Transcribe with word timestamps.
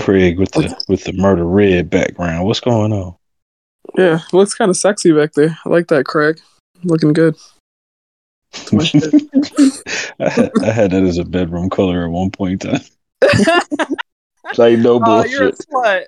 Craig 0.00 0.38
with 0.38 0.50
the 0.52 0.84
with 0.88 1.04
the 1.04 1.12
murder 1.12 1.44
red 1.44 1.90
background. 1.90 2.46
What's 2.46 2.60
going 2.60 2.92
on? 2.92 3.14
Yeah, 3.96 4.20
looks 4.32 4.54
kind 4.54 4.68
of 4.70 4.76
sexy 4.76 5.12
back 5.12 5.32
there. 5.32 5.56
I 5.64 5.68
like 5.68 5.88
that, 5.88 6.04
Craig. 6.04 6.40
Looking 6.84 7.12
good. 7.12 7.36
I, 8.72 10.28
had, 10.28 10.50
I 10.62 10.70
had 10.70 10.90
that 10.92 11.02
as 11.06 11.18
a 11.18 11.24
bedroom 11.24 11.70
color 11.70 12.04
at 12.04 12.10
one 12.10 12.30
point 12.30 12.64
in 12.64 12.70
time. 12.72 12.80
like 14.58 14.78
no 14.78 15.00
Oh, 15.04 15.24
you're 15.24 15.48
a 15.48 15.52
bullshit. 15.52 15.66
slut. 15.72 16.04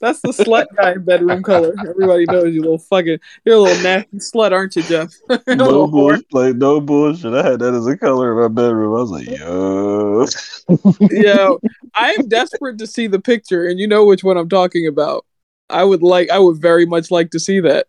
That's 0.00 0.20
the 0.20 0.28
slut 0.28 0.66
guy 0.76 0.96
bedroom 0.98 1.42
color. 1.42 1.74
Everybody 1.88 2.26
knows 2.26 2.54
you 2.54 2.60
little 2.60 2.78
fucking. 2.78 3.18
You're 3.44 3.56
a 3.56 3.60
little 3.60 3.82
nasty 3.82 4.18
slut, 4.18 4.52
aren't 4.52 4.76
you, 4.76 4.82
Jeff? 4.82 5.12
No 5.46 5.86
bullshit. 5.86 6.26
Like 6.32 6.56
no 6.56 6.80
bullshit. 6.80 7.32
I 7.32 7.50
had 7.50 7.60
that 7.60 7.74
as 7.74 7.86
a 7.86 7.96
color 7.96 8.32
in 8.32 8.38
my 8.38 8.48
bedroom. 8.48 8.94
I 8.94 9.00
was 9.00 9.10
like, 9.10 9.28
yo. 9.28 10.26
Yo, 11.10 11.60
I 11.94 12.12
am 12.12 12.28
desperate 12.28 12.78
to 12.78 12.86
see 12.86 13.06
the 13.06 13.20
picture, 13.20 13.66
and 13.66 13.78
you 13.78 13.86
know 13.86 14.04
which 14.04 14.24
one 14.24 14.36
I'm 14.36 14.48
talking 14.48 14.86
about. 14.86 15.24
I 15.70 15.84
would 15.84 16.02
like. 16.02 16.30
I 16.30 16.38
would 16.38 16.60
very 16.60 16.84
much 16.84 17.10
like 17.10 17.30
to 17.30 17.40
see 17.40 17.60
that. 17.60 17.86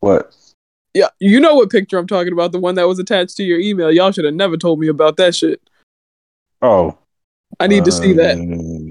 What? 0.00 0.34
Yeah, 0.94 1.08
you 1.20 1.38
know 1.38 1.54
what 1.54 1.70
picture 1.70 1.98
I'm 1.98 2.06
talking 2.06 2.32
about? 2.32 2.52
The 2.52 2.58
one 2.58 2.74
that 2.74 2.88
was 2.88 2.98
attached 2.98 3.36
to 3.36 3.44
your 3.44 3.60
email. 3.60 3.92
Y'all 3.92 4.10
should 4.10 4.24
have 4.24 4.34
never 4.34 4.56
told 4.56 4.80
me 4.80 4.88
about 4.88 5.16
that 5.18 5.34
shit. 5.34 5.60
Oh. 6.62 6.98
I 7.58 7.66
need 7.66 7.84
to 7.84 7.92
see 7.92 8.12
that. 8.14 8.38
Uh, 8.38 8.89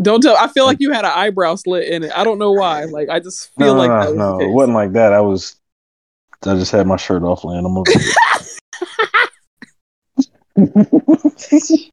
Don't 0.00 0.20
tell. 0.20 0.36
I 0.36 0.46
feel 0.48 0.64
like 0.64 0.78
you 0.80 0.92
had 0.92 1.04
an 1.04 1.12
eyebrow 1.14 1.56
slit 1.56 1.88
in 1.88 2.04
it. 2.04 2.12
I 2.16 2.22
don't 2.22 2.38
know 2.38 2.52
why. 2.52 2.84
Like 2.84 3.08
I 3.08 3.18
just 3.18 3.52
feel 3.56 3.74
no, 3.74 3.86
like 3.86 3.90
no, 3.90 4.12
no, 4.12 4.40
it 4.40 4.48
wasn't 4.48 4.74
like 4.74 4.92
that. 4.92 5.12
I 5.12 5.20
was, 5.20 5.56
I 6.46 6.54
just 6.54 6.70
had 6.70 6.86
my 6.86 6.96
shirt 6.96 7.24
off 7.24 7.42
laying 7.44 7.64
on 7.64 7.72
my 7.72 7.82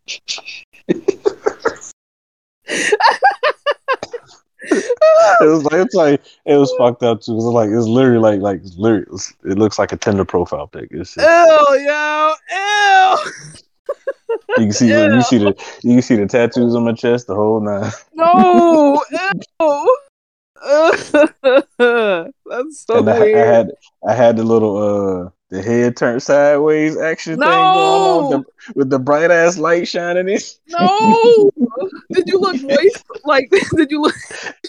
it 4.72 5.42
was 5.42 5.64
like 5.64 5.74
it's 5.74 5.94
like 5.94 6.22
it 6.46 6.58
was 6.58 6.74
fucked 6.78 7.04
up 7.04 7.22
too. 7.22 7.32
It 7.32 7.36
was 7.36 7.46
like 7.46 7.70
it's 7.70 7.88
literally 7.88 8.20
like 8.20 8.40
like 8.42 8.62
literally 8.78 9.06
it 9.44 9.58
looks 9.58 9.80
like 9.80 9.92
a 9.92 9.98
Tinder 9.98 10.26
profile 10.26 10.68
pic. 10.68 10.90
It's, 10.92 11.16
Ew, 11.18 11.24
yo, 11.24 12.34
ew. 12.52 13.18
You 14.58 14.66
can 14.66 14.72
see 14.72 14.90
Ew. 14.90 15.14
you 15.14 15.22
see 15.22 15.38
the 15.38 15.80
you 15.84 15.94
can 15.96 16.02
see 16.02 16.16
the 16.16 16.28
tattoos 16.28 16.76
on 16.76 16.84
my 16.86 16.94
chest, 16.94 17.28
the 17.28 17.36
whole 17.36 17.60
nine. 17.60 17.92
No, 18.14 19.04
ew. 19.12 19.98
That's 22.48 22.86
so 22.86 23.00
and 23.00 23.10
I, 23.10 23.34
I 23.34 23.46
had 23.46 23.72
I 24.08 24.14
had 24.14 24.38
the 24.38 24.44
little 24.44 24.78
uh 24.78 25.30
the 25.50 25.62
head 25.62 25.96
turned 25.96 26.24
sideways 26.24 26.98
action 26.98 27.34
thing 27.34 27.40
going 27.40 27.52
on 27.52 28.30
with 28.30 28.32
the, 28.32 28.74
with 28.74 28.90
the 28.90 29.00
bright 29.00 29.30
ass 29.30 29.58
light 29.58 29.88
shining 29.88 30.28
in. 30.28 30.40
no, 30.70 31.52
did 32.12 32.28
you 32.28 32.40
look 32.40 32.60
moist? 32.64 33.06
Like, 33.26 33.52
did 33.76 33.92
you 33.92 34.02
look? 34.02 34.16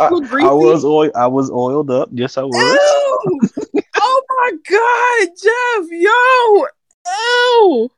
I, 0.00 0.10
look 0.10 0.24
I 0.24 0.28
greasy? 0.28 0.48
was 0.48 0.84
oil 0.84 1.10
I 1.14 1.26
was 1.26 1.50
oiled 1.50 1.90
up. 1.90 2.10
Yes, 2.12 2.36
I 2.36 2.42
was. 2.42 2.54
Ew. 2.54 3.82
Oh 3.98 4.22
my 4.28 4.52
god, 4.68 5.28
Jeff, 5.42 5.90
yo, 5.90 6.66
ew. 7.06 7.90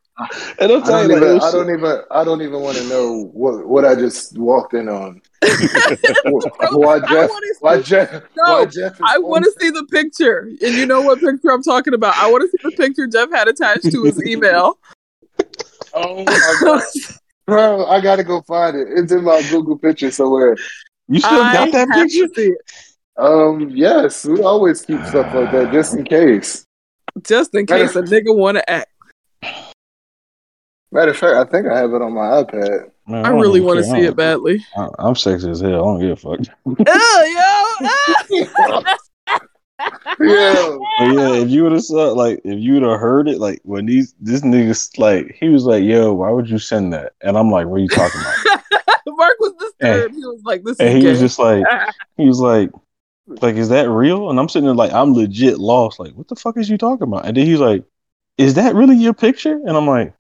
And 0.59 0.73
I'm 0.73 0.83
I 0.83 0.87
don't 0.87 1.11
you, 1.11 1.17
even. 1.17 1.41
I 1.41 1.51
don't 1.53 1.71
even. 1.71 2.03
I 2.11 2.25
don't 2.25 2.43
even 2.43 2.61
want 2.61 2.77
to 2.77 2.85
know 2.89 3.31
what 3.33 3.67
what 3.67 3.85
I 3.85 3.95
just 3.95 4.37
walked 4.37 4.75
in 4.75 4.89
on. 4.89 5.21
why 5.43 6.97
I 6.97 7.01
Jeff? 7.01 7.31
wanna 7.31 7.47
Why 7.61 7.77
see- 7.79 7.83
Jeff? 7.85 8.13
No, 8.37 8.53
why 8.55 8.65
Jeff? 8.67 8.99
I 9.03 9.19
want 9.19 9.45
to 9.45 9.53
see 9.61 9.71
the 9.71 9.85
picture, 9.93 10.41
and 10.61 10.75
you 10.75 10.87
know 10.87 11.03
what 11.03 11.21
picture 11.21 11.51
I'm 11.53 11.63
talking 11.63 11.95
about. 11.95 12.17
I 12.17 12.29
want 12.31 12.43
to 12.43 12.49
see 12.49 12.59
the 12.69 12.77
picture 12.77 13.07
Jeff 13.07 13.31
had 13.31 13.47
attached 13.47 13.91
to 13.93 14.03
his 14.05 14.25
email. 14.27 14.79
Oh 15.95 16.23
my 16.23 16.55
god, 16.61 16.83
bro! 17.47 17.87
I 17.87 18.01
gotta 18.03 18.23
go 18.23 18.43
find 18.43 18.77
it. 18.77 18.89
It's 18.91 19.11
in 19.11 19.25
my 19.25 19.41
Google 19.51 19.79
picture 19.79 20.11
somewhere. 20.11 20.55
You 21.09 21.21
still 21.21 21.41
I 21.41 21.53
got 21.55 21.73
that 21.73 21.89
picture? 21.89 22.27
to 22.29 22.35
see. 22.35 22.55
Um, 23.17 23.71
yes, 23.71 24.27
we 24.27 24.43
always 24.43 24.83
keep 24.85 25.03
stuff 25.07 25.33
like 25.35 25.51
that 25.53 25.73
just 25.73 25.95
in 25.95 26.05
case. 26.05 26.67
just 27.23 27.55
in 27.55 27.65
case 27.67 27.97
a 27.97 28.03
nigga 28.03 28.37
want 28.37 28.59
to 28.59 28.71
act. 28.71 28.91
Matter 30.91 31.11
of 31.11 31.17
fact, 31.19 31.35
I 31.35 31.45
think 31.51 31.67
I 31.67 31.77
have 31.79 31.93
it 31.93 32.01
on 32.03 32.15
my 32.15 32.43
iPad. 32.43 32.91
Man, 33.07 33.25
I 33.25 33.29
don't 33.31 33.41
really 33.41 33.61
want 33.61 33.79
to 33.79 33.85
see 33.85 34.01
it 34.01 34.17
badly. 34.17 34.65
I- 34.77 34.89
I'm 34.99 35.15
sexy 35.15 35.51
as 35.51 35.61
hell. 35.61 35.71
I 35.71 35.77
don't 35.77 36.01
give 36.01 36.11
a 36.13 36.17
fuck. 36.17 36.41
Ew, 36.67 36.75
yo. 38.41 38.85
Yeah, 40.21 40.77
But 40.99 41.13
yeah, 41.13 41.33
if 41.35 41.49
you 41.51 41.63
would 41.63 41.71
have 41.73 41.85
saw 41.85 42.09
like 42.13 42.41
if 42.45 42.59
you 42.59 42.75
would 42.75 42.83
have 42.83 42.99
heard 42.99 43.29
it, 43.29 43.39
like 43.39 43.61
when 43.63 43.87
these 43.87 44.13
this 44.21 44.41
niggas 44.41 44.99
like 44.99 45.37
he 45.39 45.49
was 45.51 45.65
like, 45.67 45.85
"Yo, 45.85 46.13
why 46.13 46.31
would 46.31 46.51
you 46.51 46.59
send 46.59 46.93
that?" 46.93 47.13
And 47.23 47.39
I'm 47.39 47.49
like, 47.53 47.67
"What 47.69 47.77
are 47.77 47.79
you 47.79 47.89
talking 47.89 48.21
about?" 48.21 48.63
Mark 49.07 49.37
was 49.39 49.53
disturbed. 49.61 50.15
He 50.17 50.21
was 50.25 50.43
like, 50.45 50.65
"This 50.65 50.73
is 50.73 50.81
and 50.81 50.97
he 50.97 51.03
gay." 51.05 51.11
was 51.11 51.21
just 51.21 51.39
like, 51.39 51.65
he 52.17 52.27
was 52.27 52.41
like, 52.41 52.71
"Like, 53.29 53.55
is 53.55 53.69
that 53.69 53.89
real?" 53.89 54.31
And 54.31 54.41
I'm 54.41 54.49
sitting 54.49 54.67
there 54.67 54.75
like, 54.75 54.93
I'm 54.93 55.15
legit 55.15 55.59
lost. 55.59 56.01
Like, 56.01 56.15
what 56.15 56.27
the 56.27 56.35
fuck 56.37 56.57
is 56.57 56.69
you 56.69 56.77
talking 56.79 57.05
about? 57.05 57.25
And 57.27 57.37
then 57.37 57.47
he's 57.47 57.61
like, 57.61 57.85
"Is 58.37 58.55
that 58.55 58.75
really 58.75 58.97
your 58.97 59.15
picture?" 59.15 59.61
And 59.65 59.77
I'm 59.77 59.87
like. 59.87 60.13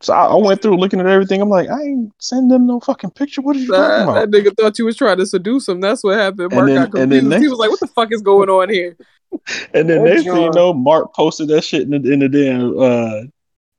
So 0.00 0.12
I, 0.12 0.26
I 0.26 0.36
went 0.36 0.60
through 0.60 0.76
looking 0.76 1.00
at 1.00 1.06
everything. 1.06 1.40
I'm 1.40 1.48
like, 1.48 1.68
I 1.70 1.80
ain't 1.82 2.12
send 2.18 2.50
them 2.50 2.66
no 2.66 2.80
fucking 2.80 3.10
picture. 3.10 3.40
What 3.40 3.56
are 3.56 3.60
you 3.60 3.68
talking 3.68 4.02
about? 4.04 4.30
that 4.30 4.30
nigga 4.30 4.54
thought 4.56 4.78
you 4.78 4.84
was 4.84 4.96
trying 4.96 5.16
to 5.16 5.26
seduce 5.26 5.68
him. 5.68 5.80
That's 5.80 6.04
what 6.04 6.18
happened. 6.18 6.52
And 6.52 6.54
Mark 6.54 6.66
then- 6.66 6.90
got 6.90 7.00
and 7.00 7.12
then 7.12 7.20
confused. 7.22 7.42
he 7.42 7.48
was 7.48 7.58
like, 7.58 7.70
"What 7.70 7.80
the 7.80 7.86
fuck 7.88 8.12
is 8.12 8.20
going 8.22 8.50
on 8.50 8.68
here?" 8.68 8.96
And 9.74 9.88
then 9.90 10.04
next 10.04 10.22
thing 10.24 10.36
you 10.42 10.50
know, 10.52 10.72
Mark 10.72 11.14
posted 11.14 11.48
that 11.48 11.62
shit 11.64 11.82
in 11.82 11.90
the 11.90 12.12
in 12.12 12.20
the 12.20 12.28
damn 12.28 12.78
uh 12.78 13.22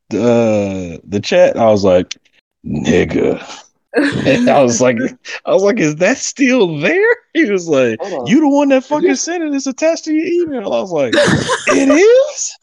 the 0.10 0.98
uh, 0.98 0.98
the 1.04 1.20
chat. 1.20 1.58
I 1.58 1.66
was 1.70 1.84
like, 1.84 2.16
nigga. 2.66 3.44
And 3.94 4.50
I 4.50 4.62
was 4.62 4.82
like 4.82 4.98
I 5.46 5.54
was 5.54 5.64
like, 5.64 5.80
is 5.80 5.96
that 5.98 6.18
still 6.18 6.78
there? 6.80 7.16
He 7.34 7.50
was 7.52 7.68
like, 7.68 8.00
You 8.26 8.40
the 8.40 8.50
one 8.50 8.70
that 8.70 8.84
fucking 8.84 9.14
sent 9.16 9.44
it. 9.44 9.54
It's 9.54 9.68
attached 9.68 10.06
to 10.06 10.14
your 10.14 10.26
email. 10.26 10.74
I 10.74 10.80
was 10.82 10.92
like, 10.92 11.14
It 11.16 11.90
is? 11.90 12.58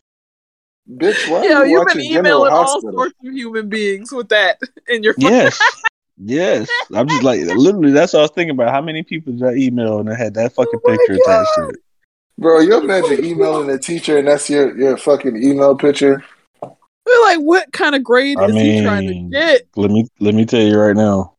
Bitch. 0.91 1.31
Why 1.31 1.47
Yo, 1.47 1.57
are 1.57 1.67
you 1.67 1.79
you've 1.79 1.89
been 1.89 2.01
emailing 2.01 2.53
all 2.53 2.81
sorts 2.81 3.15
of 3.25 3.35
human 3.35 3.69
beings 3.69 4.13
with 4.13 4.29
that 4.29 4.59
in 4.89 5.03
your 5.03 5.15
phone. 5.15 5.31
Yes. 5.31 5.61
Yes. 6.17 6.69
I'm 6.95 7.09
just 7.09 7.25
like 7.25 7.41
literally 7.41 7.91
that's 7.91 8.13
what 8.13 8.21
I 8.21 8.23
was 8.23 8.31
thinking 8.31 8.55
about. 8.55 8.71
How 8.71 8.81
many 8.81 9.03
people 9.03 9.33
did 9.33 9.43
I 9.43 9.55
email 9.55 9.99
and 9.99 10.09
I 10.09 10.15
had 10.15 10.35
that 10.35 10.55
fucking 10.55 10.79
Oh 10.85 10.89
my 10.89 10.97
picture 10.97 11.15
attached 11.15 11.51
to 11.57 11.69
it? 11.71 11.77
Bro, 12.39 12.61
you 12.61 12.79
imagine 12.79 13.25
emailing 13.25 13.69
a 13.71 13.79
teacher 13.79 14.19
and 14.19 14.29
that's 14.29 14.49
your, 14.49 14.79
your 14.79 14.97
fucking 14.97 15.37
email 15.43 15.75
picture? 15.75 16.23
We're 16.63 17.23
like, 17.25 17.41
what 17.41 17.73
kind 17.73 17.97
of 17.97 18.05
grade 18.05 18.39
I 18.39 18.45
is 18.45 18.55
he 18.55 18.83
trying 18.83 19.09
to 19.09 19.15
get? 19.29 19.63
Let 19.75 19.91
me 19.91 20.07
let 20.21 20.37
me 20.37 20.47
tell 20.47 20.63
you 20.63 20.79
right 20.79 20.95
now. 20.95 21.35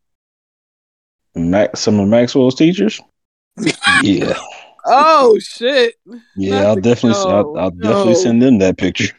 Max, 1.35 1.79
some 1.79 1.97
of 1.99 2.09
Maxwell's 2.09 2.55
teachers. 2.55 2.99
Yeah, 4.03 4.37
Oh 4.85 5.39
shit! 5.39 5.95
yeah, 6.35 6.61
Not 6.61 6.65
I'll 6.65 6.75
definitely, 6.75 7.31
I'll, 7.31 7.57
I'll 7.57 7.71
definitely 7.71 8.15
send 8.15 8.41
them 8.41 8.59
that 8.59 8.77
picture. 8.77 9.15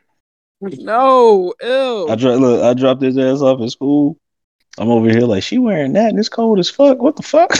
No, 0.61 1.55
ew. 1.63 2.09
I 2.09 2.15
dro- 2.17 2.37
look, 2.37 2.63
I 2.63 2.75
dropped 2.75 3.03
his 3.03 3.19
ass 3.19 3.41
off 3.41 3.61
at 3.61 3.71
school. 3.71 4.17
I'm 4.79 4.91
over 4.91 5.09
here 5.09 5.23
like 5.23 5.43
she 5.43 5.59
wearing 5.59 5.93
that 5.95 6.11
and 6.11 6.19
it's 6.19 6.29
cold 6.29 6.59
as 6.59 6.71
fuck. 6.71 7.01
What 7.01 7.17
the 7.17 7.23
fuck? 7.23 7.57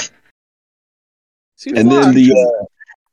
And 1.65 1.91
then 1.91 2.13
the 2.15 2.33
uh, 2.33 2.65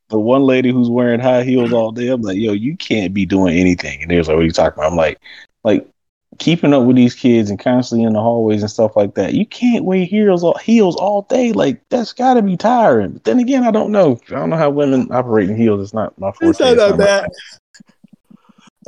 the 0.09 0.19
one 0.19 0.43
lady 0.43 0.71
who's 0.71 0.89
wearing 0.89 1.19
high 1.19 1.43
heels 1.43 1.71
all 1.71 1.91
day. 1.91 2.09
I'm 2.09 2.21
like, 2.21 2.37
yo, 2.37 2.51
you 2.53 2.75
can't 2.75 3.13
be 3.13 3.25
doing 3.25 3.57
anything. 3.57 4.01
And 4.01 4.11
they 4.11 4.17
was 4.17 4.27
like, 4.27 4.35
what 4.35 4.43
are 4.43 4.45
you 4.45 4.51
talking 4.51 4.79
about? 4.79 4.91
I'm 4.91 4.97
like, 4.97 5.19
like 5.63 5.87
keeping 6.39 6.73
up 6.73 6.83
with 6.83 6.95
these 6.95 7.15
kids 7.15 7.49
and 7.49 7.59
constantly 7.59 8.05
in 8.05 8.13
the 8.13 8.19
hallways 8.19 8.61
and 8.61 8.71
stuff 8.71 8.95
like 8.95 9.15
that. 9.15 9.33
You 9.33 9.45
can't 9.45 9.85
wear 9.85 10.05
heels 10.05 10.43
all, 10.43 10.57
heels 10.57 10.95
all 10.97 11.23
day. 11.23 11.53
Like 11.53 11.81
that's 11.89 12.13
got 12.13 12.33
to 12.35 12.41
be 12.41 12.57
tiring. 12.57 13.13
But 13.13 13.23
then 13.23 13.39
again, 13.39 13.63
I 13.63 13.71
don't 13.71 13.91
know. 13.91 14.19
I 14.27 14.31
don't 14.35 14.49
know 14.49 14.57
how 14.57 14.69
women 14.69 15.07
operate 15.11 15.49
in 15.49 15.55
heels. 15.55 15.81
It's 15.81 15.93
not 15.93 16.17
my 16.19 16.31
forte. 16.31 16.49
It's 16.49 16.59
not 16.59 16.71
It's 16.71 16.97
that 16.97 16.97
not 16.97 17.21
thing. 17.21 17.31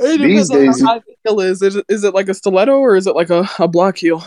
It 0.00 0.18
These 0.20 0.48
depends 0.48 0.50
on 0.50 0.56
days- 0.58 0.80
how 0.82 0.86
high 0.86 0.98
the 1.00 1.14
heel 1.24 1.40
is. 1.40 1.62
Is 1.62 1.76
it, 1.76 1.84
is 1.88 2.04
it 2.04 2.14
like 2.14 2.28
a 2.28 2.34
stiletto 2.34 2.72
or 2.78 2.96
is 2.96 3.06
it 3.06 3.14
like 3.14 3.30
a, 3.30 3.48
a 3.58 3.68
block 3.68 3.98
heel? 3.98 4.22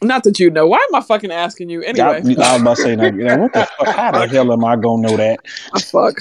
Not 0.00 0.22
that 0.24 0.38
you 0.38 0.48
know. 0.48 0.64
Why 0.68 0.78
am 0.88 0.94
I 0.94 1.00
fucking 1.00 1.32
asking 1.32 1.70
you 1.70 1.82
anyway? 1.82 2.06
I 2.06 2.20
was 2.20 2.60
about 2.60 2.76
to 2.76 2.82
say, 2.82 2.94
now, 2.94 3.10
now, 3.10 3.38
what 3.40 3.52
the 3.52 3.68
fuck? 3.84 3.96
How 3.96 4.12
the 4.12 4.28
hell 4.28 4.52
am 4.52 4.64
I 4.64 4.76
gonna 4.76 5.08
know 5.08 5.16
that? 5.16 5.40
Ah, 5.74 5.78
fuck. 5.80 6.20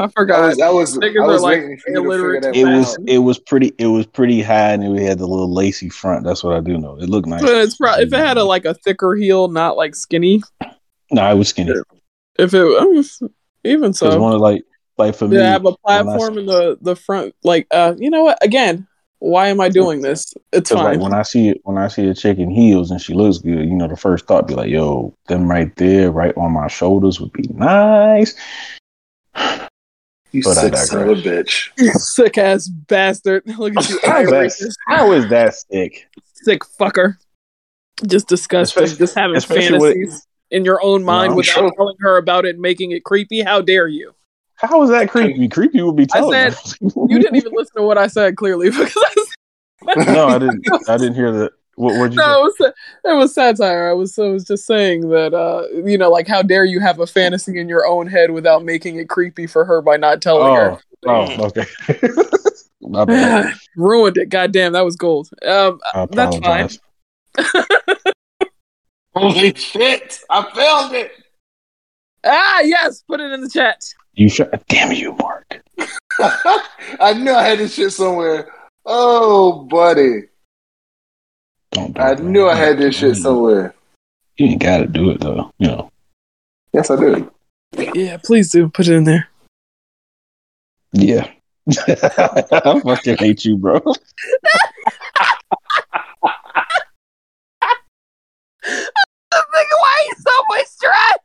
I 0.00 0.04
I 0.04 0.08
forgot. 0.08 0.48
was, 0.48 0.60
I 0.60 0.68
was, 0.70 0.98
I 0.98 1.08
was 1.24 1.40
like, 1.40 1.60
waiting 1.60 1.78
for 1.78 1.90
you 1.90 1.94
to 1.94 2.02
illiterate 2.02 2.44
It 2.56 2.64
one 2.64 2.78
was 2.78 2.98
out. 2.98 3.04
it 3.06 3.18
was 3.18 3.38
pretty 3.38 3.72
it 3.78 3.86
was 3.86 4.06
pretty 4.06 4.42
high 4.42 4.72
and 4.72 4.82
it 4.98 5.02
had 5.06 5.18
the 5.20 5.28
little 5.28 5.52
lacy 5.54 5.88
front. 5.88 6.24
That's 6.24 6.42
what 6.42 6.56
I 6.56 6.60
do 6.60 6.76
know. 6.78 6.98
It 7.00 7.08
looked 7.08 7.28
nice. 7.28 7.42
But 7.42 7.54
it's 7.54 7.76
pro- 7.76 7.94
if 8.00 8.12
it 8.12 8.18
had 8.18 8.38
a 8.38 8.44
like 8.44 8.64
a 8.64 8.74
thicker 8.74 9.14
heel, 9.14 9.46
not 9.46 9.76
like 9.76 9.94
skinny. 9.94 10.42
no, 11.12 11.30
it 11.30 11.36
was 11.38 11.48
skinny. 11.48 11.72
If 12.40 12.54
it 12.54 12.60
um, 12.66 13.04
even 13.62 13.92
Because 13.92 13.98
so, 13.98 14.20
one 14.20 14.32
of 14.34 14.40
like 14.40 14.64
like 15.06 15.14
for 15.16 15.28
me, 15.28 15.36
to 15.36 15.44
have 15.44 15.62
a 15.64 15.70
when 15.70 15.74
I- 15.84 16.02
platform 16.02 16.38
in 16.38 16.46
the 16.46 16.78
the 16.80 16.96
front, 16.96 17.34
like 17.44 17.66
uh, 17.70 17.94
you 17.98 18.10
know 18.10 18.24
what? 18.24 18.38
Again, 18.42 18.86
why 19.18 19.48
am 19.48 19.60
I 19.60 19.68
doing 19.68 20.00
this? 20.02 20.34
It's 20.52 20.70
'cause, 20.70 20.78
like 20.78 20.94
fine. 20.94 21.00
when 21.00 21.14
I 21.14 21.22
see 21.22 21.48
it 21.50 21.60
when 21.64 21.78
I 21.78 21.88
see 21.88 22.08
a 22.08 22.14
chick 22.14 22.38
in 22.38 22.50
heels 22.50 22.90
and 22.90 23.00
she 23.00 23.14
looks 23.14 23.38
good, 23.38 23.64
you 23.68 23.74
know, 23.74 23.86
the 23.88 23.96
first 23.96 24.26
thought 24.26 24.48
be 24.48 24.54
like, 24.54 24.70
yo, 24.70 25.14
them 25.28 25.48
right 25.50 25.74
there, 25.76 26.10
right 26.10 26.36
on 26.36 26.52
my 26.52 26.66
shoulders 26.68 27.20
would 27.20 27.32
be 27.32 27.44
nice. 27.54 28.34
You 30.32 30.42
But 30.42 30.56
I 30.58 30.60
sick 30.62 30.76
son 30.76 31.08
of 31.10 31.18
a 31.18 31.20
bitch. 31.20 31.68
You 31.76 31.92
Sick 31.92 32.38
ass 32.38 32.66
bastard. 32.68 33.42
Look 33.58 33.76
at 33.76 33.88
you, 33.90 33.98
How 34.02 34.20
is 34.22 34.32
Irish. 34.32 34.56
that, 34.58 34.76
how 34.88 35.12
is 35.12 35.28
that 35.28 35.54
sick? 35.54 36.08
sick 36.34 36.62
fucker. 36.62 37.16
Just 38.06 38.28
disgusting. 38.28 38.82
Especially- 38.84 38.98
just 39.04 39.14
having 39.14 39.36
especially 39.36 39.78
when- 39.78 39.92
fantasies. 39.92 40.26
in 40.50 40.64
your 40.64 40.82
own 40.82 41.04
mind 41.04 41.32
No. 41.32 41.36
without 41.36 41.52
Sure. 41.52 41.72
telling 41.76 41.96
her 42.00 42.16
about 42.16 42.46
it 42.46 42.50
and 42.54 42.60
making 42.62 42.92
it 42.92 43.04
creepy? 43.04 43.42
How 43.42 43.60
dare 43.60 43.86
you? 43.88 44.14
How 44.62 44.78
was 44.80 44.90
that 44.90 45.10
creepy? 45.10 45.48
Creepy 45.48 45.82
would 45.82 45.96
be 45.96 46.06
telling. 46.06 46.34
I 46.36 46.50
telling. 46.50 46.52
said- 46.52 46.92
You 47.08 47.18
didn't 47.18 47.36
even 47.36 47.52
listen 47.54 47.76
to 47.76 47.82
what 47.82 47.98
I 47.98 48.06
said 48.06 48.36
clearly 48.36 48.70
because 48.78 48.94
I 49.88 50.04
no, 50.12 50.28
I 50.28 50.38
didn't. 50.38 50.64
I 50.88 50.96
didn't 50.96 51.14
hear 51.14 51.32
that. 51.32 51.52
What 51.74 51.94
were 51.96 52.06
you 52.06 52.16
no, 52.16 52.44
it 52.44 52.52
was, 52.60 52.72
it 53.04 53.12
was 53.16 53.34
satire. 53.34 53.88
I 53.88 53.94
was 53.94 54.16
I 54.18 54.28
was 54.28 54.44
just 54.44 54.66
saying 54.66 55.08
that 55.08 55.32
uh, 55.34 55.66
you 55.84 55.96
know, 55.98 56.10
like 56.10 56.28
how 56.28 56.42
dare 56.42 56.64
you 56.64 56.80
have 56.80 57.00
a 57.00 57.06
fantasy 57.06 57.58
in 57.58 57.68
your 57.68 57.86
own 57.86 58.06
head 58.06 58.30
without 58.30 58.62
making 58.64 58.96
it 58.98 59.08
creepy 59.08 59.46
for 59.46 59.64
her 59.64 59.80
by 59.80 59.96
not 59.96 60.20
telling 60.22 60.54
her. 60.54 60.78
Oh, 61.06 61.36
oh, 61.38 61.46
okay. 61.46 61.66
My 62.82 63.04
bad. 63.06 63.54
Ruined 63.76 64.18
it. 64.18 64.28
God 64.28 64.52
damn, 64.52 64.72
that 64.74 64.84
was 64.84 64.96
gold. 64.96 65.30
Um, 65.44 65.80
I 65.94 66.06
That's 66.10 66.36
fine. 66.36 66.68
apologize. 66.68 66.78
Holy 69.14 69.54
shit! 69.54 70.20
I 70.30 70.42
found 70.54 70.94
it. 70.94 71.12
ah, 72.24 72.60
yes, 72.60 73.02
put 73.08 73.20
it 73.20 73.32
in 73.32 73.40
the 73.40 73.48
chat. 73.50 73.82
You 74.14 74.28
should. 74.28 74.50
Damn 74.68 74.92
you, 74.92 75.14
Mark. 75.14 75.62
I 77.00 77.14
knew 77.14 77.32
I 77.32 77.42
had 77.42 77.58
this 77.58 77.74
shit 77.74 77.92
somewhere. 77.92 78.52
Oh, 78.84 79.64
buddy. 79.64 80.24
Don't. 81.70 81.94
do 81.94 82.00
I 82.00 82.12
it, 82.12 82.20
man. 82.20 82.32
knew 82.32 82.48
I 82.48 82.54
had 82.54 82.78
this 82.78 82.96
shit 82.96 83.14
mm. 83.14 83.22
somewhere. 83.22 83.74
You 84.36 84.46
ain't 84.46 84.62
got 84.62 84.78
to 84.78 84.86
do 84.86 85.10
it 85.10 85.20
though. 85.20 85.52
You 85.58 85.68
know. 85.68 85.90
Yes, 86.72 86.90
I 86.90 86.96
do. 86.96 87.30
Yeah, 87.94 88.18
please 88.22 88.50
do 88.50 88.68
put 88.68 88.88
it 88.88 88.94
in 88.94 89.04
there. 89.04 89.28
Yeah. 90.92 91.30
I 91.70 92.80
fucking 92.84 93.16
hate 93.16 93.44
you, 93.44 93.56
bro. 93.56 93.80
Nigga, 99.52 99.76
why 99.78 99.98
are 99.98 100.06
you 100.06 100.14
so 100.18 100.30
moisturized? 100.50 101.22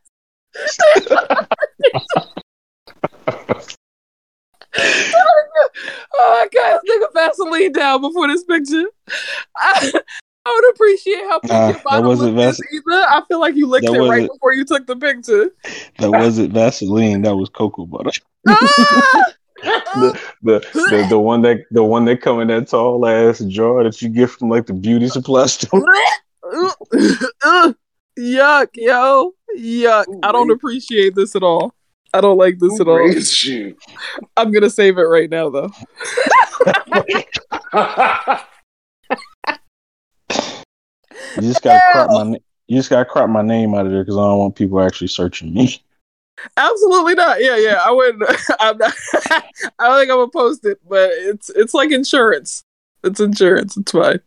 Oh 6.18 6.30
my 6.40 6.48
god, 6.52 6.80
this 6.84 6.96
nigga 6.96 7.12
Vaseline 7.14 7.72
down 7.72 8.00
before 8.00 8.28
this 8.28 8.44
picture. 8.44 8.84
I, 9.56 9.92
I 10.44 10.52
would 10.54 10.74
appreciate 10.74 11.24
how 11.24 11.40
big 11.40 11.50
Nah, 11.50 11.68
your 11.68 11.80
bottom 11.84 12.06
wasn't 12.06 12.36
Vas- 12.36 12.60
either. 12.72 12.82
I 13.08 13.22
feel 13.28 13.40
like 13.40 13.54
you 13.54 13.66
licked 13.66 13.86
That 13.86 13.94
it 13.94 14.08
right 14.08 14.28
before 14.28 14.54
you 14.54 14.64
took 14.64 14.86
the 14.86 14.96
picture. 14.96 15.50
That 15.98 16.10
wasn't 16.10 16.52
Vaseline. 16.52 17.22
That 17.22 17.36
was 17.36 17.48
cocoa 17.48 17.86
butter. 17.86 18.10
Ah! 18.48 19.22
The, 19.60 20.20
the 20.42 20.60
the 20.72 21.06
the 21.10 21.18
one 21.18 21.42
that 21.42 21.64
the 21.72 21.82
one 21.82 22.04
that 22.04 22.20
come 22.22 22.40
in 22.40 22.46
that 22.46 22.68
tall 22.68 23.04
ass 23.04 23.40
jar 23.40 23.82
that 23.82 24.00
you 24.00 24.08
get 24.08 24.30
from 24.30 24.48
like 24.48 24.66
the 24.66 24.72
beauty 24.72 25.08
supply 25.08 25.46
store. 25.46 25.84
Yuck, 28.18 28.68
yo. 28.74 29.32
Yuck. 29.56 30.04
I 30.22 30.32
don't 30.32 30.50
appreciate 30.50 31.16
this 31.16 31.34
at 31.34 31.42
all. 31.42 31.74
I 32.14 32.20
don't 32.20 32.38
like 32.38 32.58
this 32.58 32.78
Who 32.78 32.80
at 32.82 32.88
all. 32.88 32.96
raised 32.96 33.44
you? 33.44 33.76
I'm 34.36 34.50
gonna 34.50 34.70
save 34.70 34.98
it 34.98 35.02
right 35.02 35.30
now 35.30 35.50
though. 35.50 35.70
You 41.36 41.42
just 41.42 41.62
gotta 41.62 41.80
crop 41.92 42.10
my 42.10 42.22
na- 42.24 42.38
you 42.66 42.76
just 42.76 42.90
gotta 42.90 43.04
crop 43.04 43.30
my 43.30 43.42
name 43.42 43.74
out 43.74 43.86
of 43.86 43.92
there 43.92 44.02
because 44.02 44.16
I 44.16 44.22
don't 44.22 44.38
want 44.38 44.56
people 44.56 44.80
actually 44.80 45.08
searching 45.08 45.52
me. 45.52 45.82
Absolutely 46.56 47.14
not. 47.14 47.42
Yeah, 47.42 47.56
yeah. 47.56 47.80
I 47.84 47.90
wouldn't. 47.90 48.22
I'm 48.60 48.78
not, 48.78 48.94
I 49.30 49.42
don't 49.80 49.98
think 49.98 50.10
I'm 50.10 50.18
gonna 50.18 50.28
post 50.28 50.64
it, 50.64 50.78
but 50.88 51.10
it's 51.12 51.50
it's 51.50 51.74
like 51.74 51.90
insurance. 51.90 52.64
It's 53.04 53.20
insurance. 53.20 53.76
It's 53.76 53.92
fine. 53.92 54.20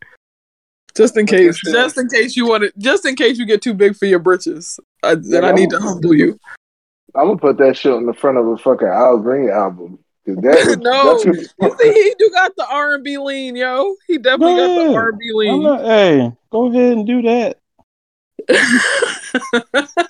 Just 0.94 1.16
in 1.16 1.26
case. 1.26 1.58
Just 1.64 1.96
in 1.96 2.08
case 2.08 2.36
you 2.36 2.46
want 2.46 2.64
it. 2.64 2.76
Just 2.78 3.06
in 3.06 3.16
case 3.16 3.38
you 3.38 3.46
get 3.46 3.62
too 3.62 3.74
big 3.74 3.96
for 3.96 4.06
your 4.06 4.18
britches. 4.18 4.78
I, 5.02 5.14
then 5.14 5.44
I 5.44 5.52
need 5.52 5.70
to 5.70 5.80
humble 5.80 6.14
you. 6.14 6.38
I'm 7.14 7.26
gonna 7.26 7.38
put 7.38 7.58
that 7.58 7.76
shit 7.76 7.92
on 7.92 8.06
the 8.06 8.14
front 8.14 8.38
of 8.38 8.46
a 8.46 8.56
fucking 8.56 8.88
Al 8.88 9.18
Green 9.18 9.50
album. 9.50 9.98
'Cause 10.24 10.36
That, 10.36 10.78
No. 10.82 11.18
You 11.24 11.76
see, 11.80 11.92
he 11.92 12.14
do 12.18 12.30
got 12.30 12.54
the 12.56 12.66
R 12.70 12.94
and 12.94 13.04
B 13.04 13.18
lean, 13.18 13.56
yo. 13.56 13.96
He 14.06 14.18
definitely 14.18 14.56
got 14.56 14.86
the 14.86 14.94
R 14.94 15.08
and 15.10 15.18
B 15.18 15.30
I'm 15.30 15.36
lean. 15.36 15.62
not, 15.64 15.80
hey, 15.84 16.32
go 16.50 16.66
ahead 16.70 16.92
and 16.92 17.06
do 17.06 17.22
that. 17.22 17.58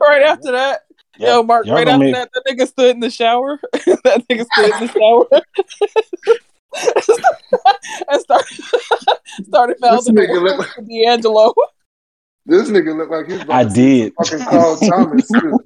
right 0.00 0.22
after 0.22 0.52
that, 0.52 0.82
yo, 1.18 1.42
Mark. 1.42 1.66
Y'all 1.66 1.76
right 1.76 1.88
after 1.88 1.98
make- 2.04 2.14
that, 2.14 2.30
that 2.34 2.44
nigga 2.46 2.66
stood 2.66 2.90
in 2.94 3.00
the 3.00 3.10
shower. 3.10 3.58
that 3.72 4.22
nigga 4.30 4.44
stood 4.52 4.72
in 4.74 4.86
the 4.86 4.92
shower. 4.92 5.26
and 8.08 8.20
started, 8.20 9.44
started 9.46 9.76
This 9.76 9.80
mouthing 9.80 10.14
nigga 10.16 10.34
the 10.34 10.40
look 10.40 10.58
words 10.58 10.88
D'Angelo. 10.88 11.54
this 12.46 12.68
nigga 12.68 12.96
look 12.96 13.10
like 13.10 13.26
he's 13.30 13.42
about 13.42 13.54
I 13.54 13.64
did. 13.72 14.12
fucking 14.16 14.44
Carl 14.46 14.76
Thomas. 14.78 15.28
Too. 15.28 15.58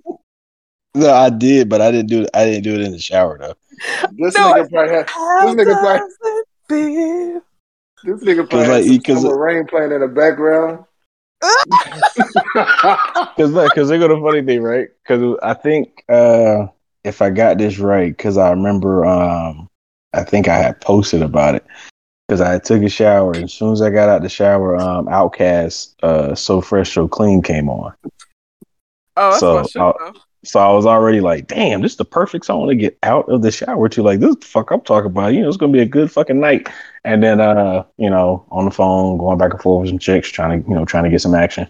No, 0.95 1.13
I 1.13 1.31
did, 1.31 1.69
but 1.69 1.81
I 1.81 1.91
didn't 1.91 2.09
do 2.09 2.23
it. 2.23 2.31
I 2.35 2.45
didn't 2.45 2.65
do 2.65 2.75
it 2.75 2.81
in 2.81 2.93
the 2.93 2.99
shower 2.99 3.39
though. 3.39 3.55
This 4.13 4.35
No, 4.35 4.53
nigga 4.55 4.71
probably 4.71 4.95
had, 4.95 5.11
How 5.11 5.55
nigga 5.55 5.75
probably- 5.75 5.99
does 5.99 6.19
it 6.23 6.47
feel? 6.69 7.43
this 8.05 8.23
nigga 8.23 8.37
Cause, 8.39 8.49
probably 8.49 8.69
like, 8.69 8.85
had 8.85 8.85
some 8.87 9.01
cause- 9.15 9.23
summer 9.23 9.39
rain 9.39 9.67
playing 9.67 9.93
in 9.93 10.01
the 10.01 10.09
background. 10.09 10.85
Because 13.37 13.53
like, 13.53 13.71
cause 13.75 13.89
they 13.89 13.99
go 13.99 14.09
the 14.09 14.21
funny 14.21 14.43
thing, 14.43 14.63
right? 14.63 14.89
Because 15.03 15.39
I 15.43 15.55
think 15.55 16.03
uh 16.09 16.67
if 17.05 17.23
I 17.23 17.31
got 17.31 17.59
this 17.59 17.79
right, 17.79 18.15
because 18.17 18.37
I 18.37 18.51
remember 18.51 19.05
um 19.07 19.69
I 20.13 20.25
think 20.25 20.49
I 20.49 20.57
had 20.57 20.81
posted 20.81 21.23
about 21.23 21.55
it 21.55 21.65
because 22.27 22.41
I 22.41 22.59
took 22.59 22.83
a 22.83 22.89
shower 22.89 23.33
and 23.35 23.45
as 23.45 23.53
soon 23.53 23.73
as 23.73 23.83
I 23.83 23.91
got 23.91 24.09
out 24.09 24.23
the 24.23 24.29
shower, 24.29 24.77
um 24.77 25.07
OutKast 25.07 25.95
uh 26.03 26.35
So 26.35 26.61
Fresh 26.61 26.95
So 26.95 27.07
Clean 27.07 27.41
came 27.43 27.69
on. 27.69 27.95
Oh, 29.17 29.31
that's 29.31 29.41
So, 29.41 29.55
my 29.55 29.63
shit, 29.63 29.73
though. 29.75 30.13
So 30.45 30.61
I 30.61 30.73
was 30.73 30.87
already 30.87 31.21
like, 31.21 31.49
damn, 31.49 31.83
this 31.83 31.93
is 31.93 31.99
the 31.99 32.05
perfect 32.05 32.45
song 32.45 32.69
to 32.69 32.75
get 32.75 32.97
out 33.03 33.29
of 33.29 33.43
the 33.43 33.51
shower 33.51 33.89
to. 33.89 34.03
Like, 34.03 34.21
this 34.21 34.31
is 34.31 34.37
the 34.37 34.47
fuck 34.47 34.71
I'm 34.71 34.81
talking 34.83 35.11
about. 35.11 35.35
You 35.35 35.43
know, 35.43 35.49
it's 35.49 35.57
gonna 35.57 35.73
be 35.73 35.81
a 35.81 35.87
good 35.87 36.11
fucking 36.13 36.39
night. 36.39 36.69
And 37.05 37.23
then 37.23 37.41
uh, 37.41 37.85
you 37.97 38.09
know, 38.09 38.47
on 38.51 38.65
the 38.65 38.71
phone, 38.71 39.19
going 39.19 39.39
back 39.39 39.53
and 39.53 39.61
forth 39.61 39.83
with 39.83 39.91
some 39.91 39.99
chicks, 39.99 40.29
trying 40.29 40.63
to, 40.63 40.69
you 40.69 40.75
know, 40.75 40.85
trying 40.85 41.05
to 41.05 41.11
get 41.11 41.21
some 41.21 41.35
action. 41.35 41.69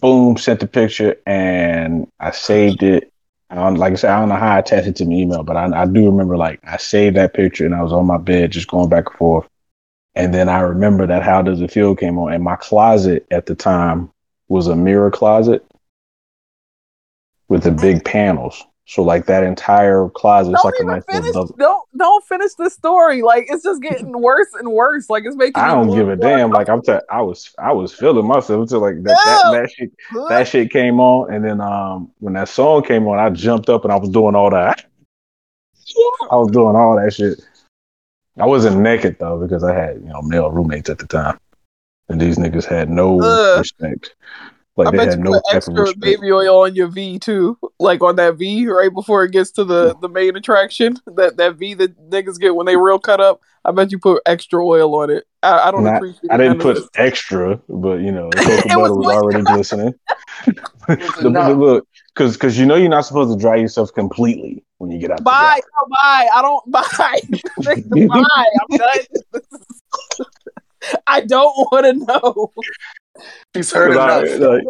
Boom, 0.00 0.36
sent 0.36 0.60
the 0.60 0.66
picture 0.66 1.16
and 1.26 2.06
I 2.20 2.30
saved 2.32 2.82
it. 2.82 3.12
Like 3.50 3.92
I 3.92 3.96
said, 3.96 4.10
I 4.10 4.20
don't 4.20 4.28
know 4.28 4.36
how 4.36 4.56
I 4.56 4.58
attached 4.58 4.86
it 4.86 4.96
to 4.96 5.04
my 5.06 5.12
email, 5.12 5.42
but 5.42 5.56
I, 5.56 5.82
I 5.82 5.86
do 5.86 6.06
remember 6.06 6.36
like 6.36 6.60
I 6.64 6.76
saved 6.76 7.16
that 7.16 7.34
picture 7.34 7.66
and 7.66 7.74
I 7.74 7.82
was 7.82 7.92
on 7.92 8.06
my 8.06 8.18
bed 8.18 8.52
just 8.52 8.68
going 8.68 8.88
back 8.88 9.06
and 9.08 9.16
forth. 9.16 9.48
And 10.14 10.34
then 10.34 10.48
I 10.48 10.60
remember 10.60 11.06
that 11.06 11.22
How 11.22 11.42
Does 11.42 11.60
It 11.60 11.70
Feel 11.70 11.96
came 11.96 12.18
on. 12.18 12.32
And 12.32 12.44
my 12.44 12.56
closet 12.56 13.26
at 13.30 13.46
the 13.46 13.54
time 13.54 14.10
was 14.48 14.66
a 14.66 14.76
mirror 14.76 15.10
closet 15.10 15.64
with 17.50 17.64
the 17.64 17.72
big 17.72 18.02
panels. 18.04 18.64
So 18.86 19.02
like 19.02 19.26
that 19.26 19.44
entire 19.44 20.08
closet 20.08 20.52
is 20.52 20.64
like 20.64 20.74
a 20.80 20.84
nice 20.84 21.02
little 21.06 21.22
finish. 21.22 21.32
double. 21.32 21.56
Don't 21.58 21.82
don't 21.96 22.24
finish 22.24 22.54
the 22.54 22.70
story. 22.70 23.22
Like 23.22 23.46
it's 23.48 23.62
just 23.62 23.82
getting 23.88 24.20
worse 24.20 24.48
and 24.58 24.72
worse. 24.72 25.10
Like 25.10 25.24
it's 25.26 25.36
making. 25.36 25.62
I 25.62 25.68
don't 25.68 25.94
give 25.94 26.08
a 26.08 26.16
damn. 26.16 26.50
Like 26.50 26.68
I'm, 26.68 26.82
t- 26.82 26.98
I 27.08 27.20
was, 27.20 27.54
I 27.58 27.72
was 27.72 27.94
feeling 27.94 28.26
myself 28.26 28.62
until 28.62 28.80
like 28.80 29.02
that, 29.02 29.16
that, 29.24 29.52
that 29.52 29.70
shit, 29.70 29.92
that 30.28 30.48
shit 30.48 30.70
came 30.70 30.98
on, 30.98 31.32
and 31.32 31.44
then 31.44 31.60
um, 31.60 32.10
when 32.18 32.32
that 32.34 32.48
song 32.48 32.82
came 32.82 33.06
on, 33.06 33.18
I 33.18 33.30
jumped 33.30 33.68
up 33.68 33.84
and 33.84 33.92
I 33.92 33.96
was 33.96 34.08
doing 34.08 34.34
all 34.34 34.50
that. 34.50 34.86
Yeah. 35.92 36.28
I 36.30 36.36
was 36.36 36.52
doing 36.52 36.76
all 36.76 36.94
that 37.02 37.12
shit. 37.12 37.40
I 38.38 38.46
wasn't 38.46 38.78
naked 38.78 39.16
though 39.18 39.40
because 39.40 39.64
I 39.64 39.74
had 39.74 39.96
you 39.96 40.08
know 40.08 40.22
male 40.22 40.48
roommates 40.48 40.88
at 40.88 40.98
the 40.98 41.06
time, 41.08 41.36
and 42.08 42.20
these 42.20 42.38
niggas 42.38 42.64
had 42.64 42.88
no 42.88 43.20
Ugh. 43.20 43.58
respect. 43.58 44.14
Like 44.80 44.88
I 44.88 44.90
they 44.92 44.96
bet 44.96 45.08
had 45.08 45.18
you 45.18 45.24
no 45.24 45.32
put 45.32 45.42
extra 45.54 45.74
respect. 45.74 46.00
baby 46.00 46.32
oil 46.32 46.62
on 46.62 46.74
your 46.74 46.88
V 46.88 47.18
too, 47.18 47.58
like 47.78 48.02
on 48.02 48.16
that 48.16 48.36
V 48.36 48.66
right 48.66 48.92
before 48.92 49.24
it 49.24 49.30
gets 49.32 49.50
to 49.52 49.64
the 49.64 49.94
the 50.00 50.08
main 50.08 50.36
attraction. 50.36 50.96
That 51.16 51.36
that 51.36 51.56
V 51.56 51.74
that 51.74 52.10
niggas 52.10 52.40
get 52.40 52.56
when 52.56 52.64
they 52.64 52.76
real 52.78 52.98
cut 52.98 53.20
up. 53.20 53.42
I 53.62 53.72
bet 53.72 53.92
you 53.92 53.98
put 53.98 54.22
extra 54.24 54.64
oil 54.64 54.94
on 54.94 55.10
it. 55.10 55.24
I, 55.42 55.68
I 55.68 55.70
don't 55.70 55.84
Nah, 55.84 55.96
appreciate. 55.96 56.30
I 56.30 56.38
didn't 56.38 56.60
put 56.60 56.76
this. 56.76 56.88
extra, 56.94 57.60
but 57.68 58.00
you 58.00 58.10
know, 58.10 58.30
the 58.30 58.38
cocoa 58.38 58.56
It 58.56 58.74
butter 58.74 58.94
was 58.94 59.06
was, 59.06 59.16
already 59.16 59.42
glistening. 59.46 59.94
The- 60.86 61.20
the- 61.20 61.54
look, 61.54 61.86
because 62.14 62.32
because 62.38 62.58
you 62.58 62.64
know 62.64 62.76
you're 62.76 62.88
not 62.88 63.04
supposed 63.04 63.36
to 63.36 63.40
dry 63.40 63.56
yourself 63.56 63.92
completely 63.92 64.64
when 64.78 64.90
you 64.90 64.98
get 64.98 65.10
out. 65.10 65.18
the 65.18 65.24
Buy, 65.24 65.60
shower. 65.60 65.88
buy. 65.90 66.28
I 66.34 66.40
don't 66.40 66.70
buy. 66.70 67.20
Nigga, 67.60 68.08
buy. 68.08 68.44
I'm 68.70 68.78
done. 68.78 69.42
I 71.06 71.20
don't 71.22 71.54
want 71.72 71.86
to 71.86 71.92
know. 72.06 72.52
He's 73.54 73.72
heard 73.72 73.92
'Cause 73.94 73.98
I- 73.98 74.34
enough. 74.36 74.40
like, 74.40 74.62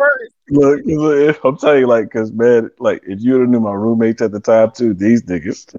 look, 0.50 0.80
look, 0.84 1.44
I'm 1.44 1.56
telling 1.58 1.80
you, 1.80 1.86
like, 1.86 2.04
because 2.06 2.32
man, 2.32 2.70
like, 2.78 3.02
if 3.06 3.20
you 3.20 3.32
would 3.34 3.40
have 3.42 3.50
knew 3.50 3.60
my 3.60 3.72
roommates 3.72 4.22
at 4.22 4.32
the 4.32 4.40
time 4.40 4.70
too, 4.72 4.94
these 4.94 5.22
niggas. 5.24 5.74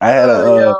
I 0.00 0.08
had 0.10 0.28
a 0.28 0.32
Oh, 0.32 0.70
uh. 0.70 0.74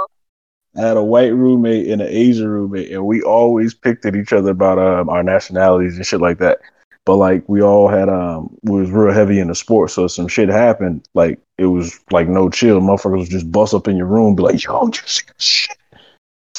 I 0.76 0.86
had 0.86 0.96
a 0.96 1.02
white 1.02 1.34
roommate 1.34 1.88
and 1.88 2.00
an 2.00 2.08
Asian 2.08 2.48
roommate, 2.48 2.92
and 2.92 3.04
we 3.04 3.22
always 3.22 3.74
picked 3.74 4.06
at 4.06 4.14
each 4.14 4.32
other 4.32 4.52
about 4.52 4.78
um, 4.78 5.08
our 5.08 5.22
nationalities 5.22 5.96
and 5.96 6.06
shit 6.06 6.20
like 6.20 6.38
that. 6.38 6.60
But 7.06 7.16
like 7.16 7.42
we 7.48 7.60
all 7.62 7.88
had 7.88 8.08
um 8.08 8.56
we 8.62 8.80
was 8.80 8.90
real 8.90 9.12
heavy 9.12 9.40
in 9.40 9.48
the 9.48 9.54
sports, 9.54 9.94
so 9.94 10.06
some 10.06 10.28
shit 10.28 10.48
happened. 10.48 11.02
Like 11.14 11.40
it 11.58 11.66
was 11.66 11.98
like 12.12 12.28
no 12.28 12.48
chill. 12.50 12.80
Motherfuckers 12.80 13.18
was 13.18 13.28
just 13.28 13.50
bust 13.50 13.74
up 13.74 13.88
in 13.88 13.96
your 13.96 14.06
room, 14.06 14.36
be 14.36 14.42
like, 14.44 14.62
"Yo, 14.62 14.86
you 14.86 14.92
see 15.06 15.22
shit?" 15.38 15.76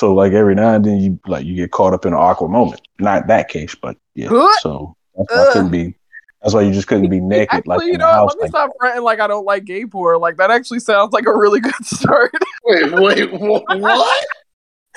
So 0.01 0.15
like 0.15 0.34
every 0.34 0.55
now 0.55 0.74
and 0.74 0.84
then 0.84 1.00
you 1.00 1.20
like 1.27 1.46
you 1.46 1.53
get 1.55 1.70
caught 1.70 1.93
up 1.93 2.08
in 2.08 2.13
an 2.13 2.17
awkward 2.20 2.50
moment. 2.50 2.81
Not 2.98 3.27
that 3.27 3.50
case, 3.50 3.75
but 3.75 3.98
yeah. 4.15 4.29
Huh? 4.31 4.50
So 4.62 4.96
I, 5.15 5.22
I 5.41 5.53
couldn't 5.53 5.70
be 5.70 5.93
That's 6.41 6.55
why 6.55 6.63
you 6.63 6.72
just 6.74 6.88
couldn't 6.88 7.08
be 7.12 7.20
naked 7.22 7.50
Actually, 7.53 7.70
like 7.77 7.86
you 7.86 7.93
in 7.93 8.00
know, 8.00 8.08
the 8.08 8.13
house. 8.13 8.29
let 8.29 8.38
me 8.38 8.41
Like, 8.46 8.50
stop 8.50 8.72
fronting 8.79 9.03
like 9.03 9.20
I 9.20 9.27
don't 9.27 9.46
like 9.46 9.63
gay 9.65 9.86
porn. 9.86 10.20
Like 10.20 10.38
that 10.38 10.50
actually 10.50 10.79
sounds 10.79 11.13
like 11.13 11.27
a 11.27 11.38
really 11.38 11.60
good 11.60 11.75
start. 11.86 12.31
Wait, 12.65 12.91
wait, 12.93 13.29
wh- 13.29 13.62
what? 13.79 14.25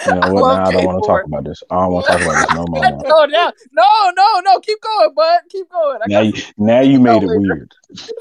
you 0.06 0.14
know 0.14 0.20
I 0.22 0.30
what? 0.32 0.42
love 0.42 0.56
Now 0.56 0.64
I 0.68 0.72
don't 0.72 0.84
want 0.86 1.04
to 1.04 1.06
talk 1.06 1.24
about 1.26 1.44
this. 1.44 1.62
I 1.70 1.74
don't 1.82 1.92
want 1.92 2.06
to 2.06 2.12
talk 2.12 2.20
about 2.22 2.48
this 2.48 2.56
no 2.56 2.64
more. 2.70 2.80
no, 2.80 3.24
no, 3.26 3.52
no, 3.72 4.10
no, 4.16 4.40
no. 4.40 4.60
Keep 4.60 4.80
going, 4.80 5.12
bud. 5.14 5.40
Keep 5.50 5.68
going. 5.70 5.98
I 6.02 6.06
Now 6.08 6.20
you, 6.20 6.32
now 6.56 6.80
you 6.80 6.98
made 6.98 7.22
it 7.22 7.26
later. 7.26 7.40
weird. 7.40 7.74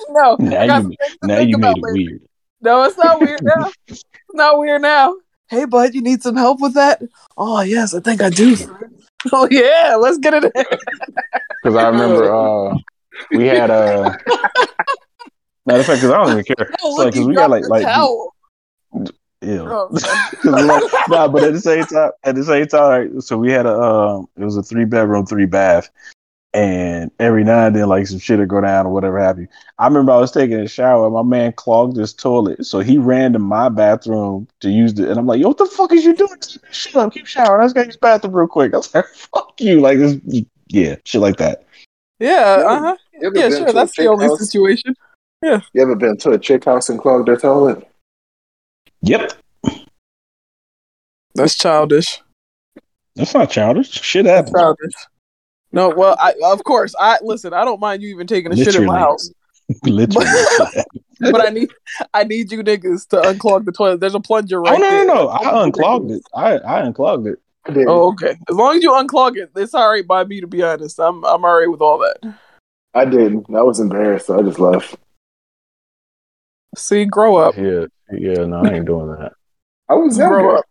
no. 0.10 0.36
Now 0.38 0.63
you, 0.63 0.70
some 0.70 0.88
things 0.90 1.18
to 1.22 1.28
now 1.28 1.40
you 1.40 1.56
about 1.56 1.78
made 1.78 1.78
it 1.78 1.82
later. 1.82 1.94
weird. 1.94 2.22
No, 2.60 2.84
it's 2.84 2.98
not 2.98 3.22
weird 3.22 3.42
now. 3.42 3.72
it's 3.88 4.04
not 4.34 4.58
weird 4.60 4.82
now. 4.82 5.16
Hey, 5.53 5.65
bud, 5.65 5.93
you 5.93 6.01
need 6.01 6.24
some 6.24 6.36
help 6.36 6.62
with 6.62 6.74
that? 6.74 7.00
Oh, 7.38 7.62
yes, 7.62 7.93
I 7.93 8.00
think 8.00 8.24
I 8.24 8.31
do. 8.31 8.57
oh, 9.33 9.48
yeah, 9.51 9.95
let's 10.00 10.17
get 10.17 10.33
it. 10.33 10.51
Because 10.51 11.75
I 11.77 11.89
remember 11.89 12.33
uh, 12.72 12.75
we 13.29 13.45
had 13.45 13.69
a. 13.69 14.17
Matter 15.67 15.81
of 15.81 15.86
fact, 15.86 16.01
because 16.01 16.10
I 16.10 16.17
don't 16.17 16.31
even 16.31 16.43
care. 16.43 16.74
So, 16.79 16.89
look, 16.95 17.15
like, 17.15 17.25
we 17.27 17.36
got 17.36 17.51
like 17.51 17.65
like 17.69 17.86
towel. 17.86 18.33
ew. 19.43 19.67
Oh, 19.69 19.89
like, 20.43 20.83
nah, 21.07 21.27
but 21.27 21.43
at 21.43 21.53
the 21.53 21.62
same 21.62 21.86
time, 21.86 22.12
at 22.24 22.33
the 22.33 22.43
same 22.43 22.65
time, 22.65 23.22
so 23.22 23.38
we 23.38 23.51
had 23.51 23.67
a 23.67 23.79
um, 23.79 24.27
it 24.36 24.43
was 24.43 24.57
a 24.57 24.63
three 24.63 24.86
bedroom, 24.86 25.27
three 25.27 25.45
bath, 25.45 25.88
and 26.53 27.10
every 27.19 27.43
now 27.43 27.65
and 27.67 27.75
then, 27.75 27.88
like 27.88 28.05
some 28.07 28.19
shit 28.19 28.38
would 28.39 28.48
go 28.50 28.62
down 28.62 28.86
or 28.86 28.93
whatever 28.93 29.19
have 29.19 29.39
you. 29.39 29.48
I 29.79 29.88
remember 29.88 30.12
I 30.12 30.17
was 30.17 30.31
taking 30.31 30.57
a 30.60 30.67
shower, 30.67 31.05
and 31.05 31.13
my 31.13 31.24
man 31.24 31.53
clogged 31.53 31.98
his 31.98 32.13
toilet, 32.13 32.65
so 32.65 32.79
he 32.79 32.98
ran 32.98 33.33
to 33.33 33.39
my 33.39 33.69
bathroom 33.69 34.48
to 34.62 34.69
use 34.69 34.93
it, 35.00 35.10
and 35.10 35.19
I'm 35.19 35.25
like, 35.25 35.39
"Yo, 35.39 35.48
what 35.50 35.57
the 35.57 35.65
fuck 35.65 35.91
is 35.93 36.05
you 36.05 36.15
doing? 36.15 36.38
Shut 36.72 36.95
up, 36.95 37.13
keep 37.13 37.25
showering. 37.25 37.62
I 37.62 37.65
just 37.65 37.75
gotta 37.75 37.88
use 37.88 37.95
the 37.95 38.00
bathroom 38.00 38.33
real 38.33 38.48
quick." 38.48 38.74
I 38.74 38.77
was 38.77 38.93
like, 38.93 39.05
"Fuck 39.07 39.60
you!" 39.60 39.81
Like 39.81 39.98
this, 39.98 40.17
yeah, 40.67 40.95
shit 41.05 41.22
like 41.22 41.38
that. 41.38 41.63
yeah, 42.19 42.63
uh 42.65 42.79
huh. 42.79 42.95
Yeah, 43.19 43.50
sure. 43.50 43.72
That's 43.74 43.95
the 43.95 44.07
only 44.07 44.25
house? 44.27 44.39
situation. 44.39 44.95
Yeah. 45.41 45.62
You 45.74 45.81
ever 45.81 45.95
been 45.95 46.17
to 46.17 46.31
a 46.31 46.39
chick 46.39 46.65
house 46.65 46.89
and 46.89 47.00
clogged 47.00 47.27
their 47.27 47.38
toilet? 47.38 47.88
Yep, 49.01 49.33
That's 51.36 51.57
childish. 51.57 52.22
that's 53.15 53.33
not 53.33 53.50
childish. 53.51 53.89
Shit 53.91 54.24
That's 54.25 54.50
happens. 54.50 54.53
childish. 54.62 54.93
No, 55.74 55.89
well, 55.89 56.15
I 56.20 56.34
of 56.46 56.63
course 56.63 56.94
I 57.00 57.18
listen. 57.22 57.53
I 57.53 57.65
don't 57.65 57.80
mind 57.80 58.03
you 58.03 58.10
even 58.10 58.27
taking 58.27 58.53
a 58.53 58.56
shit 58.56 58.75
in 58.75 58.86
my 58.86 59.00
house, 59.00 59.30
Literally. 59.84 60.27
shit 60.27 60.86
but 61.32 61.46
I 61.46 61.50
need 61.50 61.72
I 62.13 62.24
need 62.24 62.51
you 62.51 62.63
niggas 62.63 63.08
to 63.10 63.18
unclog 63.18 63.65
the 63.65 63.72
toilet. 63.72 64.00
There's 64.00 64.15
a 64.15 64.20
plunger 64.20 64.60
oh, 64.60 64.63
right 64.63 64.75
oh 64.75 64.82
no, 64.82 64.89
there. 64.89 65.06
no, 65.06 65.13
no! 65.13 65.27
I 65.30 65.63
unclogged 65.63 66.12
it. 66.12 66.22
I 66.34 66.58
I 66.60 66.82
unclogged 66.82 67.27
it. 67.27 67.39
I. 67.65 67.86
Oh, 67.88 68.12
okay. 68.12 68.36
As 68.50 68.56
long 68.56 68.77
as 68.77 68.84
you 68.84 68.92
unclog 68.92 69.38
it, 69.38 69.51
it's 69.56 69.74
all 69.74 69.89
right 69.89 70.06
by 70.06 70.24
me. 70.25 70.42
To 70.42 70.48
be 70.48 70.62
honest, 70.62 71.00
I'm 71.00 71.24
I'm 71.25 71.44
alright 71.44 71.70
with 71.70 71.82
all 71.82 71.98
that. 72.00 72.36
I 72.94 73.06
didn't. 73.06 73.46
I 73.56 73.63
was 73.63 73.80
embarrassed, 73.80 74.27
so 74.27 74.39
I 74.39 74.44
just 74.44 74.60
left. 74.60 74.96
See, 76.75 77.06
grow 77.06 77.38
up. 77.38 77.56
Yeah, 77.58 77.86
yeah. 78.12 78.46
No, 78.46 78.63
I 78.63 78.74
ain't 78.74 78.86
doing 78.86 79.08
that. 79.08 79.34
I 79.89 79.94
was 79.96 80.18
Grow 80.18 80.58
up. 80.58 80.65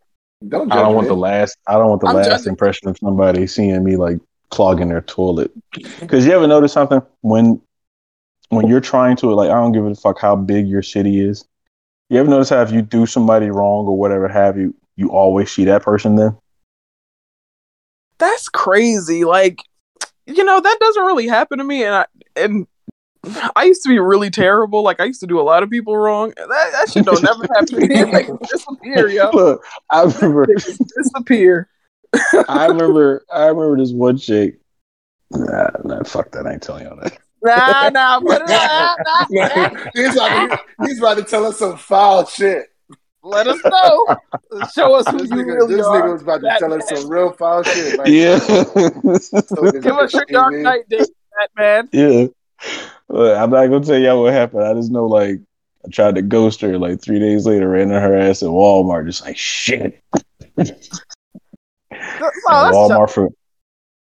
Don't 0.48 0.72
I 0.72 0.76
don't 0.76 0.94
want 0.94 1.06
me. 1.06 1.10
the 1.10 1.16
last. 1.16 1.56
I 1.66 1.74
don't 1.74 1.88
want 1.88 2.00
the 2.00 2.08
I'm 2.08 2.16
last 2.16 2.28
judging. 2.28 2.50
impression 2.50 2.88
of 2.88 2.98
somebody 2.98 3.46
seeing 3.46 3.82
me 3.84 3.96
like 3.96 4.18
clogging 4.52 4.90
their 4.90 5.00
toilet. 5.00 5.50
Because 5.72 6.24
you 6.24 6.32
ever 6.32 6.46
notice 6.46 6.72
something 6.72 7.02
when 7.22 7.60
when 8.50 8.68
you're 8.68 8.80
trying 8.80 9.16
to 9.16 9.34
like 9.34 9.50
I 9.50 9.54
don't 9.54 9.72
give 9.72 9.84
a 9.84 9.94
fuck 9.96 10.20
how 10.20 10.36
big 10.36 10.68
your 10.68 10.82
city 10.82 11.20
is. 11.20 11.44
You 12.10 12.20
ever 12.20 12.28
notice 12.28 12.50
how 12.50 12.62
if 12.62 12.70
you 12.70 12.82
do 12.82 13.06
somebody 13.06 13.50
wrong 13.50 13.86
or 13.86 13.98
whatever 13.98 14.28
have 14.28 14.58
you, 14.58 14.74
you 14.96 15.10
always 15.10 15.50
see 15.50 15.64
that 15.64 15.82
person 15.82 16.16
then? 16.16 16.36
That's 18.18 18.50
crazy. 18.50 19.24
Like, 19.24 19.60
you 20.26 20.44
know, 20.44 20.60
that 20.60 20.78
doesn't 20.78 21.04
really 21.04 21.26
happen 21.26 21.58
to 21.58 21.64
me, 21.64 21.82
and 21.82 21.94
I 21.94 22.06
and 22.36 22.66
I 23.56 23.64
used 23.64 23.82
to 23.84 23.88
be 23.88 23.98
really 23.98 24.30
terrible. 24.30 24.82
Like, 24.82 25.00
I 25.00 25.04
used 25.04 25.20
to 25.20 25.26
do 25.26 25.40
a 25.40 25.42
lot 25.42 25.62
of 25.62 25.70
people 25.70 25.96
wrong. 25.96 26.34
That, 26.36 26.48
that 26.48 26.90
shit 26.92 27.06
don't 27.06 27.22
never 27.22 27.44
happen 27.54 27.80
to 27.80 27.86
me. 27.86 28.04
Like, 28.04 28.28
disappear, 28.52 29.08
yo. 29.08 29.30
Look, 29.32 29.64
I 29.90 30.02
remember, 30.02 30.46
disappear. 30.46 31.68
I 32.48 32.66
remember, 32.66 33.24
I 33.32 33.46
remember 33.46 33.78
this 33.78 33.92
one 33.92 34.18
chick. 34.18 34.58
Nah, 35.30 35.68
nah, 35.84 36.02
fuck 36.04 36.30
that. 36.32 36.46
I 36.46 36.52
ain't 36.52 36.62
telling 36.62 36.84
y'all 36.84 36.96
that. 37.02 37.18
Nah, 37.44 37.88
nah, 37.88 38.20
put 38.20 38.36
it 38.36 38.42
on. 38.42 38.48
Nah, 38.48 38.94
nah. 39.30 39.68
he's, 39.94 40.14
about 40.14 40.28
to, 40.50 40.60
he's 40.86 40.98
about 41.00 41.16
to 41.16 41.24
tell 41.24 41.44
us 41.44 41.58
some 41.58 41.76
foul 41.76 42.24
shit. 42.24 42.66
Let 43.24 43.48
us 43.48 43.58
know. 43.64 44.16
Show 44.72 44.94
us 44.94 45.08
who 45.08 45.18
This, 45.18 45.30
you 45.30 45.36
nigga, 45.38 45.46
really 45.56 45.74
this 45.76 45.84
are. 45.86 46.02
nigga 46.02 46.12
was 46.12 46.22
about 46.22 46.36
to 46.36 46.42
That 46.42 46.58
tell 46.60 46.72
us 46.72 46.88
some 46.88 47.08
real 47.08 47.32
foul 47.32 47.64
shit. 47.64 47.98
Like, 47.98 48.06
Yeah. 48.08 48.38
so 49.18 49.72
Give 49.72 49.86
us 49.86 50.12
your 50.12 50.24
dark 50.26 50.54
TV. 50.54 50.62
night 50.62 50.88
date, 50.88 51.08
Batman. 51.56 51.88
Yeah. 51.92 52.26
Look, 53.08 53.36
I'm 53.36 53.50
not 53.50 53.66
gonna 53.66 53.84
tell 53.84 53.98
y'all 53.98 54.22
what 54.22 54.32
happened. 54.32 54.62
I 54.62 54.74
just 54.74 54.92
know 54.92 55.06
like 55.06 55.40
I 55.84 55.88
tried 55.90 56.14
to 56.14 56.22
ghost 56.22 56.60
her 56.60 56.78
like 56.78 57.02
three 57.02 57.18
days 57.18 57.44
later, 57.44 57.68
ran 57.68 57.88
to 57.88 57.98
her 57.98 58.16
ass 58.16 58.44
at 58.44 58.50
Walmart, 58.50 59.06
just 59.06 59.24
like 59.24 59.36
shit. 59.36 60.00
And 62.02 62.24
that's 62.24 62.46
child- 62.48 62.74
Walmart 62.74 63.10
for 63.10 63.28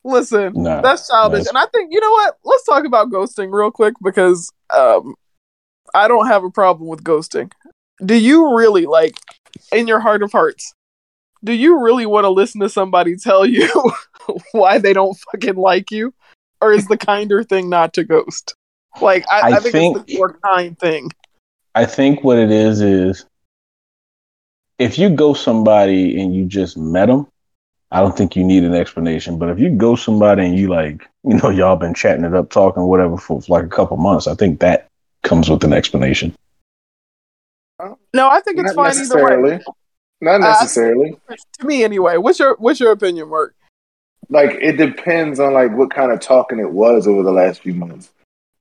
Listen, 0.07 0.53
Nah, 0.55 0.83
that's 0.83 1.09
childish. 1.09 1.47
And 1.47 1.57
I 1.57 1.65
think 1.73 1.91
you 1.91 1.99
know 1.99 2.11
what? 2.11 2.37
Let's 2.45 2.65
talk 2.65 2.85
about 2.85 3.11
ghosting 3.11 3.51
real 3.51 3.71
quick 3.71 3.95
because 4.03 4.53
um, 4.75 5.15
I 5.95 6.09
don't 6.09 6.27
have 6.27 6.45
a 6.45 6.51
problem 6.51 6.89
with 6.89 7.03
ghosting. 7.03 7.51
Do 8.05 8.15
you 8.15 8.55
really 8.55 8.85
like, 8.85 9.15
in 9.73 9.89
your 9.89 10.01
heart 10.01 10.23
of 10.23 10.31
hearts, 10.31 10.75
do 11.43 11.55
you 11.55 11.83
really 11.83 12.05
want 12.05 12.25
to 12.25 12.29
listen 12.29 12.61
to 12.61 12.69
somebody 12.69 13.17
tell 13.23 13.47
you 13.47 13.71
why 14.53 14.77
they 14.77 14.93
don't 14.93 15.17
fucking 15.33 15.57
like 15.57 15.91
you, 15.91 16.13
or 16.61 16.73
is 16.73 16.87
the 16.87 16.99
kinder 16.99 17.43
thing 17.43 17.71
not 17.71 17.95
to 17.95 18.05
ghost? 18.05 18.55
Like, 19.01 19.25
I, 19.31 19.41
I, 19.41 19.57
I 19.57 19.61
think, 19.61 19.73
think- 19.73 19.97
it's 19.97 20.13
the 20.13 20.19
more 20.19 20.39
kind 20.45 20.79
thing. 20.79 21.11
I 21.75 21.87
think 21.87 22.23
what 22.23 22.39
it 22.39 22.51
is 22.53 22.81
is 22.83 23.27
if 24.79 24.99
you 24.99 25.09
go 25.09 25.35
somebody 25.35 26.21
and 26.21 26.35
you 26.35 26.45
just 26.45 26.77
met 26.77 27.07
them, 27.07 27.27
I 27.95 28.01
don't 28.01 28.17
think 28.17 28.35
you 28.35 28.43
need 28.43 28.65
an 28.65 28.75
explanation. 28.75 29.39
But 29.39 29.51
if 29.51 29.59
you 29.59 29.71
go 29.71 29.95
somebody 29.95 30.45
and 30.45 30.59
you 30.59 30.69
like, 30.69 31.09
you 31.23 31.35
know, 31.35 31.49
y'all 31.49 31.77
been 31.77 31.95
chatting 31.95 32.25
it 32.25 32.35
up, 32.35 32.51
talking 32.51 32.83
whatever 32.83 33.17
for, 33.17 33.41
for 33.41 33.57
like 33.57 33.65
a 33.65 33.69
couple 33.75 33.97
months, 33.97 34.27
I 34.27 34.35
think 34.35 34.61
that 34.61 34.89
comes 35.23 35.49
with 35.49 35.63
an 35.63 35.73
explanation. 35.73 36.35
No, 38.13 38.29
I 38.29 38.41
think 38.41 38.59
it's 38.59 38.75
Not 38.75 38.95
fine 38.95 39.05
either 39.05 39.43
way. 39.43 39.61
Not 40.21 40.37
Uh, 40.37 40.51
necessarily. 40.51 41.19
To 41.61 41.67
me, 41.67 41.85
anyway. 41.85 42.17
What's 42.17 42.39
your 42.39 42.57
What's 42.59 42.81
your 42.81 42.93
opinion, 42.93 43.29
Mark? 43.29 43.55
like 44.31 44.53
it 44.61 44.77
depends 44.77 45.39
on 45.39 45.53
like 45.53 45.73
what 45.77 45.91
kind 45.91 46.11
of 46.11 46.19
talking 46.21 46.59
it 46.59 46.71
was 46.71 47.07
over 47.07 47.23
the 47.23 47.33
last 47.33 47.61
few 47.63 47.75
months. 47.75 48.11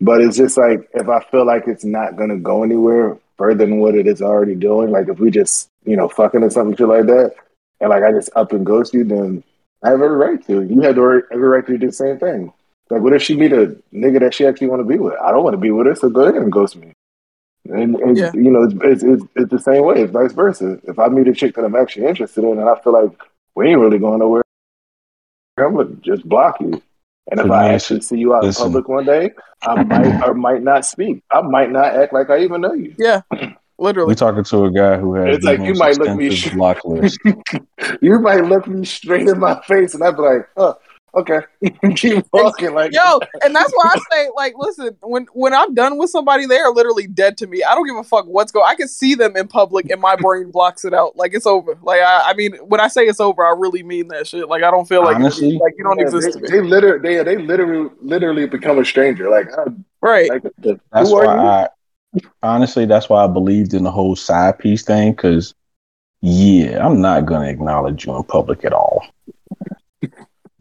But 0.01 0.21
it's 0.21 0.37
just 0.37 0.57
like 0.57 0.89
if 0.93 1.07
I 1.07 1.21
feel 1.23 1.45
like 1.45 1.67
it's 1.67 1.85
not 1.85 2.17
gonna 2.17 2.37
go 2.37 2.63
anywhere 2.63 3.17
further 3.37 3.65
than 3.65 3.79
what 3.79 3.95
it 3.95 4.05
is 4.05 4.21
already 4.21 4.55
doing, 4.55 4.91
like 4.91 5.07
if 5.07 5.19
we 5.19 5.31
just, 5.31 5.69
you 5.85 5.95
know, 5.95 6.09
fucking 6.09 6.43
or 6.43 6.49
something 6.49 6.75
shit 6.75 6.87
like 6.87 7.05
that, 7.05 7.35
and 7.83 7.89
like 7.91 8.03
I 8.03 8.11
just 8.11 8.29
up 8.35 8.53
and 8.53 8.65
ghost 8.65 8.93
you, 8.93 9.03
then 9.03 9.43
I 9.83 9.89
have 9.89 10.01
every 10.01 10.15
right 10.17 10.43
to. 10.47 10.63
You 10.63 10.81
have 10.81 10.97
every 10.97 11.23
right 11.33 11.65
to 11.67 11.77
do 11.77 11.87
the 11.87 11.91
same 11.93 12.17
thing. 12.17 12.51
Like 12.89 13.01
what 13.01 13.13
if 13.13 13.21
she 13.21 13.35
meet 13.35 13.51
a 13.53 13.75
nigga 13.93 14.19
that 14.21 14.33
she 14.33 14.45
actually 14.45 14.67
want 14.67 14.79
to 14.79 14.85
be 14.85 14.97
with? 14.97 15.15
I 15.21 15.31
don't 15.31 15.43
want 15.43 15.53
to 15.53 15.59
be 15.59 15.71
with 15.71 15.87
her, 15.87 15.95
so 15.95 16.09
go 16.09 16.21
ahead 16.23 16.41
and 16.41 16.51
ghost 16.51 16.75
me. 16.77 16.93
And, 17.65 17.95
and 17.95 18.17
Yeah. 18.17 18.31
you 18.33 18.51
know, 18.51 18.63
it's, 18.63 18.73
it's, 18.83 19.03
it's, 19.03 19.23
it's 19.35 19.51
the 19.51 19.59
same 19.59 19.83
way. 19.85 20.01
It's 20.01 20.11
vice 20.11 20.33
versa. 20.33 20.79
If 20.83 20.99
I 20.99 21.07
meet 21.09 21.27
a 21.27 21.33
chick 21.33 21.55
that 21.55 21.65
I'm 21.65 21.75
actually 21.75 22.07
interested 22.07 22.43
in, 22.43 22.59
and 22.59 22.69
I 22.69 22.79
feel 22.79 22.93
like 22.93 23.11
we 23.55 23.69
ain't 23.69 23.79
really 23.79 23.99
going 23.99 24.19
nowhere, 24.19 24.43
I'm 25.57 25.75
gonna 25.75 25.95
just 26.01 26.27
block 26.27 26.59
you. 26.61 26.81
And 27.31 27.39
if 27.39 27.47
For 27.47 27.53
I 27.53 27.73
actually 27.73 28.01
see 28.01 28.17
you 28.17 28.33
out 28.33 28.43
listen. 28.43 28.63
in 28.65 28.67
public 28.67 28.87
one 28.89 29.05
day, 29.05 29.31
I 29.61 29.81
might 29.81 30.13
or 30.23 30.33
might 30.33 30.61
not 30.61 30.85
speak. 30.85 31.23
I 31.31 31.41
might 31.41 31.71
not 31.71 31.95
act 31.95 32.13
like 32.13 32.29
I 32.29 32.39
even 32.43 32.61
know 32.61 32.73
you. 32.73 32.95
Yeah, 32.97 33.21
We 33.83 33.87
literally. 33.87 34.15
talking 34.15 34.43
to 34.43 34.65
a 34.65 34.71
guy 34.71 34.97
who 34.97 35.13
has 35.15 35.37
It's 35.37 35.45
like 35.45 35.59
you 35.59 35.73
might 35.75 35.97
look 35.97 36.17
me 36.17 36.29
block 36.53 36.83
list. 36.85 37.19
You 38.01 38.19
might 38.19 38.45
look 38.45 38.67
me 38.67 38.85
straight 38.85 39.27
in 39.27 39.39
my 39.39 39.61
face, 39.63 39.93
and 39.93 40.03
I'd 40.03 40.15
be 40.15 40.21
like, 40.21 40.47
"Oh, 40.57 40.77
okay, 41.15 41.41
keep 41.95 42.25
walking." 42.31 42.73
Like, 42.73 42.93
Yo, 42.93 43.19
and 43.43 43.55
that's 43.55 43.71
why 43.73 43.93
I 43.95 43.99
say, 44.11 44.29
like, 44.35 44.53
listen, 44.57 44.95
when 45.01 45.27
when 45.33 45.53
I'm 45.53 45.73
done 45.73 45.97
with 45.97 46.09
somebody, 46.09 46.45
they 46.45 46.59
are 46.59 46.71
literally 46.71 47.07
dead 47.07 47.37
to 47.39 47.47
me. 47.47 47.63
I 47.63 47.75
don't 47.75 47.85
give 47.85 47.97
a 47.97 48.03
fuck 48.03 48.25
what's 48.25 48.51
going. 48.51 48.65
I 48.67 48.75
can 48.75 48.87
see 48.87 49.15
them 49.15 49.35
in 49.35 49.47
public, 49.47 49.89
and 49.89 49.99
my 50.01 50.15
brain 50.15 50.49
blocks 50.51 50.85
it 50.85 50.93
out. 50.93 51.15
Like 51.17 51.33
it's 51.33 51.45
over. 51.45 51.77
Like 51.81 52.01
I, 52.01 52.31
I 52.31 52.33
mean, 52.35 52.53
when 52.65 52.79
I 52.79 52.87
say 52.87 53.03
it's 53.03 53.19
over, 53.19 53.45
I 53.45 53.53
really 53.57 53.83
mean 53.83 54.07
that 54.09 54.27
shit. 54.27 54.47
Like 54.47 54.63
I 54.63 54.71
don't 54.71 54.87
feel 54.87 55.03
like 55.03 55.17
Honestly? 55.17 55.57
like 55.57 55.73
you 55.77 55.83
don't 55.83 55.99
yeah, 55.99 56.05
exist 56.05 56.39
they, 56.41 56.47
to 56.47 56.51
me. 56.53 56.59
they 56.61 56.61
literally, 56.67 56.99
they, 56.99 57.23
they 57.23 57.37
literally, 57.37 57.89
literally 58.01 58.47
become 58.47 58.79
a 58.79 58.85
stranger. 58.85 59.29
Like, 59.29 59.47
I, 59.57 59.65
Right? 60.01 60.29
like 60.29 60.43
the, 60.57 60.79
That's 60.91 61.09
who 61.09 61.15
why 61.15 61.23
you? 61.23 61.29
I 61.29 61.67
honestly 62.41 62.85
that's 62.85 63.09
why 63.09 63.23
I 63.23 63.27
believed 63.27 63.73
in 63.73 63.83
the 63.83 63.91
whole 63.91 64.15
side 64.15 64.59
piece 64.59 64.83
thing 64.83 65.11
because 65.13 65.53
yeah, 66.21 66.85
I'm 66.85 67.01
not 67.01 67.25
gonna 67.25 67.49
acknowledge 67.49 68.05
you 68.05 68.15
in 68.15 68.23
public 68.23 68.63
at 68.65 68.73
all. 68.73 69.05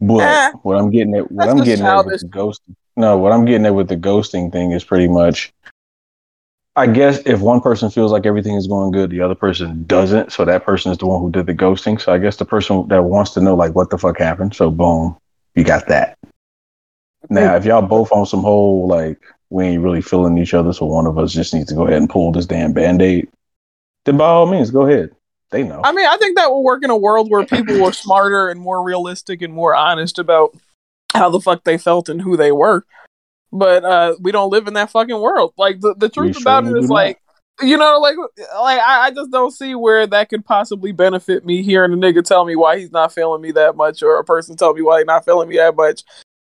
But 0.01 0.21
Eh, 0.21 0.51
what 0.63 0.77
I'm 0.77 0.89
getting 0.89 1.15
at 1.15 1.31
what 1.31 1.45
that's 1.45 1.59
I'm 1.59 1.63
getting 1.65 1.85
at 1.85 2.05
with 2.05 2.19
the 2.19 2.27
ghosting 2.27 2.75
no, 2.95 3.17
what 3.17 3.31
I'm 3.31 3.45
getting 3.45 3.65
at 3.65 3.73
with 3.73 3.87
the 3.87 3.97
ghosting 3.97 4.51
thing 4.51 4.71
is 4.71 4.83
pretty 4.83 5.07
much 5.07 5.53
I 6.75 6.87
guess 6.87 7.19
if 7.25 7.39
one 7.39 7.61
person 7.61 7.91
feels 7.91 8.11
like 8.11 8.25
everything 8.25 8.55
is 8.55 8.65
going 8.67 8.91
good, 8.91 9.11
the 9.11 9.21
other 9.21 9.35
person 9.35 9.83
doesn't. 9.83 10.31
So 10.31 10.43
that 10.45 10.65
person 10.65 10.91
is 10.91 10.97
the 10.97 11.05
one 11.05 11.21
who 11.21 11.29
did 11.29 11.45
the 11.45 11.53
ghosting. 11.53 12.01
So 12.01 12.11
I 12.11 12.17
guess 12.17 12.37
the 12.37 12.45
person 12.45 12.87
that 12.87 13.03
wants 13.03 13.31
to 13.35 13.41
know 13.41 13.55
like 13.55 13.75
what 13.75 13.91
the 13.91 13.97
fuck 13.97 14.17
happened. 14.17 14.55
So 14.55 14.71
boom, 14.71 15.15
you 15.55 15.63
got 15.63 15.87
that. 15.87 16.17
Now, 17.29 17.55
if 17.55 17.65
y'all 17.65 17.83
both 17.83 18.11
on 18.11 18.25
some 18.25 18.41
whole 18.41 18.87
like 18.87 19.21
we 19.53 19.65
ain't 19.65 19.83
really 19.83 20.01
feeling 20.01 20.37
each 20.39 20.55
other, 20.55 20.73
so 20.73 20.87
one 20.87 21.05
of 21.05 21.19
us 21.19 21.31
just 21.31 21.53
needs 21.53 21.69
to 21.69 21.75
go 21.75 21.85
ahead 21.85 21.97
and 21.97 22.09
pull 22.09 22.31
this 22.31 22.47
damn 22.47 22.73
band 22.73 23.03
aid, 23.03 23.29
then 24.03 24.17
by 24.17 24.25
all 24.25 24.47
means, 24.47 24.71
go 24.71 24.87
ahead. 24.87 25.11
They 25.51 25.61
know. 25.61 25.79
I 25.83 25.91
mean, 25.91 26.07
I 26.07 26.17
think 26.17 26.35
that 26.37 26.49
will 26.49 26.63
work 26.63 26.83
in 26.83 26.89
a 26.89 26.97
world 26.97 27.29
where 27.29 27.45
people 27.45 27.79
were 27.79 27.93
smarter 27.93 28.49
and 28.49 28.59
more 28.59 28.83
realistic 28.83 29.43
and 29.43 29.53
more 29.53 29.75
honest 29.75 30.17
about 30.17 30.57
how 31.13 31.29
the 31.29 31.39
fuck 31.39 31.63
they 31.63 31.77
felt 31.77 32.09
and 32.09 32.19
who 32.19 32.35
they 32.35 32.51
were. 32.51 32.83
But 33.51 33.85
uh, 33.85 34.15
we 34.19 34.31
don't 34.31 34.49
live 34.49 34.67
in 34.67 34.73
that 34.73 34.89
fucking 34.89 35.21
world. 35.21 35.53
Like 35.55 35.79
the, 35.81 35.93
the 35.93 36.09
truth 36.09 36.35
We 36.35 36.41
about 36.41 36.65
it 36.65 36.75
is 36.75 36.89
not. 36.89 36.95
like 36.95 37.19
you 37.61 37.77
know, 37.77 37.99
like 37.99 38.15
like 38.55 38.79
I, 38.79 39.05
I 39.05 39.11
just 39.11 39.29
don't 39.29 39.51
see 39.51 39.75
where 39.75 40.07
that 40.07 40.29
could 40.29 40.43
possibly 40.43 40.91
benefit 40.91 41.45
me 41.45 41.61
hearing 41.61 41.93
a 41.93 41.95
nigga 41.95 42.23
tell 42.23 42.43
me 42.45 42.55
why 42.55 42.79
he's 42.79 42.91
not 42.91 43.13
feeling 43.13 43.43
me 43.43 43.51
that 43.51 43.75
much 43.75 44.01
or 44.01 44.17
a 44.17 44.23
person 44.23 44.55
tell 44.57 44.73
me 44.73 44.81
why 44.81 44.97
he's 44.97 45.05
not 45.05 45.25
feeling 45.25 45.47
me 45.47 45.57
that 45.57 45.75
much. 45.75 46.03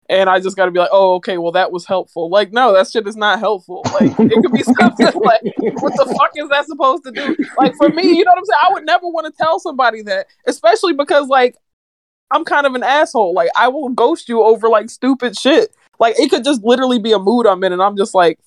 And 0.07 0.29
I 0.29 0.39
just 0.39 0.55
gotta 0.55 0.71
be 0.71 0.79
like, 0.79 0.89
oh, 0.91 1.15
okay, 1.15 1.37
well 1.37 1.51
that 1.53 1.71
was 1.71 1.85
helpful. 1.85 2.29
Like, 2.29 2.51
no, 2.53 2.73
that 2.73 2.89
shit 2.89 3.07
is 3.07 3.15
not 3.15 3.39
helpful. 3.39 3.81
Like 3.93 4.11
it 4.19 4.41
could 4.41 4.51
be 4.51 4.63
something 4.79 5.05
like 5.21 5.41
what 5.57 5.93
the 5.95 6.15
fuck 6.17 6.31
is 6.35 6.49
that 6.49 6.65
supposed 6.67 7.03
to 7.05 7.11
do? 7.11 7.35
Like 7.57 7.73
for 7.75 7.89
me, 7.89 8.15
you 8.17 8.23
know 8.23 8.31
what 8.31 8.39
I'm 8.39 8.45
saying? 8.45 8.59
I 8.63 8.73
would 8.73 8.85
never 8.85 9.07
want 9.07 9.25
to 9.25 9.43
tell 9.43 9.59
somebody 9.59 10.03
that, 10.03 10.27
especially 10.45 10.93
because 10.93 11.27
like 11.27 11.55
I'm 12.31 12.45
kind 12.45 12.65
of 12.65 12.75
an 12.75 12.83
asshole. 12.83 13.33
Like 13.33 13.49
I 13.55 13.67
will 13.67 13.89
ghost 13.89 14.29
you 14.29 14.43
over 14.43 14.69
like 14.69 14.89
stupid 14.89 15.37
shit. 15.37 15.75
Like 15.99 16.19
it 16.19 16.29
could 16.29 16.43
just 16.43 16.63
literally 16.63 16.99
be 16.99 17.13
a 17.13 17.19
mood 17.19 17.47
I'm 17.47 17.63
in, 17.63 17.73
and 17.73 17.81
I'm 17.81 17.97
just 17.97 18.13
like, 18.13 18.39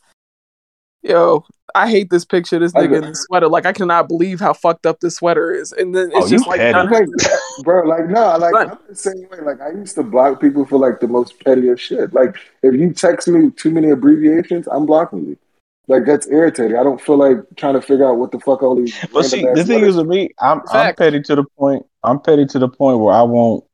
yo, 1.03 1.45
I 1.75 1.89
hate 1.91 2.11
this 2.11 2.25
picture. 2.25 2.59
This 2.59 2.73
nigga 2.73 2.85
in 2.85 2.91
get- 3.03 3.05
this 3.05 3.25
sweater. 3.25 3.49
Like 3.49 3.67
I 3.67 3.73
cannot 3.73 4.09
believe 4.09 4.41
how 4.41 4.53
fucked 4.53 4.87
up 4.87 5.01
this 5.01 5.17
sweater 5.17 5.53
is. 5.53 5.73
And 5.73 5.95
then 5.95 6.11
it's 6.13 6.27
Oh, 6.27 6.29
just 6.29 6.47
like, 6.47 6.61
Like, 6.61 7.07
bro, 7.65 7.83
like 7.87 8.09
no, 8.09 8.37
like 8.39 8.53
Right. 8.55 8.71
I'm 8.71 8.79
the 8.89 8.95
same 8.95 9.27
way. 9.31 9.39
Like 9.43 9.61
I 9.61 9.71
used 9.71 9.95
to 9.97 10.03
block 10.03 10.41
people 10.41 10.65
for 10.67 10.79
like 10.79 11.01
the 11.01 11.09
most 11.09 11.39
pettiest 11.45 11.83
shit. 11.83 12.13
Like 12.13 12.37
if 12.63 12.75
you 12.75 12.93
text 12.93 13.29
me 13.29 13.51
too 13.51 13.71
many 13.71 13.91
abbreviations, 13.91 14.67
I'm 14.69 14.87
blocking 14.87 15.27
you. 15.27 15.37
Like 15.87 16.05
that's 16.05 16.27
irritating. 16.29 16.77
I 16.77 16.83
don't 16.83 17.01
feel 17.01 17.17
like 17.17 17.39
trying 17.57 17.75
to 17.75 17.81
figure 17.81 18.07
out 18.09 18.19
what 18.19 18.31
the 18.33 18.41
fuck 18.41 18.63
all 18.63 18.75
these. 18.77 18.95
But 19.13 19.25
see, 19.25 19.45
random 19.45 19.55
the 19.57 19.65
thing 19.65 19.85
is 19.85 19.97
with 19.97 20.07
me, 20.07 20.31
I'm 20.41 20.61
I'm 20.71 20.95
petty 20.95 21.21
to 21.23 21.35
the 21.35 21.45
point. 21.59 21.87
I'm 22.05 22.21
petty 22.21 22.45
to 22.47 22.59
the 22.59 22.69
point 22.69 22.99
where 23.01 23.15
I 23.15 23.23
won't 23.23 23.65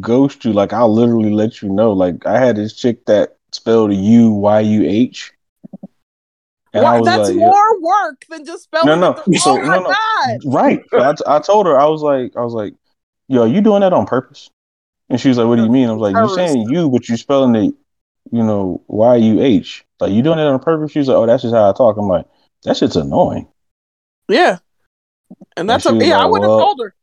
ghost 0.00 0.44
you. 0.44 0.52
Like 0.52 0.72
I'll 0.72 0.92
literally 0.92 1.30
let 1.30 1.62
you 1.62 1.68
know. 1.68 1.92
Like 1.92 2.24
I 2.26 2.38
had 2.38 2.56
this 2.56 2.72
chick 2.72 3.04
that 3.06 3.36
spelled 3.52 3.92
U 3.94 4.30
Y 4.30 4.60
U 4.60 4.84
H, 4.84 5.32
and 6.78 6.86
I 6.86 7.00
was 7.00 7.06
that's 7.06 7.28
like, 7.28 7.38
yeah. 7.38 7.46
more 7.46 7.80
work 7.80 8.24
than 8.28 8.44
just 8.44 8.64
spelling. 8.64 9.00
No, 9.00 9.14
no. 9.26 9.36
So, 9.38 9.52
oh 9.52 9.58
my 9.58 9.76
no, 9.76 9.82
no. 9.82 9.88
god! 9.88 10.38
right. 10.46 10.80
I, 10.92 11.12
t- 11.12 11.24
I 11.26 11.38
told 11.40 11.66
her 11.66 11.78
I 11.78 11.86
was 11.86 12.02
like, 12.02 12.36
I 12.36 12.42
was 12.42 12.54
like, 12.54 12.74
yo, 13.28 13.42
are 13.42 13.46
you 13.48 13.60
doing 13.60 13.80
that 13.80 13.92
on 13.92 14.06
purpose? 14.06 14.50
And 15.08 15.20
she 15.20 15.28
was 15.28 15.38
like, 15.38 15.46
what 15.46 15.56
do 15.56 15.62
you 15.62 15.70
mean? 15.70 15.88
I 15.88 15.92
was 15.92 16.00
like, 16.00 16.10
you 16.12 16.16
Terrorist. 16.36 16.52
saying 16.54 16.68
you, 16.70 16.90
but 16.90 17.08
you 17.08 17.16
spelling 17.16 17.54
it, 17.54 17.74
you 18.32 18.42
know, 18.42 18.82
Y 18.88 19.16
U 19.16 19.40
H. 19.40 19.84
Like 20.00 20.12
you 20.12 20.22
doing 20.22 20.38
it 20.38 20.46
on 20.46 20.58
purpose? 20.58 20.92
She 20.92 20.98
was 20.98 21.08
like, 21.08 21.16
oh, 21.16 21.26
that's 21.26 21.42
just 21.42 21.54
how 21.54 21.70
I 21.70 21.72
talk. 21.72 21.96
I'm 21.96 22.08
like, 22.08 22.26
that 22.64 22.76
shit's 22.76 22.96
annoying. 22.96 23.48
Yeah, 24.28 24.58
and 25.56 25.70
that's 25.70 25.84
she 25.84 25.90
a, 25.90 25.94
yeah. 25.94 26.18
I 26.18 26.26
wouldn't 26.26 26.48
well- 26.48 26.58
have 26.58 26.64
told 26.66 26.80
her. 26.82 26.94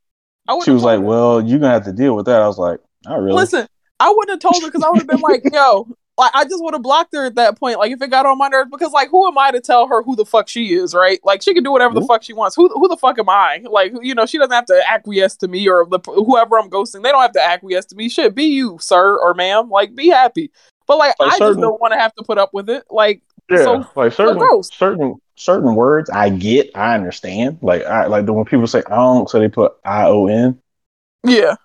I 0.45 0.59
She 0.65 0.71
was 0.71 0.83
like, 0.83 0.99
her. 0.99 1.05
well, 1.05 1.41
you're 1.41 1.59
gonna 1.59 1.71
have 1.71 1.85
to 1.85 1.93
deal 1.93 2.15
with 2.17 2.25
that. 2.25 2.41
I 2.41 2.47
was 2.47 2.57
like, 2.57 2.81
not 3.05 3.21
really. 3.21 3.37
Listen, 3.37 3.65
I 3.99 4.09
wouldn't 4.09 4.43
have 4.43 4.51
told 4.51 4.61
her 4.61 4.67
because 4.69 4.83
I 4.83 4.89
would 4.89 4.97
have 4.99 5.07
been 5.07 5.21
like, 5.21 5.41
yo, 5.53 5.87
like 6.17 6.31
I 6.35 6.43
just 6.43 6.63
would 6.63 6.73
have 6.73 6.83
blocked 6.83 7.13
her 7.15 7.25
at 7.25 7.35
that 7.35 7.57
point. 7.59 7.79
Like 7.79 7.91
if 7.91 8.01
it 8.01 8.09
got 8.11 8.25
on 8.25 8.37
my 8.37 8.47
nerves, 8.47 8.69
because 8.71 8.91
like 8.91 9.09
who 9.09 9.27
am 9.27 9.37
I 9.37 9.51
to 9.51 9.59
tell 9.59 9.87
her 9.87 10.03
who 10.03 10.15
the 10.15 10.25
fuck 10.25 10.47
she 10.47 10.73
is, 10.73 10.93
right? 10.93 11.19
Like 11.23 11.41
she 11.41 11.53
can 11.53 11.63
do 11.63 11.71
whatever 11.71 11.93
the 11.93 12.05
fuck 12.05 12.21
she 12.23 12.33
wants. 12.33 12.55
Who 12.55 12.69
who 12.69 12.87
the 12.87 12.97
fuck 12.97 13.17
am 13.17 13.29
I? 13.29 13.63
Like 13.69 13.93
you 14.01 14.13
know, 14.13 14.25
she 14.25 14.37
doesn't 14.37 14.51
have 14.51 14.65
to 14.67 14.83
acquiesce 14.89 15.35
to 15.37 15.47
me 15.47 15.67
or 15.67 15.85
the, 15.89 15.99
whoever 16.05 16.59
I'm 16.59 16.69
ghosting. 16.69 17.01
They 17.03 17.09
don't 17.09 17.21
have 17.21 17.31
to 17.33 17.43
acquiesce 17.43 17.85
to 17.85 17.95
me. 17.95 18.09
Shit, 18.09 18.35
be 18.35 18.45
you, 18.45 18.77
sir 18.79 19.17
or 19.17 19.33
ma'am. 19.33 19.69
Like 19.69 19.95
be 19.95 20.09
happy. 20.09 20.51
But 20.85 20.97
like, 20.97 21.15
Like 21.19 21.33
I 21.33 21.37
certain- 21.37 21.53
just 21.55 21.61
don't 21.61 21.81
want 21.81 21.93
to 21.93 21.99
have 21.99 22.13
to 22.15 22.23
put 22.23 22.37
up 22.37 22.53
with 22.53 22.69
it. 22.69 22.83
Like 22.91 23.21
Yeah, 23.49 23.63
So, 23.63 23.85
like 23.95 24.13
certain 24.13 24.63
certain 24.63 25.15
certain 25.35 25.73
words 25.75 26.09
I 26.11 26.29
get, 26.29 26.69
I 26.75 26.93
understand. 26.93 27.57
Like 27.61 27.83
I 27.85 28.05
like 28.05 28.25
the 28.27 28.33
when 28.33 28.45
people 28.45 28.67
say 28.67 28.83
I 28.87 28.95
don't, 28.97 29.27
so 29.29 29.39
they 29.39 29.47
put 29.49 29.73
I 29.83 30.05
O 30.05 30.27
N. 30.27 30.59
yeah, 31.23 31.55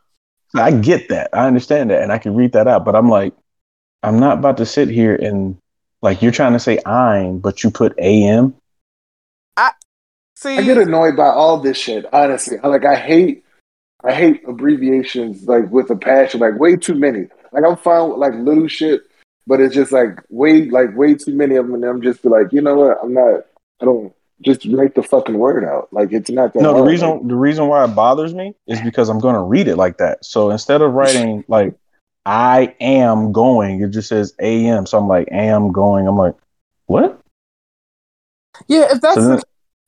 I 0.55 0.71
get 0.71 1.09
that, 1.11 1.29
I 1.35 1.47
understand 1.47 1.91
that, 1.91 2.03
and 2.03 2.11
I 2.13 2.19
can 2.19 2.35
read 2.35 2.53
that 2.53 2.67
out. 2.67 2.85
But 2.87 2.95
I'm 2.97 3.11
like, 3.11 3.35
I'm 4.03 4.19
not 4.21 4.39
about 4.39 4.57
to 4.59 4.67
sit 4.67 4.89
here 4.89 5.15
and 5.15 5.57
like 6.03 6.23
you're 6.23 6.33
trying 6.33 6.53
to 6.53 6.61
say 6.61 6.79
I'm, 6.87 7.39
but 7.39 7.65
you 7.65 7.71
put 7.71 7.99
A 7.99 8.25
M. 8.25 8.55
I 9.57 9.73
see, 10.37 10.57
I 10.57 10.63
get 10.63 10.79
annoyed 10.79 11.17
by 11.17 11.27
all 11.29 11.59
this 11.59 11.77
shit. 11.77 12.07
Honestly, 12.13 12.59
I- 12.63 12.69
like 12.69 12.85
I 12.85 12.97
hate, 12.97 13.45
I 14.05 14.13
hate 14.13 14.43
abbreviations 14.47 15.49
like 15.49 15.71
with 15.71 15.91
a 15.91 15.97
passion. 15.97 16.41
Like 16.41 16.59
way 16.59 16.77
too 16.77 16.95
many. 16.95 17.27
Like 17.53 17.65
I'm 17.67 17.77
fine 17.77 18.11
with 18.11 18.19
like 18.19 18.35
little 18.35 18.69
shit, 18.69 19.03
but 19.47 19.61
it's 19.61 19.75
just 19.75 19.91
like 19.91 20.21
way, 20.29 20.69
like 20.71 20.97
way 20.97 21.15
too 21.15 21.35
many 21.35 21.57
of 21.57 21.67
them, 21.67 21.75
and 21.75 21.85
I'm 21.85 22.03
just 22.03 22.23
be 22.23 22.29
like, 22.29 22.53
you 22.53 22.61
know 22.61 22.77
what? 22.77 22.99
I'm 23.03 23.13
not. 23.15 23.41
I 23.81 23.85
don't. 23.85 24.13
Just 24.41 24.65
write 24.67 24.95
the 24.95 25.03
fucking 25.03 25.37
word 25.37 25.65
out. 25.65 25.89
Like 25.93 26.13
it's 26.13 26.31
not 26.31 26.55
that. 26.55 26.63
No, 26.63 26.73
the 26.73 26.83
reason 26.83 27.27
the 27.27 27.35
reason 27.35 27.67
why 27.67 27.83
it 27.85 27.89
bothers 27.89 28.33
me 28.33 28.55
is 28.69 28.81
because 28.81 29.09
I'm 29.09 29.19
gonna 29.19 29.43
read 29.43 29.67
it 29.67 29.75
like 29.75 29.99
that. 29.99 30.25
So 30.25 30.51
instead 30.51 30.81
of 30.81 30.93
writing 30.93 31.45
like 31.49 31.75
I 32.27 32.75
am 32.81 33.33
going, 33.33 33.83
it 33.83 33.91
just 33.91 34.09
says 34.09 34.35
A 34.41 34.67
M. 34.67 34.87
So 34.87 34.99
I'm 34.99 35.09
like 35.09 35.29
am 35.31 35.73
going. 35.73 36.07
I'm 36.07 36.17
like, 36.17 36.35
what? 36.87 37.21
yeah. 38.67 38.93
If 38.93 39.01
that's 39.01 39.17
So 39.17 39.37
the 39.37 39.43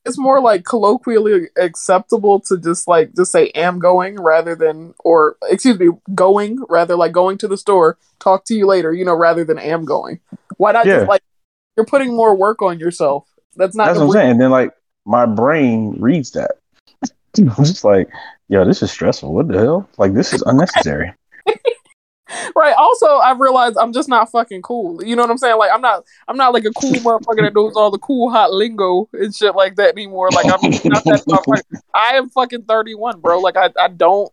it's 0.06 0.18
more 0.18 0.40
like 0.40 0.64
colloquially 0.64 1.48
acceptable 1.58 2.40
to 2.40 2.56
just 2.56 2.88
like 2.88 3.14
just 3.14 3.32
say 3.32 3.48
am 3.48 3.78
going 3.78 4.18
rather 4.18 4.54
than 4.54 4.94
or 5.00 5.36
excuse 5.50 5.78
me 5.78 5.88
going 6.14 6.58
rather 6.70 6.96
like 6.96 7.12
going 7.12 7.36
to 7.36 7.46
the 7.46 7.58
store 7.58 7.98
talk 8.18 8.46
to 8.46 8.54
you 8.54 8.66
later 8.66 8.94
you 8.94 9.04
know 9.04 9.14
rather 9.14 9.44
than 9.44 9.58
am 9.58 9.84
going 9.84 10.18
why 10.56 10.72
not 10.72 10.86
Yeah. 10.86 11.00
just 11.00 11.08
like 11.08 11.20
you're 11.76 11.84
putting 11.84 12.16
more 12.16 12.34
work 12.34 12.62
on 12.62 12.80
yourself 12.80 13.30
that's 13.56 13.74
not 13.74 13.86
That's 13.86 13.98
what 13.98 14.06
I'm 14.06 14.12
saying. 14.12 14.30
And 14.32 14.40
then 14.40 14.50
like 14.50 14.72
my 15.04 15.26
brain 15.26 15.96
reads 15.98 16.30
that. 16.32 16.52
I'm 17.38 17.64
just 17.64 17.84
like, 17.84 18.08
yo, 18.48 18.64
this 18.64 18.82
is 18.82 18.90
stressful. 18.90 19.32
What 19.32 19.48
the 19.48 19.58
hell? 19.58 19.88
Like 19.98 20.14
this 20.14 20.32
is 20.32 20.42
unnecessary. 20.42 21.12
right. 22.54 22.74
Also 22.76 23.06
i've 23.18 23.40
realized 23.40 23.76
i'm 23.78 23.92
just 23.92 24.08
not 24.08 24.30
fucking 24.30 24.62
cool. 24.62 25.02
You 25.04 25.16
know 25.16 25.22
what 25.22 25.30
i'm 25.30 25.38
saying? 25.38 25.58
Like 25.58 25.70
i'm 25.72 25.80
not 25.80 26.04
i'm 26.28 26.36
not 26.36 26.52
like 26.52 26.64
a 26.64 26.70
cool 26.72 26.92
motherfucker 26.94 27.42
that 27.42 27.54
knows 27.54 27.74
all 27.76 27.90
the 27.90 27.98
cool 27.98 28.30
hot 28.30 28.52
lingo 28.52 29.08
and 29.12 29.34
shit 29.34 29.54
like 29.54 29.76
that 29.76 29.92
anymore. 29.92 30.30
Like 30.30 30.46
i'm 30.46 30.60
not 30.84 31.04
that 31.04 31.24
motherfucker. 31.28 31.80
I 31.94 32.16
am 32.16 32.28
fucking 32.30 32.62
31 32.62 33.20
bro. 33.20 33.38
Like 33.40 33.56
i, 33.56 33.70
I 33.78 33.88
don't 33.88 34.32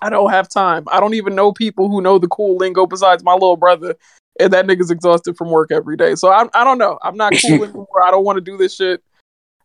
i 0.00 0.10
don't 0.10 0.30
have 0.30 0.48
time. 0.48 0.84
I 0.90 1.00
don't 1.00 1.14
even 1.14 1.34
know 1.34 1.52
people 1.52 1.88
who 1.88 2.00
know 2.00 2.18
the 2.18 2.28
cool 2.28 2.56
lingo 2.56 2.86
besides 2.86 3.22
my 3.24 3.34
little 3.34 3.56
brother. 3.56 3.94
And 4.40 4.50
that 4.54 4.66
nigga's 4.66 4.90
exhausted 4.90 5.36
from 5.36 5.50
work 5.50 5.70
every 5.70 5.96
day. 5.96 6.14
So 6.14 6.28
i, 6.28 6.48
I 6.54 6.64
don't 6.64 6.78
know. 6.78 6.98
I'm 7.02 7.16
not 7.16 7.34
cool 7.44 7.64
anymore. 7.64 8.02
I 8.04 8.10
don't 8.10 8.24
want 8.24 8.36
to 8.36 8.40
do 8.40 8.56
this 8.56 8.74
shit. 8.74 9.02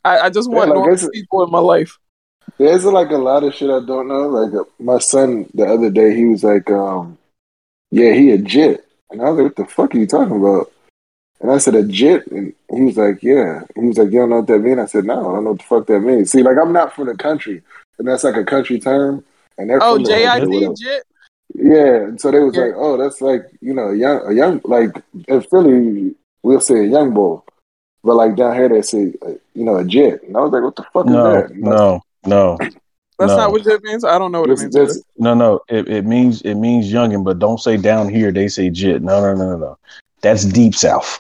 I, 0.04 0.20
I 0.20 0.30
just 0.30 0.50
want 0.50 0.70
Yeah, 0.70 0.76
like, 0.76 0.88
normal 0.88 1.10
people 1.12 1.44
in 1.44 1.52
my 1.52 1.60
life. 1.60 1.98
There's 2.58 2.86
like 2.86 3.12
a 3.12 3.18
lot 3.18 3.44
of 3.44 3.54
shit 3.54 3.70
I 3.70 3.86
don't 3.86 4.08
know. 4.08 4.28
Like 4.28 4.54
uh, 4.54 4.64
my 4.80 5.00
son 5.00 5.50
the 5.54 5.66
other 5.66 5.90
day, 5.90 6.16
he 6.16 6.26
was 6.26 6.44
like, 6.44 6.70
um, 6.72 7.18
"Yeah, 7.92 8.14
he 8.14 8.32
a 8.32 8.38
jit," 8.38 8.86
and 9.12 9.22
I 9.22 9.30
was 9.30 9.38
like, 9.38 9.46
"What 9.46 9.56
the 9.56 9.74
fuck 9.74 9.96
are 9.96 10.00
you 10.00 10.08
talking 10.08 10.36
about?" 10.38 10.72
And 11.40 11.52
I 11.52 11.58
said, 11.60 11.76
"A 11.76 11.84
jit," 11.84 12.26
and 12.32 12.54
he 12.74 12.82
was 12.82 12.98
like, 12.98 13.22
"Yeah." 13.22 13.62
He 13.76 13.82
was 13.88 13.98
like, 13.98 14.12
"You 14.12 14.20
don't 14.22 14.30
know 14.30 14.38
what 14.38 14.48
that 14.48 14.60
means?" 14.60 14.80
I 14.80 14.86
said, 14.86 15.06
"No, 15.06 15.20
I 15.20 15.34
don't 15.36 15.44
know 15.44 15.52
what 15.52 15.60
the 15.60 15.66
fuck 15.66 15.86
that 15.88 16.00
means." 16.00 16.32
See, 16.32 16.42
like 16.44 16.58
I'm 16.58 16.74
not 16.74 16.94
from 16.94 17.08
the 17.08 17.16
country, 17.16 17.62
and 18.00 18.08
that's 18.08 18.24
like 18.24 18.36
a 18.38 18.44
country 18.44 18.80
term, 18.80 19.24
and 19.58 19.70
they're 19.70 19.80
oh 19.82 19.96
from 19.96 20.04
the 20.04 20.10
jid 20.10 20.48
whatever. 20.50 20.74
jit 20.76 21.04
Yeah, 21.56 21.96
and 22.08 22.20
so 22.20 22.32
they 22.32 22.40
was 22.40 22.56
Yeah. 22.56 22.66
like, 22.66 22.74
"Oh, 22.76 22.98
that's 22.98 23.22
like 23.22 23.46
you 23.62 23.74
know, 23.74 23.90
a 23.90 23.96
young, 23.96 24.22
a 24.28 24.34
young, 24.34 24.62
like 24.66 25.02
in 25.28 25.42
Philly, 25.42 26.16
we'll 26.44 26.60
say 26.60 26.80
a 26.80 26.84
young 26.84 27.14
bull, 27.14 27.46
but 28.04 28.16
like 28.16 28.36
down 28.36 28.56
here 28.56 28.70
they 28.70 28.82
say, 28.82 29.14
uh, 29.26 29.34
you 29.54 29.64
know, 29.64 29.78
a 29.78 29.86
jit." 29.86 30.24
And 30.24 30.36
I 30.36 30.42
was 30.42 30.52
like, 30.52 30.64
"What 30.64 30.76
the 30.76 30.84
fuck 30.92 31.06
No, 31.06 31.36
is 31.36 31.50
that?" 31.50 31.56
no, 31.56 32.02
no, 32.26 32.58
that's 33.20 33.32
No. 33.32 33.38
not 33.38 33.52
what 33.52 33.64
jit 33.64 33.84
means 33.84 34.04
i 34.04 34.18
don't 34.20 34.32
know 34.32 34.42
what 34.42 34.50
it 34.52 34.60
means 34.60 34.74
this- 34.74 35.04
no, 35.18 35.34
no. 35.34 35.60
It, 35.70 35.90
it 35.90 36.06
means 36.06 36.42
it 36.44 36.56
means 36.56 36.92
youngin, 36.92 37.24
but 37.24 37.40
don't 37.40 37.60
say 37.60 37.76
down 37.78 38.10
here 38.10 38.32
they 38.32 38.48
say 38.48 38.70
jit. 38.70 39.02
No, 39.02 39.20
no, 39.22 39.34
no, 39.34 39.50
no, 39.52 39.58
no. 39.58 39.78
That's 40.22 40.46
deep 40.46 40.76
south. 40.76 41.20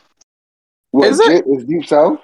what, 0.91 1.07
Is 1.09 1.19
it? 1.19 1.27
jit 1.27 1.45
is 1.47 1.65
deep 1.65 1.85
south? 1.87 2.19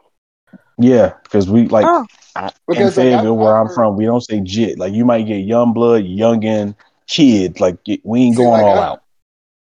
Yeah, 0.78 1.14
because 1.24 1.50
we 1.50 1.68
like 1.68 1.86
Oh. 1.88 2.06
I, 2.36 2.48
in 2.48 2.52
Because, 2.68 2.98
like, 2.98 3.06
Fayetteville, 3.06 3.38
where 3.38 3.58
I've 3.58 3.68
I'm 3.70 3.74
from, 3.76 3.96
we 3.96 4.06
don't 4.06 4.22
say 4.22 4.40
jit. 4.42 4.80
Like 4.80 4.94
you 4.94 5.06
might 5.06 5.24
get 5.28 5.38
young 5.46 5.74
blood, 5.74 6.04
youngin, 6.04 6.76
kid. 7.08 7.60
Like 7.60 7.78
we 8.04 8.22
ain't 8.22 8.36
See, 8.36 8.42
going 8.44 8.52
like, 8.54 8.64
all 8.64 8.80
I- 8.80 8.84
out. 8.88 9.04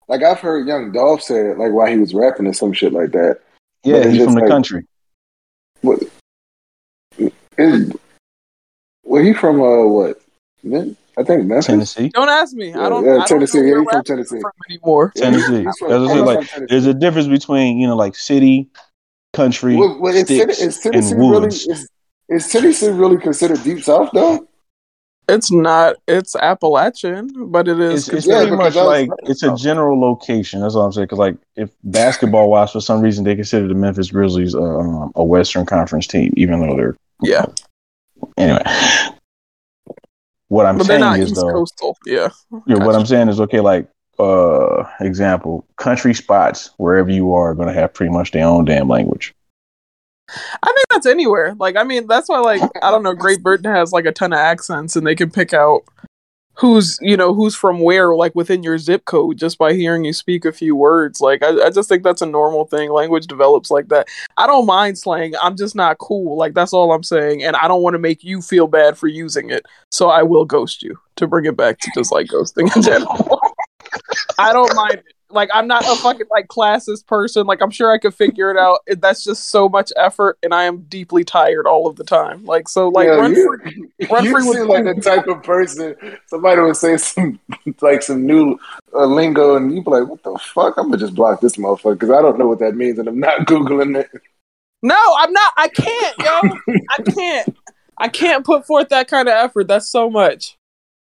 Like 0.08 0.24
I've 0.24 0.39
heard 0.39 0.67
Young 0.67 0.91
Dolph 0.91 1.22
say 1.22 1.52
it, 1.52 1.60
like 1.60 1.72
while 1.72 1.86
he 1.88 1.98
was 1.98 2.15
rapping 2.15 2.48
or 2.48 2.54
some 2.54 2.74
shit 2.74 2.93
like 2.93 3.12
that. 3.12 3.39
Yeah, 3.84 4.08
he's 4.08 4.24
from 4.24 4.34
the 4.34 4.41
like- 4.41 4.50
country. 4.50 4.86
What? 5.82 6.02
Is, 7.58 7.93
well, 9.10 9.24
he 9.24 9.34
from 9.34 9.62
uh 9.62 9.86
what? 9.86 10.22
I 11.17 11.24
think 11.24 11.45
Memphis. 11.45 11.65
Tennessee, 11.65 12.10
Don't 12.10 12.30
ask 12.30 12.54
me. 12.54 12.74
I 12.74 12.88
don't. 12.89 13.04
yeah, 13.06 13.12
I 13.12 13.15
don't 13.17 13.28
Tennessee. 13.28 13.60
know 13.60 13.65
Yeah, 13.65 13.72
where 13.74 13.82
he's 13.82 13.89
from 13.91 14.04
Tennessee. 14.04 14.39
from 14.41 14.52
anymore. 14.69 15.12
Tennessee. 15.15 15.63
he's 15.65 15.78
from- 15.78 15.91
As 15.91 16.10
I 16.10 16.13
said, 16.13 16.26
like, 16.26 16.38
from 16.39 16.45
Tennessee. 16.48 16.65
There's 16.69 16.86
a 16.86 16.93
difference 16.93 17.28
between 17.28 17.78
you 17.80 17.88
know 17.88 17.95
like 17.95 18.15
city, 18.15 18.69
country, 19.34 19.76
Well, 19.76 19.98
well, 20.00 20.13
is, 20.15 20.24
sticks, 20.26 20.60
is 20.62 20.80
Tennessee 20.80 21.12
and 21.12 21.19
really 21.19 21.39
woods. 21.41 21.67
is, 21.67 21.89
is 22.30 22.48
Tennessee 22.50 22.89
really 22.89 23.17
considered 23.17 23.62
deep 23.63 23.84
south 23.84 24.10
though? 24.13 24.48
It's 25.28 25.52
not. 25.52 25.98
It's 26.08 26.36
Appalachian, 26.36 27.30
but 27.52 27.67
it 27.67 27.80
is. 27.80 28.08
It's, 28.08 28.17
it's 28.17 28.28
Yeah, 28.28 28.38
pretty 28.41 28.52
because 28.52 28.76
much 28.76 28.86
like 28.86 29.10
it's 29.24 29.43
a 29.43 29.56
general 29.56 30.00
location. 30.00 30.62
That's 30.62 30.74
all 30.74 30.86
I'm 30.86 30.91
saying. 30.91 31.06
Because 31.06 31.19
like 31.19 31.38
if 31.56 31.69
basketball 31.84 32.50
wise, 32.50 32.72
for 32.72 32.82
some 32.82 33.02
reason 33.02 33.24
they 33.26 33.36
consider 33.36 33.67
the 33.67 33.76
Memphis 33.76 34.10
Grizzlies 34.10 34.56
uh, 34.56 34.62
um, 34.62 35.12
a 35.15 35.24
Western 35.24 35.65
Conference 35.67 36.08
team, 36.08 36.34
even 36.36 36.60
though 36.62 36.76
they're 36.76 36.98
yeah, 37.22 37.45
anyway. 38.39 38.63
What 40.47 40.65
I'm 40.65 40.78
but 40.78 40.88
they're 40.88 40.99
saying 40.99 41.02
not 41.02 41.19
is 41.19 41.32
East 41.32 41.36
though, 41.36 41.52
Coastal. 41.52 41.97
Yeah. 42.06 42.30
yeah, 42.65 42.84
what 42.84 42.95
I'm 42.95 43.06
saying 43.06 43.30
is 43.30 43.39
okay. 43.39 43.60
Like 43.60 43.88
uh, 44.19 44.84
example, 44.99 45.65
country 45.78 46.13
spots 46.13 46.71
wherever 46.78 47.10
you 47.10 47.34
are, 47.34 47.52
are 47.52 47.56
going 47.56 47.67
to 47.67 47.73
have 47.73 47.93
pretty 47.93 48.12
much 48.12 48.32
their 48.32 48.45
own 48.45 48.65
damn 48.65 48.88
language. 48.88 49.34
I 50.30 50.67
think 50.67 50.86
that's 50.91 51.06
anywhere. 51.06 51.56
Like, 51.58 51.75
I 51.75 51.84
mean, 51.84 52.06
that's 52.06 52.30
why, 52.30 52.39
like, 52.39 52.62
I 52.84 52.91
don't 52.91 53.02
know, 53.02 53.15
Great 53.15 53.41
Britain 53.41 53.71
has 53.71 53.91
like 53.91 54.06
a 54.06 54.12
ton 54.12 54.34
of 54.34 54.39
accents, 54.39 54.95
and 54.95 55.08
they 55.08 55.15
can 55.15 55.32
pick 55.32 55.54
out 55.54 55.84
who's, 56.60 56.98
you 57.02 57.15
know, 57.15 57.34
who's 57.34 57.56
from 57.56 57.80
where, 57.80 58.13
like 58.15 58.36
within 58.36 58.63
your 58.63 58.78
zip 58.78 59.06
code, 59.06 59.38
just 59.38 59.58
by 59.58 59.74
hearing 59.74 60.04
you 60.04 60.13
speak 60.13 60.45
a 60.45 60.52
few 60.52 60.76
words. 60.76 61.22
Like, 61.22 61.41
I, 61.41 61.67
I 61.67 61.69
just 61.69 61.88
think 61.88 62.04
that's 62.04 62.22
a 62.22 62.26
normal 62.26 62.65
thing. 62.65 62.91
Language 62.91 63.28
develops 63.28 63.72
like 63.72 63.88
that. 63.89 64.08
I 64.38 64.45
don't 64.45 64.65
mind 64.65 64.98
slang. 64.98 65.34
I'm 65.41 65.56
just 65.56 65.76
not 65.76 65.98
cool. 66.00 66.38
Like, 66.38 66.54
that's 66.54 66.74
all 66.74 66.91
I'm 66.91 67.04
saying, 67.04 67.43
and 67.43 67.56
I 67.56 67.67
don't 67.67 67.82
want 67.82 67.93
to 67.93 68.00
make 68.00 68.24
you 68.24 68.41
feel 68.41 68.67
bad 68.67 68.98
for 68.98 69.08
using 69.08 69.50
it. 69.50 69.65
So 69.91 70.10
I 70.10 70.24
will 70.24 70.45
ghost 70.45 70.84
you 70.84 71.00
to 71.15 71.28
bring 71.28 71.45
it 71.45 71.56
back 71.56 71.80
to 71.80 71.91
just 71.95 72.12
like 72.12 72.28
ghosting 72.28 72.76
in 72.76 72.82
general. 72.82 73.39
I 74.38 74.54
don't 74.54 74.76
mind 74.76 74.95
it. 74.95 75.15
Like 75.31 75.49
I'm 75.53 75.67
not 75.67 75.83
a 75.85 75.95
fucking 75.97 76.25
like 76.31 76.47
classes 76.47 77.03
person. 77.03 77.45
Like 77.45 77.61
I'm 77.61 77.69
sure 77.69 77.91
I 77.91 77.97
could 77.99 78.13
figure 78.15 78.49
it 78.49 78.57
out. 78.57 78.79
It- 78.87 78.99
That's 79.01 79.23
just 79.23 79.49
so 79.49 79.69
much 79.69 79.93
effort, 79.95 80.37
and 80.41 80.53
I 80.53 80.63
am 80.63 80.79
deeply 80.89 81.23
tired 81.23 81.67
all 81.67 81.87
of 81.87 81.95
the 81.97 82.03
time. 82.03 82.45
Like 82.45 82.67
so, 82.67 82.89
like 82.89 83.05
Yeah, 83.07 83.11
run 83.13 83.35
you, 83.35 83.57
free. 83.61 84.07
run 84.09 84.23
you 84.25 84.31
free 84.31 84.41
seem 84.53 84.67
like 84.67 84.85
the 84.85 84.95
type 85.01 85.27
of 85.27 85.43
person 85.43 85.95
somebody 86.27 86.61
would 86.61 86.77
say 86.77 86.97
some 86.97 87.39
like 87.81 88.01
some 88.01 88.25
new 88.25 88.57
uh, 88.93 89.05
lingo, 89.05 89.55
and 89.55 89.71
you'd 89.73 89.85
be 89.85 89.91
like, 89.91 90.07
"What 90.07 90.23
the 90.23 90.37
fuck?" 90.53 90.77
I'm 90.77 90.85
gonna 90.87 90.97
just 90.97 91.13
block 91.15 91.41
this 91.41 91.57
motherfucker 91.57 91.93
because 91.93 92.09
I 92.09 92.21
don't 92.21 92.39
know 92.39 92.47
what 92.47 92.59
that 92.59 92.75
means, 92.75 92.97
and 92.97 93.07
I'm 93.07 93.19
not 93.19 93.39
googling 93.47 93.97
it. 93.99 94.09
No, 94.81 94.95
I'm 95.17 95.31
not. 95.33 95.53
I 95.57 95.67
can't, 95.67 96.17
yo. 96.19 96.75
I 96.97 97.11
can't. 97.11 97.57
I 97.97 98.07
can't 98.07 98.45
put 98.45 98.65
forth 98.65 98.89
that 98.89 99.07
kind 99.09 99.27
of 99.27 99.33
effort. 99.33 99.67
That's 99.67 99.89
so 99.89 100.09
much. 100.09 100.57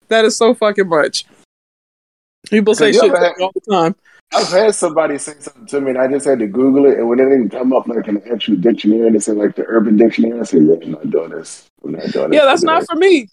That 0.07 0.25
is 0.25 0.35
so 0.35 0.53
fucking 0.55 0.89
much. 0.89 1.25
People 2.49 2.73
say 2.73 2.91
shit 2.91 3.03
you 3.03 3.11
to 3.11 3.15
ever 3.17 3.33
me 3.37 3.43
all 3.43 3.51
the 3.53 3.71
time. 3.71 3.95
I've 4.33 4.49
had 4.49 4.75
somebody 4.75 5.17
say 5.17 5.33
something 5.39 5.65
to 5.67 5.81
me, 5.81 5.91
and 5.91 5.99
I 5.99 6.07
just 6.07 6.25
had 6.25 6.39
to 6.39 6.47
Google 6.47 6.85
it, 6.85 6.99
and 6.99 7.09
when 7.09 7.19
it 7.19 7.29
didn't 7.29 7.49
come 7.49 7.73
up 7.73 7.87
like 7.87 8.07
an 8.07 8.21
actual 8.31 8.57
dictionary, 8.57 9.07
and 9.07 9.15
it 9.15 9.23
said 9.23 9.37
like 9.37 9.55
the 9.55 9.65
Urban 9.65 9.97
Dictionary, 9.97 10.39
I 10.39 10.43
said, 10.43 10.63
"Yeah, 10.63 10.75
I'm 10.81 10.91
not 10.91 11.09
doing 11.09 11.29
this. 11.29 11.67
I'm 11.83 11.93
not 11.93 12.11
doing 12.11 12.29
this." 12.29 12.37
Yeah, 12.37 12.45
that's 12.45 12.63
not 12.63 12.85
for 12.87 12.95
me. 12.95 13.27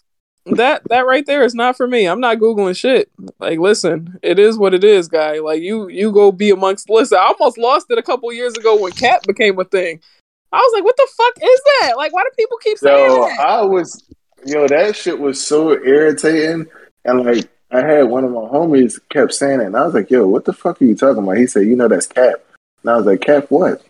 That 0.47 0.81
that 0.89 1.05
right 1.05 1.25
there 1.25 1.43
is 1.43 1.53
not 1.53 1.77
for 1.77 1.87
me. 1.87 2.05
I'm 2.05 2.19
not 2.19 2.37
googling 2.37 2.75
shit. 2.75 3.11
Like, 3.39 3.59
listen, 3.59 4.17
it 4.23 4.39
is 4.39 4.57
what 4.57 4.73
it 4.73 4.83
is, 4.83 5.07
guy. 5.07 5.39
Like 5.39 5.61
you 5.61 5.87
you 5.89 6.11
go 6.11 6.31
be 6.31 6.49
amongst. 6.49 6.89
Listen, 6.89 7.19
I 7.19 7.33
almost 7.37 7.57
lost 7.57 7.87
it 7.89 7.97
a 7.97 8.03
couple 8.03 8.31
years 8.33 8.53
ago 8.53 8.79
when 8.81 8.91
cat 8.93 9.23
became 9.27 9.59
a 9.59 9.65
thing. 9.65 9.99
I 10.51 10.57
was 10.57 10.71
like, 10.73 10.83
what 10.83 10.95
the 10.95 11.07
fuck 11.15 11.33
is 11.43 11.61
that? 11.81 11.93
Like, 11.97 12.13
why 12.13 12.23
do 12.23 12.29
people 12.37 12.57
keep 12.57 12.77
saying 12.77 13.09
So 13.09 13.19
that? 13.19 13.39
I 13.39 13.61
was, 13.61 14.03
yo, 14.45 14.67
that 14.67 14.95
shit 14.95 15.19
was 15.19 15.45
so 15.45 15.71
irritating. 15.71 16.67
And 17.03 17.25
like, 17.25 17.49
I 17.71 17.79
had 17.81 18.03
one 18.03 18.23
of 18.23 18.31
my 18.31 18.39
homies 18.39 18.99
kept 19.09 19.33
saying 19.33 19.59
it, 19.61 19.65
and 19.65 19.75
I 19.75 19.85
was 19.85 19.93
like, 19.93 20.09
yo, 20.09 20.27
what 20.27 20.45
the 20.45 20.53
fuck 20.53 20.81
are 20.81 20.85
you 20.85 20.95
talking 20.95 21.23
about? 21.23 21.37
He 21.37 21.47
said, 21.47 21.67
you 21.67 21.75
know, 21.75 21.87
that's 21.87 22.07
Cap. 22.07 22.35
And 22.83 22.91
I 22.91 22.97
was 22.97 23.05
like, 23.05 23.21
Cap 23.21 23.47
what? 23.49 23.83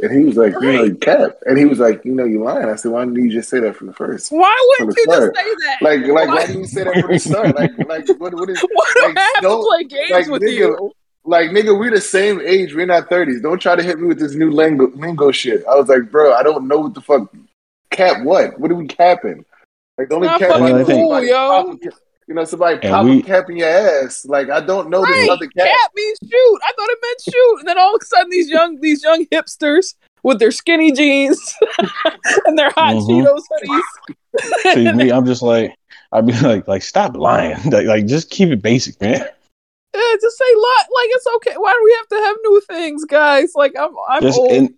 And 0.00 0.12
he 0.16 0.24
was 0.24 0.36
like, 0.36 0.54
you 0.60 0.72
know, 0.72 0.94
Cap. 0.94 1.32
And 1.44 1.58
he 1.58 1.64
was 1.64 1.80
like, 1.80 2.04
you 2.04 2.14
know, 2.14 2.24
you 2.24 2.44
lying. 2.44 2.68
I 2.68 2.76
said, 2.76 2.92
why 2.92 3.04
didn't 3.04 3.16
you 3.24 3.30
just 3.32 3.50
say 3.50 3.58
that 3.58 3.74
from 3.74 3.88
the 3.88 3.92
first? 3.92 4.30
Why 4.30 4.54
wouldn't 4.78 4.96
you 4.96 5.04
the 5.04 5.10
just 5.10 5.16
start. 5.16 5.36
say 5.36 5.54
that? 5.66 5.76
Like, 5.82 6.00
like, 6.02 6.28
why 6.28 6.34
Why- 6.34 6.46
didn't 6.46 6.60
you 6.60 6.66
say 6.68 6.84
that 6.84 7.00
from 7.00 7.10
the 7.12 7.18
start? 7.18 7.56
Like, 7.56 7.76
like, 7.88 8.08
what, 8.20 8.34
what 8.34 8.48
is? 8.50 8.60
Why 8.60 8.92
do 8.94 9.02
like, 9.08 9.16
I 9.18 9.20
have 9.20 9.34
to 9.34 9.40
don't- 9.42 9.66
play 9.68 9.84
games 9.84 10.10
like, 10.12 10.26
with 10.28 10.42
nigga, 10.42 10.56
you? 10.56 10.92
Like, 11.24 11.50
nigga, 11.50 11.78
we 11.78 11.90
the 11.90 12.00
same 12.00 12.40
age. 12.40 12.74
We're 12.74 12.86
not 12.86 13.08
thirties. 13.10 13.42
Don't 13.42 13.58
try 13.58 13.74
to 13.76 13.82
hit 13.82 13.98
me 13.98 14.06
with 14.06 14.18
this 14.20 14.34
new 14.34 14.50
lingo, 14.50 14.86
lingo 14.94 15.30
shit. 15.32 15.62
I 15.66 15.74
was 15.74 15.88
like, 15.88 16.10
bro, 16.10 16.32
I 16.32 16.42
don't 16.44 16.68
know 16.68 16.78
what 16.78 16.94
the 16.94 17.00
fuck. 17.02 17.34
Cap 17.90 18.22
what? 18.22 18.58
What 18.60 18.70
are 18.70 18.76
we 18.76 18.86
capping? 18.86 19.44
Like 19.98 20.08
the 20.08 20.14
only 20.14 20.28
Not 20.28 20.38
cap 20.38 20.50
I 20.52 20.58
fucking 20.60 20.68
know 20.76 20.80
is 20.82 20.86
cool, 20.86 21.24
yo. 21.24 21.78
Pop 22.28 22.28
a 22.28 22.28
cap- 22.28 22.28
You 22.28 22.34
know, 22.34 22.44
somebody 22.44 22.78
And 22.82 22.92
pop 22.92 23.04
we- 23.04 23.20
a 23.20 23.22
cap 23.22 23.50
in 23.50 23.56
your 23.56 23.68
ass. 23.68 24.24
Like 24.26 24.50
I 24.50 24.60
don't 24.60 24.90
know 24.90 25.00
this 25.04 25.10
Right, 25.10 25.30
other 25.30 25.46
cap. 25.46 25.66
Cat 25.66 25.90
means 25.94 26.18
shoot. 26.22 26.58
I 26.64 26.72
thought 26.76 26.88
it 26.90 26.98
meant 27.02 27.20
shoot, 27.34 27.56
and 27.60 27.68
then 27.68 27.78
all 27.78 27.94
of 27.94 28.00
a 28.02 28.04
sudden 28.04 28.30
these 28.30 28.48
young 28.48 28.80
these 28.80 29.02
young 29.02 29.26
hipsters 29.26 29.94
with 30.22 30.38
their 30.38 30.50
skinny 30.50 30.92
jeans 30.92 31.54
and 32.46 32.58
their 32.58 32.70
hot 32.70 32.94
Mhm. 32.96 33.06
Cheetos 33.24 33.42
hoodies. 33.52 34.74
See 34.74 34.92
me, 34.92 35.10
I'm 35.12 35.24
just 35.26 35.42
like 35.42 35.74
I'd 36.12 36.26
be 36.26 36.32
like 36.40 36.66
like 36.68 36.82
stop 36.82 37.16
lying. 37.16 37.56
like, 37.70 37.86
like 37.86 38.06
just 38.06 38.30
keep 38.30 38.50
it 38.50 38.62
basic, 38.62 39.00
man. 39.00 39.24
Yeah, 39.94 40.14
just 40.20 40.36
say 40.38 40.44
lot. 40.54 40.86
Like 40.94 41.08
it's 41.10 41.26
okay. 41.36 41.54
Why 41.56 41.72
do 41.72 41.82
we 41.84 41.92
have 41.94 42.08
to 42.08 42.26
have 42.26 42.36
new 42.44 42.60
things, 42.68 43.04
guys? 43.06 43.52
Like 43.54 43.72
I'm, 43.78 43.90
I'm 44.08 44.22
Just 44.22 44.38
old. 44.38 44.52
and 44.52 44.74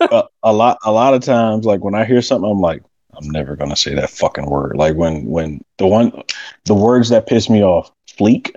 a, 0.00 0.24
a 0.42 0.52
lot 0.52 0.78
a 0.84 0.90
lot 0.90 1.12
of 1.14 1.22
times 1.22 1.64
like 1.66 1.84
when 1.84 1.94
I 1.94 2.04
hear 2.04 2.22
something 2.22 2.50
I'm 2.50 2.60
like 2.60 2.82
I'm 3.18 3.30
never 3.30 3.56
gonna 3.56 3.76
say 3.76 3.94
that 3.94 4.10
fucking 4.10 4.46
word. 4.46 4.76
Like 4.76 4.94
when 4.96 5.26
when 5.26 5.64
the 5.78 5.86
one 5.86 6.12
the 6.64 6.74
words 6.74 7.08
that 7.08 7.26
piss 7.26 7.50
me 7.50 7.62
off, 7.64 7.90
fleek. 8.08 8.54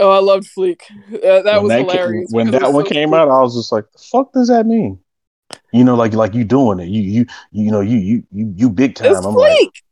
oh, 0.00 0.10
I 0.10 0.18
loved 0.18 0.48
Fleek. 0.56 0.82
Uh, 1.12 1.42
that 1.42 1.54
when 1.54 1.62
was 1.62 1.68
that 1.70 1.78
hilarious. 1.80 2.30
Came, 2.30 2.36
when 2.36 2.50
that 2.50 2.72
one 2.72 2.84
so 2.84 2.90
came 2.90 3.08
stupid. 3.10 3.16
out, 3.16 3.28
I 3.28 3.40
was 3.40 3.54
just 3.54 3.70
like, 3.72 3.84
the 3.92 3.98
fuck 3.98 4.32
does 4.32 4.48
that 4.48 4.66
mean? 4.66 4.98
You 5.72 5.84
know, 5.84 5.94
like 5.94 6.12
like 6.12 6.34
you 6.34 6.44
doing 6.44 6.80
it. 6.80 6.88
You 6.88 7.02
you 7.02 7.26
you 7.52 7.70
know 7.70 7.80
you 7.80 7.98
you 7.98 8.24
you 8.32 8.52
you 8.56 8.70
big 8.70 8.96
time. 8.96 9.12
it's 9.12 9.24
I'm 9.24 9.34
Fleek. 9.34 9.38
like 9.38 9.82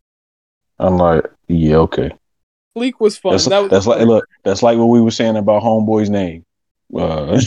I'm 0.81 0.97
like 0.99 1.25
yeah 1.49 1.77
okay. 1.77 2.11
Fleek 2.77 2.95
was 2.99 3.17
fun. 3.17 3.33
That's 3.33 3.47
that 3.47 3.59
was 3.61 3.71
that's 3.71 3.87
like 3.87 4.05
look 4.07 4.27
that's 4.43 4.63
like 4.63 4.79
what 4.79 4.87
we 4.87 5.01
were 5.01 5.13
saying 5.13 5.37
about 5.37 5.63
homeboy's 5.63 6.11
name. 6.11 6.45
Uh, 6.95 7.41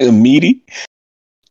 meaty. 0.12 0.62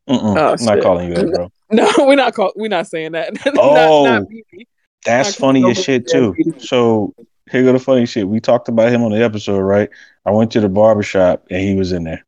Mm-mm, 0.09 0.37
Oh, 0.37 0.53
I'm 0.53 0.65
not 0.65 0.81
calling 0.83 1.09
you 1.09 1.15
that, 1.15 1.31
bro. 1.31 1.51
No, 1.71 1.89
we're 1.99 2.15
not 2.15 2.35
call, 2.35 2.53
We're 2.55 2.69
not 2.69 2.87
saying 2.87 3.13
that. 3.13 3.33
Oh. 3.57 4.03
not, 4.05 4.21
not. 4.21 4.21
Oh, 4.21 4.63
that's 5.03 5.39
Not 5.39 5.47
funny 5.47 5.69
as 5.69 5.81
shit 5.81 6.07
too. 6.07 6.35
So 6.59 7.13
here 7.51 7.63
go 7.63 7.73
the 7.73 7.79
funny 7.79 8.05
shit. 8.05 8.27
We 8.27 8.39
talked 8.39 8.69
about 8.69 8.91
him 8.91 9.03
on 9.03 9.11
the 9.11 9.23
episode, 9.23 9.59
right? 9.59 9.89
I 10.25 10.31
went 10.31 10.51
to 10.53 10.59
the 10.59 10.69
barbershop 10.69 11.45
and 11.49 11.61
he 11.61 11.75
was 11.75 11.91
in 11.91 12.03
there. 12.03 12.25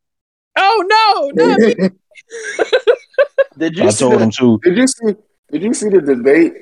Oh 0.56 1.32
no, 1.36 1.44
not. 1.44 1.92
Did 3.58 3.76
you 3.76 3.84
I 3.84 3.90
see 3.90 3.98
told 3.98 4.14
the, 4.14 4.24
him 4.24 4.30
too. 4.30 4.60
Did 4.62 4.76
you 4.76 4.86
see? 4.86 5.14
Did 5.50 5.62
you 5.62 5.74
see 5.74 5.88
the 5.88 6.00
debate 6.00 6.52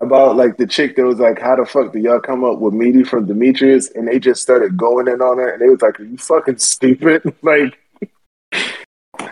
about 0.00 0.36
like 0.36 0.56
the 0.56 0.66
chick 0.66 0.96
that 0.96 1.04
was 1.04 1.18
like, 1.18 1.40
"How 1.40 1.56
the 1.56 1.66
fuck 1.66 1.92
do 1.92 1.98
y'all 1.98 2.20
come 2.20 2.44
up 2.44 2.58
with 2.58 2.74
meaty 2.74 3.02
from 3.02 3.26
Demetrius?" 3.26 3.90
And 3.90 4.06
they 4.06 4.18
just 4.20 4.42
started 4.42 4.76
going 4.76 5.08
in 5.08 5.20
on 5.20 5.38
her, 5.38 5.48
and 5.48 5.60
they 5.62 5.68
was 5.68 5.82
like, 5.82 5.98
"Are 5.98 6.04
you 6.04 6.18
fucking 6.18 6.58
stupid?" 6.58 7.22
like, 7.42 7.76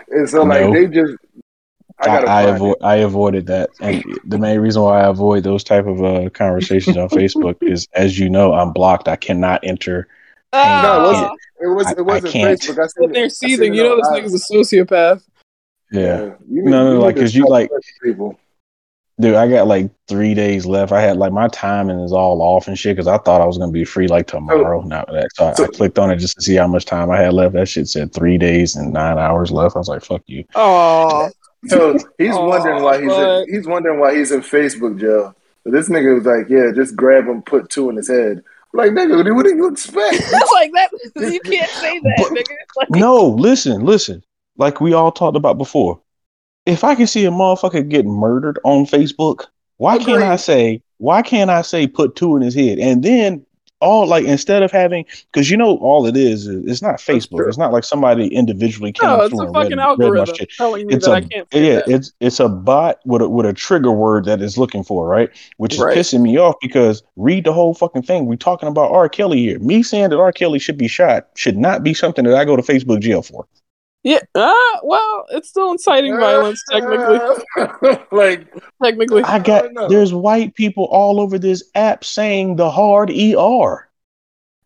and 0.09 0.29
so 0.29 0.43
like 0.43 0.61
No. 0.61 0.73
they 0.73 0.87
just. 0.87 1.15
I 2.03 2.17
I, 2.17 2.41
I, 2.41 2.45
find 2.45 2.61
avo- 2.61 2.75
I 2.81 2.95
avoided 2.97 3.47
that, 3.47 3.69
and 3.81 4.03
the 4.25 4.37
main 4.37 4.59
reason 4.59 4.81
why 4.81 5.01
I 5.01 5.07
avoid 5.09 5.43
those 5.43 5.63
type 5.63 5.85
of 5.85 6.03
uh, 6.03 6.29
conversations 6.31 6.97
on 6.97 7.09
Facebook 7.09 7.57
is, 7.61 7.87
as 7.93 8.17
you 8.19 8.29
know, 8.29 8.53
I'm 8.53 8.71
blocked. 8.73 9.07
I 9.07 9.15
cannot 9.15 9.59
enter. 9.63 10.07
No, 10.53 10.59
it 10.59 10.63
Oh, 10.63 11.11
wasn't. 11.11 11.39
It 11.61 11.67
was. 11.67 11.87
I- 11.87 11.91
It 11.91 12.05
wasn't 12.05 12.25
I 12.27 12.31
can't. 12.31 12.59
Facebook. 12.59 12.79
I 12.79 12.87
seen 12.87 12.89
sitting 12.89 13.09
it- 13.09 13.13
there 13.13 13.29
seething. 13.29 13.73
You 13.73 13.83
know 13.83 13.95
this 13.97 14.07
I- 14.09 14.19
nigga's 14.21 14.33
a 14.51 14.53
sociopath. 14.53 15.23
Yeah, 15.91 16.31
You 16.49 16.63
No, 16.63 16.85
no, 16.85 16.91
you 16.93 16.99
like, 16.99 17.17
cause 17.17 17.35
you, 17.35 17.47
like- 17.47 17.69
people. 18.01 18.39
dude, 19.19 19.35
I 19.35 19.47
got 19.49 19.67
like 19.67 19.89
three 20.07 20.33
days 20.33 20.65
left. 20.65 20.93
I 20.93 21.01
had 21.01 21.17
like 21.17 21.33
my 21.33 21.49
timing 21.49 21.99
is 21.99 22.13
all 22.13 22.41
off 22.41 22.67
and 22.69 22.79
shit 22.79 22.95
because 22.95 23.07
I 23.07 23.17
thought 23.17 23.41
I 23.41 23.45
was 23.45 23.57
gonna 23.57 23.73
be 23.73 23.83
free 23.83 24.07
like 24.07 24.25
tomorrow. 24.27 24.81
Now 24.83 25.03
that 25.11 25.27
so 25.35 25.47
I, 25.47 25.53
so- 25.53 25.65
I 25.65 25.67
clicked 25.67 25.99
on 25.99 26.09
it 26.09 26.15
just 26.17 26.35
to 26.37 26.41
see 26.41 26.55
how 26.55 26.67
much 26.67 26.85
time 26.85 27.11
I 27.11 27.17
had 27.17 27.33
left. 27.33 27.53
That 27.55 27.67
shit 27.67 27.89
said 27.89 28.13
three 28.13 28.37
days 28.37 28.75
and 28.77 28.93
nine 28.93 29.17
hours 29.19 29.51
left. 29.51 29.75
I 29.75 29.79
was 29.79 29.89
like, 29.89 30.01
fuck 30.03 30.21
you. 30.27 30.45
Oh, 30.55 31.29
So 31.67 31.93
he's 32.17 32.35
Aw, 32.35 32.45
wondering 32.47 32.83
why 32.83 33.01
he's 33.01 33.11
in, 33.11 33.45
he's 33.55 33.67
wondering 33.67 33.99
why 33.99 34.15
he's 34.15 34.31
in 34.31 34.41
Facebook 34.41 34.99
jail. 34.99 35.35
But 35.63 35.73
this 35.73 35.89
nigga 35.89 36.15
was 36.15 36.25
like, 36.25 36.49
"Yeah, 36.49 36.71
just 36.73 36.95
grab 36.95 37.25
him, 37.25 37.41
put 37.43 37.69
two 37.69 37.89
in 37.89 37.95
his 37.97 38.07
head." 38.07 38.43
I'm 38.73 38.77
like, 38.77 38.91
nigga, 38.91 39.35
what 39.35 39.45
do- 39.45 39.55
you 39.55 39.67
expect? 39.67 40.21
like 40.53 40.71
that. 40.73 40.89
You 41.15 41.39
can't 41.43 41.69
say 41.71 41.99
that, 41.99 42.15
But- 42.17 42.29
nigga. 42.37 42.55
Like, 42.77 42.89
No, 42.91 43.27
listen, 43.27 43.85
listen. 43.85 44.23
Like 44.57 44.79
we 44.81 44.93
all 44.93 45.11
talked 45.11 45.37
about 45.37 45.57
before. 45.57 45.99
If 46.65 46.83
I 46.83 46.95
can 46.95 47.07
see 47.07 47.25
a 47.25 47.31
motherfucker 47.31 47.87
get 47.87 48.05
murdered 48.05 48.59
on 48.63 48.85
Facebook, 48.85 49.45
why 49.77 49.97
can't 49.97 50.23
I 50.23 50.35
say 50.35 50.81
why 50.97 51.21
can't 51.23 51.49
I 51.49 51.63
say 51.63 51.87
put 51.87 52.15
two 52.15 52.35
in 52.35 52.43
his 52.43 52.53
head? 52.55 52.77
And 52.79 53.03
then 53.03 53.43
all 53.81 54.07
like 54.07 54.25
instead 54.25 54.63
of 54.63 54.71
having 54.71 55.05
because 55.31 55.49
you 55.49 55.57
know 55.57 55.77
all 55.77 56.05
it 56.05 56.15
is 56.15 56.47
is 56.47 56.63
it's 56.65 56.81
not 56.81 56.95
Facebook. 56.99 57.47
It's 57.47 57.57
not 57.57 57.73
like 57.73 57.83
somebody 57.83 58.27
individually 58.27 58.91
came 58.93 59.09
no, 59.09 59.21
it's 59.21 59.29
through 59.29 59.49
a 59.49 59.53
fucking 59.53 59.77
read 59.77 59.79
algorithm 59.79 60.35
shit. 60.35 60.51
telling 60.57 60.87
me 60.87 60.93
It's 60.95 61.05
that 61.05 61.11
a 61.11 61.15
I 61.15 61.21
can't 61.21 61.47
yeah, 61.51 61.75
that. 61.75 61.89
it's 61.89 62.13
it's 62.19 62.39
a 62.39 62.47
bot 62.47 62.99
with 63.05 63.21
a 63.21 63.29
with 63.29 63.45
a 63.45 63.53
trigger 63.53 63.91
word 63.91 64.25
that 64.25 64.41
is 64.41 64.57
looking 64.57 64.83
for, 64.83 65.07
right? 65.07 65.29
Which 65.57 65.73
is 65.73 65.79
Right. 65.79 65.97
pissing 65.97 66.21
me 66.21 66.37
off 66.37 66.55
because 66.61 67.03
read 67.15 67.43
the 67.43 67.53
whole 67.53 67.73
fucking 67.73 68.03
thing. 68.03 68.25
We're 68.27 68.35
talking 68.35 68.69
about 68.69 68.91
R. 68.91 69.09
Kelly 69.09 69.39
here. 69.39 69.59
Me 69.59 69.83
saying 69.83 70.09
that 70.11 70.19
R. 70.19 70.31
Kelly 70.31 70.59
should 70.59 70.77
be 70.77 70.87
shot 70.87 71.27
should 71.35 71.57
not 71.57 71.83
be 71.83 71.93
something 71.93 72.23
that 72.25 72.35
I 72.35 72.45
go 72.45 72.55
to 72.55 72.61
Facebook 72.61 73.01
jail 73.01 73.21
for. 73.21 73.47
Yeah. 74.03 74.19
Uh, 74.33 74.53
well, 74.83 75.25
it's 75.29 75.49
still 75.49 75.71
inciting 75.71 76.17
violence 76.17 76.63
technically. 76.69 77.19
like 78.11 78.47
Technically. 78.83 79.23
I 79.23 79.35
I 79.35 79.39
got 79.39 79.71
don't 79.73 79.89
there's 79.89 80.13
white 80.13 80.55
people 80.55 80.85
all 80.85 81.19
over 81.19 81.37
this 81.37 81.63
app 81.75 82.03
saying 82.03 82.55
the 82.55 82.71
hard 82.71 83.11
ER, 83.11 83.87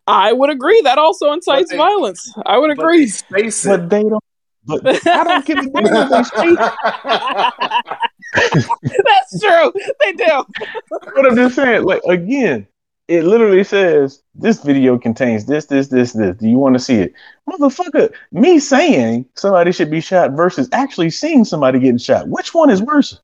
I 0.06 0.32
would 0.32 0.48
agree. 0.50 0.80
That 0.82 0.98
also 0.98 1.32
incites 1.32 1.70
they- 1.70 1.76
violence. 1.76 2.32
I 2.46 2.56
would 2.58 2.74
but 2.76 2.82
agree. 2.82 3.04
they 3.04 3.10
space 3.10 3.66
it. 3.66 3.68
but 3.68 3.90
they 3.90 4.02
don't. 4.02 4.22
But 4.64 4.84
I 5.06 5.24
don't 5.24 5.46
give 5.46 5.58
a 5.58 5.62
damn 5.62 5.72
what 5.84 6.10
they 6.10 6.22
say. 6.24 6.56
That's 9.04 9.40
true. 9.40 9.72
They 10.00 10.12
do. 10.12 10.44
But 10.90 11.26
I'm 11.26 11.36
just 11.36 11.54
saying, 11.54 11.84
like 11.84 12.02
again, 12.08 12.66
it 13.08 13.24
literally 13.24 13.62
says 13.62 14.22
this 14.34 14.62
video 14.62 14.98
contains 14.98 15.46
this, 15.46 15.66
this, 15.66 15.88
this, 15.88 16.12
this. 16.12 16.36
Do 16.36 16.48
you 16.48 16.58
want 16.58 16.74
to 16.74 16.80
see 16.80 16.96
it, 16.96 17.12
motherfucker? 17.48 18.12
Me 18.32 18.58
saying 18.58 19.26
somebody 19.34 19.72
should 19.72 19.90
be 19.90 20.00
shot 20.00 20.32
versus 20.32 20.68
actually 20.72 21.10
seeing 21.10 21.44
somebody 21.44 21.78
getting 21.78 21.98
shot. 21.98 22.28
Which 22.28 22.52
one 22.52 22.70
is 22.70 22.82
worse? 22.82 23.20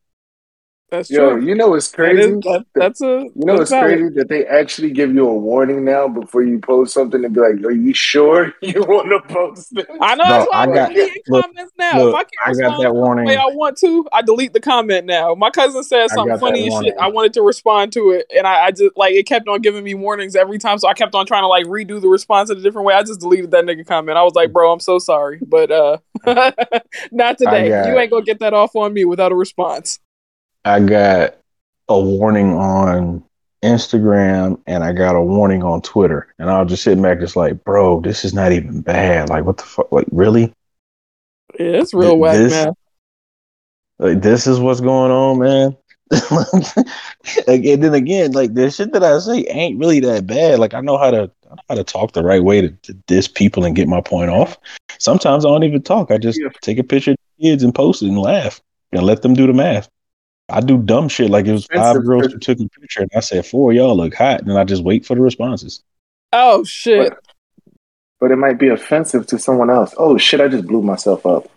That's 0.92 1.10
Yo, 1.10 1.30
true. 1.30 1.42
you 1.46 1.54
know 1.54 1.68
what's 1.68 1.88
That 1.90 1.96
crazy? 1.96 2.30
is- 2.32 2.40
that- 2.40 2.66
that's 2.74 3.00
a. 3.00 3.06
You 3.06 3.32
know 3.36 3.56
that's 3.56 3.58
what's 3.60 3.70
valid. 3.70 3.98
crazy? 3.98 4.14
That 4.16 4.28
they 4.28 4.44
actually 4.46 4.90
give 4.90 5.14
you 5.14 5.26
a 5.26 5.34
warning 5.34 5.86
now 5.86 6.06
before 6.06 6.42
you 6.42 6.58
post 6.58 6.92
something 6.92 7.24
and 7.24 7.32
be 7.34 7.40
like, 7.40 7.64
"Are 7.64 7.70
you 7.70 7.94
sure 7.94 8.52
you 8.60 8.82
want 8.82 9.08
to 9.08 9.34
post 9.34 9.74
this?" 9.74 9.86
I 10.02 10.14
know 10.16 10.24
Bro, 10.24 10.28
that's 10.28 10.50
why 10.50 10.58
I 10.58 10.62
I'm 10.64 10.74
got- 10.74 10.92
look, 11.28 11.44
comments 11.46 11.72
now. 11.78 11.98
look, 11.98 12.08
if 12.10 12.14
I 12.14 12.18
can't 12.18 12.28
I 12.44 12.44
got 12.44 12.56
respond 12.58 12.84
that 12.84 12.88
the 12.88 12.92
warning. 12.94 13.24
way 13.26 13.36
I 13.38 13.46
want 13.46 13.78
to, 13.78 14.06
I 14.12 14.20
delete 14.20 14.52
the 14.52 14.60
comment 14.60 15.06
now. 15.06 15.34
My 15.34 15.48
cousin 15.48 15.82
said 15.82 16.10
something 16.10 16.38
funny 16.38 16.68
and 16.68 16.84
shit. 16.84 16.94
I 17.00 17.08
wanted 17.08 17.32
to 17.32 17.42
respond 17.42 17.92
to 17.94 18.10
it, 18.10 18.26
and 18.36 18.46
I, 18.46 18.66
I 18.66 18.70
just 18.70 18.94
like 18.94 19.14
it 19.14 19.24
kept 19.26 19.48
on 19.48 19.62
giving 19.62 19.82
me 19.84 19.94
warnings 19.94 20.36
every 20.36 20.58
time. 20.58 20.76
So 20.76 20.88
I 20.88 20.92
kept 20.92 21.14
on 21.14 21.24
trying 21.24 21.42
to 21.44 21.48
like 21.48 21.64
redo 21.64 22.02
the 22.02 22.08
response 22.08 22.50
in 22.50 22.58
a 22.58 22.60
different 22.60 22.84
way. 22.86 22.92
I 22.92 23.02
just 23.02 23.20
deleted 23.20 23.50
that 23.52 23.64
nigga 23.64 23.86
comment. 23.86 24.18
I 24.18 24.24
was 24.24 24.34
like, 24.34 24.52
bro, 24.52 24.70
I'm 24.70 24.80
so 24.80 24.98
sorry, 24.98 25.38
but 25.46 25.70
uh, 25.70 25.96
not 27.12 27.38
today. 27.38 27.68
You 27.88 27.98
ain't 27.98 28.10
gonna 28.10 28.24
get 28.24 28.40
that 28.40 28.52
off 28.52 28.76
on 28.76 28.92
me 28.92 29.06
without 29.06 29.32
a 29.32 29.34
response. 29.34 29.98
I 30.64 30.80
got 30.80 31.36
a 31.88 32.00
warning 32.00 32.54
on 32.54 33.22
Instagram 33.62 34.60
and 34.66 34.82
I 34.84 34.92
got 34.92 35.14
a 35.16 35.20
warning 35.20 35.62
on 35.62 35.82
Twitter, 35.82 36.32
and 36.38 36.50
I 36.50 36.60
was 36.62 36.70
just 36.70 36.82
sitting 36.82 37.02
back, 37.02 37.20
just 37.20 37.36
like, 37.36 37.62
bro, 37.64 38.00
this 38.00 38.24
is 38.24 38.34
not 38.34 38.52
even 38.52 38.80
bad. 38.80 39.28
Like, 39.28 39.44
what 39.44 39.56
the 39.58 39.62
fuck? 39.64 39.90
Like, 39.92 40.06
really? 40.10 40.52
Yeah, 41.58 41.80
it's 41.82 41.94
real 41.94 42.16
whack, 42.16 42.36
this- 42.36 42.52
man. 42.52 42.72
Like, 43.98 44.20
this 44.22 44.46
is 44.48 44.58
what's 44.58 44.80
going 44.80 45.12
on, 45.12 45.38
man. 45.38 45.76
Like, 47.46 47.64
and 47.64 47.82
then 47.84 47.94
again, 47.94 48.32
like 48.32 48.54
the 48.54 48.68
shit 48.70 48.92
that 48.92 49.04
I 49.04 49.16
say 49.20 49.44
ain't 49.48 49.78
really 49.78 50.00
that 50.00 50.26
bad. 50.26 50.58
Like 50.58 50.74
I 50.74 50.80
know 50.80 50.98
how 50.98 51.10
to 51.12 51.30
I 51.50 51.54
know 51.54 51.62
how 51.68 51.74
to 51.76 51.84
talk 51.84 52.12
the 52.12 52.24
right 52.24 52.42
way 52.42 52.60
to, 52.60 52.68
to 52.68 52.92
diss 53.06 53.28
people 53.28 53.64
and 53.64 53.76
get 53.76 53.86
my 53.86 54.00
point 54.00 54.28
off. 54.30 54.58
Sometimes 54.98 55.44
I 55.44 55.48
don't 55.48 55.62
even 55.62 55.82
talk. 55.82 56.10
I 56.10 56.18
just 56.18 56.40
Yeah. 56.40 56.48
take 56.62 56.78
a 56.78 56.82
picture 56.82 57.12
of 57.12 57.16
kids 57.40 57.62
and 57.62 57.72
post 57.72 58.02
it 58.02 58.08
and 58.08 58.18
laugh 58.18 58.60
and 58.90 59.04
let 59.04 59.22
them 59.22 59.34
do 59.34 59.46
the 59.46 59.52
math. 59.52 59.88
I 60.52 60.60
do 60.60 60.78
dumb 60.78 61.08
shit 61.08 61.30
like 61.30 61.46
it 61.46 61.52
was 61.52 61.66
five 61.66 61.78
Offensive. 61.96 62.04
girls 62.04 62.32
who 62.32 62.38
took 62.38 62.60
a 62.60 62.68
picture 62.68 63.00
and 63.00 63.10
I 63.16 63.20
said 63.20 63.46
four 63.46 63.70
of 63.72 63.76
y'all 63.76 63.96
look 63.96 64.14
hot, 64.14 64.40
and 64.40 64.50
then 64.50 64.56
I 64.56 64.64
just 64.64 64.84
wait 64.84 65.06
for 65.06 65.14
the 65.14 65.20
responses. 65.20 65.82
Oh 66.32 66.62
shit. 66.64 67.12
But 68.20 68.30
it 68.30 68.36
might 68.36 68.58
be 68.58 68.68
offensive 68.68 69.26
to 69.28 69.38
someone 69.38 69.70
else. 69.70 69.94
Oh 69.96 70.16
shit! 70.16 70.40
I 70.40 70.48
just 70.48 70.66
blew 70.66 70.82
myself 70.82 71.26
up. 71.26 71.50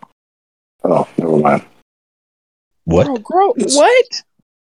Oh, 0.82 1.06
never 1.18 1.36
mind. 1.36 1.64
What? 2.84 3.06
Bro, 3.06 3.16
grow, 3.18 3.52
what? 3.56 4.22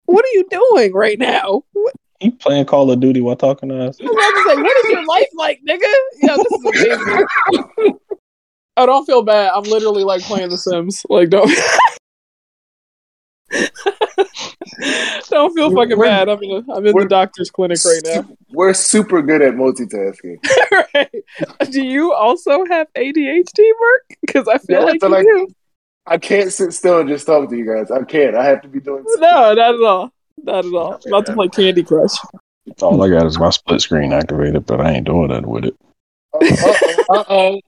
What 0.06 0.26
are 0.26 0.34
you 0.34 0.46
doing 0.50 0.94
right 0.94 1.18
now? 1.20 1.64
What, 1.74 1.94
You 2.20 2.32
playing 2.32 2.66
Call 2.66 2.92
of 2.92 3.00
Duty 3.00 3.22
while 3.22 3.36
talking 3.36 3.70
to 3.70 3.88
us? 3.88 3.98
I 4.02 4.04
was 4.06 4.12
about 4.12 4.32
to 4.32 4.44
say, 4.50 4.62
what 4.62 4.78
is 4.78 4.92
your 4.92 5.06
life 5.06 5.28
like, 5.36 5.62
nigga? 5.68 5.94
Yo, 6.22 6.38
this 6.38 6.52
is 6.52 6.98
amazing. 6.98 8.00
oh, 8.78 8.86
don't 8.86 9.06
feel 9.06 9.22
bad. 9.22 9.52
I'm 9.56 9.64
literally 9.64 10.04
like 10.04 10.22
playing 10.24 10.50
The 10.50 10.58
Sims. 10.58 11.06
Like, 11.10 11.30
don't. 11.30 11.50
don't 15.30 15.54
feel 15.56 15.74
fucking 15.76 15.98
We're- 15.98 16.10
bad. 16.10 16.30
I'm 16.30 16.42
in, 16.44 16.52
a, 16.52 16.74
I'm 16.74 16.86
in 16.86 16.96
the 16.96 17.06
doctor's 17.08 17.50
clinic 17.52 17.78
right 17.86 18.02
now. 18.06 18.28
We're 18.52 18.74
super 18.74 19.22
good 19.22 19.42
at 19.42 19.54
multitasking. 19.56 20.38
right. 20.94 21.72
Do 21.72 21.84
you 21.84 22.14
also 22.14 22.66
have 22.66 22.88
ADHD, 22.96 23.60
Mark? 23.80 24.18
Because 24.22 24.48
I 24.48 24.58
feel 24.58 24.80
Yeah, 24.80 24.86
like 24.86 25.02
so, 25.02 25.08
you 25.08 25.14
like- 25.14 25.26
do. 25.26 25.48
I 26.08 26.18
can't 26.18 26.52
sit 26.52 26.74
still 26.74 27.00
and 27.02 27.10
just 27.10 27.28
talk 27.28 27.50
to 27.50 27.56
you 27.56 27.66
guys. 27.72 27.92
I 27.92 28.04
can't. 28.04 28.36
I 28.36 28.44
have 28.46 28.62
to 28.64 28.68
be 28.68 28.80
doing. 28.80 29.04
something. 29.06 29.22
No, 29.22 29.54
not 29.54 29.76
at 29.76 29.82
all. 29.82 30.12
Not 30.42 30.66
at 30.66 30.74
all. 30.74 30.94
I'm 30.94 31.02
about 31.14 31.26
to 31.28 31.34
play 31.34 31.48
Candy 31.50 31.84
Crush. 31.84 32.14
All 32.82 33.04
I 33.04 33.10
got 33.10 33.28
is 33.28 33.38
my 33.38 33.52
split 33.52 33.82
screen 33.82 34.12
activated, 34.14 34.66
but 34.66 34.82
I 34.82 34.92
ain't 34.94 35.06
doing 35.06 35.28
that 35.28 35.46
with 35.46 35.66
it. 35.66 35.76
Uh 36.34 37.24
oh. 37.30 37.60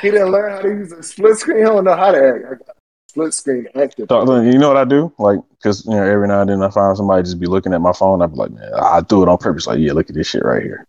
He 0.00 0.10
didn't 0.10 0.30
learn 0.30 0.52
how 0.52 0.60
to 0.60 0.68
use 0.68 0.92
a 0.92 1.02
split 1.02 1.36
screen. 1.36 1.58
He 1.58 1.64
don't 1.64 1.84
know 1.84 1.96
how 1.96 2.12
to 2.12 2.42
act. 2.52 2.62
I 3.12 3.24
got 3.24 3.32
split 3.32 3.34
screen 3.34 3.66
active. 3.74 4.06
So, 4.08 4.40
you 4.40 4.58
know 4.58 4.68
what 4.68 4.76
I 4.76 4.84
do? 4.84 5.12
Like, 5.18 5.40
because 5.58 5.84
you 5.84 5.92
know, 5.92 6.02
every 6.02 6.28
now 6.28 6.40
and 6.40 6.50
then 6.50 6.62
I 6.62 6.70
find 6.70 6.96
somebody 6.96 7.22
just 7.22 7.40
be 7.40 7.46
looking 7.46 7.74
at 7.74 7.80
my 7.80 7.92
phone. 7.92 8.22
I 8.22 8.26
be 8.26 8.36
like, 8.36 8.50
man, 8.50 8.72
I 8.74 9.00
do 9.00 9.22
it 9.22 9.28
on 9.28 9.38
purpose. 9.38 9.66
Like, 9.66 9.78
yeah, 9.78 9.92
look 9.92 10.08
at 10.08 10.14
this 10.14 10.28
shit 10.28 10.44
right 10.44 10.62
here. 10.62 10.86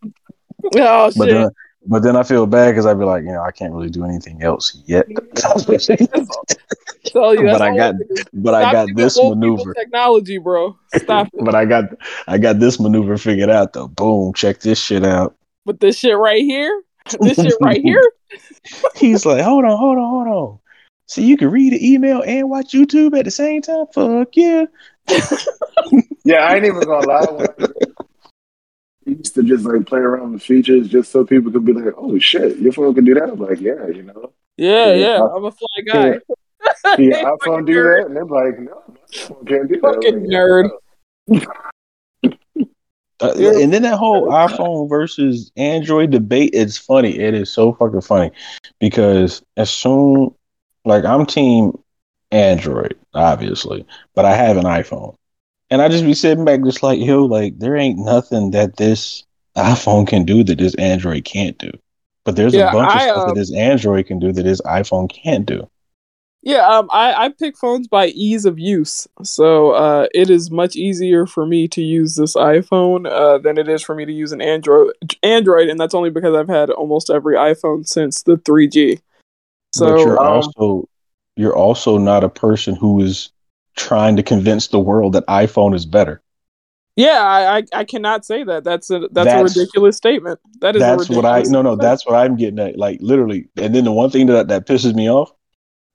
Oh 0.75 1.05
But 1.05 1.13
shit! 1.13 1.29
then, 1.29 1.49
but 1.85 2.03
then 2.03 2.15
I 2.15 2.23
feel 2.23 2.45
bad 2.45 2.71
because 2.71 2.85
I'd 2.85 2.99
be 2.99 3.05
like, 3.05 3.23
you 3.23 3.31
know, 3.31 3.41
I 3.41 3.51
can't 3.51 3.73
really 3.73 3.89
do 3.89 4.05
anything 4.05 4.41
else 4.41 4.81
yet. 4.85 5.05
Tell 7.05 7.35
you, 7.35 7.43
but 7.43 7.61
I 7.61 7.75
got, 7.75 7.95
but 8.33 8.53
I 8.53 8.71
got 8.71 8.95
this 8.95 9.21
maneuver. 9.21 9.73
Technology, 9.73 10.37
bro. 10.37 10.77
Stop. 10.95 11.27
But 11.39 11.53
I 11.53 11.65
got, 11.65 11.85
I 12.27 12.37
got 12.37 12.59
this 12.59 12.79
maneuver 12.79 13.17
figured 13.17 13.49
out 13.49 13.73
though. 13.73 13.89
Boom, 13.89 14.33
check 14.33 14.61
this 14.61 14.79
shit 14.79 15.05
out. 15.05 15.35
But 15.65 15.81
this 15.81 15.99
shit 15.99 16.17
right 16.17 16.41
here, 16.41 16.81
this 17.19 17.35
shit 17.35 17.53
right 17.61 17.81
here. 17.83 18.01
He's 18.95 19.25
like, 19.25 19.43
hold 19.43 19.65
on, 19.65 19.77
hold 19.77 19.97
on, 19.97 20.09
hold 20.09 20.27
on. 20.27 20.59
So 21.05 21.21
you 21.21 21.37
can 21.37 21.49
read 21.51 21.73
the 21.73 21.93
email 21.93 22.23
and 22.25 22.49
watch 22.49 22.71
YouTube 22.73 23.17
at 23.17 23.25
the 23.25 23.31
same 23.31 23.61
time? 23.61 23.85
Fuck 23.93 24.29
yeah. 24.35 24.65
Yeah, 26.25 26.37
I 26.37 26.55
ain't 26.55 26.63
even 26.65 26.79
gonna 26.85 27.05
lie. 27.05 27.47
I 29.05 29.09
used 29.09 29.35
to 29.35 29.43
just 29.43 29.65
like 29.65 29.85
play 29.85 29.99
around 29.99 30.31
with 30.31 30.41
features 30.43 30.87
just 30.87 31.11
so 31.11 31.25
people 31.25 31.51
could 31.51 31.65
be 31.65 31.73
like, 31.73 31.93
"Oh 31.97 32.17
shit, 32.19 32.57
your 32.59 32.71
phone 32.71 32.95
can 32.95 33.03
do 33.03 33.13
that." 33.15 33.23
I'm 33.29 33.37
like, 33.39 33.59
"Yeah, 33.59 33.87
you 33.87 34.03
know." 34.03 34.31
Yeah, 34.55 34.93
Yeah. 34.93 35.17
yeah. 35.17 35.23
I'm 35.23 35.43
a 35.43 35.51
fly 35.51 35.81
guy. 35.85 36.19
Yeah. 36.65 36.95
Can 36.95 37.03
your 37.03 37.17
Hey, 37.17 37.23
iPhone 37.25 37.65
do 37.65 37.73
nerd. 37.73 37.97
that? 37.97 38.05
And 38.07 38.15
they're 38.15 38.25
like, 38.25 38.59
"No, 38.59 38.83
my 38.87 38.95
phone 39.27 39.45
can't 39.45 39.67
do 39.67 39.81
that." 39.81 39.93
Fucking 39.95 40.23
like, 40.23 40.31
nerd. 40.31 40.69
Uh, 43.19 43.33
Yeah. 43.35 43.51
and 43.59 43.73
then 43.73 43.81
that 43.83 43.97
whole 43.97 44.29
iPhone 44.29 44.87
versus 44.89 45.51
Android 45.57 46.11
debate, 46.11 46.51
it's 46.53 46.77
funny. 46.77 47.19
It 47.19 47.33
is 47.33 47.49
so 47.49 47.73
fucking 47.73 48.01
funny 48.01 48.31
because 48.79 49.43
as 49.57 49.69
soon, 49.69 50.33
like, 50.85 51.05
I'm 51.05 51.25
team 51.25 51.77
Android, 52.31 52.95
obviously, 53.13 53.85
but 54.15 54.25
I 54.25 54.35
have 54.35 54.57
an 54.57 54.65
iPhone. 54.65 55.15
And 55.69 55.81
I 55.81 55.89
just 55.89 56.05
be 56.05 56.13
sitting 56.13 56.45
back 56.45 56.63
just 56.63 56.83
like, 56.83 56.99
yo, 56.99 57.25
like, 57.25 57.59
there 57.59 57.77
ain't 57.77 57.99
nothing 57.99 58.51
that 58.51 58.77
this 58.77 59.23
iPhone 59.57 60.07
can 60.07 60.25
do 60.25 60.43
that 60.45 60.59
this 60.59 60.75
Android 60.75 61.25
can't 61.25 61.57
do. 61.59 61.71
But 62.25 62.35
there's 62.37 62.55
Yeah, 62.55 62.59
a 62.59 62.63
bunch 62.63 62.95
I, 62.95 62.95
of 62.95 63.03
stuff 63.03 63.25
um, 63.31 63.33
that 63.33 63.35
this 63.35 63.53
Android 63.53 64.07
can 64.07 64.19
do 64.19 64.31
that 64.33 64.43
this 64.43 64.61
iPhone 64.61 65.09
can't 65.11 65.45
do. 65.45 65.69
Yeah, 66.45 66.67
um, 66.67 66.89
I, 66.91 67.13
I 67.25 67.29
pick 67.29 67.57
phones 67.57 67.87
by 67.87 68.07
ease 68.07 68.43
of 68.45 68.59
use. 68.59 69.07
So 69.23 69.71
uh, 69.71 70.07
it 70.13 70.29
is 70.29 70.51
much 70.51 70.75
easier 70.75 71.25
for 71.25 71.45
me 71.45 71.69
to 71.69 71.81
use 71.81 72.15
this 72.15 72.35
iPhone 72.35 73.09
uh, 73.09 73.37
than 73.37 73.57
it 73.57 73.69
is 73.69 73.81
for 73.81 73.95
me 73.95 74.05
to 74.05 74.11
use 74.11 74.33
an 74.33 74.41
Android. 74.41 74.91
Android, 75.23 75.69
and 75.69 75.79
that's 75.79 75.93
only 75.95 76.09
because 76.09 76.35
I've 76.35 76.49
had 76.49 76.69
almost 76.69 77.09
every 77.09 77.35
iPhone 77.35 77.87
since 77.87 78.23
the 78.23 78.35
3G. 78.37 78.99
So 79.73 79.91
but 79.91 79.99
you're 79.99 80.19
um, 80.19 80.27
also 80.27 80.89
you're 81.35 81.55
also 81.55 81.97
not 81.97 82.23
a 82.23 82.29
person 82.29 82.75
who 82.75 83.01
is 83.01 83.29
trying 83.75 84.15
to 84.15 84.23
convince 84.23 84.67
the 84.67 84.79
world 84.79 85.13
that 85.13 85.25
iPhone 85.27 85.73
is 85.75 85.85
better. 85.85 86.21
yeah, 86.95 87.23
I, 87.23 87.57
I 87.57 87.63
I 87.73 87.83
cannot 87.83 88.23
say 88.23 88.43
that. 88.43 88.63
That's 88.63 88.89
a 88.91 88.99
that's, 88.99 89.13
That's- 89.13 89.55
a 89.55 89.59
ridiculous 89.59 89.97
statement. 89.97 90.39
That 90.61 90.75
is 90.75 90.81
that's 90.81 91.09
what 91.09 91.25
I 91.25 91.41
no 91.43 91.61
no 91.61 91.75
that's 91.75 92.05
what 92.05 92.15
I'm 92.15 92.35
getting 92.35 92.59
at 92.59 92.77
like 92.77 92.99
literally 93.01 93.47
and 93.57 93.73
then 93.73 93.83
the 93.83 93.91
one 93.91 94.09
thing 94.09 94.27
that 94.27 94.47
that 94.47 94.67
pisses 94.67 94.93
me 94.93 95.09
off 95.09 95.31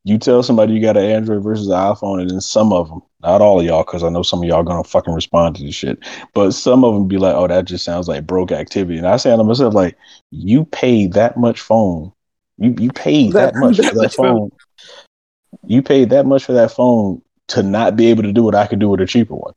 you 0.05 0.17
tell 0.17 0.43
somebody 0.43 0.73
you 0.73 0.81
got 0.81 0.97
an 0.97 1.05
Android 1.05 1.43
versus 1.43 1.69
an 1.69 1.75
iPhone 1.75 2.21
and 2.21 2.31
then 2.31 2.41
some 2.41 2.73
of 2.73 2.89
them 2.89 3.03
not 3.21 3.43
all 3.43 3.61
of 3.61 3.67
y'all 3.67 3.85
because 3.85 4.03
I 4.03 4.09
know 4.09 4.23
some 4.23 4.43
of 4.43 4.49
y'all 4.49 4.63
gonna 4.63 4.85
fucking 4.85 5.13
respond 5.13 5.57
to 5.57 5.63
this 5.63 5.75
shit 5.75 5.99
but 6.35 6.53
some 6.53 6.85
of 6.85 6.95
them 6.95 7.09
be 7.09 7.19
like 7.19 7.35
oh 7.35 7.47
that 7.47 7.67
just 7.67 7.85
sounds 7.85 8.09
like 8.09 8.27
broke 8.27 8.53
activity 8.53 8.99
and 8.99 9.07
I 9.07 9.17
say 9.19 9.37
to 9.37 9.45
myself 9.45 9.75
like 9.75 9.97
you 10.31 10.65
paid 10.67 11.13
that 11.13 11.37
much 11.37 11.61
phone 11.61 12.13
you 12.59 12.75
you 12.79 12.91
paid 12.93 13.33
that, 13.33 13.55
That- 13.55 13.61
much 13.61 13.77
that 13.79 13.87
for 13.87 13.95
that 13.97 14.13
phone. 14.13 14.51
phone 14.51 14.51
you 15.65 15.83
paid 15.83 16.11
that 16.11 16.27
much 16.27 16.45
for 16.45 16.53
that 16.53 16.71
phone 16.71 17.23
to 17.49 17.63
not 17.63 17.97
be 17.97 18.07
able 18.07 18.23
to 18.23 18.33
do 18.33 18.43
what 18.43 18.55
I 18.55 18.67
could 18.67 18.79
do 18.79 18.89
with 18.91 19.01
a 19.01 19.07
cheaper 19.07 19.35
one 19.35 19.55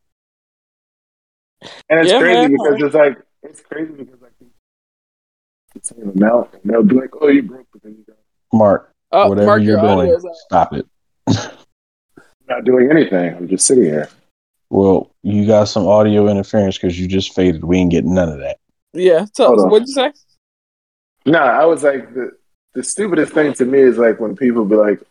And 1.89 1.99
it's 1.99 2.11
Yeah, 2.11 2.19
crazy 2.19 2.41
man. 2.47 2.51
because 2.51 2.81
it's 2.81 2.95
like 2.95 3.17
it's 3.43 3.61
crazy 3.61 3.91
because 3.93 4.21
like 4.21 4.31
the 4.39 5.79
same 5.83 6.09
amount, 6.09 6.53
and 6.53 6.61
they'll 6.71 6.83
be 6.83 6.95
like, 6.95 7.09
"Oh, 7.21 7.27
you 7.29 7.43
broke 7.43 7.67
because 7.73 7.91
you 7.91 8.03
got 8.07 8.17
Mark 8.53 8.91
Oh, 9.11 9.29
whatever 9.29 9.47
Mark, 9.47 9.61
you're 9.63 9.77
your 9.77 9.81
doing 9.81 9.99
audio's 9.99 10.25
out. 10.25 10.31
Uh, 10.31 10.35
stop 10.47 10.73
it 10.73 10.85
not 12.47 12.63
doing 12.65 12.89
anything. 12.91 13.35
I'm 13.35 13.47
just 13.47 13.65
sitting 13.65 13.83
here." 13.85 14.09
Well, 14.69 15.11
you 15.23 15.45
got 15.45 15.65
some 15.65 15.85
audio 15.87 16.29
interference 16.29 16.77
because 16.77 16.97
you 16.99 17.07
just 17.07 17.33
faded. 17.35 17.63
We 17.65 17.77
ain't 17.77 17.91
getting 17.91 18.13
none 18.13 18.29
of 18.29 18.39
that. 18.39 18.57
Yeah. 18.93 19.25
So, 19.33 19.53
what'd 19.67 19.87
you 19.87 19.93
say? 19.93 20.13
No, 21.25 21.39
I 21.39 21.65
was 21.65 21.83
like, 21.83 22.13
the, 22.13 22.31
the 22.73 22.83
stupidest 22.83 23.33
thing 23.33 23.53
to 23.53 23.65
me 23.65 23.79
is 23.79 23.97
like 23.97 24.19
when 24.19 24.35
people 24.35 24.65
be 24.65 24.75
like, 24.75 25.01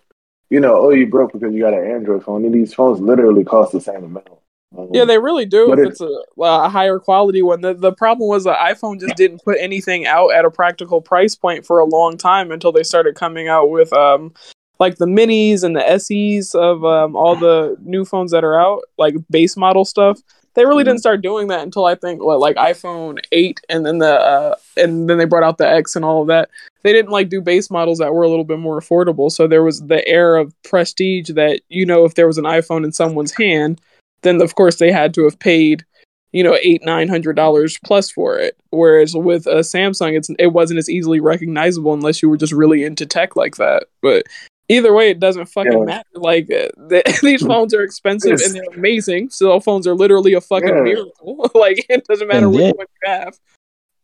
you 0.49 0.61
know, 0.61 0.77
oh, 0.77 0.91
you 0.91 1.07
broke 1.07 1.33
because 1.33 1.53
you 1.55 1.61
got 1.63 1.75
an 1.75 1.85
Android 1.91 2.25
phone, 2.25 2.45
and 2.45 2.55
these 2.55 2.75
phones 2.75 3.01
literally 3.01 3.45
cost 3.45 3.73
the 3.73 3.81
same 3.81 4.05
amount. 4.05 4.29
Um, 4.77 4.89
Yeah, 4.93 5.05
they 5.05 5.19
really 5.19 5.47
do. 5.47 5.73
If 5.73 5.79
it- 5.81 5.89
it's 5.89 6.01
a, 6.01 6.21
a 6.41 6.69
higher 6.69 6.99
quality 6.99 7.43
one, 7.43 7.61
the 7.61 7.75
the 7.75 7.93
problem 7.93 8.29
was 8.29 8.45
the 8.45 8.53
iPhone 8.55 8.99
just 9.01 9.17
didn't 9.17 9.43
put 9.45 9.59
anything 9.61 10.07
out 10.07 10.29
at 10.33 10.45
a 10.45 10.51
practical 10.51 11.01
price 11.01 11.35
point 11.35 11.67
for 11.67 11.79
a 11.81 11.85
long 11.85 12.17
time 12.17 12.51
until 12.51 12.73
they 12.73 12.83
started 12.83 13.15
coming 13.15 13.49
out 13.49 13.71
with 13.71 13.93
um 13.93 14.33
like 14.79 14.97
the 14.97 15.07
minis 15.07 15.63
and 15.63 15.77
the 15.77 15.99
SEs 15.99 16.55
of 16.55 16.85
um 16.85 17.15
all 17.15 17.37
the 17.37 17.77
new 17.83 18.05
phones 18.05 18.31
that 18.33 18.45
are 18.45 18.59
out, 18.59 18.83
like 18.99 19.15
base 19.29 19.57
model 19.57 19.85
stuff. 19.85 20.19
They 20.55 20.65
really 20.65 20.85
didn't 20.85 21.01
start 21.01 21.23
doing 21.23 21.49
that 21.49 21.63
until 21.63 21.87
I 21.87 21.95
think 21.95 22.23
what 22.23 22.41
like 22.41 22.57
iPhone 22.57 23.19
eight, 23.33 23.61
and 23.69 23.87
then 23.87 23.99
the 23.99 24.15
uh 24.15 24.55
and 24.77 25.09
then 25.09 25.19
they 25.19 25.25
brought 25.25 25.45
out 25.45 25.59
the 25.59 25.69
X 25.69 25.97
and 25.97 26.05
all 26.05 26.23
of 26.23 26.29
that. 26.29 26.51
They 26.83 26.93
didn't 26.93 27.13
like 27.13 27.29
do 27.29 27.41
base 27.41 27.71
models 27.71 27.99
that 27.99 28.13
were 28.13 28.23
a 28.23 28.29
little 28.29 28.45
bit 28.45 28.59
more 28.59 28.81
affordable. 28.81 29.31
So 29.31 29.47
there 29.47 29.63
was 29.63 29.83
the 29.83 30.07
air 30.09 30.37
of 30.37 30.55
prestige 30.63 31.31
that 31.31 31.61
you 31.69 31.87
know 31.87 32.05
if 32.05 32.15
there 32.15 32.27
was 32.27 32.39
an 32.39 32.45
iPhone 32.45 32.85
in 32.85 32.93
someone's 32.93 33.33
hand 33.33 33.81
then 34.23 34.41
of 34.41 34.55
course 34.55 34.77
they 34.77 34.93
had 34.93 35.15
to 35.15 35.25
have 35.25 35.39
paid 35.39 35.85
you 36.33 36.45
know 36.45 36.57
eight 36.63 36.85
nine 36.85 37.09
hundred 37.09 37.35
dollars 37.37 37.79
plus 37.85 38.11
for 38.11 38.39
it 38.39 38.57
whereas 38.71 39.15
with 39.15 39.47
a 39.47 39.61
samsung 39.61 40.17
it's 40.17 40.31
it 40.39 40.49
wasn't 40.49 40.79
as 40.79 40.89
easily 40.89 41.21
recognizable 41.21 41.93
unless 41.93 42.23
you 42.23 42.29
were 42.29 42.37
just 42.37 42.53
really 42.53 42.85
into 42.85 43.07
tech 43.07 43.37
like 43.37 43.57
that 43.57 43.85
but 44.01 44.25
either 44.71 44.93
way 44.95 45.11
it 45.11 45.21
doesn't 45.21 45.47
fucking 45.47 45.73
Yeah. 45.81 45.85
matter 45.85 46.09
like 46.15 46.45
uh, 46.51 46.69
the, 46.89 47.03
these 47.23 47.45
phones 47.51 47.75
are 47.75 47.83
expensive 47.83 48.31
Yes. 48.39 48.47
and 48.47 48.55
they're 48.57 48.75
amazing 48.79 49.29
cell 49.31 49.61
phones 49.61 49.87
are 49.87 49.95
literally 49.95 50.33
a 50.35 50.41
fucking 50.41 50.69
Yeah. 50.77 50.83
miracle 50.83 51.51
like 51.55 51.85
it 51.89 52.07
doesn't 52.07 52.29
matter 52.29 52.47
And 52.47 52.51
which 52.53 52.61
then- 52.61 52.75
one 52.77 52.87
you 53.03 53.11
have 53.11 53.35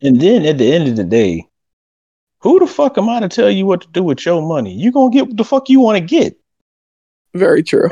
And 0.02 0.20
then 0.20 0.44
at 0.44 0.58
the 0.58 0.72
end 0.72 0.88
of 0.88 0.96
the 0.96 1.04
day, 1.04 1.46
who 2.40 2.58
the 2.60 2.66
fuck 2.66 2.98
am 2.98 3.08
I 3.08 3.20
to 3.20 3.28
tell 3.28 3.50
you 3.50 3.64
what 3.66 3.80
to 3.80 3.88
do 3.92 4.02
with 4.02 4.24
your 4.26 4.42
money? 4.42 4.72
You 4.72 4.92
gonna 4.92 5.10
get 5.10 5.26
what 5.28 5.36
the 5.38 5.44
fuck 5.44 5.68
you 5.70 5.80
want 5.80 5.96
to 5.98 6.04
get. 6.04 6.36
very 7.34 7.62
true 7.62 7.90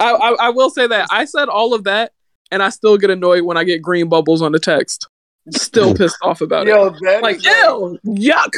I, 0.00 0.10
I 0.12 0.30
i 0.46 0.48
will 0.50 0.70
say 0.70 0.86
that 0.86 1.06
i 1.10 1.24
said 1.24 1.48
all 1.48 1.72
of 1.74 1.84
that 1.84 2.12
and 2.50 2.62
i 2.62 2.68
still 2.70 2.96
get 2.98 3.10
annoyed 3.10 3.42
when 3.48 3.56
i 3.56 3.64
get 3.64 3.80
green 3.82 4.08
bubbles 4.08 4.42
on 4.42 4.52
the 4.52 4.58
text 4.58 5.06
still 5.50 5.94
pissed 5.94 6.18
off 6.22 6.40
about 6.42 6.66
it 6.68 6.70
Yo, 6.74 6.90
that 7.06 7.22
like 7.22 7.36
is 7.36 7.44
ew 7.46 7.98
yuck 8.04 8.52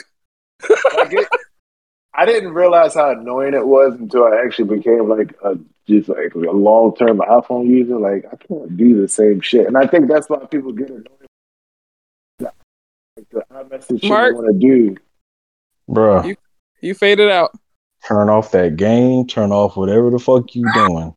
like 0.96 1.12
it, 1.12 1.28
I 2.14 2.26
didn't 2.26 2.52
realize 2.52 2.94
how 2.94 3.10
annoying 3.10 3.54
it 3.54 3.66
was 3.66 3.94
until 3.94 4.24
I 4.24 4.42
actually 4.44 4.76
became 4.76 5.08
like 5.08 5.34
a 5.44 5.56
just 5.86 6.08
like 6.08 6.34
a 6.34 6.38
long 6.38 6.94
term 6.96 7.18
iPhone 7.18 7.66
user. 7.66 7.98
Like 7.98 8.26
I 8.26 8.36
can't 8.36 8.76
do 8.76 9.00
the 9.00 9.08
same 9.08 9.40
shit, 9.40 9.66
and 9.66 9.76
I 9.76 9.86
think 9.86 10.08
that's 10.08 10.28
why 10.28 10.44
people 10.46 10.72
get 10.72 10.90
annoyed. 10.90 11.04
Like 12.40 12.52
the 13.30 13.44
iMessage 13.52 14.00
shit 14.00 14.10
Mark? 14.10 14.34
want 14.34 14.48
to 14.52 14.58
do. 14.58 14.96
Bruh, 15.88 16.26
You- 16.26 16.36
you 16.80 16.94
faded 16.94 17.30
out 17.30 17.52
turn 18.06 18.28
off 18.28 18.50
that 18.52 18.76
game, 18.76 19.26
turn 19.26 19.52
off 19.52 19.76
whatever 19.76 20.10
the 20.10 20.18
fuck 20.18 20.54
you 20.54 20.64
ah. 20.74 20.86
doing. 20.86 21.14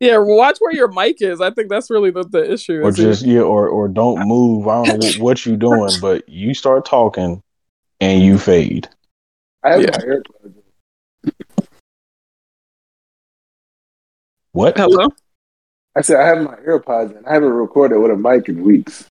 Yeah, 0.00 0.16
watch 0.18 0.56
where 0.60 0.74
your 0.74 0.88
mic 0.88 1.20
is. 1.20 1.42
I 1.42 1.50
think 1.50 1.68
that's 1.68 1.90
really 1.90 2.10
the, 2.10 2.24
the 2.24 2.50
issue. 2.50 2.80
Or 2.80 2.88
is 2.88 2.96
here. 2.96 3.10
just 3.10 3.24
yeah, 3.24 3.40
or 3.40 3.68
or 3.68 3.86
don't 3.86 4.26
move. 4.26 4.66
I 4.66 4.84
don't 4.84 5.00
know 5.00 5.06
what, 5.06 5.18
what 5.18 5.46
you 5.46 5.56
doing, 5.56 5.90
but 6.00 6.26
you 6.28 6.54
start 6.54 6.86
talking 6.86 7.42
and 8.00 8.22
you 8.22 8.38
fade. 8.38 8.88
I 9.62 9.70
have 9.72 9.82
Yeah. 9.82 9.90
my 9.92 9.98
AirPods. 10.04 10.54
What? 14.52 14.76
Hello? 14.76 15.08
I 15.96 16.00
said 16.02 16.16
I 16.20 16.26
have 16.26 16.42
my 16.42 16.56
AirPods 16.56 17.16
and 17.16 17.26
I 17.26 17.34
haven't 17.34 17.50
recorded 17.52 17.98
with 17.98 18.10
a 18.10 18.16
mic 18.16 18.48
in 18.48 18.62
weeks. 18.62 19.06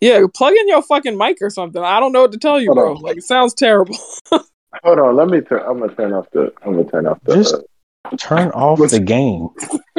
Yeah, 0.00 0.24
plug 0.34 0.54
in 0.54 0.68
your 0.68 0.82
fucking 0.82 1.16
mic 1.16 1.38
or 1.42 1.50
something. 1.50 1.82
I 1.82 2.00
don't 2.00 2.12
know 2.12 2.22
what 2.22 2.32
to 2.32 2.38
tell 2.38 2.60
you, 2.60 2.68
Hold 2.68 2.76
bro. 2.76 2.96
on. 2.96 3.02
Like 3.02 3.18
it 3.18 3.24
sounds 3.24 3.54
terrible. 3.54 3.96
Hold 4.84 4.98
on, 4.98 5.16
let 5.16 5.28
me 5.28 5.40
turn. 5.40 5.62
I'm 5.66 5.78
gonna 5.80 5.94
turn 5.94 6.12
off 6.12 6.26
the. 6.32 6.52
I'm 6.64 6.72
gonna 6.76 6.90
turn 6.90 7.06
off 7.06 7.18
the. 7.24 7.34
Just- 7.36 7.54
uh, 7.54 7.60
Turn 8.18 8.50
off 8.52 8.78
the 8.90 8.98
game. 8.98 9.50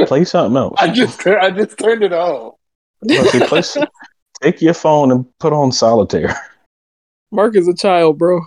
Play 0.08 0.26
something 0.26 0.58
else. 0.58 0.74
I 0.80 0.89
just 0.89 1.19
tur- 1.21 1.39
I 1.39 1.52
just 1.52 1.78
turned 1.78 2.02
it 2.04 2.12
off. 2.12 2.56
Okay, 3.10 3.45
play 3.47 3.62
take 4.41 4.60
your 4.62 4.74
phone 4.74 5.12
and 5.12 5.26
put 5.39 5.54
on 5.54 5.71
solitaire. 5.71 6.36
Mark 7.31 7.55
is 7.55 7.67
a 7.67 7.73
child, 7.73 8.17
bro. 8.17 8.41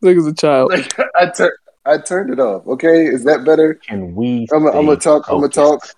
This 0.00 0.16
is 0.16 0.26
a 0.26 0.34
child. 0.34 0.72
I 1.14 1.26
tur- 1.26 1.58
I 1.84 1.98
turned 1.98 2.30
it 2.32 2.40
off. 2.40 2.66
Okay, 2.66 3.06
is 3.06 3.24
that 3.24 3.44
better? 3.44 3.74
Can 3.74 4.14
we? 4.14 4.46
I'm 4.52 4.64
gonna 4.64 4.78
I'm 4.78 4.86
gonna 4.86 5.00
stay 5.00 5.10
talk. 5.10 5.26
I'm 5.28 5.36
gonna 5.40 5.48
talk. 5.48 5.88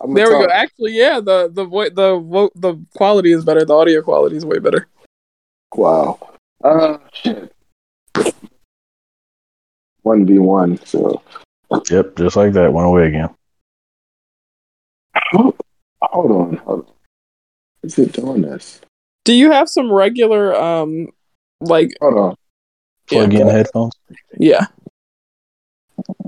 I'm 0.00 0.14
There 0.14 0.28
we 0.28 0.34
talk. 0.34 0.48
go. 0.48 0.52
Actually, 0.52 0.92
yeah, 0.92 1.20
the 1.20 1.50
the 1.52 1.64
vo- 1.64 1.90
the 1.90 2.18
vo- 2.18 2.50
the 2.54 2.76
quality 2.96 3.32
is 3.32 3.44
better. 3.44 3.64
The 3.64 3.74
audio 3.74 4.02
quality 4.02 4.36
is 4.36 4.44
way 4.44 4.58
better. 4.58 4.88
Wow. 5.74 6.18
Uh, 6.64 6.98
shit. 7.12 7.52
One 10.02 10.26
v 10.26 10.38
one. 10.38 10.78
So 10.84 11.22
Yep, 11.90 12.16
just 12.16 12.36
like 12.36 12.52
that. 12.54 12.72
Went 12.72 12.88
away 12.88 13.08
again. 13.08 13.28
hold 15.32 15.54
on. 16.02 16.56
Hold 16.56 16.80
on. 16.80 16.86
Is 17.82 17.98
it 17.98 18.12
doing 18.12 18.42
this? 18.42 18.80
Do 19.24 19.34
you 19.34 19.52
have 19.52 19.68
some 19.68 19.92
regular 19.92 20.54
um 20.54 21.08
like 21.60 21.90
Hold 22.00 22.14
on. 22.18 22.34
Plug 23.08 23.32
Yeah. 23.32 23.40
in 23.40 23.48
headphones. 23.48 23.92
yeah? 24.38 24.66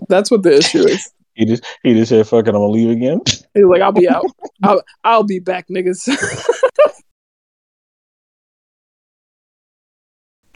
That's 0.08 0.30
what 0.30 0.42
the 0.42 0.56
issue 0.58 0.86
is. 0.86 1.10
He 1.34 1.46
just 1.46 1.64
he 1.82 1.94
just 1.94 2.10
said, 2.10 2.28
"Fuck 2.28 2.44
it, 2.46 2.48
I'm 2.50 2.56
gonna 2.56 2.66
leave 2.66 2.90
again." 2.90 3.22
He's 3.54 3.64
like, 3.64 3.80
I'll 3.80 3.90
be 3.90 4.06
out. 4.06 4.26
I'll 4.62 4.82
I'll 5.02 5.22
be 5.22 5.38
back, 5.38 5.66
niggas. 5.68 6.06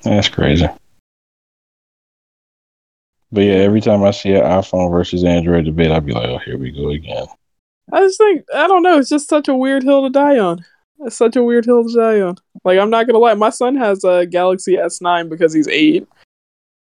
That's 0.03 0.29
crazy. 0.29 0.67
But 3.33 3.41
yeah, 3.41 3.55
every 3.55 3.81
time 3.81 4.03
I 4.05 4.11
see 4.11 4.33
an 4.35 4.43
iPhone 4.43 4.91
versus 4.91 5.25
Android 5.25 5.65
debate, 5.65 5.91
I'd 5.91 6.07
be 6.07 6.13
like, 6.13 6.29
"Oh, 6.29 6.39
here 6.45 6.59
we 6.59 6.71
go 6.71 6.91
again." 6.91 7.27
I 7.93 8.01
just 8.01 8.19
think 8.19 8.45
I 8.55 8.69
don't 8.69 8.83
know. 8.83 8.99
It's 8.99 9.09
just 9.09 9.29
such 9.29 9.49
a 9.49 9.55
weird 9.55 9.83
hill 9.83 10.03
to 10.03 10.11
die 10.11 10.39
on. 10.39 10.65
It's 11.01 11.17
such 11.17 11.37
a 11.37 11.43
weird 11.43 11.65
hill 11.65 11.87
to 11.87 11.95
die 11.95 12.21
on. 12.21 12.37
Like 12.65 12.79
I'm 12.79 12.91
not 12.91 13.07
gonna 13.07 13.19
lie, 13.19 13.35
my 13.35 13.51
son 13.51 13.77
has 13.77 14.05
a 14.05 14.27
Galaxy 14.27 14.77
S9 14.77 15.29
because 15.29 15.53
he's 15.53 15.69
eight. 15.69 16.07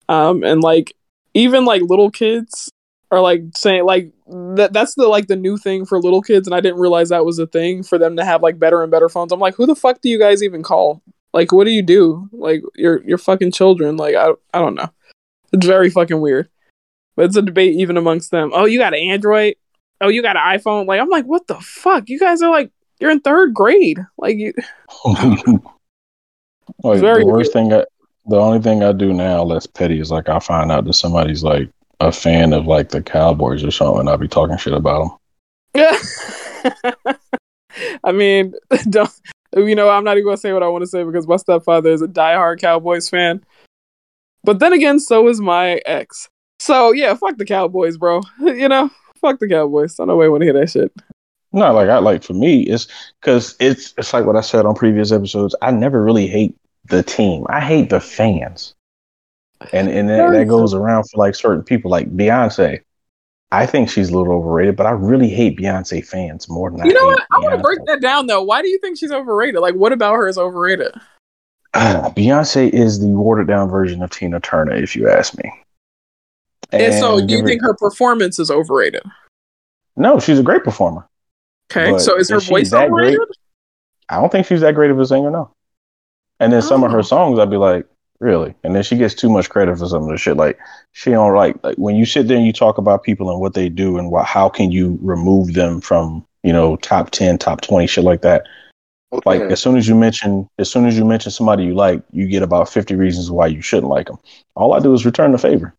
Um, 0.09 0.45
and 0.45 0.63
like 0.63 0.95
even 1.35 1.65
like 1.65 1.83
little 1.83 2.11
kids 2.11 2.71
are 3.11 3.21
like 3.21 3.43
saying 3.55 3.85
like 3.85 4.13
that 4.57 4.73
that's 4.73 4.95
the 4.95 5.07
like 5.07 5.29
the 5.29 5.37
new 5.37 5.57
thing 5.57 5.87
for 5.87 6.01
little 6.01 6.23
kids, 6.23 6.47
and 6.47 6.55
I 6.55 6.61
didn't 6.61 6.81
realize 6.81 7.09
that 7.09 7.25
was 7.25 7.39
a 7.39 7.47
thing 7.47 7.83
for 7.83 7.99
them 7.99 8.17
to 8.17 8.25
have 8.25 8.43
like 8.43 8.59
better 8.59 8.83
and 8.83 8.91
better 8.91 9.09
phones. 9.09 9.33
I'm 9.33 9.41
like, 9.41 9.55
who 9.55 9.67
the 9.67 9.77
fuck 9.77 10.01
do 10.01 10.09
you 10.09 10.19
guys 10.19 10.43
even 10.43 10.63
call? 10.63 11.03
Like, 11.33 11.53
what 11.53 11.65
do 11.65 11.71
you 11.71 11.83
do? 11.83 12.29
Like, 12.33 12.63
you're 12.75 13.03
you're 13.05 13.19
fucking 13.19 13.53
children. 13.53 13.97
Like, 13.97 14.15
I 14.15 14.31
I 14.53 14.59
don't 14.59 14.75
know. 14.75 14.91
It's 15.53 15.67
very 15.67 15.91
fucking 15.91 16.21
weird. 16.21 16.49
But 17.15 17.27
it's 17.27 17.37
a 17.37 17.43
debate 17.43 17.75
even 17.77 17.97
amongst 17.97 18.31
them. 18.31 18.51
Oh, 18.53 18.67
you 18.67 18.79
got 18.79 18.93
an 18.93 19.01
Android? 19.01 19.57
oh, 20.01 20.09
you 20.09 20.23
got 20.23 20.37
an 20.37 20.59
iPhone. 20.59 20.87
Like, 20.87 21.01
I'm 21.01 21.09
like, 21.09 21.25
what 21.25 21.47
the 21.47 21.57
fuck? 21.57 22.09
You 22.09 22.19
guys 22.19 22.43
are 22.43 22.51
like, 22.51 22.71
you're 22.99 23.11
in 23.11 23.21
third 23.21 23.55
grade. 23.55 23.99
Like, 24.19 24.37
you, 24.37 24.53
like 26.83 27.01
Very 27.01 27.25
the 27.25 27.27
worst 27.27 27.53
thing, 27.53 27.73
I, 27.73 27.85
the 28.27 28.37
only 28.37 28.61
thing 28.61 28.83
I 28.83 28.93
do 28.93 29.13
now 29.13 29.43
less 29.43 29.67
petty 29.67 30.01
is 30.01 30.11
like 30.11 30.29
I 30.29 30.39
find 30.39 30.73
out 30.73 30.85
that 30.85 30.95
somebody's 30.95 31.45
like 31.45 31.71
a 32.01 32.13
fan 32.13 32.53
of 32.53 32.67
like 32.67 32.91
the 32.91 33.03
Cowboys 33.03 33.65
or 33.65 33.71
something. 33.71 34.09
I'll 34.09 34.19
be 34.19 34.29
talking 34.29 34.57
shit 34.57 34.73
about 34.73 35.09
them. 35.09 35.19
Yeah. 35.75 35.99
I 38.05 38.13
mean, 38.13 38.55
don't 38.91 39.11
you 39.55 39.75
know? 39.75 39.89
I'm 39.89 40.05
not 40.05 40.17
even 40.17 40.25
gonna 40.27 40.37
say 40.37 40.53
what 40.53 40.63
I 40.63 40.69
want 40.69 40.83
to 40.83 40.89
say 40.89 41.05
because 41.05 41.27
my 41.27 41.37
stepfather 41.37 41.91
is 41.91 42.03
a 42.03 42.09
diehard 42.09 42.61
Cowboys 42.61 43.09
fan. 43.09 43.45
But 44.45 44.59
then 44.59 44.73
again, 44.73 44.99
so 44.99 45.29
is 45.29 45.41
my 45.41 45.81
ex. 45.87 46.29
So 46.59 46.93
yeah, 46.93 47.15
fuck 47.15 47.37
the 47.37 47.45
Cowboys, 47.45 47.97
bro. 47.97 48.23
You 48.41 48.69
know, 48.69 48.91
fuck 49.21 49.39
the 49.39 49.49
Cowboys. 49.49 49.99
I 49.99 50.03
don't 50.03 50.09
know 50.09 50.17
why 50.17 50.27
I 50.27 50.29
want 50.29 50.43
to 50.43 50.47
hear 50.47 50.55
that 50.55 50.71
shit. 50.71 50.93
Not 51.57 51.75
like 51.75 51.89
I 51.89 51.99
like 51.99 52.23
for 52.23 52.35
me, 52.35 52.61
it's 52.61 52.87
because 53.19 53.57
it's 53.59 53.95
it's 53.97 54.13
like 54.13 54.27
what 54.27 54.37
I 54.37 54.43
said 54.43 54.67
on 54.67 54.75
previous 54.75 55.11
episodes. 55.11 55.55
I 55.63 55.71
never 55.71 56.05
really 56.05 56.27
hate 56.27 56.55
the 56.85 57.03
team. 57.03 57.47
I 57.49 57.63
hate 57.63 57.89
the 57.89 57.99
fans, 57.99 58.75
and 59.73 59.89
and 59.89 60.07
that, 60.11 60.31
that 60.33 60.49
goes 60.49 60.75
around 60.75 61.05
for 61.05 61.17
like 61.17 61.35
certain 61.35 61.65
people, 61.65 61.91
like 61.91 62.15
Beyonce. 62.15 62.83
I 63.53 63.65
think 63.65 63.89
she's 63.89 64.11
a 64.11 64.19
little 64.19 64.35
overrated, 64.35 64.77
but 64.77 64.85
I 64.85 64.91
really 64.91 65.31
hate 65.31 65.57
Beyonce 65.57 66.07
fans 66.07 66.47
more 66.47 66.71
than 66.71 66.83
I 66.83 66.85
You 66.85 66.93
know 66.93 67.01
hate 67.01 67.07
what? 67.07 67.27
I 67.31 67.39
want 67.39 67.55
to 67.57 67.63
break 67.63 67.79
that 67.87 68.03
down 68.03 68.27
though. 68.27 68.43
Why 68.43 68.61
do 68.61 68.69
you 68.69 68.79
think 68.81 68.99
she's 68.99 69.13
overrated? 69.13 69.63
Like, 69.63 69.77
what 69.77 69.93
about 69.93 70.15
her 70.15 70.29
is 70.29 70.37
overrated? 70.37 70.93
Ah, 71.73 72.13
Beyonce 72.15 72.69
is 72.69 73.01
the 73.01 73.09
watered 73.09 73.49
down 73.49 73.71
version 73.71 74.03
of 74.03 74.11
Tina 74.11 74.41
Turner, 74.41 74.75
if 74.75 74.95
you 74.95 75.09
ask 75.09 75.35
me. 75.43 75.51
And, 76.71 76.93
so, 76.93 77.19
give 77.25 77.41
you 77.41 77.47
think 77.47 77.63
her 77.63 77.73
performance 77.75 78.39
is 78.39 78.51
overrated? 78.51 79.05
No, 79.97 80.19
she's 80.19 80.39
a 80.39 80.43
great 80.43 80.63
performer. 80.63 81.09
Okay, 81.71 81.91
But 81.93 81.99
so 82.01 82.17
is 82.17 82.31
her 82.31 82.37
is 82.37 82.49
voice 82.49 82.71
that 82.71 82.87
overrated? 82.89 83.19
great? 83.19 83.29
I 84.09 84.21
don't 84.21 84.31
think 84.31 84.47
she's 84.47 84.61
that 84.61 84.75
great 84.75 84.91
of 84.91 84.99
a 85.01 85.07
singer, 85.07 85.31
no. 85.31 85.51
And 86.39 86.53
then 86.53 86.63
some 86.63 86.85
of 86.85 86.91
Oh. 86.91 86.95
her 86.95 87.03
songs, 87.03 87.39
I'd 87.39 87.51
be 87.51 87.57
like, 87.57 87.87
really? 88.21 88.55
And 88.63 88.75
then 88.75 88.83
she 88.83 88.97
gets 88.97 89.15
too 89.15 89.29
much 89.29 89.49
credit 89.51 89.77
for 89.79 89.87
some 89.87 90.03
of 90.05 90.09
the 90.09 90.17
shit. 90.17 90.37
Like 90.37 90.59
she 90.93 91.11
don't 91.11 91.35
like 91.35 91.57
like 91.65 91.77
when 91.77 91.97
you 91.97 92.07
sit 92.07 92.29
there 92.29 92.37
and 92.37 92.47
you 92.47 92.53
talk 92.53 92.79
about 92.79 93.03
people 93.03 93.31
and 93.31 93.41
what 93.41 93.55
they 93.55 93.69
do 93.69 93.99
and 93.99 94.11
what 94.11 94.27
how 94.27 94.49
can 94.49 94.71
you 94.71 94.99
remove 95.03 95.55
them 95.55 95.81
from 95.81 96.25
you 96.45 96.53
know 96.53 96.77
top 96.77 97.11
ten, 97.11 97.37
top 97.39 97.63
twenty, 97.63 97.87
shit 97.87 98.05
like 98.05 98.23
that. 98.23 98.47
Like 99.25 99.41
as 99.43 99.61
soon 99.61 99.77
as 99.77 99.89
you 99.89 99.95
mention, 99.95 100.49
as 100.59 100.71
soon 100.71 100.87
as 100.87 100.97
you 100.99 101.05
mention 101.05 101.31
somebody 101.33 101.65
you 101.65 101.75
like, 101.75 102.03
you 102.13 102.27
get 102.29 102.43
about 102.43 102.69
fifty 102.69 102.95
reasons 102.95 103.31
why 103.31 103.47
you 103.47 103.63
shouldn't 103.63 103.89
like 103.91 104.07
them. 104.07 104.19
All 104.57 104.73
I 104.75 104.81
do 104.81 104.93
is 104.95 105.05
return 105.07 105.33
the 105.33 105.39
favor. 105.39 105.75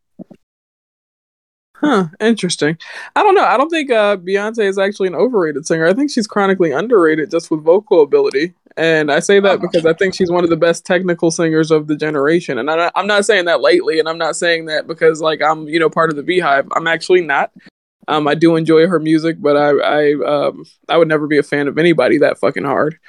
Huh, 1.79 2.07
interesting. 2.19 2.77
I 3.15 3.21
don't 3.21 3.35
know. 3.35 3.43
I 3.43 3.55
don't 3.55 3.69
think 3.69 3.91
uh, 3.91 4.17
Beyonce 4.17 4.65
is 4.65 4.79
actually 4.79 5.09
an 5.09 5.15
overrated 5.15 5.67
singer. 5.67 5.85
I 5.85 5.93
think 5.93 6.09
she's 6.09 6.25
chronically 6.25 6.71
underrated 6.71 7.29
just 7.29 7.51
with 7.51 7.63
vocal 7.63 8.01
ability. 8.01 8.55
And 8.77 9.11
I 9.11 9.19
say 9.19 9.39
that 9.39 9.61
because 9.61 9.85
I 9.85 9.93
think 9.93 10.15
she's 10.15 10.31
one 10.31 10.43
of 10.43 10.49
the 10.49 10.57
best 10.57 10.85
technical 10.85 11.29
singers 11.29 11.71
of 11.71 11.87
the 11.87 11.95
generation. 11.95 12.57
And 12.57 12.69
I, 12.69 12.91
I'm 12.95 13.07
not 13.07 13.25
saying 13.25 13.45
that 13.45 13.61
lately, 13.61 13.99
and 13.99 14.07
I'm 14.07 14.17
not 14.17 14.35
saying 14.35 14.65
that 14.65 14.87
because 14.87 15.21
like 15.21 15.41
I'm 15.41 15.67
you 15.67 15.79
know 15.79 15.89
part 15.89 16.09
of 16.09 16.15
the 16.15 16.23
BeyHive. 16.23 16.67
I'm 16.75 16.87
actually 16.87 17.21
not. 17.21 17.51
Um, 18.07 18.27
I 18.27 18.35
do 18.35 18.55
enjoy 18.55 18.87
her 18.87 18.99
music, 18.99 19.37
but 19.39 19.57
I 19.57 19.69
I 19.69 20.13
um 20.25 20.65
I 20.89 20.97
would 20.97 21.07
never 21.07 21.27
be 21.27 21.37
a 21.37 21.43
fan 21.43 21.67
of 21.67 21.77
anybody 21.77 22.19
that 22.19 22.37
fucking 22.37 22.65
hard. 22.65 22.99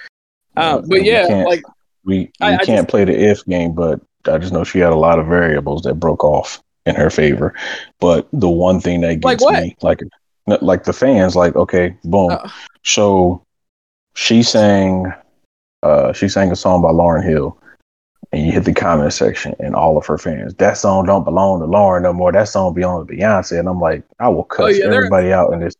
Uh, 0.56 0.82
but 0.86 1.04
yeah, 1.04 1.44
like 1.46 1.62
we, 2.04 2.18
we 2.18 2.30
I, 2.40 2.56
can't 2.56 2.66
just, 2.66 2.88
play 2.88 3.04
the 3.04 3.12
if 3.12 3.44
game, 3.44 3.74
but 3.74 4.00
I 4.26 4.38
just 4.38 4.52
know 4.52 4.64
she 4.64 4.78
had 4.78 4.92
a 4.92 4.96
lot 4.96 5.18
of 5.18 5.26
variables 5.26 5.82
that 5.82 5.94
broke 5.94 6.24
off 6.24 6.62
in 6.88 6.94
her 6.94 7.10
favor. 7.10 7.54
But 8.00 8.26
the 8.32 8.48
one 8.48 8.80
thing 8.80 9.02
that 9.02 9.20
gets 9.20 9.42
like 9.42 9.62
me, 9.62 9.76
like, 9.82 10.00
like 10.46 10.84
the 10.84 10.92
fans, 10.92 11.36
like, 11.36 11.54
okay, 11.54 11.94
boom. 12.04 12.30
Uh, 12.30 12.48
so 12.82 13.44
she 14.14 14.42
sang, 14.42 15.12
uh, 15.82 16.12
she 16.12 16.28
sang 16.28 16.50
a 16.50 16.56
song 16.56 16.82
by 16.82 16.90
Lauryn 16.90 17.24
Hill, 17.24 17.56
and 18.32 18.46
you 18.46 18.52
hit 18.52 18.64
the 18.64 18.72
comment 18.72 19.12
section, 19.12 19.54
and 19.58 19.74
all 19.74 19.96
of 19.98 20.06
her 20.06 20.18
fans, 20.18 20.54
that 20.54 20.78
song 20.78 21.06
don't 21.06 21.24
belong 21.24 21.60
to 21.60 21.66
Lauryn 21.66 22.02
no 22.02 22.12
more. 22.12 22.32
That 22.32 22.48
song 22.48 22.74
belongs 22.74 23.06
to 23.06 23.14
Beyonce, 23.14 23.58
and 23.58 23.68
I'm 23.68 23.80
like, 23.80 24.02
I 24.18 24.28
will 24.28 24.40
oh, 24.40 24.44
cuss 24.44 24.66
oh, 24.66 24.68
yeah, 24.68 24.86
everybody 24.86 25.32
out 25.32 25.52
in 25.52 25.60
this. 25.60 25.74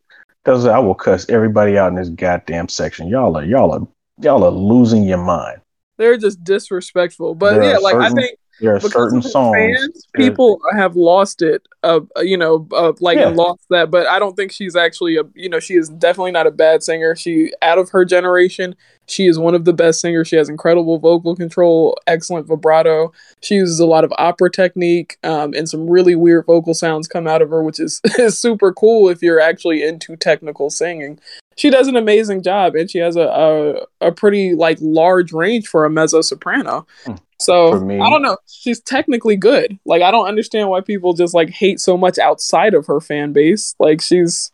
Cause 0.45 0.67
I 0.67 0.79
will 0.79 0.95
cuss 0.95 1.29
everybody 1.29 1.77
out 1.77 1.89
in 1.89 1.97
this 1.97 2.09
goddamn 2.09 2.69
section. 2.69 3.09
Y'all 3.09 3.37
are 3.37 3.45
y'all 3.45 3.73
are 3.73 3.87
y'all 4.21 4.45
are 4.45 4.51
losing 4.51 5.03
your 5.03 5.19
mind. 5.19 5.61
They're 5.99 6.17
just 6.17 6.43
disrespectful. 6.43 7.35
But 7.35 7.55
there 7.55 7.73
yeah, 7.73 7.79
like 7.79 7.93
certain, 7.93 8.19
I 8.19 8.21
think 8.21 8.38
there 8.61 8.75
are 8.75 8.81
certain 8.81 9.23
songs 9.23 9.57
fans, 9.57 10.07
people 10.15 10.61
have 10.75 10.97
lost 10.97 11.43
it 11.43 11.67
uh, 11.83 12.01
you 12.21 12.37
know 12.37 12.67
uh, 12.73 12.93
like 13.01 13.19
yeah. 13.19 13.29
lost 13.29 13.65
that 13.71 13.91
but 13.91 14.07
i 14.07 14.19
don't 14.19 14.37
think 14.37 14.53
she's 14.53 14.77
actually 14.77 15.17
a 15.17 15.23
you 15.35 15.49
know 15.49 15.61
she 15.61 15.75
is 15.75 15.89
definitely 15.89 16.33
not 16.33 16.47
a 16.47 16.51
bad 16.51 16.83
singer. 16.83 17.15
She 17.17 17.53
out 17.63 17.79
of 17.79 17.91
her 17.91 18.05
generation 18.05 18.75
she 19.09 19.27
is 19.27 19.39
one 19.39 19.55
of 19.55 19.65
the 19.65 19.73
best 19.73 20.03
singers. 20.03 20.29
She 20.29 20.37
has 20.37 20.51
incredible 20.51 20.99
vocal 20.99 21.35
control 21.35 21.97
excellent 22.07 22.47
vibrato. 22.47 23.13
She 23.41 23.55
uses 23.55 23.81
a 23.81 23.87
lot 23.87 24.05
of 24.05 24.13
opera 24.19 24.51
technique 24.51 25.17
um, 25.25 25.55
and 25.55 25.69
some 25.69 25.89
really 25.89 26.15
weird 26.15 26.45
vocal 26.47 26.75
sounds 26.75 27.09
come 27.09 27.27
out 27.27 27.43
of 27.43 27.51
her 27.51 27.63
which 27.63 27.81
is, 27.81 28.01
is 28.19 28.39
super 28.39 28.73
cool 28.73 29.09
if 29.09 29.23
you're 29.23 29.41
actually 29.41 29.83
into 29.83 30.17
technical 30.17 30.71
singing. 30.71 31.19
She 31.57 31.71
does 31.71 31.89
an 31.89 31.97
amazing 31.97 32.43
job 32.43 32.75
and 32.75 32.91
she 32.91 32.99
has 32.99 33.17
a, 33.17 33.87
a, 34.01 34.09
a 34.09 34.13
pretty 34.13 34.55
like 34.55 34.79
large 34.81 35.33
range 35.33 35.67
for 35.67 35.85
a 35.85 35.91
mezzo 35.91 36.21
soprano 36.21 36.87
hmm. 37.05 37.15
So 37.41 37.75
I 37.75 38.11
don't 38.11 38.23
know. 38.23 38.37
She's 38.47 38.81
technically 38.81 39.37
good. 39.37 39.79
Like 39.85 40.03
I 40.03 40.11
don't 40.11 40.27
understand 40.27 40.69
why 40.69 40.81
people 40.81 41.13
just 41.13 41.35
like 41.35 41.51
hate 41.51 41.81
so 41.81 41.97
much 41.97 42.19
outside 42.19 42.75
of 42.75 42.87
her 42.87 43.01
fan 43.01 43.33
base. 43.33 43.75
Like 43.79 44.01
she's 44.01 44.51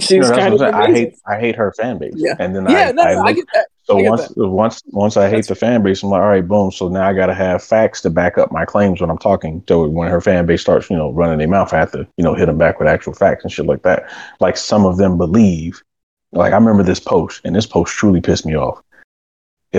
she's 0.00 0.30
no, 0.30 0.36
kind 0.36 0.54
of. 0.54 0.62
I 0.62 0.90
hate 0.90 1.14
I 1.26 1.38
hate 1.38 1.56
her 1.56 1.72
fan 1.72 1.98
base. 1.98 2.14
Yeah. 2.16 2.36
And 2.38 2.56
then 2.56 2.68
yeah, 2.70 2.88
I, 2.88 2.92
no, 2.92 3.02
I, 3.02 3.14
no, 3.14 3.22
I 3.22 3.32
get 3.32 3.46
that. 3.52 3.66
So 3.84 3.96
once 3.96 4.28
that. 4.28 4.48
once 4.48 4.82
once 4.86 5.16
I 5.16 5.28
hate 5.28 5.36
That's 5.36 5.48
the 5.48 5.54
fan 5.56 5.82
base, 5.82 6.02
I'm 6.02 6.08
like, 6.08 6.22
all 6.22 6.28
right, 6.28 6.46
boom. 6.46 6.72
So 6.72 6.88
now 6.88 7.06
I 7.06 7.12
got 7.12 7.26
to 7.26 7.34
have 7.34 7.62
facts 7.62 8.00
to 8.02 8.10
back 8.10 8.38
up 8.38 8.50
my 8.50 8.64
claims 8.64 9.00
when 9.00 9.10
I'm 9.10 9.18
talking. 9.18 9.62
So 9.68 9.86
when 9.86 10.10
her 10.10 10.20
fan 10.22 10.46
base 10.46 10.62
starts, 10.62 10.88
you 10.88 10.96
know, 10.96 11.12
running 11.12 11.38
their 11.38 11.48
mouth, 11.48 11.72
I 11.72 11.78
have 11.78 11.92
to, 11.92 12.06
you 12.16 12.24
know, 12.24 12.34
hit 12.34 12.46
them 12.46 12.58
back 12.58 12.80
with 12.80 12.88
actual 12.88 13.12
facts 13.12 13.44
and 13.44 13.52
shit 13.52 13.66
like 13.66 13.82
that. 13.82 14.10
Like 14.40 14.56
some 14.56 14.86
of 14.86 14.96
them 14.96 15.18
believe. 15.18 15.82
Like 16.32 16.52
I 16.52 16.56
remember 16.56 16.82
this 16.82 17.00
post, 17.00 17.40
and 17.44 17.54
this 17.54 17.66
post 17.66 17.94
truly 17.94 18.20
pissed 18.20 18.44
me 18.44 18.56
off 18.56 18.82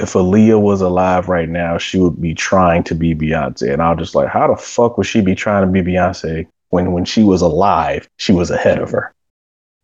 if 0.04 0.14
Aaliyah 0.14 0.62
was 0.62 0.82
alive 0.82 1.30
right 1.30 1.50
now, 1.50 1.78
she 1.78 1.98
would 2.00 2.22
be 2.22 2.34
trying 2.34 2.84
to 2.86 2.95
be 2.95 3.16
Beyonce. 3.16 3.72
And 3.72 3.82
I 3.82 3.91
was 3.91 4.00
just 4.00 4.16
like, 4.16 4.30
how 4.30 4.48
the 4.48 4.62
fuck 4.62 4.98
would 4.98 5.08
she 5.08 5.22
be 5.22 5.36
trying 5.36 5.66
to 5.66 5.72
be 5.72 5.82
Beyonce 5.82 6.48
when 6.70 6.91
when 6.91 7.06
she 7.06 7.24
was 7.24 7.41
alive, 7.41 8.08
she 8.18 8.34
was 8.34 8.52
ahead 8.52 8.80
of 8.80 8.91
her? 8.91 9.14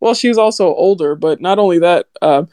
Well, 0.00 0.14
she's 0.14 0.38
also 0.38 0.74
older, 0.74 1.14
but 1.14 1.40
not 1.40 1.58
only 1.58 1.78
that, 1.78 2.06
uh, 2.20 2.44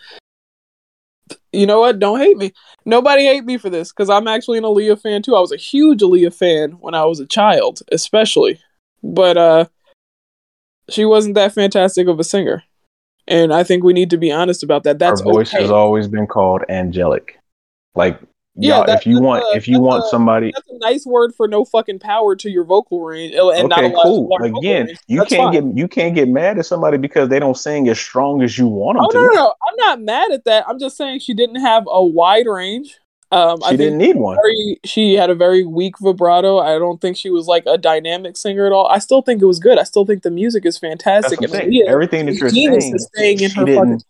you 1.51 1.65
know 1.65 1.81
what? 1.81 1.99
Don't 1.99 2.19
hate 2.19 2.37
me. 2.37 2.53
Nobody 2.85 3.25
hate 3.25 3.43
me 3.43 3.57
for 3.57 3.69
this 3.69 3.91
because 3.91 4.09
I'm 4.09 4.27
actually 4.27 4.57
an 4.57 4.63
Aaliyah 4.63 5.01
fan 5.01 5.21
too. 5.21 5.35
I 5.35 5.41
was 5.41 5.51
a 5.51 5.57
huge 5.57 6.01
Aaliyah 6.01 6.33
fan 6.33 6.71
when 6.79 6.93
I 6.93 7.05
was 7.05 7.19
a 7.19 7.25
child, 7.25 7.81
especially. 7.91 8.59
But 9.03 9.37
uh, 9.37 9.65
she 10.89 11.05
wasn't 11.05 11.35
that 11.35 11.53
fantastic 11.53 12.07
of 12.07 12.19
a 12.19 12.23
singer. 12.23 12.63
And 13.27 13.53
I 13.53 13.63
think 13.63 13.83
we 13.83 13.93
need 13.93 14.09
to 14.11 14.17
be 14.17 14.31
honest 14.31 14.63
about 14.63 14.83
that. 14.83 14.99
That's 14.99 15.21
her 15.21 15.31
voice 15.31 15.53
okay. 15.53 15.61
has 15.61 15.71
always 15.71 16.07
been 16.07 16.27
called 16.27 16.63
angelic. 16.69 17.37
Like 17.95 18.19
yeah, 18.55 18.83
that, 18.85 18.99
if 18.99 19.07
you 19.07 19.21
want, 19.21 19.43
a, 19.43 19.57
if 19.57 19.67
you 19.67 19.79
want 19.79 20.03
a, 20.03 20.07
somebody, 20.09 20.51
that's 20.53 20.69
a 20.69 20.77
nice 20.79 21.05
word 21.05 21.33
for 21.33 21.47
no 21.47 21.63
fucking 21.63 21.99
power 21.99 22.35
to 22.35 22.49
your 22.49 22.65
vocal 22.65 23.01
range. 23.01 23.33
And 23.33 23.71
okay, 23.71 23.89
not 23.89 24.03
cool. 24.03 24.29
Again, 24.41 24.89
you 25.07 25.23
can't 25.23 25.53
fine. 25.53 25.69
get 25.69 25.77
you 25.77 25.87
can't 25.87 26.13
get 26.13 26.27
mad 26.27 26.59
at 26.59 26.65
somebody 26.65 26.97
because 26.97 27.29
they 27.29 27.39
don't 27.39 27.57
sing 27.57 27.87
as 27.87 27.99
strong 27.99 28.41
as 28.41 28.57
you 28.57 28.67
want 28.67 28.97
them 28.97 29.05
oh, 29.05 29.11
to. 29.11 29.17
No, 29.17 29.25
no, 29.25 29.33
no, 29.33 29.53
I'm 29.67 29.75
not 29.77 30.01
mad 30.01 30.31
at 30.31 30.43
that. 30.45 30.67
I'm 30.67 30.79
just 30.79 30.97
saying 30.97 31.19
she 31.19 31.33
didn't 31.33 31.61
have 31.61 31.85
a 31.87 32.03
wide 32.03 32.45
range. 32.45 32.97
Um, 33.31 33.59
she 33.61 33.67
I 33.67 33.75
didn't 33.77 33.97
need 33.97 34.17
one. 34.17 34.35
Very, 34.35 34.81
she 34.83 35.13
had 35.13 35.29
a 35.29 35.35
very 35.35 35.63
weak 35.63 35.97
vibrato. 35.99 36.57
I 36.59 36.77
don't 36.77 36.99
think 36.99 37.15
she 37.15 37.29
was 37.29 37.47
like 37.47 37.63
a 37.65 37.77
dynamic 37.77 38.35
singer 38.35 38.65
at 38.65 38.73
all. 38.73 38.87
I 38.87 38.99
still 38.99 39.21
think 39.21 39.41
it 39.41 39.45
was 39.45 39.59
good. 39.59 39.79
I 39.79 39.83
still 39.83 40.05
think 40.05 40.23
the 40.23 40.31
music 40.31 40.65
is 40.65 40.77
fantastic. 40.77 41.41
Everything 41.41 42.25
that 42.25 42.35
you're 42.35 42.49
saying, 42.49 42.73
is 42.73 43.09
staying 43.15 43.39
in 43.39 43.51
her 43.51 43.65
fucking 43.65 44.03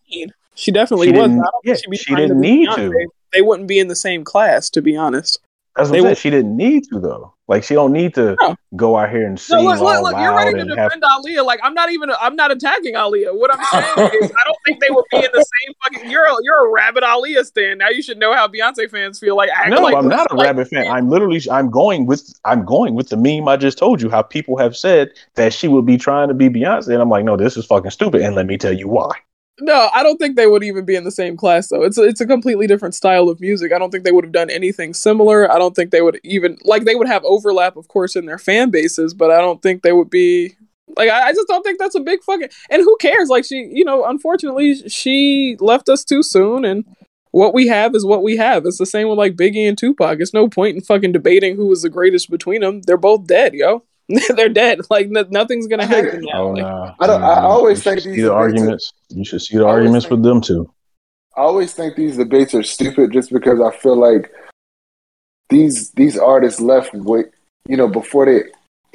She 0.54 0.70
definitely 0.70 1.08
she 1.08 1.12
was. 1.12 1.30
Yeah, 1.64 1.74
she 1.74 2.14
didn't 2.14 2.40
need 2.40 2.68
to 2.76 3.08
they 3.32 3.42
wouldn't 3.42 3.68
be 3.68 3.78
in 3.78 3.88
the 3.88 3.96
same 3.96 4.24
class, 4.24 4.70
to 4.70 4.82
be 4.82 4.96
honest. 4.96 5.40
That's 5.74 5.88
what 5.88 6.02
they 6.02 6.14
She 6.14 6.28
didn't 6.28 6.54
need 6.54 6.84
to 6.90 7.00
though. 7.00 7.32
Like 7.48 7.64
she 7.64 7.74
don't 7.74 7.92
need 7.92 8.14
to 8.14 8.36
no. 8.40 8.56
go 8.76 8.96
out 8.96 9.10
here 9.10 9.26
and 9.26 9.40
sing 9.40 9.56
no, 9.56 9.70
look, 9.70 9.80
all 9.80 10.02
look. 10.02 10.16
You're 10.16 10.34
ready 10.34 10.52
to 10.58 10.64
defend 10.64 11.02
have... 11.02 11.24
Aaliyah. 11.24 11.44
Like 11.46 11.60
I'm 11.62 11.72
not 11.72 11.90
even. 11.90 12.10
I'm 12.20 12.36
not 12.36 12.50
attacking 12.50 12.94
Aaliyah. 12.94 13.34
What 13.38 13.52
I'm 13.52 13.64
saying 13.64 14.10
is, 14.22 14.30
I 14.38 14.44
don't 14.44 14.56
think 14.66 14.80
they 14.80 14.90
would 14.90 15.04
be 15.10 15.18
in 15.18 15.30
the 15.32 15.44
same 15.44 15.74
fucking. 15.82 16.10
You're 16.10 16.24
a, 16.24 16.34
you're 16.42 16.66
a 16.66 16.70
rabid 16.70 17.02
Aaliyah 17.02 17.44
stand. 17.46 17.78
Now 17.78 17.88
you 17.88 18.02
should 18.02 18.18
know 18.18 18.34
how 18.34 18.48
Beyonce 18.48 18.90
fans 18.90 19.18
feel. 19.18 19.34
Like 19.34 19.48
no, 19.68 19.80
like, 19.80 19.94
I'm 19.94 20.08
not 20.08 20.30
a 20.30 20.36
like, 20.36 20.46
rabid 20.46 20.68
fan. 20.68 20.86
I'm 20.88 21.08
literally. 21.08 21.40
I'm 21.50 21.70
going 21.70 22.04
with. 22.04 22.32
I'm 22.44 22.66
going 22.66 22.94
with 22.94 23.08
the 23.08 23.16
meme 23.16 23.48
I 23.48 23.56
just 23.56 23.78
told 23.78 24.02
you. 24.02 24.10
How 24.10 24.20
people 24.20 24.58
have 24.58 24.76
said 24.76 25.10
that 25.34 25.54
she 25.54 25.68
would 25.68 25.86
be 25.86 25.96
trying 25.96 26.28
to 26.28 26.34
be 26.34 26.50
Beyonce, 26.50 26.92
and 26.92 27.00
I'm 27.00 27.08
like, 27.08 27.24
no, 27.24 27.38
this 27.38 27.56
is 27.56 27.64
fucking 27.64 27.90
stupid. 27.92 28.20
And 28.20 28.34
let 28.34 28.46
me 28.46 28.58
tell 28.58 28.74
you 28.74 28.88
why. 28.88 29.12
No, 29.60 29.90
I 29.94 30.02
don't 30.02 30.16
think 30.16 30.36
they 30.36 30.46
would 30.46 30.64
even 30.64 30.84
be 30.84 30.96
in 30.96 31.04
the 31.04 31.10
same 31.10 31.36
class 31.36 31.68
though. 31.68 31.82
It's 31.82 31.98
a, 31.98 32.02
it's 32.02 32.20
a 32.20 32.26
completely 32.26 32.66
different 32.66 32.94
style 32.94 33.28
of 33.28 33.40
music. 33.40 33.72
I 33.72 33.78
don't 33.78 33.90
think 33.90 34.04
they 34.04 34.10
would 34.10 34.24
have 34.24 34.32
done 34.32 34.50
anything 34.50 34.94
similar. 34.94 35.50
I 35.50 35.58
don't 35.58 35.76
think 35.76 35.90
they 35.90 36.00
would 36.02 36.18
even 36.24 36.58
like 36.64 36.84
they 36.84 36.94
would 36.94 37.06
have 37.06 37.22
overlap, 37.24 37.76
of 37.76 37.86
course, 37.88 38.16
in 38.16 38.24
their 38.26 38.38
fan 38.38 38.70
bases, 38.70 39.12
but 39.14 39.30
I 39.30 39.38
don't 39.38 39.60
think 39.62 39.82
they 39.82 39.92
would 39.92 40.10
be 40.10 40.56
like 40.96 41.10
I, 41.10 41.28
I 41.28 41.32
just 41.32 41.48
don't 41.48 41.62
think 41.62 41.78
that's 41.78 41.94
a 41.94 42.00
big 42.00 42.22
fucking 42.24 42.48
and 42.70 42.82
who 42.82 42.96
cares? 42.98 43.28
Like 43.28 43.44
she, 43.44 43.70
you 43.72 43.84
know, 43.84 44.04
unfortunately, 44.04 44.88
she 44.88 45.56
left 45.60 45.88
us 45.88 46.02
too 46.02 46.22
soon, 46.22 46.64
and 46.64 46.84
what 47.30 47.54
we 47.54 47.68
have 47.68 47.94
is 47.94 48.06
what 48.06 48.22
we 48.22 48.36
have. 48.38 48.64
It's 48.64 48.78
the 48.78 48.86
same 48.86 49.08
with 49.08 49.18
like 49.18 49.36
Biggie 49.36 49.68
and 49.68 49.76
Tupac. 49.76 50.18
It's 50.20 50.34
no 50.34 50.48
point 50.48 50.76
in 50.76 50.82
fucking 50.82 51.12
debating 51.12 51.56
who 51.56 51.66
was 51.66 51.82
the 51.82 51.90
greatest 51.90 52.30
between 52.30 52.62
them. 52.62 52.80
They're 52.82 52.96
both 52.96 53.26
dead, 53.26 53.52
yo. 53.54 53.84
they're 54.36 54.48
dead. 54.48 54.80
Like 54.90 55.10
nothing's 55.10 55.66
gonna 55.66 55.86
happen 55.86 56.22
now. 56.22 56.42
Oh, 56.42 56.50
like, 56.50 56.62
nah. 56.62 56.94
I 57.00 57.06
don't. 57.06 57.22
I 57.22 57.40
always 57.40 57.82
think 57.82 58.02
these 58.02 58.22
the 58.22 58.32
arguments. 58.32 58.92
you 59.08 59.24
should 59.24 59.42
see 59.42 59.56
the 59.56 59.66
arguments 59.66 60.06
think, 60.06 60.12
with 60.12 60.22
them 60.22 60.40
too. 60.40 60.70
I 61.36 61.40
always 61.40 61.72
think 61.72 61.96
these 61.96 62.16
debates 62.16 62.54
are 62.54 62.62
stupid, 62.62 63.12
just 63.12 63.32
because 63.32 63.60
I 63.60 63.74
feel 63.76 63.96
like 63.96 64.30
these 65.48 65.90
these 65.92 66.18
artists 66.18 66.60
left 66.60 66.92
with 66.94 67.26
you 67.68 67.76
know 67.76 67.88
before 67.88 68.26
they 68.26 68.42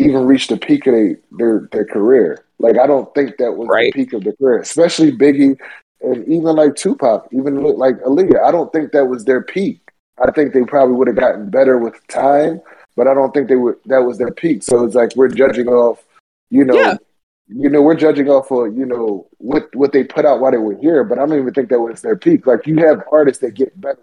even 0.04 0.26
reached 0.26 0.50
the 0.50 0.58
peak 0.58 0.86
of 0.88 0.94
they, 0.94 1.16
their 1.32 1.68
their 1.72 1.86
career. 1.86 2.44
Like 2.60 2.78
I 2.78 2.88
don't 2.88 3.14
think 3.16 3.38
that 3.38 3.54
was 3.54 3.68
right. 3.68 3.92
the 3.94 4.04
peak 4.04 4.14
of 4.14 4.24
their 4.24 4.34
career, 4.34 4.60
especially 4.60 5.12
Biggie 5.12 5.58
and 6.02 6.28
even 6.28 6.56
like 6.56 6.76
Tupac, 6.76 7.28
even 7.32 7.64
like 7.64 7.96
Aaliyah. 8.02 8.44
I 8.44 8.52
don't 8.52 8.72
think 8.72 8.92
that 8.92 9.06
was 9.06 9.26
their 9.26 9.42
peak. 9.42 9.82
I 10.24 10.32
think 10.32 10.54
they 10.54 10.64
probably 10.64 10.96
would 10.96 11.08
have 11.08 11.18
gotten 11.18 11.50
better 11.50 11.78
with 11.78 11.96
time 12.08 12.62
but 12.98 13.08
I 13.08 13.14
don't 13.14 13.32
think 13.34 13.48
they 13.48 13.56
were 13.56 13.80
that 13.86 14.00
was 14.00 14.18
their 14.18 14.32
peak. 14.32 14.64
So 14.64 14.84
it's 14.84 14.96
like 14.96 15.16
we're 15.16 15.30
judging 15.30 15.68
off, 15.70 16.04
you 16.50 16.66
know, 16.66 16.76
yeah. 16.76 16.96
you 17.48 17.70
know, 17.70 17.82
we're 17.82 17.96
judging 17.96 18.28
off 18.28 18.52
of 18.52 18.76
you 18.76 18.86
know 18.86 19.28
what 19.38 19.74
what 19.76 19.94
they 19.94 20.04
put 20.04 20.26
out 20.26 20.42
while 20.42 20.52
they 20.52 20.58
were 20.58 20.76
here. 20.76 21.04
But 21.06 21.20
I 21.20 21.26
don't 21.26 21.40
even 21.40 21.54
think 21.54 21.70
that 21.70 21.80
was 21.80 22.02
their 22.02 22.18
peak. 22.18 22.48
Like 22.48 22.66
you 22.66 22.78
have 22.80 23.04
artists 23.12 23.40
that 23.42 23.54
get 23.54 23.80
better. 23.80 24.02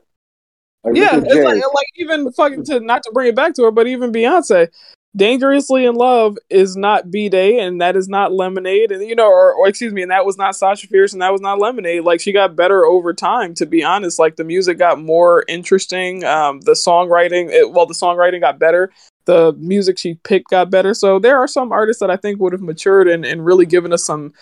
Like, 0.84 0.97
yeah, 0.97 1.16
it's 1.16 1.34
like, 1.34 1.74
like 1.74 1.86
even 1.97 2.30
fucking 2.32 2.64
to 2.66 2.80
not 2.80 3.03
to 3.03 3.11
bring 3.12 3.28
it 3.28 3.36
back 3.36 3.55
to 3.55 3.64
her, 3.64 3.70
but 3.70 3.86
even 3.86 4.12
Beyonce, 4.12 4.68
Dangerously 5.16 5.84
in 5.84 5.94
Love 5.94 6.36
is 6.50 6.76
not 6.76 7.10
B 7.10 7.28
Day 7.28 7.60
and 7.60 7.80
that 7.80 7.94
is 7.94 8.08
not 8.08 8.32
Lemonade 8.32 8.90
and 8.90 9.06
you 9.06 9.14
know 9.14 9.28
or, 9.28 9.54
or, 9.54 9.68
excuse 9.68 9.92
me 9.92 10.02
and 10.02 10.10
that 10.10 10.26
was 10.26 10.36
not 10.36 10.56
Sasha 10.56 10.88
Fierce 10.88 11.12
and 11.12 11.22
that 11.22 11.30
was 11.30 11.40
not 11.40 11.60
Lemonade. 11.60 12.02
Like 12.02 12.20
she 12.20 12.32
got 12.32 12.56
better 12.56 12.84
over 12.84 13.12
time 13.12 13.54
to 13.54 13.66
be 13.66 13.84
honest. 13.84 14.18
Like 14.18 14.36
the 14.36 14.44
music 14.44 14.76
got 14.78 15.00
more 15.00 15.44
interesting 15.46 16.24
um 16.24 16.60
the 16.62 16.72
songwriting 16.72 17.50
it, 17.50 17.70
well 17.70 17.86
the 17.86 17.94
songwriting 17.94 18.40
got 18.40 18.58
better. 18.58 18.90
The 19.26 19.52
music 19.58 19.98
she 19.98 20.14
picked 20.24 20.50
got 20.50 20.70
better. 20.70 20.94
So 20.94 21.18
there 21.18 21.38
are 21.38 21.48
some 21.48 21.70
artists 21.70 22.00
that 22.00 22.10
I 22.10 22.16
think 22.16 22.40
would 22.40 22.52
have 22.52 22.60
matured 22.60 23.06
and, 23.08 23.24
and 23.24 23.44
really 23.46 23.66
given 23.66 23.92
us 23.92 24.04
some 24.04 24.32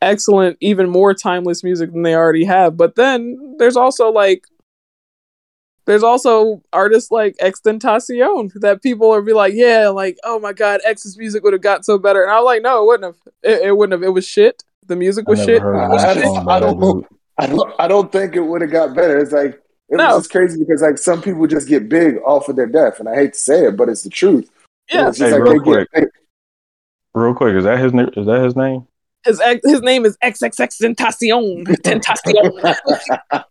excellent 0.00 0.56
even 0.60 0.90
more 0.90 1.14
timeless 1.14 1.62
music 1.62 1.92
than 1.92 2.02
they 2.02 2.14
already 2.14 2.44
have. 2.44 2.76
But 2.76 2.96
then 2.96 3.56
there's 3.58 3.76
also 3.76 4.10
like 4.10 4.46
There's 5.84 6.02
also 6.04 6.62
artists 6.72 7.10
like 7.10 7.36
Extentacion 7.38 8.52
that 8.60 8.82
people 8.82 9.10
are 9.12 9.20
be 9.22 9.32
like, 9.32 9.52
yeah, 9.54 9.88
like, 9.88 10.16
oh 10.24 10.38
my 10.38 10.52
god, 10.52 10.80
X's 10.84 11.18
music 11.18 11.42
would 11.42 11.52
have 11.52 11.62
got 11.62 11.84
so 11.84 11.98
better, 11.98 12.22
and 12.22 12.30
I'm 12.30 12.44
like, 12.44 12.62
no, 12.62 12.82
it 12.82 12.86
wouldn't 12.86 13.04
have. 13.16 13.32
It, 13.42 13.62
it 13.68 13.76
wouldn't 13.76 13.92
have. 13.92 14.02
It 14.02 14.12
was 14.12 14.26
shit. 14.26 14.62
The 14.86 14.96
music 14.96 15.26
was 15.28 15.38
shit. 15.40 15.58
never 15.62 15.74
heard 15.74 15.82
It 15.82 15.84
of 15.86 15.90
was 15.90 16.04
I 16.04 16.14
shit. 16.14 16.22
don't- 16.24 16.48
I 16.48 16.60
don't- 16.60 17.06
I 17.38 17.46
don't 17.46 17.72
I 17.80 17.88
don't 17.88 18.12
think 18.12 18.36
it 18.36 18.40
would 18.42 18.60
have 18.60 18.70
got 18.70 18.94
better. 18.94 19.18
It's 19.18 19.32
like 19.32 19.54
it 19.88 19.96
No. 19.96 20.06
was 20.16 20.16
just 20.24 20.30
crazy 20.30 20.58
because 20.58 20.82
like 20.82 20.98
some 20.98 21.22
people 21.22 21.46
just 21.46 21.66
get 21.66 21.88
big 21.88 22.16
off 22.26 22.48
of 22.48 22.56
their 22.56 22.66
death, 22.66 23.00
and 23.00 23.08
I 23.08 23.14
hate 23.14 23.32
to 23.32 23.38
say 23.38 23.66
it, 23.66 23.76
but 23.76 23.88
it's 23.88 24.02
the 24.02 24.10
truth. 24.10 24.50
Yeah, 24.92 25.08
it's 25.08 25.18
just 25.18 25.32
Hey, 25.32 25.38
like 25.40 25.48
real 25.50 25.62
quick. 25.62 25.88
get. 25.94 26.08
Real 27.14 27.34
quick, 27.34 27.54
is 27.56 27.64
that 27.64 27.78
his 27.78 27.92
na- 27.92 28.10
is 28.16 28.26
that 28.26 28.42
his 28.44 28.54
name? 28.54 28.86
his 29.24 29.40
ex- 29.40 29.60
his 29.64 29.80
name 29.82 30.04
is 30.04 30.16
XXX 30.22 30.80
Tentacion. 30.82 31.64
Tentacion. 31.84 32.76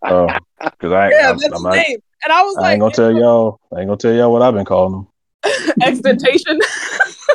Oh, 0.03 0.27
because 0.59 0.91
I, 0.91 1.09
yeah, 1.11 1.29
I'm, 1.31 1.37
that's 1.37 1.45
I'm 1.45 1.51
his 1.53 1.63
not, 1.63 1.73
name. 1.75 1.99
And 2.23 2.31
I 2.31 2.41
was 2.43 2.55
like, 2.55 2.63
I 2.63 2.67
like, 2.67 2.73
ain't 2.73 2.81
gonna 2.81 2.93
tell 2.93 3.11
y'all. 3.11 3.59
I 3.75 3.79
ain't 3.79 3.87
gonna 3.87 3.97
tell 3.97 4.13
y'all 4.13 4.31
what 4.31 4.41
I've 4.41 4.53
been 4.53 4.65
calling 4.65 4.93
them. 4.93 5.07
extentation. 5.81 6.59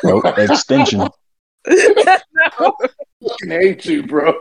Nope, 0.05 0.25
extension, 0.39 1.09
no. 1.69 2.77
hate 3.49 3.85
you, 3.87 4.05
bro. 4.07 4.35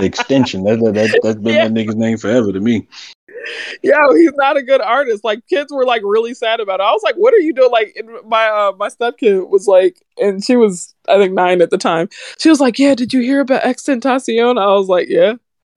extension. 0.00 0.64
That, 0.64 0.78
that, 0.80 0.94
that 0.94 1.20
that's 1.22 1.38
been 1.38 1.54
Yeah. 1.54 1.68
that 1.68 1.74
nigga's 1.74 1.96
name 1.96 2.16
forever 2.16 2.52
to 2.52 2.60
me. 2.60 2.86
Yo, 3.82 4.14
he's 4.14 4.32
not 4.36 4.56
a 4.56 4.62
good 4.62 4.80
artist. 4.80 5.22
Like 5.22 5.46
kids 5.48 5.72
were 5.72 5.84
like 5.84 6.02
really 6.04 6.34
sad 6.34 6.58
about 6.60 6.80
it. 6.80 6.84
I 6.84 6.90
was 6.92 7.02
like, 7.04 7.14
"What 7.16 7.34
are 7.34 7.38
you 7.38 7.52
doing?" 7.52 7.70
Like 7.70 7.94
and 7.96 8.08
my 8.26 8.46
uh, 8.48 8.72
my 8.78 8.88
stepkid 8.88 9.48
was 9.50 9.66
like, 9.66 10.02
and 10.20 10.42
she 10.42 10.56
was 10.56 10.94
I 11.08 11.18
think 11.18 11.32
nine 11.34 11.60
at 11.60 11.70
the 11.70 11.78
time. 11.78 12.08
She 12.38 12.48
was 12.48 12.60
like, 12.60 12.78
"Yeah, 12.78 12.94
did 12.94 13.12
you 13.12 13.20
hear 13.20 13.40
about 13.40 13.62
Extentacion?" 13.62 14.58
I 14.60 14.74
was 14.74 14.88
like, 14.88 15.08
"Yeah." 15.08 15.34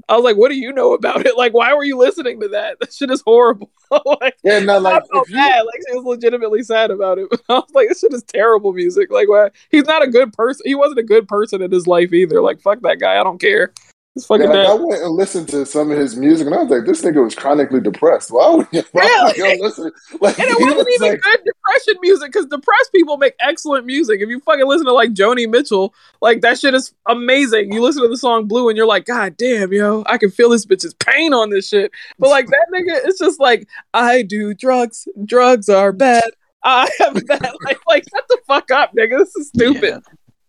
I 0.10 0.16
was 0.16 0.24
like, 0.24 0.38
"What 0.38 0.50
do 0.50 0.56
you 0.56 0.74
know 0.74 0.94
about 0.94 1.26
it? 1.26 1.38
Like, 1.38 1.54
why 1.54 1.74
were 1.74 1.84
you 1.84 1.98
listening 1.98 2.40
to 2.42 2.50
that? 2.50 2.78
That 2.80 2.94
shit 2.94 3.12
is 3.12 3.22
horrible." 3.22 3.70
like, 4.22 4.38
Yeah, 4.44 4.60
no, 4.60 4.76
I 4.76 4.78
like 4.78 5.08
felt 5.12 5.30
you. 5.30 5.38
Like 5.38 5.82
she 5.88 5.96
was 5.96 6.06
legitimately 6.06 6.64
sad 6.64 6.92
about 6.92 7.20
it. 7.20 7.28
I 7.50 7.54
was 7.54 7.72
like, 7.74 7.90
"This 7.90 8.00
shit 8.00 8.14
is 8.14 8.24
terrible 8.24 8.74
music." 8.74 9.12
Like, 9.12 9.30
why? 9.30 9.50
He's 9.70 9.86
not 9.86 10.02
a 10.02 10.08
good 10.08 10.34
person. 10.34 10.64
He 10.66 10.76
wasn't 10.76 11.00
a 11.00 11.04
good 11.04 11.28
person 11.28 11.62
in 11.62 11.72
his 11.72 11.88
life 11.88 12.12
either. 12.14 12.42
Like, 12.42 12.60
fuck 12.60 12.82
that 12.82 13.00
guy. 13.00 13.20
I 13.20 13.24
don't 13.24 13.40
care. 13.40 13.74
He's 14.16 14.26
fucking 14.26 14.48
yeah, 14.50 14.58
like, 14.58 14.68
I 14.68 14.74
went 14.74 15.02
and 15.04 15.12
listened 15.16 15.48
to 15.50 15.66
some 15.68 15.92
of 15.92 15.98
his 15.98 16.18
music, 16.18 16.48
and 16.48 16.56
I 16.56 16.64
was 16.64 16.70
like, 16.72 16.84
this 16.86 17.04
nigga 17.04 17.24
was 17.24 17.36
chronically 17.36 17.80
depressed. 17.80 18.32
Why 18.32 18.50
would 18.56 18.68
you, 18.72 18.82
why 18.92 19.04
Really? 19.04 19.54
you 19.58 19.64
listen? 19.64 19.92
Like, 20.20 20.38
And 20.40 20.50
it 20.50 20.60
wasn't 20.60 20.78
was 20.78 20.88
even 20.96 21.10
like- 21.12 21.22
good 21.22 21.40
depression 21.46 21.94
music 22.02 22.32
because 22.34 22.48
depressed 22.48 22.92
people 22.92 23.18
make 23.18 23.36
excellent 23.40 23.86
music. 23.86 24.20
If 24.20 24.28
you 24.30 24.40
fucking 24.40 24.66
listen 24.68 24.88
to 24.88 24.94
like 24.94 25.12
Joni 25.12 25.48
Mitchell, 25.50 25.94
like 26.22 26.42
that 26.42 26.60
shit 26.60 26.74
is 26.74 26.92
amazing. 27.08 27.72
You 27.72 27.82
listen 27.84 28.02
to 28.02 28.10
the 28.10 28.18
song 28.18 28.48
Blue 28.48 28.68
and 28.68 28.76
you're 28.76 28.88
like, 28.88 29.06
God 29.06 29.38
damn, 29.38 29.72
yo, 29.72 30.04
I 30.08 30.18
can 30.18 30.32
feel 30.32 30.50
this 30.50 30.66
bitch's 30.66 30.96
pain 30.96 31.32
on 31.34 31.52
this 31.52 31.68
shit. 31.68 31.92
But 32.18 32.30
like 32.30 32.48
that 32.48 32.66
nigga, 32.74 33.00
it's 33.06 33.20
just 33.20 33.40
like, 33.40 33.68
I 33.94 34.24
do 34.24 34.54
drugs. 34.56 35.08
Drugs 35.24 35.70
are 35.70 35.92
bad. 35.94 36.24
I 36.64 36.90
have 36.98 37.14
that. 37.28 37.56
Like, 37.64 37.80
like 37.88 38.04
shut 38.14 38.26
the 38.28 38.40
fuck 38.48 38.72
up, 38.72 38.92
nigga. 38.98 39.20
This 39.20 39.36
is 39.36 39.48
stupid. 39.50 39.84
Yeah. 39.84 40.00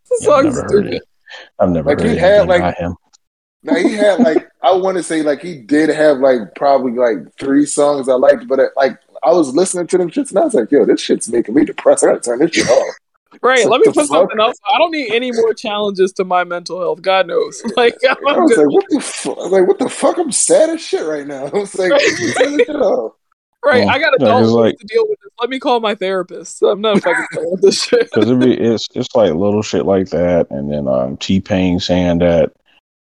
This 0.09 0.23
Yeah, 0.23 0.27
song 0.27 0.39
I've 0.39 0.45
never 0.47 0.61
heard 0.63 0.69
stupid. 0.71 0.95
it. 0.95 1.03
I've 1.61 1.71
never 1.71 1.89
Like, 1.91 2.01
heard 2.01 2.11
he 2.11 2.17
had, 2.17 2.49
like- 2.49 2.63
by 2.63 2.73
him. 2.73 2.97
Now 3.63 3.75
he 3.77 3.93
had 3.93 4.21
like 4.21 4.49
I 4.63 4.73
want 4.73 4.97
to 4.97 5.03
say 5.03 5.23
like 5.23 5.43
he 5.43 5.57
did 5.57 5.91
have 5.91 6.19
like 6.19 6.55
probably 6.57 6.93
like 6.93 7.19
three 7.39 7.67
songs 7.67 8.09
I 8.09 8.15
liked, 8.15 8.49
but 8.49 8.59
uh, 8.61 8.65
like 8.77 8.99
I 9.23 9.33
was 9.33 9.55
listening 9.55 9.87
to 9.89 9.99
them 9.99 10.11
shits 10.11 10.31
and 10.31 10.39
I 10.39 10.45
was 10.45 10.55
like, 10.55 10.71
yo, 10.71 10.85
this 10.87 11.01
shit's 11.01 11.29
making 11.29 11.55
me 11.55 11.65
depressed. 11.65 12.03
I 12.05 12.09
gotta 12.09 12.21
turn 12.21 12.39
this 12.39 12.53
shit 12.53 12.69
off. 12.69 12.95
Right. 13.43 13.65
What 13.65 13.73
Let 13.73 13.81
me 13.81 13.85
put 13.93 13.95
fuck? 13.97 14.07
something 14.07 14.41
else. 14.41 14.57
I 14.75 14.79
don't 14.79 14.91
need 14.91 15.13
any 15.13 15.31
more 15.31 15.55
challenges 15.55 16.13
to 16.15 16.25
my 16.25 16.43
mental 16.45 16.81
health. 16.81 17.01
God 17.03 17.27
knows. 17.29 17.63
Like 17.77 17.97
I'm 18.09 18.17
I 18.27 18.39
was 18.39 18.55
good. 18.55 18.65
like, 18.67 18.75
what 18.75 18.85
the 18.91 19.01
fuck? 19.01 19.39
I 19.39 19.43
was 19.43 19.53
like, 19.53 19.69
what 19.69 19.79
the 19.79 19.89
fuck? 19.89 20.19
I'm 20.19 20.33
sad 20.33 20.71
as 20.71 20.81
shit 20.81 21.07
right 21.07 21.27
now. 21.27 21.47
I 21.55 21.59
was 21.59 21.75
like, 21.79 21.91
Right. 21.93 22.01
this 22.19 22.35
shit 22.35 22.71
off. 22.71 23.13
Right, 23.63 23.81
Well, 23.85 23.91
I 23.91 23.99
got 23.99 24.15
yeah, 24.19 24.27
adults 24.27 24.47
it's 24.49 24.53
like- 24.55 24.79
to 24.79 24.87
deal 24.87 25.05
with 25.07 25.19
this. 25.21 25.31
Let 25.39 25.51
me 25.51 25.59
call 25.61 25.81
my 25.81 25.95
therapist. 25.95 26.63
I'm 26.63 26.81
not 26.81 27.03
fucking 27.03 27.27
playing 27.33 27.51
with 27.51 27.61
this 27.63 27.83
shit. 27.85 28.11
because 28.13 28.31
it 28.31 28.39
be 28.41 28.55
it's 28.59 28.89
it's 28.95 29.15
like 29.15 29.33
little 29.35 29.63
shit 29.63 29.85
like 29.87 30.09
that, 30.11 30.47
and 30.51 30.71
then 30.73 30.89
um, 30.89 31.17
T 31.19 31.41
Pain 31.41 31.79
saying 31.79 32.19
that 32.19 32.53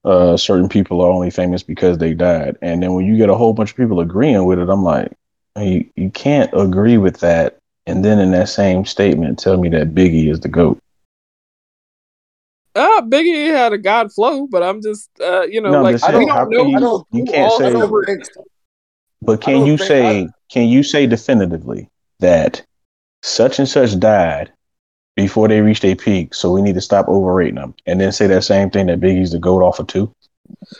uh, 0.04 0.36
certain 0.36 0.68
people 0.68 1.00
are 1.00 1.10
only 1.10 1.30
famous 1.30 1.62
because 1.62 1.98
they 1.98 2.14
died, 2.14 2.56
and 2.62 2.82
then 2.82 2.94
when 2.94 3.04
you 3.06 3.16
get 3.16 3.28
a 3.30 3.34
whole 3.34 3.52
bunch 3.52 3.70
of 3.70 3.76
people 3.76 4.00
agreeing 4.00 4.44
with 4.44 4.58
it, 4.58 4.68
I'm 4.68 4.82
like, 4.82 5.12
you 5.56 5.88
you 5.96 6.10
can't 6.10 6.50
agree 6.54 6.98
with 6.98 7.20
that, 7.20 7.58
and 7.86 8.04
then 8.04 8.18
in 8.18 8.30
that 8.32 8.48
same 8.48 8.84
statement 8.84 9.38
tell 9.38 9.56
me 9.58 9.68
that 9.70 9.94
Biggie 9.94 10.30
is 10.30 10.40
the 10.40 10.48
goat. 10.48 10.78
Ah, 12.74 13.02
Biggie 13.04 13.48
had 13.48 13.72
a 13.72 13.78
god 13.78 14.12
flow, 14.12 14.46
but 14.46 14.62
I'm 14.62 14.80
just, 14.80 15.10
uh, 15.20 15.42
you 15.42 15.60
know, 15.60 15.72
No, 15.72 15.82
like 15.82 16.02
I 16.02 16.10
don't- 16.10 16.28
how 16.28 16.46
don't 16.46 16.50
know. 16.50 16.58
can 16.58 16.68
you 16.70 16.76
I 16.76 16.80
don't- 16.80 17.06
you 17.12 17.24
can't 17.24 17.52
say, 17.52 17.72
but 19.20 19.40
can 19.40 19.66
you 19.66 19.76
say 19.76 20.28
can 20.50 20.68
you 20.68 20.82
say 20.82 21.06
definitively 21.06 21.88
that 22.20 22.64
such 23.22 23.58
and 23.58 23.68
such 23.68 23.98
died 23.98 24.50
before 25.16 25.48
they 25.48 25.60
reach 25.60 25.80
their 25.80 25.96
peak, 25.96 26.34
so 26.34 26.50
we 26.50 26.62
need 26.62 26.74
to 26.74 26.80
stop 26.80 27.08
overrating 27.08 27.56
them, 27.56 27.74
and 27.86 28.00
then 28.00 28.12
say 28.12 28.26
that 28.26 28.42
same 28.44 28.70
thing 28.70 28.86
that 28.86 29.00
Biggie's 29.00 29.32
the 29.32 29.38
goat 29.38 29.62
off 29.62 29.78
of 29.78 29.86
two? 29.86 30.12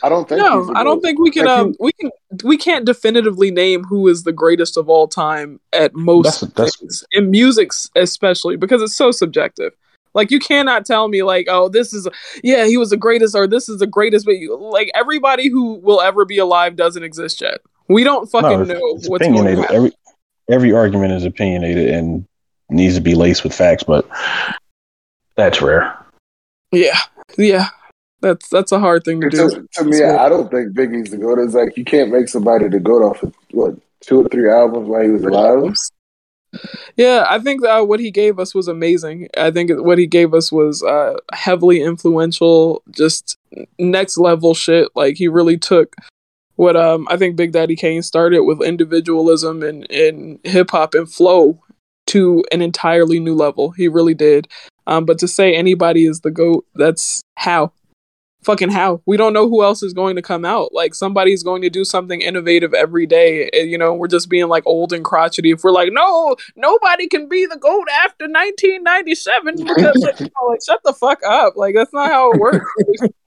I 0.03 0.09
don't 0.09 0.27
think 0.27 0.39
No, 0.41 0.71
I 0.75 0.83
don't 0.83 1.01
think 1.01 1.19
we 1.19 1.31
can. 1.31 1.45
Like, 1.45 1.57
Um, 1.59 1.75
we 1.79 1.91
can. 1.93 2.11
We 2.43 2.57
can't 2.57 2.85
definitively 2.85 3.49
name 3.51 3.83
who 3.83 4.07
is 4.07 4.23
the 4.23 4.31
greatest 4.31 4.77
of 4.77 4.89
all 4.89 5.07
time 5.07 5.59
at 5.71 5.95
most 5.95 6.41
That's- 6.41 6.53
that's- 6.53 6.75
things 6.77 7.03
in 7.11 7.31
music, 7.31 7.71
especially 7.95 8.55
because 8.55 8.81
it's 8.81 8.95
so 8.95 9.11
subjective. 9.11 9.73
Like 10.13 10.29
you 10.29 10.39
cannot 10.39 10.85
tell 10.85 11.07
me 11.07 11.23
like, 11.23 11.47
oh, 11.49 11.69
this 11.69 11.91
is 11.93 12.07
yeah, 12.43 12.65
he 12.65 12.77
was 12.77 12.91
the 12.91 12.97
greatest, 12.97 13.35
or 13.35 13.47
this 13.47 13.67
is 13.67 13.79
the 13.79 13.87
greatest. 13.87 14.25
But 14.25 14.37
you, 14.37 14.55
like 14.57 14.91
everybody 14.93 15.49
who 15.49 15.75
will 15.75 16.01
ever 16.01 16.23
be 16.25 16.37
alive 16.37 16.75
doesn't 16.75 17.03
exist 17.03 17.41
yet. 17.41 17.59
We 17.87 18.03
don't 18.03 18.29
fucking 18.29 18.67
No, 18.67 18.73
know 18.75 18.79
it's 18.95 19.09
what's 19.09 19.25
going 19.27 19.57
on. 19.59 19.65
Every 19.73 19.91
every 20.49 20.71
argument 20.73 21.13
is 21.13 21.25
opinionated 21.25 21.89
and 21.89 22.25
needs 22.73 22.95
to 22.95 23.01
be 23.01 23.15
laced 23.15 23.43
with 23.43 23.53
facts, 23.53 23.83
but 23.83 24.07
that's 25.35 25.61
rare. 25.61 25.97
Yeah, 26.71 26.99
yeah, 27.37 27.67
that's 28.21 28.47
that's 28.49 28.71
a 28.71 28.79
hard 28.79 29.03
thing 29.03 29.21
to 29.21 29.29
do. 29.29 29.49
To, 29.49 29.67
to 29.73 29.83
me, 29.83 30.03
I 30.03 30.29
don't 30.29 30.49
think 30.49 30.73
Biggie's 30.73 31.11
the 31.11 31.17
GOAT. 31.17 31.39
It's 31.39 31.53
like 31.53 31.77
you 31.77 31.85
can't 31.85 32.11
make 32.11 32.27
somebody 32.27 32.67
the 32.67 32.79
GOAT 32.79 33.03
off 33.03 33.23
of 33.23 33.33
what 33.51 33.75
two 34.01 34.25
or 34.25 34.29
three 34.29 34.49
albums 34.49 34.87
while 34.87 35.03
he 35.03 35.09
was 35.09 35.23
alive. 35.23 35.73
Yeah, 36.95 37.25
I 37.27 37.39
think 37.39 37.65
uh, 37.65 37.83
what 37.83 37.99
he 37.99 38.11
gave 38.11 38.37
us 38.37 38.53
was 38.53 38.67
amazing. 38.67 39.27
I 39.35 39.49
think 39.49 39.71
what 39.73 39.97
he 39.97 40.05
gave 40.05 40.33
us 40.33 40.51
was 40.51 40.83
uh, 40.83 41.17
heavily 41.33 41.81
influential, 41.81 42.83
just 42.91 43.37
next 43.79 44.17
level 44.17 44.53
shit. 44.53 44.89
Like 44.95 45.15
he 45.15 45.27
really 45.27 45.57
took 45.57 45.95
what 46.55 46.75
um 46.75 47.07
I 47.09 47.17
think 47.17 47.35
Big 47.35 47.51
Daddy 47.51 47.75
Kane 47.75 48.03
started 48.03 48.43
with 48.43 48.61
individualism 48.61 49.63
and 49.63 49.89
and 49.91 50.39
hip 50.43 50.71
hop 50.71 50.93
and 50.93 51.11
flow 51.11 51.59
to 52.13 52.43
an 52.51 52.61
entirely 52.61 53.19
new 53.19 53.33
level. 53.33 53.71
He 53.71 53.87
really 53.87 54.13
did. 54.13 54.47
Um, 54.85 55.03
but 55.03 55.17
to 55.19 55.27
say 55.27 55.55
anybody 55.55 56.05
is 56.05 56.19
the 56.21 56.29
goat, 56.29 56.63
that's 56.75 57.23
how. 57.37 57.73
Fucking 58.43 58.69
how. 58.69 59.01
We 59.07 59.17
don't 59.17 59.33
know 59.33 59.49
who 59.49 59.63
else 59.63 59.81
is 59.81 59.93
going 59.93 60.15
to 60.17 60.21
come 60.21 60.45
out. 60.45 60.73
Like 60.73 60.93
somebody's 60.93 61.41
going 61.41 61.63
to 61.63 61.71
do 61.71 61.83
something 61.83 62.21
innovative 62.21 62.71
every 62.75 63.07
day. 63.07 63.49
You 63.53 63.79
know, 63.79 63.95
we're 63.95 64.07
just 64.07 64.29
being 64.29 64.47
like 64.47 64.63
old 64.67 64.93
and 64.93 65.03
crotchety. 65.03 65.49
If 65.49 65.63
we're 65.63 65.71
like, 65.71 65.89
no, 65.91 66.35
nobody 66.55 67.07
can 67.07 67.27
be 67.27 67.47
the 67.47 67.57
goat 67.57 67.87
after 67.89 68.25
1997 68.25 69.55
because 69.57 70.19
you 70.19 70.25
know, 70.41 70.47
like 70.49 70.59
shut 70.63 70.81
the 70.83 70.93
fuck 70.93 71.19
up. 71.25 71.53
Like 71.55 71.73
that's 71.73 71.93
not 71.93 72.11
how 72.11 72.31
it 72.31 72.39
works. 72.39 72.69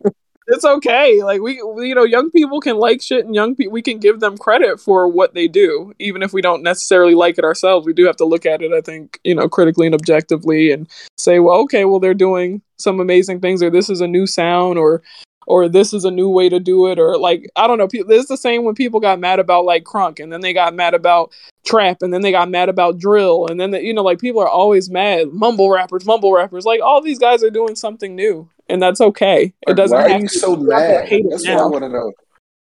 it's 0.49 0.65
okay. 0.65 1.23
Like 1.23 1.41
we, 1.41 1.55
you 1.55 1.95
know, 1.95 2.05
young 2.05 2.31
people 2.31 2.61
can 2.61 2.77
like 2.77 3.03
shit, 3.03 3.25
and 3.25 3.35
young 3.35 3.55
people 3.55 3.73
we 3.73 3.83
can 3.83 3.99
give 3.99 4.21
them 4.21 4.39
credit 4.39 4.81
for 4.81 5.09
what 5.09 5.35
they 5.35 5.49
do, 5.49 5.93
even 5.99 6.23
if 6.23 6.33
we 6.33 6.43
don't 6.43 6.63
necessarily 6.63 7.15
like 7.15 7.39
it 7.39 7.45
ourselves. 7.45 7.87
We 7.87 7.93
do 7.93 8.07
have 8.07 8.17
to 8.17 8.25
look 8.25 8.47
at 8.47 8.63
it, 8.63 8.73
I 8.73 8.81
think, 8.81 9.21
you 9.25 9.35
know, 9.35 9.49
critically 9.49 9.87
and 9.87 9.95
objectively, 9.95 10.71
and 10.71 10.89
say, 11.19 11.39
well, 11.39 11.57
okay, 11.63 11.85
well, 11.85 12.01
they're 12.01 12.15
doing 12.15 12.63
some 12.79 13.01
amazing 13.01 13.41
things, 13.41 13.63
or 13.63 13.71
this 13.71 13.91
is 13.91 14.01
a 14.01 14.07
new 14.07 14.27
sound, 14.27 14.79
or 14.79 15.03
or 15.47 15.69
this 15.69 15.93
is 15.95 16.05
a 16.05 16.11
new 16.11 16.29
way 16.29 16.49
to 16.49 16.61
do 16.61 16.89
it, 16.89 16.99
or 16.99 17.17
like 17.17 17.49
I 17.57 17.67
don't 17.67 17.79
know. 17.79 17.89
pe- 17.89 18.03
It's 18.07 18.29
the 18.29 18.37
same 18.37 18.65
when 18.65 18.75
people 18.75 19.01
got 19.01 19.19
mad 19.21 19.39
about 19.39 19.65
like 19.65 19.85
crunk, 19.85 20.21
and 20.21 20.33
then 20.33 20.41
they 20.41 20.53
got 20.53 20.75
mad 20.75 20.95
about 20.95 21.33
trap, 21.65 21.99
and 22.03 22.13
then 22.13 22.23
they 22.23 22.33
got 22.33 22.51
mad 22.51 22.69
about 22.69 22.99
drill, 22.99 23.47
and 23.47 23.59
then 23.59 23.71
the, 23.71 23.83
you 23.83 23.95
know, 23.95 24.03
like 24.03 24.19
people 24.19 24.41
are 24.43 24.49
always 24.49 24.91
mad. 24.91 25.29
Mumble 25.33 25.71
rappers, 25.71 26.05
mumble 26.05 26.33
rappers, 26.33 26.65
like 26.65 26.81
all 26.83 27.01
these 27.01 27.19
guys 27.19 27.43
are 27.43 27.51
doing 27.51 27.77
something 27.77 28.15
new, 28.15 28.49
and 28.69 28.83
that's 28.83 29.01
okay. 29.01 29.45
It 29.63 29.69
Like, 29.69 29.77
doesn't 29.77 29.97
why 29.97 30.05
are 30.05 30.19
you 30.19 30.29
so 30.29 30.51
you 30.51 30.57
don't 30.57 30.71
have 30.73 30.87
to 30.89 30.93
mad? 30.93 31.09
hate 31.09 31.25
it 31.25 31.31
That's 31.31 31.49
what 31.49 31.59
I 31.59 31.67
want 31.67 31.85
to 31.85 31.89
know. 31.89 32.13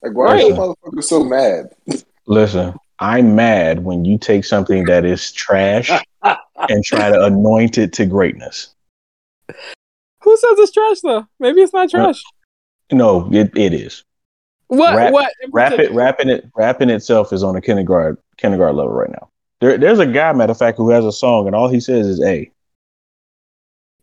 Like, 0.02 0.16
why 0.16 0.26
are 0.28 0.38
you 0.38 0.54
motherfuckers 0.54 1.04
so 1.04 1.22
mad? 1.24 1.70
Listen, 2.26 2.74
I'm 2.98 3.34
mad 3.34 3.84
when 3.84 4.04
you 4.04 4.18
take 4.18 4.44
something 4.44 4.84
that 4.84 5.04
is 5.04 5.32
trash 5.32 5.90
and 6.22 6.84
try 6.84 7.10
to 7.10 7.24
anoint 7.24 7.76
it 7.78 7.92
to 7.94 8.06
greatness. 8.06 8.74
Who 10.22 10.36
says 10.36 10.58
it's 10.58 10.72
trash 10.72 11.00
though? 11.00 11.26
Maybe 11.38 11.60
it's 11.62 11.72
not 11.72 11.90
trash. 11.90 12.22
No, 12.24 12.39
it, 12.90 13.50
it 13.56 13.72
is. 13.72 14.04
what? 14.68 14.94
rap- 14.94 15.12
what? 15.12 15.32
in 15.42 15.50
Rap 15.50 15.72
it, 15.72 15.76
particular? 15.76 16.02
rapping 16.04 16.28
it, 16.28 16.50
rapping 16.56 16.90
itself 16.90 17.32
is 17.32 17.42
on 17.42 17.56
a 17.56 17.60
kindergarten 17.60 18.16
kindergarten 18.36 18.76
level 18.76 18.92
right 18.92 19.10
now. 19.10 19.28
There, 19.60 19.76
there's 19.76 19.98
a 19.98 20.06
guy, 20.06 20.32
matter 20.32 20.52
of 20.52 20.58
fact, 20.58 20.78
who 20.78 20.90
has 20.90 21.04
a 21.04 21.12
song 21.12 21.46
and 21.46 21.54
all 21.54 21.68
he 21.68 21.80
says 21.80 22.06
is 22.06 22.22
"a." 22.22 22.50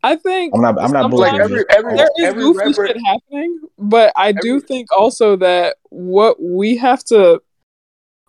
I 0.03 0.15
think 0.15 0.53
I'm 0.55 0.61
not, 0.61 0.79
I'm 0.79 0.91
not 0.91 1.11
Sometimes 1.11 1.19
Like 1.19 1.41
every 1.41 1.65
every 1.69 1.95
there 1.95 2.09
is 2.17 2.25
every 2.25 2.43
goofy 2.43 2.59
rapper, 2.59 2.87
shit 2.87 2.97
happening, 3.05 3.59
but 3.79 4.13
I 4.15 4.31
do 4.31 4.59
think 4.59 4.91
also 4.95 5.35
that 5.37 5.77
what 5.89 6.41
we 6.41 6.77
have 6.77 7.03
to, 7.05 7.41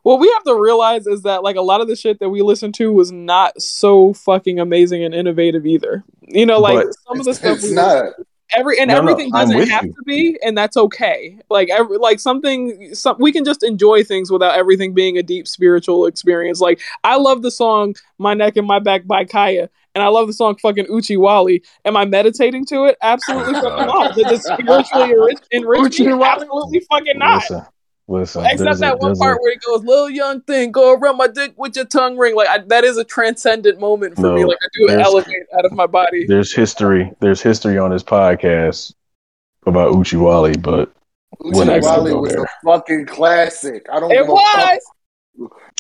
what 0.03 0.19
we 0.19 0.29
have 0.33 0.45
to 0.45 0.55
realize 0.55 1.07
is 1.07 1.23
that 1.23 1.43
like 1.43 1.57
a 1.57 1.61
lot 1.61 1.81
of 1.83 1.87
the 1.87 1.95
shit 1.95 2.21
that 2.21 2.31
we 2.31 2.41
listened 2.41 2.75
to 2.77 2.93
was 2.93 3.13
not 3.13 3.61
so 3.61 4.15
fucking 4.15 4.59
amazing 4.59 5.05
and 5.05 5.15
innovative 5.15 5.67
either. 5.67 6.03
You 6.23 6.47
know, 6.47 6.59
like 6.59 6.87
some 7.07 7.21
of 7.21 7.27
the 7.27 7.35
stuff 7.35 7.59
It's 7.59 7.65
we 7.65 7.75
not. 7.75 8.15
Every 8.53 8.79
and 8.79 8.89
No, 8.89 9.01
no, 9.01 9.11
everything 9.13 9.31
I'm 9.35 9.51
doesn't 9.51 9.69
have 9.69 9.85
you. 9.85 9.93
to 9.93 10.03
be 10.05 10.39
and 10.43 10.57
that's 10.57 10.77
okay. 10.77 11.39
Like 11.51 11.69
every 11.71 11.99
like 11.99 12.19
something 12.21 12.95
some 12.95 13.17
we 13.19 13.33
can 13.33 13.45
just 13.45 13.63
enjoy 13.63 14.03
things 14.05 14.31
without 14.31 14.57
everything 14.57 14.95
being 14.95 15.19
a 15.19 15.23
deep 15.23 15.47
spiritual 15.47 16.07
experience. 16.07 16.61
Like 16.61 16.81
i 17.05 17.17
love 17.17 17.43
the 17.43 17.51
song 17.51 17.95
my 18.19 18.35
neck 18.35 18.57
and 18.57 18.67
my 18.67 18.79
back 18.79 19.07
by 19.07 19.25
Khia 19.25 19.69
and 19.95 20.03
i 20.03 20.09
love 20.09 20.27
the 20.27 20.33
song 20.33 20.57
fucking 20.57 20.87
uchi 20.91 21.17
wally. 21.17 21.63
Am 21.85 21.97
i 21.97 22.05
meditating 22.05 22.65
to 22.67 22.85
it? 22.85 22.97
Absolutely 23.03 23.55
fucking 23.61 23.87
not. 23.87 24.15
Does 24.17 24.33
it 24.33 24.43
spiritually 24.43 25.13
enrich, 25.13 25.39
enrich 25.51 26.01
me 26.01 26.13
absolutely 26.23 26.81
fucking 26.89 27.19
not. 27.19 27.43
Listen, 27.43 27.67
listen. 28.09 28.45
Except 28.45 28.59
there's 28.65 28.79
a- 28.79 28.81
that 28.81 28.99
one 28.99 29.11
there's 29.11 29.19
a- 29.21 29.23
part 29.23 29.41
where 29.43 29.53
he 29.53 29.59
goes, 29.59 29.85
"Little 29.85 30.11
young 30.11 30.41
thing, 30.43 30.73
go 30.73 30.95
around 30.95 31.17
my 31.19 31.29
dick 31.29 31.53
with 31.57 31.77
your 31.77 31.85
tongue 31.85 32.17
ring." 32.17 32.35
Like 32.35 32.49
I, 32.49 32.59
that 32.67 32.85
is 32.85 32.97
a 32.97 33.05
transcendent 33.05 33.79
moment 33.79 34.17
for 34.17 34.33
me. 34.35 34.45
Like 34.45 34.59
I 34.63 34.67
do 34.75 34.89
elevate 34.91 35.37
out 35.57 35.65
of 35.65 35.73
my 35.73 35.87
body. 35.87 36.27
there's 36.27 36.53
history. 36.53 37.13
There's 37.21 37.41
history 37.41 37.79
on 37.79 37.91
this 37.91 38.03
podcast 38.03 38.95
about 39.67 39.93
Uchiwali, 39.95 40.61
but 40.63 40.91
Uchi 41.45 41.59
We're 41.59 41.65
not 41.67 41.83
gonna 41.83 41.99
Wally 41.99 42.11
go 42.13 42.21
was 42.23 42.33
there. 42.33 42.43
a 42.45 42.49
fucking 42.65 43.07
classic. 43.07 43.87
I 43.93 44.01
don't 44.01 44.11
It 44.11 44.15
give 44.17 44.27
fuck. 44.27 44.35
was 44.35 44.79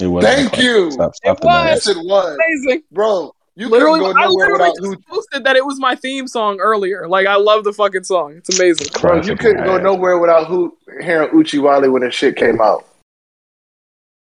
it 0.01 0.07
wasn't. 0.07 0.35
Thank 0.35 0.59
you. 0.59 0.91
Stop, 0.93 1.15
stop 1.17 1.39
It 1.39 1.41
the 1.41 1.47
was. 1.47 1.55
madness. 1.65 1.87
Yes, 1.87 1.97
it 1.97 2.07
was, 2.07 2.37
amazing. 2.65 2.83
bro. 2.93 3.35
You 3.59 3.69
literally, 3.69 3.99
couldn't 4.01 4.17
I 4.23 4.27
literally 4.29 4.53
without 4.53 4.77
just 4.77 4.87
Uchi. 4.93 5.03
posted 5.09 5.45
that 5.45 5.57
it 5.57 5.67
was 5.67 5.81
my 5.81 5.97
theme 5.97 6.29
song 6.29 6.61
earlier. 6.61 7.09
Like 7.09 7.27
I 7.27 7.35
love 7.37 7.65
the 7.65 7.73
fucking 7.73 8.05
song. 8.05 8.35
It's 8.37 8.57
amazing. 8.57 8.87
Bro, 9.01 9.23
you 9.23 9.35
couldn't 9.37 9.65
go 9.65 9.79
nowhere 9.79 10.19
without 10.19 10.47
who 10.47 10.77
hearing 11.03 11.31
Uchi 11.37 11.59
Wally 11.59 11.89
when 11.89 12.03
the 12.03 12.11
shit 12.13 12.37
came 12.37 12.61
out. 12.61 12.85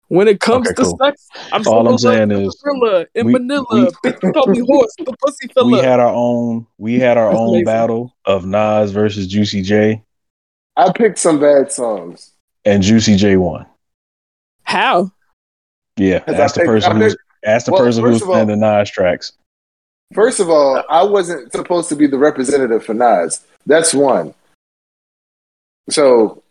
When 0.10 0.28
it 0.28 0.40
comes 0.40 0.68
Okay, 0.68 0.76
to 0.76 0.84
cool. 0.84 0.98
sex, 1.02 1.28
I'm 1.52 1.66
All 1.68 1.88
I'm 1.88 1.98
saying 1.98 2.30
like 2.30 2.46
is 2.46 2.62
gorilla 2.64 3.08
in 3.16 3.26
we- 3.26 3.34
Manila. 3.34 3.66
we- 3.72 3.82
Bitch 4.12 4.34
call 4.34 4.46
me 4.46 4.60
horse, 4.60 4.94
the 5.00 5.16
pussy 5.26 5.48
filler. 5.52 5.72
We 5.72 5.80
had 5.80 6.00
our 6.00 6.14
own. 6.14 6.68
We 6.78 7.00
had 7.00 7.18
our 7.18 7.30
That's 7.32 7.40
own 7.40 7.50
amazing. 7.50 7.66
battle 7.66 8.16
of 8.26 8.46
Nas 8.46 8.92
versus 8.92 9.26
Juicy 9.26 9.64
J, 9.64 10.04
I 10.78 10.92
picked 10.92 11.18
some 11.18 11.40
bad 11.40 11.72
songs. 11.72 12.32
and 12.66 12.84
Juicy 12.84 13.16
J 13.16 13.38
won. 13.38 13.66
How? 14.64 15.12
Yeah, 15.98 16.20
that's 16.28 16.40
I 16.40 16.48
the 16.48 16.54
picked- 16.60 16.68
person 16.68 16.92
I 16.92 16.96
who's 17.00 17.14
picked- 17.14 17.23
ask 17.46 17.66
the 17.66 17.72
well, 17.72 17.84
person 17.84 18.04
who's 18.04 18.14
first 18.14 18.24
of 18.24 18.30
all- 18.30 18.36
playing 18.36 18.48
the 18.48 18.56
Nas 18.56 18.90
tracks. 18.90 19.34
First 20.14 20.40
of 20.40 20.50
all, 20.50 20.84
I 20.90 21.04
wasn't 21.04 21.52
supposed 21.52 21.90
to 21.90 21.96
be 21.96 22.06
the 22.06 22.20
representative 22.20 22.86
for 22.86 22.94
Nas. 22.94 23.44
That's 23.66 23.94
one. 23.94 24.36
So 25.90 26.44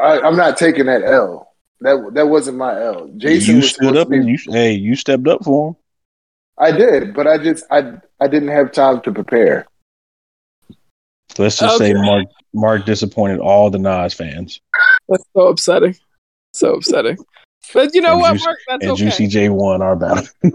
I, 0.00 0.20
I'm 0.20 0.36
not 0.36 0.56
taking 0.56 0.86
that 0.86 1.02
L. 1.04 1.52
That 1.80 2.10
that 2.14 2.28
wasn't 2.28 2.58
my 2.58 2.80
L. 2.80 3.08
Jason 3.16 3.56
you 3.56 3.62
stood 3.62 3.96
up 3.96 4.08
to 4.08 4.14
and 4.14 4.26
be. 4.26 4.32
you 4.32 4.38
hey 4.52 4.72
you 4.72 4.94
stepped 4.94 5.26
up 5.26 5.44
for 5.44 5.70
him. 5.70 5.76
I 6.58 6.70
did, 6.70 7.14
but 7.14 7.26
I 7.26 7.38
just 7.38 7.64
I 7.70 7.94
I 8.20 8.28
didn't 8.28 8.50
have 8.50 8.72
time 8.72 9.00
to 9.02 9.12
prepare. 9.12 9.66
Let's 11.38 11.58
just 11.58 11.78
say 11.78 11.92
Mark 11.94 12.26
Mark 12.54 12.84
disappointed 12.84 13.40
all 13.40 13.70
the 13.70 13.78
Nas 13.78 14.14
fans, 14.14 14.60
That's 15.08 15.24
so 15.34 15.48
upsetting. 15.48 15.96
So 16.52 16.74
upsetting. 16.74 17.18
But 17.72 17.94
you 17.94 18.00
know 18.00 18.12
And 18.12 18.20
what, 18.20 18.32
Juicy- 18.34 18.44
Mark? 18.46 18.58
That's 18.68 18.82
and 18.84 18.92
okay. 18.92 19.04
Juicy 19.04 19.26
J 19.28 19.48
won 19.48 19.82
our 19.82 19.96
battle. 19.96 20.26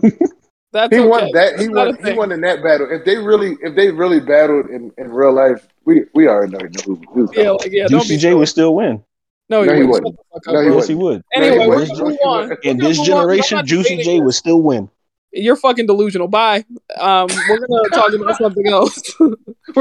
That's 0.74 0.94
He 0.94 1.00
okay. 1.00 1.08
won 1.08 1.32
that. 1.34 1.52
He 1.60 1.68
That's 1.68 1.70
not 1.70 1.88
won. 1.88 2.06
He 2.06 2.14
won 2.14 2.32
in 2.34 2.42
that 2.42 2.62
battle. 2.62 2.88
If 2.92 3.06
they 3.06 3.18
really, 3.18 3.58
if 3.62 3.76
they 3.76 3.90
really 3.90 4.20
battled 4.20 4.70
in, 4.70 4.92
in 4.98 5.10
real 5.12 5.34
life, 5.34 5.66
we 5.86 6.04
we 6.14 6.28
already 6.28 6.52
know 6.54 6.60
who. 6.86 7.02
who's 7.14 7.30
Yeah, 7.34 7.52
like, 7.52 7.72
yeah. 7.72 7.88
Juicy 7.88 8.18
J 8.18 8.34
would 8.34 8.50
still 8.50 8.76
win. 8.76 9.02
No, 9.50 9.62
he, 9.62 9.68
No, 9.70 9.74
he 9.76 9.84
wouldn't. 9.84 9.90
wouldn't. 9.92 10.16
Shut 10.16 10.26
the 10.34 10.40
fuck 10.42 10.48
up, 10.50 10.54
No, 10.54 10.70
he. 10.70 10.76
Yes, 10.76 10.88
he 10.90 10.96
would. 10.96 11.24
Anyway, 11.34 11.56
No, 11.56 11.62
he 11.64 11.68
we're 11.70 11.76
wouldn't. 11.78 11.98
gonna 11.98 12.10
move 12.10 12.18
on. 12.26 12.50
We're 12.50 12.56
In 12.64 12.78
this 12.78 12.98
move 12.98 13.10
on. 13.10 13.14
I'm 13.14 13.20
generation, 13.22 13.66
Juicy 13.66 13.98
J 14.04 14.20
would 14.20 14.34
still 14.36 14.62
win. 14.62 14.90
You're 15.32 15.56
fucking 15.56 15.86
delusional. 15.88 16.28
Bye. 16.28 16.66
Um, 17.00 17.28
we're 17.50 17.60
gonna 17.66 17.90
talk 17.94 18.14
about 18.14 18.38
something 18.38 18.68
else. 18.68 19.02
we're 19.20 19.36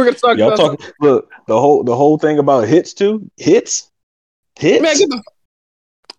gonna 0.05 0.13
talk 0.13 0.39
Y'all 0.39 0.53
about. 0.53 0.79
talk. 0.79 0.95
Look, 1.01 1.31
the 1.49 1.59
whole 1.61 1.83
the 1.83 1.97
whole 1.97 2.17
thing 2.19 2.39
about 2.39 2.69
hits 2.69 2.95
too. 2.95 3.29
Hits, 3.37 3.91
hits. 4.57 4.83
Man, 4.83 4.97
get 4.97 5.09
the. 5.09 5.23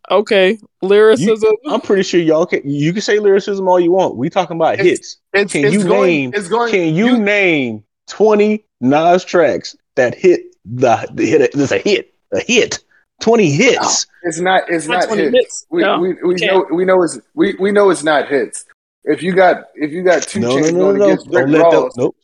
Okay, 0.09 0.57
lyricism. 0.81 1.53
I'm 1.67 1.81
pretty 1.81 2.03
sure 2.03 2.21
y'all 2.21 2.45
can. 2.45 2.61
You 2.69 2.93
can 2.93 3.01
say 3.01 3.19
lyricism 3.19 3.67
all 3.67 3.79
you 3.79 3.91
want. 3.91 4.15
We 4.15 4.29
talking 4.29 4.55
about 4.55 4.75
It's- 4.75 4.87
hits. 4.87 5.17
It's, 5.33 5.51
Can 5.53 5.65
it's 5.65 5.73
you 5.73 5.83
going, 5.83 6.07
name- 6.07 6.31
It's 6.33 6.47
going. 6.47 6.71
Can 6.71 6.95
you, 6.95 7.17
name 7.19 7.83
20 8.07 8.63
Nas 8.81 9.25
tracks 9.25 9.75
that 9.95 10.15
hit 10.15 10.41
the, 10.65 11.07
the 11.13 11.25
hit? 11.25 11.41
It's 11.53 11.71
a 11.71 11.77
hit. 11.77 12.13
A 12.33 12.39
hit. 12.39 12.79
20 13.21 13.49
hits. 13.51 14.05
It's 14.23 14.39
not. 14.39 14.63
It's 14.69 14.87
Not 14.87 14.99
not 15.01 15.07
20 15.07 15.21
hits. 15.23 15.33
hits. 15.35 15.65
We, 15.71 15.81
No, 15.81 15.99
we, 15.99 16.13
we 16.23 16.35
can't. 16.35 16.69
know. 16.69 16.75
We 16.75 16.85
know 16.85 17.03
it's. 17.03 17.19
We, 17.33 17.55
we 17.59 17.71
know 17.71 17.89
it's 17.89 18.03
not 18.03 18.27
hits. 18.29 18.63
If 19.03 19.21
you 19.23 19.33
got 19.33 19.65
if 19.75 19.91
you 19.91 20.03
got 20.03 20.23
two 20.23 20.39
No, 20.39 20.49
no, 20.49 20.55
chains 20.61 20.71
no, 20.73 20.79
going 20.79 20.97
no. 20.99 21.05
against 21.05 21.27
Rick 21.29 21.47
Ross, 21.61 21.93
that. 21.95 22.01
Nope. 22.01 22.15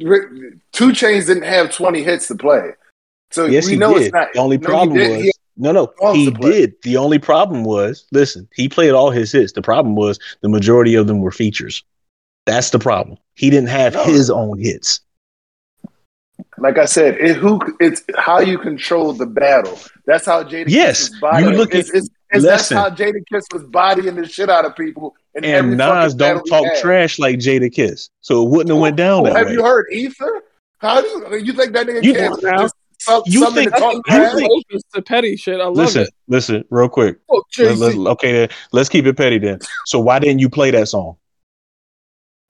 Rick, 0.00 0.24
2 0.72 0.88
Chainz 0.90 1.26
didn't 1.26 1.44
have 1.44 1.70
twenty 1.72 2.02
hits 2.02 2.26
to 2.28 2.34
play. 2.34 2.70
So 3.30 3.44
Yes, 3.46 3.66
we 3.66 3.72
he 3.72 3.78
know 3.78 3.94
did. 3.94 4.02
it's 4.06 4.12
not. 4.12 4.28
the 4.32 4.40
only 4.40 4.58
problem 4.58 4.96
did. 4.96 5.10
was 5.10 5.22
He- 5.24 5.32
no, 5.60 5.72
no. 5.72 6.12
He 6.12 6.30
did. 6.30 6.74
The 6.82 6.96
only 6.96 7.18
problem 7.18 7.64
was 7.64 8.06
listen. 8.12 8.48
He 8.54 8.68
played 8.68 8.90
all 8.92 9.10
his 9.10 9.30
hits. 9.32 9.52
The 9.52 9.62
problem 9.62 9.94
was 9.94 10.18
the 10.40 10.48
majority 10.48 10.94
of 10.94 11.06
them 11.06 11.20
were 11.20 11.30
features. 11.30 11.84
That's 12.46 12.70
the 12.70 12.78
problem. 12.78 13.18
He 13.34 13.50
didn't 13.50 13.68
have 13.68 13.94
No. 13.94 14.04
his 14.04 14.30
own 14.30 14.58
hits. 14.58 15.00
like 16.58 16.78
I 16.78 16.84
said, 16.86 17.16
it 17.20 17.36
who 17.36 17.60
it's 17.80 18.02
how 18.16 18.40
you 18.40 18.58
control 18.58 19.12
the 19.12 19.26
battle. 19.26 19.78
That's 20.06 20.26
how 20.26 20.42
Jada 20.42 20.64
Yes, 20.68 21.00
Kiss 21.00 21.10
was 21.10 21.20
bodying. 21.20 21.50
you 21.52 21.56
look 21.56 21.74
it's, 21.74 21.90
at- 21.90 21.96
it's, 21.96 22.08
it's, 22.32 22.44
that's 22.44 22.68
how 22.70 22.90
Jada 22.90 23.20
Kiss 23.32 23.44
was 23.52 23.64
bodying 23.64 24.14
the 24.16 24.26
shit 24.26 24.48
out 24.50 24.64
of 24.64 24.74
people. 24.76 25.14
And 25.34 25.44
fucking 25.44 25.76
Nas 25.76 26.14
don't 26.14 26.44
talk 26.46 26.64
trash 26.80 27.18
like 27.18 27.38
Jadakiss, 27.38 28.08
so 28.20 28.42
it 28.44 28.50
wouldn't 28.50 28.70
have 28.70 28.78
went 28.80 28.96
down 28.96 29.20
Oh, 29.20 29.24
that 29.24 29.36
have 29.36 29.46
way. 29.48 29.52
you 29.52 29.62
heard 29.62 29.86
Ether? 29.92 30.42
How 30.78 31.00
do 31.02 31.06
you, 31.08 31.36
you 31.44 31.52
think 31.52 31.72
that 31.74 31.86
nigga 31.86 32.02
You- 32.02 32.14
can't 32.14 32.40
just 32.40 32.74
sum, 33.00 33.22
you 33.26 33.40
summon 33.40 33.54
think- 33.54 33.72
and 33.72 33.80
talk 33.82 33.94
you 33.94 34.30
think- 34.38 34.50
Opus 34.70 34.82
to 34.94 35.02
petty 35.02 35.36
shit. 35.36 35.60
I 35.60 35.64
love 35.64 35.76
Listen, 35.76 36.02
it. 36.02 36.10
listen, 36.28 36.64
real 36.70 36.88
quick. 36.88 37.18
Oh, 37.28 37.42
Let- 37.58 37.78
let- 37.78 37.96
okay, 38.12 38.32
then 38.32 38.48
let's 38.72 38.88
keep 38.88 39.06
it 39.06 39.16
petty 39.16 39.38
then. 39.38 39.58
So 39.86 39.98
why 40.00 40.18
didn't 40.18 40.38
you 40.40 40.48
play 40.48 40.70
that 40.70 40.88
song? 40.88 41.16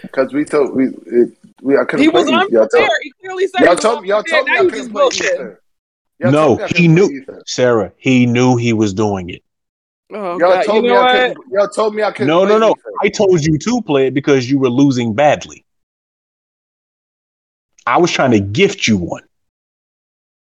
Because 0.03 0.33
we 0.33 0.45
told 0.45 0.75
we 0.75 0.87
it, 1.07 1.31
we 1.63 1.77
I 1.77 1.85
couldn't 1.85 2.01
He 2.01 2.09
was 2.09 2.25
play 2.25 2.35
Ether. 2.35 2.53
Y'all 2.53 2.69
told, 2.69 2.89
He 3.03 3.13
clearly 3.21 3.47
said 3.49 3.65
y'all 3.67 3.77
told 3.77 4.03
me 4.03 4.09
y'all 4.09 4.23
told 4.23 4.47
me 4.47 4.53
Now 4.53 4.59
I 4.59 4.63
you 4.63 4.69
couldn't 4.71 4.79
just 4.85 4.93
play 4.93 5.01
bullshit. 5.03 5.35
Ether. 5.35 5.63
Y'all 6.21 6.31
No, 6.33 6.57
me 6.57 6.63
he 6.75 6.89
knew. 6.89 7.11
Ether. 7.11 7.43
Sarah, 7.47 7.93
he 7.99 8.25
knew 8.27 8.57
he 8.57 8.73
was 8.73 8.95
doing 8.95 9.29
it. 9.31 9.43
Oh, 10.13 10.39
Y'all 10.39 10.39
God. 10.39 10.63
told 10.65 10.85
You 10.85 10.91
me 10.91 10.97
I 10.97 11.13
couldn't. 11.13 11.45
Y'all 11.53 11.69
told 11.69 11.95
me 11.95 12.03
I 12.03 12.11
couldn't. 12.13 12.27
No, 12.29 12.41
play 12.47 12.49
no, 12.55 12.59
no. 12.59 12.71
Ether. 12.71 12.91
I 13.03 13.09
told 13.11 13.45
you 13.45 13.59
to 13.59 13.83
play 13.83 14.07
it 14.07 14.15
because 14.15 14.51
you 14.51 14.59
were 14.59 14.71
losing 14.71 15.15
badly. 15.15 15.65
I 17.87 17.99
was 17.99 18.11
trying 18.11 18.31
to 18.33 18.41
gift 18.41 18.87
you 18.89 18.97
one. 18.97 19.23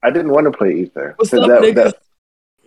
I 0.03 0.09
didn't 0.11 0.31
want 0.31 0.45
to 0.45 0.51
play 0.57 0.73
Ether. 0.73 1.13
What's 1.17 1.31
'Cause 1.31 1.41
up, 1.41 1.47
that- 1.47 1.61
niggas? 1.61 1.93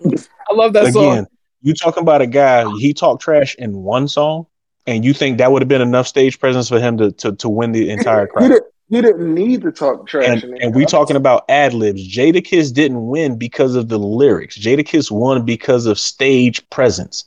that- 0.05 0.29
I 0.51 0.55
love 0.55 0.73
that 0.75 0.83
Again, 0.89 0.93
song. 0.93 1.27
you 1.63 1.75
talking 1.75 2.03
about 2.03 2.21
a 2.23 2.27
guy, 2.27 2.65
he 2.79 2.93
talked 2.93 3.23
trash 3.23 3.55
in 3.57 3.83
one 3.83 4.07
song, 4.09 4.47
and 4.87 5.05
you 5.05 5.13
think 5.15 5.39
that 5.39 5.51
would 5.51 5.63
have 5.63 5.69
been 5.69 5.81
enough 5.81 6.07
stage 6.07 6.39
presence 6.39 6.69
for 6.69 6.79
him 6.79 6.97
to 6.99 7.11
to, 7.13 7.33
to 7.37 7.49
win 7.49 7.73
the 7.73 7.91
entire 7.91 8.27
He, 8.27 8.33
crowd. 8.33 8.49
didn't, 8.49 8.65
he 8.91 9.01
didn't 9.01 9.35
need 9.35 9.63
to 9.63 9.73
talk 9.73 10.07
trash. 10.07 10.43
And, 10.43 10.59
and 10.63 10.75
we 10.75 10.85
talking 10.85 11.17
about 11.17 11.45
ad 11.49 11.73
libs. 11.75 12.07
Jadakiss 12.15 12.73
didn't 12.73 13.07
win 13.07 13.37
because 13.39 13.75
of 13.77 13.89
the 13.89 13.99
lyrics. 13.99 14.59
Jadakiss 14.59 15.11
won 15.11 15.45
because 15.45 15.87
of 15.87 15.99
stage 15.99 16.69
presence. 16.71 17.25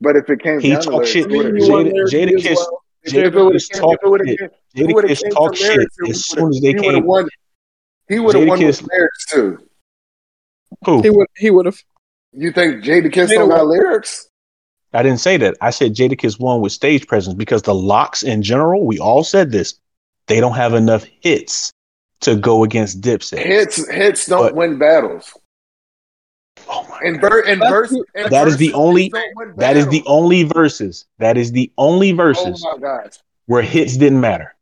But 0.00 0.16
if 0.16 0.28
it 0.30 0.42
came 0.42 0.60
He 0.60 0.70
down 0.70 0.80
to 0.82 0.84
talked 0.84 0.94
lyrics, 0.96 1.10
shit. 1.10 1.30
it 1.32 1.36
would've- 1.36 1.56
You 1.58 1.72
won 1.72 1.84
Jada, 1.86 1.92
lyrically 1.92 2.20
Jada 2.20 2.34
as 2.36 2.42
Kiss, 2.42 2.58
well. 2.58 2.80
Jadakiss 3.06 3.70
came- 3.72 3.80
talk 3.82 3.94
if 3.94 4.06
it 4.06 4.10
would've 4.10 4.28
shit. 4.28 4.52
Jadakiss 4.76 5.22
came 5.22 5.30
talk 5.32 5.52
to 5.54 5.58
shit 5.58 5.88
as 6.08 6.24
soon 6.26 6.48
as 6.50 6.60
they 6.60 6.68
he 6.68 6.74
would 6.76 6.84
have 6.94 6.94
came. 6.94 7.06
Won. 8.08 8.16
He 8.16 8.20
would 8.20 8.34
have 8.36 8.48
won 8.48 8.58
Kiss- 8.58 8.82
with 8.82 8.90
lyrics 8.92 9.26
too. 9.26 9.58
Who? 10.84 11.02
He 11.02 11.10
would. 11.10 11.26
He 11.36 11.50
would 11.50 11.66
have. 11.66 11.78
You 12.32 12.50
think 12.52 12.84
Jadakiss 12.84 13.28
Jada 13.28 13.34
don't 13.36 13.48
got 13.48 13.66
lyrics? 13.66 14.28
I 14.92 15.02
didn't 15.02 15.20
say 15.20 15.36
that. 15.38 15.56
I 15.60 15.70
said 15.70 15.94
Jadakiss 15.94 16.38
won 16.38 16.60
with 16.60 16.72
stage 16.72 17.06
presence 17.06 17.34
because 17.34 17.62
the 17.62 17.74
LOX 17.74 18.22
in 18.22 18.42
general, 18.42 18.84
we 18.86 18.98
all 18.98 19.24
said 19.24 19.50
this, 19.52 19.74
they 20.26 20.40
don't 20.40 20.54
have 20.54 20.74
enough 20.74 21.04
hits 21.20 21.72
to 22.20 22.36
go 22.36 22.64
against 22.64 23.00
Dipset. 23.00 23.38
Hits 23.38 23.88
hits 23.90 24.26
don't 24.26 24.42
But- 24.42 24.54
win 24.54 24.78
battles. 24.78 25.32
Oh 26.68 26.86
my 26.88 26.98
And 27.04 27.20
ver- 27.20 27.40
and 27.42 27.60
That's 27.60 27.70
verse 27.72 27.92
and 28.14 28.32
That 28.32 28.46
is 28.48 28.56
the 28.56 28.68
verses 28.68 28.74
only- 28.78 29.08
don't 29.10 29.56
That 29.56 29.76
is 29.76 29.88
the 29.88 30.02
only 30.06 30.44
verses. 30.44 31.04
That 31.18 31.36
is 31.36 31.52
the 31.52 31.70
only 31.76 32.12
Oh 32.12 32.16
verses 32.16 32.64
my 32.64 32.78
gosh. 32.78 33.14
where 33.46 33.62
hits 33.62 33.96
didn't 33.96 34.20
matter. 34.20 34.53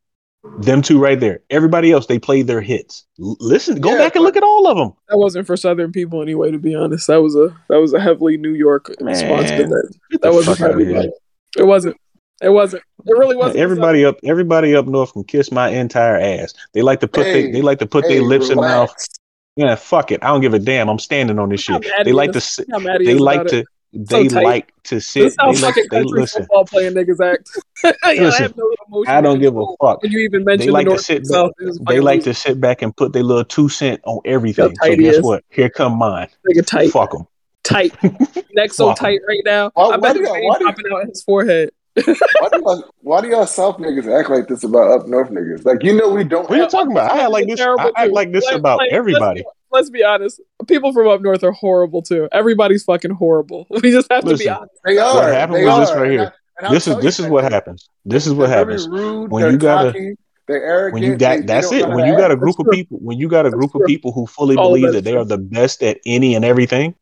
Them 0.58 0.82
two 0.82 0.98
right 0.98 1.18
there. 1.18 1.40
Everybody 1.50 1.92
else, 1.92 2.06
they 2.06 2.18
played 2.18 2.46
their 2.48 2.60
hits. 2.60 3.04
L- 3.20 3.36
listen, 3.40 3.80
go 3.80 3.92
Yeah, 3.92 3.98
back 3.98 4.16
and 4.16 4.24
look 4.24 4.36
at 4.36 4.42
all 4.42 4.66
of 4.66 4.76
them. 4.76 4.92
That 5.08 5.16
wasn't 5.18 5.46
for 5.46 5.56
Southern 5.56 5.92
people 5.92 6.20
anyway. 6.20 6.50
To 6.50 6.58
be 6.58 6.74
honest, 6.74 7.06
that 7.06 7.22
was 7.22 7.36
a 7.36 7.56
that 7.68 7.80
was 7.80 7.92
a 7.92 8.00
heavily 8.00 8.36
New 8.36 8.54
York 8.54 8.88
response 9.00 9.50
to 9.50 9.56
that. 9.66 9.94
Get 10.10 10.20
That 10.22 10.28
the 10.30 10.34
wasn't 10.34 10.58
fuck 10.58 10.66
for 10.66 10.72
everybody. 10.72 11.10
It 11.56 11.62
wasn't. 11.64 11.96
It 12.42 12.48
wasn't. 12.48 12.82
It 13.06 13.12
really 13.12 13.36
wasn't. 13.36 13.56
for 13.58 13.62
Everybody 13.62 14.04
up, 14.04 14.16
everybody 14.24 14.74
up 14.74 14.86
north 14.86 15.12
can 15.12 15.22
kiss 15.24 15.52
my 15.52 15.68
entire 15.68 16.16
ass. 16.16 16.54
They 16.72 16.82
like 16.82 16.98
to 17.00 17.08
put 17.08 17.24
Hey, 17.26 17.42
they, 17.46 17.50
they 17.52 17.62
like 17.62 17.78
to 17.78 17.86
put 17.86 18.04
Hey, 18.04 18.14
their 18.14 18.22
lips 18.22 18.50
in 18.50 18.56
mouth. 18.56 18.88
relax. 18.90 19.08
Yeah, 19.54 19.74
fuck 19.76 20.10
it. 20.10 20.24
I 20.24 20.28
don't 20.28 20.40
give 20.40 20.54
a 20.54 20.58
damn. 20.58 20.88
I'm 20.88 20.98
standing 20.98 21.38
on 21.38 21.50
this 21.50 21.64
Southern. 21.64 21.82
shit. 21.84 22.04
They 22.04 22.12
like 22.12 22.32
to. 22.32 22.38
s- 22.38 22.58
How 22.70 22.78
mad 22.80 23.00
he 23.00 23.06
They 23.06 23.14
like 23.14 23.46
to. 23.48 23.58
it. 23.58 23.66
They 23.92 24.28
tight. 24.28 24.44
like 24.44 24.72
to 24.84 25.00
sit. 25.00 25.24
is 25.26 25.36
how 25.38 25.52
They 25.52 25.60
like 25.60 25.74
fucking 25.74 25.84
they 25.90 25.98
country 25.98 26.20
listen. 26.20 26.42
football 26.42 26.64
playing 26.64 26.94
niggas 26.94 27.20
act. 27.32 27.50
yeah, 27.84 27.92
I 28.04 28.14
Listen, 28.14 28.42
have 28.42 28.56
no 28.56 28.74
emotion 28.88 29.12
I 29.12 29.20
don't 29.20 29.38
give 29.40 29.56
a 29.56 29.64
fuck. 29.80 30.02
When 30.02 30.12
you 30.12 30.20
even 30.20 30.40
They 30.44 30.56
mention 30.56 30.72
like 30.72 30.84
the 30.86 30.90
to 30.90 30.94
North 30.94 31.00
sit 31.04 31.18
back. 31.24 31.26
South, 31.26 31.50
They 31.88 32.00
like 32.00 32.16
loser. 32.18 32.30
to 32.32 32.34
sit 32.34 32.60
back 32.60 32.82
and 32.82 32.96
put 32.96 33.12
their 33.12 33.22
little 33.22 33.44
two 33.44 33.68
cent 33.68 34.00
on 34.04 34.20
everything. 34.24 34.74
So 34.82 34.96
guess 34.96 35.16
is. 35.16 35.22
what? 35.22 35.44
Here 35.50 35.68
come 35.68 35.98
mine. 35.98 36.28
Nigga 36.48 36.64
tight, 36.66 36.90
Fuck 36.90 37.12
them. 37.12 37.26
tight, 37.64 37.94
neck 38.54 38.72
so 38.72 38.94
tight 38.94 39.20
right 39.28 39.42
now. 39.44 39.70
Why- 39.74 39.90
I 39.90 39.96
bet 39.98 40.14
do 40.14 40.20
the 40.22 40.24
y'all- 40.26 40.34
vein 40.34 40.44
why 40.48 40.58
popping 40.58 40.84
out 40.94 41.06
his 41.08 41.22
forehead. 41.22 41.70
Why 41.94 42.02
do 42.50 42.58
y'all, 42.60 42.84
why 43.02 43.20
do 43.20 43.28
y'all 43.28 43.46
South 43.46 43.76
niggas 43.76 44.18
act 44.18 44.30
like 44.30 44.48
this 44.48 44.64
about 44.64 44.90
up 45.02 45.06
North 45.06 45.28
niggas? 45.28 45.66
Like 45.66 45.82
you 45.82 45.94
know 45.94 46.08
we 46.08 46.24
don't. 46.24 46.48
What 46.48 46.58
are 46.58 46.62
you 46.62 46.68
talking 46.68 46.92
about? 46.92 47.10
I 47.12 47.20
act 47.20 47.30
like 47.30 47.46
this. 47.46 47.60
I 47.60 47.92
act 47.96 48.12
like 48.12 48.32
this 48.32 48.46
Like- 48.46 48.54
about 48.56 48.78
like, 48.78 48.90
everybody. 48.92 49.44
Be- 49.72 49.76
Let's 49.76 49.90
be 49.90 50.04
honest. 50.04 50.40
People 50.66 50.92
from 50.92 51.08
up 51.08 51.20
north 51.20 51.42
are 51.42 51.52
horrible 51.52 52.02
too. 52.02 52.28
Everybody's 52.32 52.84
fucking 52.84 53.12
horrible. 53.12 53.66
We 53.70 53.90
just 53.90 54.10
have 54.12 54.24
to 54.24 54.36
be 54.36 54.48
honest. 54.48 54.72
They 54.84 54.98
are. 54.98 55.14
What 55.14 55.32
happened 55.32 55.56
they 55.58 55.64
was 55.64 55.88
this 55.88 55.96
right 55.96 56.10
here. 56.10 56.34
And 56.58 56.66
I'll 56.66 56.72
This 56.72 56.86
is 56.86 56.96
this 56.98 57.18
is 57.18 57.26
what 57.26 57.44
happens. 57.50 57.88
This 58.04 58.26
is 58.26 58.34
what 58.34 58.48
they're 58.48 58.58
happens. 58.58 58.86
Rude, 58.88 59.30
When 59.30 59.50
you 59.52 59.58
gotta- 59.58 59.92
cocky, 59.92 60.14
they're 60.46 60.62
arrogant. 60.64 60.94
When 60.94 61.02
you 61.02 61.10
they- 61.10 61.16
that 61.24 61.40
they 61.40 61.46
that's 61.46 61.70
don't 61.70 61.90
it. 61.90 61.94
When 61.94 62.06
you 62.06 62.16
got 62.16 62.30
a 62.30 62.36
group 62.36 62.58
of 62.58 62.66
people, 62.70 62.98
when 63.00 63.18
you 63.18 63.28
got 63.28 63.46
a 63.46 63.50
group 63.50 63.74
of 63.74 63.82
people 63.86 64.12
who 64.12 64.26
fully 64.26 64.56
All 64.56 64.68
believe 64.68 64.86
that 64.86 64.92
that 64.92 64.98
is 64.98 65.04
they 65.04 65.16
are 65.16 65.24
the 65.24 65.38
best 65.38 65.82
at 65.82 65.98
any 66.04 66.34
and 66.34 66.44
everything, 66.44 66.94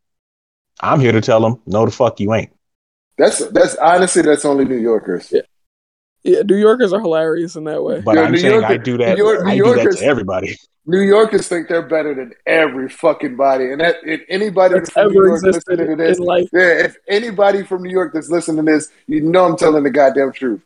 I'm 0.81 1.01
here 1.01 1.13
to 1.13 1.21
tell 1.21 1.41
them, 1.41 1.61
no, 1.67 1.85
the 1.85 1.91
fuck 1.91 2.21
you 2.21 2.33
ain't. 2.35 2.51
That's 3.19 3.45
that's 3.49 3.75
honestly 3.77 4.23
that's 4.23 4.45
only 4.47 4.65
New 4.65 4.79
Yorkers. 4.79 5.31
Yeah. 5.33 5.43
Yeah, 6.23 6.43
New 6.43 6.57
Yorkers 6.57 6.93
are 6.93 7.01
hilarious 7.01 7.57
in 7.57 7.65
that 7.65 7.83
way. 7.83 8.01
But 8.01 8.17
Yeah, 8.17 8.23
I'm 8.23 8.33
New 8.33 8.39
saying 8.39 8.53
Yorker- 8.61 8.67
I 8.75 8.77
do 8.77 8.99
that. 8.99 9.17
New 9.17 9.25
York- 9.25 9.47
I 9.47 9.55
New 9.55 9.65
do 9.65 9.71
that 9.71 9.77
Yorkers- 9.83 9.99
to 10.01 10.05
everybody. 10.05 10.57
New 10.87 11.01
Yorkers 11.01 11.47
think 11.47 11.69
they're 11.69 11.83
better 11.83 12.15
than 12.15 12.33
every 12.47 12.89
fucking 12.89 13.37
body, 13.37 13.71
and 13.71 13.81
that 13.81 13.97
if 14.03 14.23
anybody 14.29 14.75
That's 14.75 14.91
from 14.91 15.05
New 15.13 15.21
ever 15.21 15.27
York 15.29 15.39
existed 15.45 15.79
listening 15.79 15.97
to 15.99 16.03
this, 16.05 16.19
in 16.19 16.25
life. 16.25 16.49
yeah, 16.53 16.85
if 16.85 16.97
anybody 17.09 17.63
from 17.63 17.83
New 17.83 17.91
York 17.91 18.13
that's 18.13 18.29
listening 18.31 18.65
to 18.67 18.73
this, 18.73 18.89
you 19.07 19.21
know 19.21 19.45
I'm 19.45 19.57
telling 19.57 19.83
the 19.85 19.91
goddamn 19.91 20.33
truth. 20.33 20.61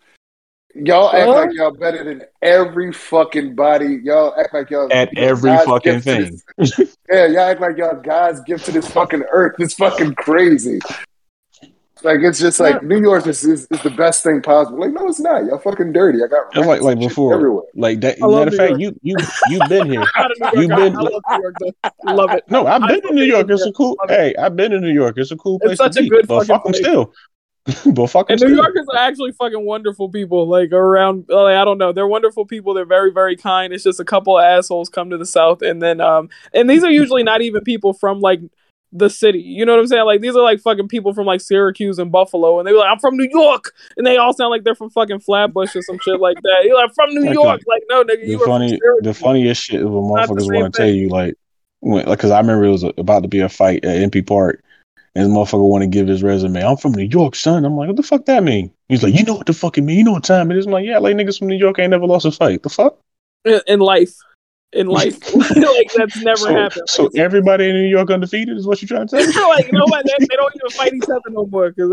Y'all 0.77 1.15
act 1.15 1.29
like 1.29 1.51
y'all 1.53 1.71
better 1.73 2.03
than 2.03 2.23
every 2.43 2.93
fucking 2.93 3.55
body. 3.55 4.01
Y'all 4.03 4.35
act 4.39 4.53
like 4.55 4.71
y'all 4.71 4.93
At 4.93 5.17
every 5.17 5.51
God's 5.51 5.65
fucking 5.67 6.01
thing. 6.01 6.41
this- 6.59 6.79
yeah, 7.11 7.27
y'all 7.27 7.39
act 7.51 7.61
like 7.61 7.77
y'all 7.77 7.95
God's 8.01 8.41
gift 8.43 8.65
to 8.67 8.73
this 8.73 8.89
fucking 8.91 9.23
earth. 9.31 9.55
It's 9.61 9.75
fucking 9.75 10.15
crazy. 10.17 10.81
Like 12.05 12.21
it's 12.21 12.39
just 12.39 12.61
like 12.61 12.83
New 12.83 13.01
York 13.01 13.27
is, 13.27 13.43
is, 13.45 13.67
is 13.71 13.83
the 13.83 13.91
best 13.91 14.23
thing 14.23 14.43
possible. 14.43 14.79
Like 14.81 14.93
no, 14.93 15.09
it's 15.09 15.21
not. 15.21 15.45
Y'all 15.47 15.59
fucking 15.59 15.93
dirty. 15.93 16.19
I 16.23 16.27
got 16.29 16.55
It's 16.57 16.67
like 16.67 16.83
like 16.83 16.99
before. 16.99 17.35
everywhere. 17.35 17.65
Like 17.75 18.01
that. 18.03 18.21
Matter 18.21 18.49
of 18.49 18.55
fact, 18.55 18.79
you 18.79 18.95
you 19.03 19.17
you've 19.49 19.69
been 19.69 19.91
here. 19.91 20.05
Out 20.17 20.31
of 20.31 20.55
New 20.55 20.63
York, 20.63 20.69
You've 20.69 20.71
I- 20.73 20.77
been- 20.77 20.97
I, 20.97 21.01
love 21.01 21.13
New 21.31 21.41
York. 21.43 21.55
Though. 22.05 22.13
Love 22.13 22.31
it. 22.33 22.45
No, 22.51 22.67
I've 22.67 22.83
I 22.83 22.87
been 22.89 23.03
to 23.03 23.13
New 23.15 23.25
York. 23.25 23.49
love 23.49 23.51
It's 23.53 23.67
a 23.67 23.73
cool. 23.73 23.97
Love. 24.01 24.11
Hey, 24.11 24.35
I've 24.39 24.55
been 24.55 24.71
to 24.73 24.81
New 24.81 24.93
York. 24.93 25.15
It's 25.17 25.31
a 25.31 25.37
cool 25.37 25.57
It's 25.63 25.67
place 25.67 25.79
such 25.79 25.93
to 25.95 26.01
a 26.01 26.03
be. 26.03 26.09
good 26.11 26.27
but 26.29 26.47
fucking 26.47 26.55
fuck 26.55 26.65
place. 26.65 26.77
still. 26.79 27.13
but 27.95 28.07
fuck 28.09 28.29
And 28.29 28.39
New 28.41 28.49
still. 28.49 28.57
Yorkers 28.63 28.87
are 28.93 28.99
actually 28.99 29.33
fucking 29.33 29.65
wonderful 29.65 30.11
people. 30.11 30.47
Like 30.47 30.71
around, 30.73 31.25
like, 31.31 31.57
I 31.57 31.65
don't 31.65 31.79
know, 31.79 31.93
they're 31.93 32.07
wonderful 32.07 32.45
people. 32.45 32.75
They're 32.75 32.85
very, 32.85 33.11
very 33.11 33.37
kind. 33.37 33.73
It's 33.73 33.85
just 33.85 33.99
a 34.01 34.05
couple 34.05 34.37
of 34.39 34.45
assholes 34.45 34.91
come 34.91 35.09
to 35.09 35.17
the 35.17 35.25
South, 35.25 35.63
and 35.63 35.81
then, 35.81 35.99
um, 36.03 36.29
and 36.53 36.69
these 36.69 36.85
are 36.85 36.91
usually 36.91 37.23
not 37.23 37.41
even 37.41 37.65
people 37.65 37.95
from 37.95 38.21
like 38.21 38.41
the 38.95 39.11
city. 39.11 39.41
You 39.41 39.67
know 39.67 39.73
what 39.73 39.81
I'm 39.81 39.87
saying? 39.89 40.05
Like 40.07 40.21
these 40.21 40.37
are 40.37 40.43
like 40.43 40.61
fucking 40.61 40.89
people 40.89 41.13
from 41.13 41.27
like 41.27 41.41
Syracuse 41.41 41.99
and 41.99 42.11
Buffalo, 42.11 42.59
and 42.59 42.67
they 42.67 42.73
were 42.73 42.79
like, 42.79 42.91
"I'm 42.91 43.01
from 43.01 43.17
New 43.17 43.29
York," 43.31 43.73
and 43.97 44.07
they 44.07 44.17
all 44.17 44.33
sound 44.33 44.51
like 44.51 44.63
they're 44.65 44.75
from 44.75 44.91
fucking 44.91 45.21
Flatbush 45.21 45.75
or 45.77 45.83
some 45.83 45.99
shit 46.03 46.21
like 46.21 46.37
that. 46.43 46.63
You're 46.65 46.77
like, 46.77 46.95
"From 46.95 47.11
New 47.11 47.25
Okay. 47.25 47.33
York?" 47.33 47.61
Like, 47.67 47.83
no, 47.91 48.05
nigga, 48.05 48.27
the 48.27 48.45
funny, 48.47 48.81
the 49.03 49.13
funniest 49.13 49.65
shit 49.65 49.81
is 49.81 49.87
when 49.87 50.09
Not 50.09 50.29
motherfuckers 50.29 50.55
want 50.55 50.73
to 50.73 50.79
tell 50.79 50.89
you 50.89 51.09
like, 51.09 51.35
when, 51.81 52.07
like, 52.07 52.19
because 52.19 52.31
I 52.31 52.39
remember 52.39 52.65
it 52.65 52.71
was 52.71 52.85
about 52.85 53.23
to 53.25 53.29
be 53.29 53.41
a 53.41 53.49
fight 53.49 53.85
at 53.85 53.97
MP 53.97 54.25
Park, 54.25 54.63
and 55.15 55.27
this 55.27 55.37
motherfucker 55.37 55.69
want 55.69 55.83
to 55.83 55.89
give 55.89 56.07
his 56.07 56.23
resume. 56.23 56.65
I'm 56.65 56.77
from 56.77 56.93
New 56.93 57.05
York, 57.05 57.35
son. 57.35 57.65
I'm 57.65 57.77
like, 57.77 57.89
what 57.89 57.97
the 57.97 58.03
fuck 58.05 58.27
that 58.27 58.45
mean? 58.45 58.71
He's 58.89 59.03
like, 59.03 59.15
you 59.15 59.25
know 59.25 59.35
what 59.35 59.47
the 59.47 59.53
fuck 59.53 59.77
it 59.77 59.83
mean? 59.83 59.99
You 59.99 60.05
know 60.05 60.13
what 60.13 60.25
time 60.25 60.51
it 60.53 60.57
is? 60.57 60.67
I'm 60.67 60.73
like, 60.73 60.87
yeah, 60.87 60.99
like 60.99 61.17
niggas 61.17 61.39
from 61.39 61.49
New 61.49 61.57
York 61.57 61.79
ain't 61.81 61.91
never 61.91 62.07
lost 62.07 62.27
a 62.27 62.31
fight. 62.33 62.63
The 62.63 62.69
fuck? 62.69 62.97
in 63.67 63.81
life, 63.81 64.15
in 64.75 64.87
life, 64.87 65.35
like 65.57 65.93
that's 65.97 66.21
never 66.23 66.37
so, 66.37 66.55
happened. 66.55 66.89
so 66.89 67.03
Like, 67.05 67.17
everybody 67.17 67.69
in 67.69 67.77
New 67.77 67.89
York 67.89 68.11
undefeated 68.11 68.57
is 68.57 68.67
what 68.67 68.83
you're 68.83 68.89
trying 68.89 69.07
to 69.07 69.17
tell 69.17 69.27
me? 69.27 69.55
like 69.57 69.73
nobody, 69.73 70.11
they, 70.19 70.27
they 70.27 70.37
don't 70.37 70.55
even 70.55 70.71
fight 70.71 70.93
each 70.95 71.05
other 71.05 71.21
no 71.31 71.47
more 71.47 71.73
because 71.73 71.91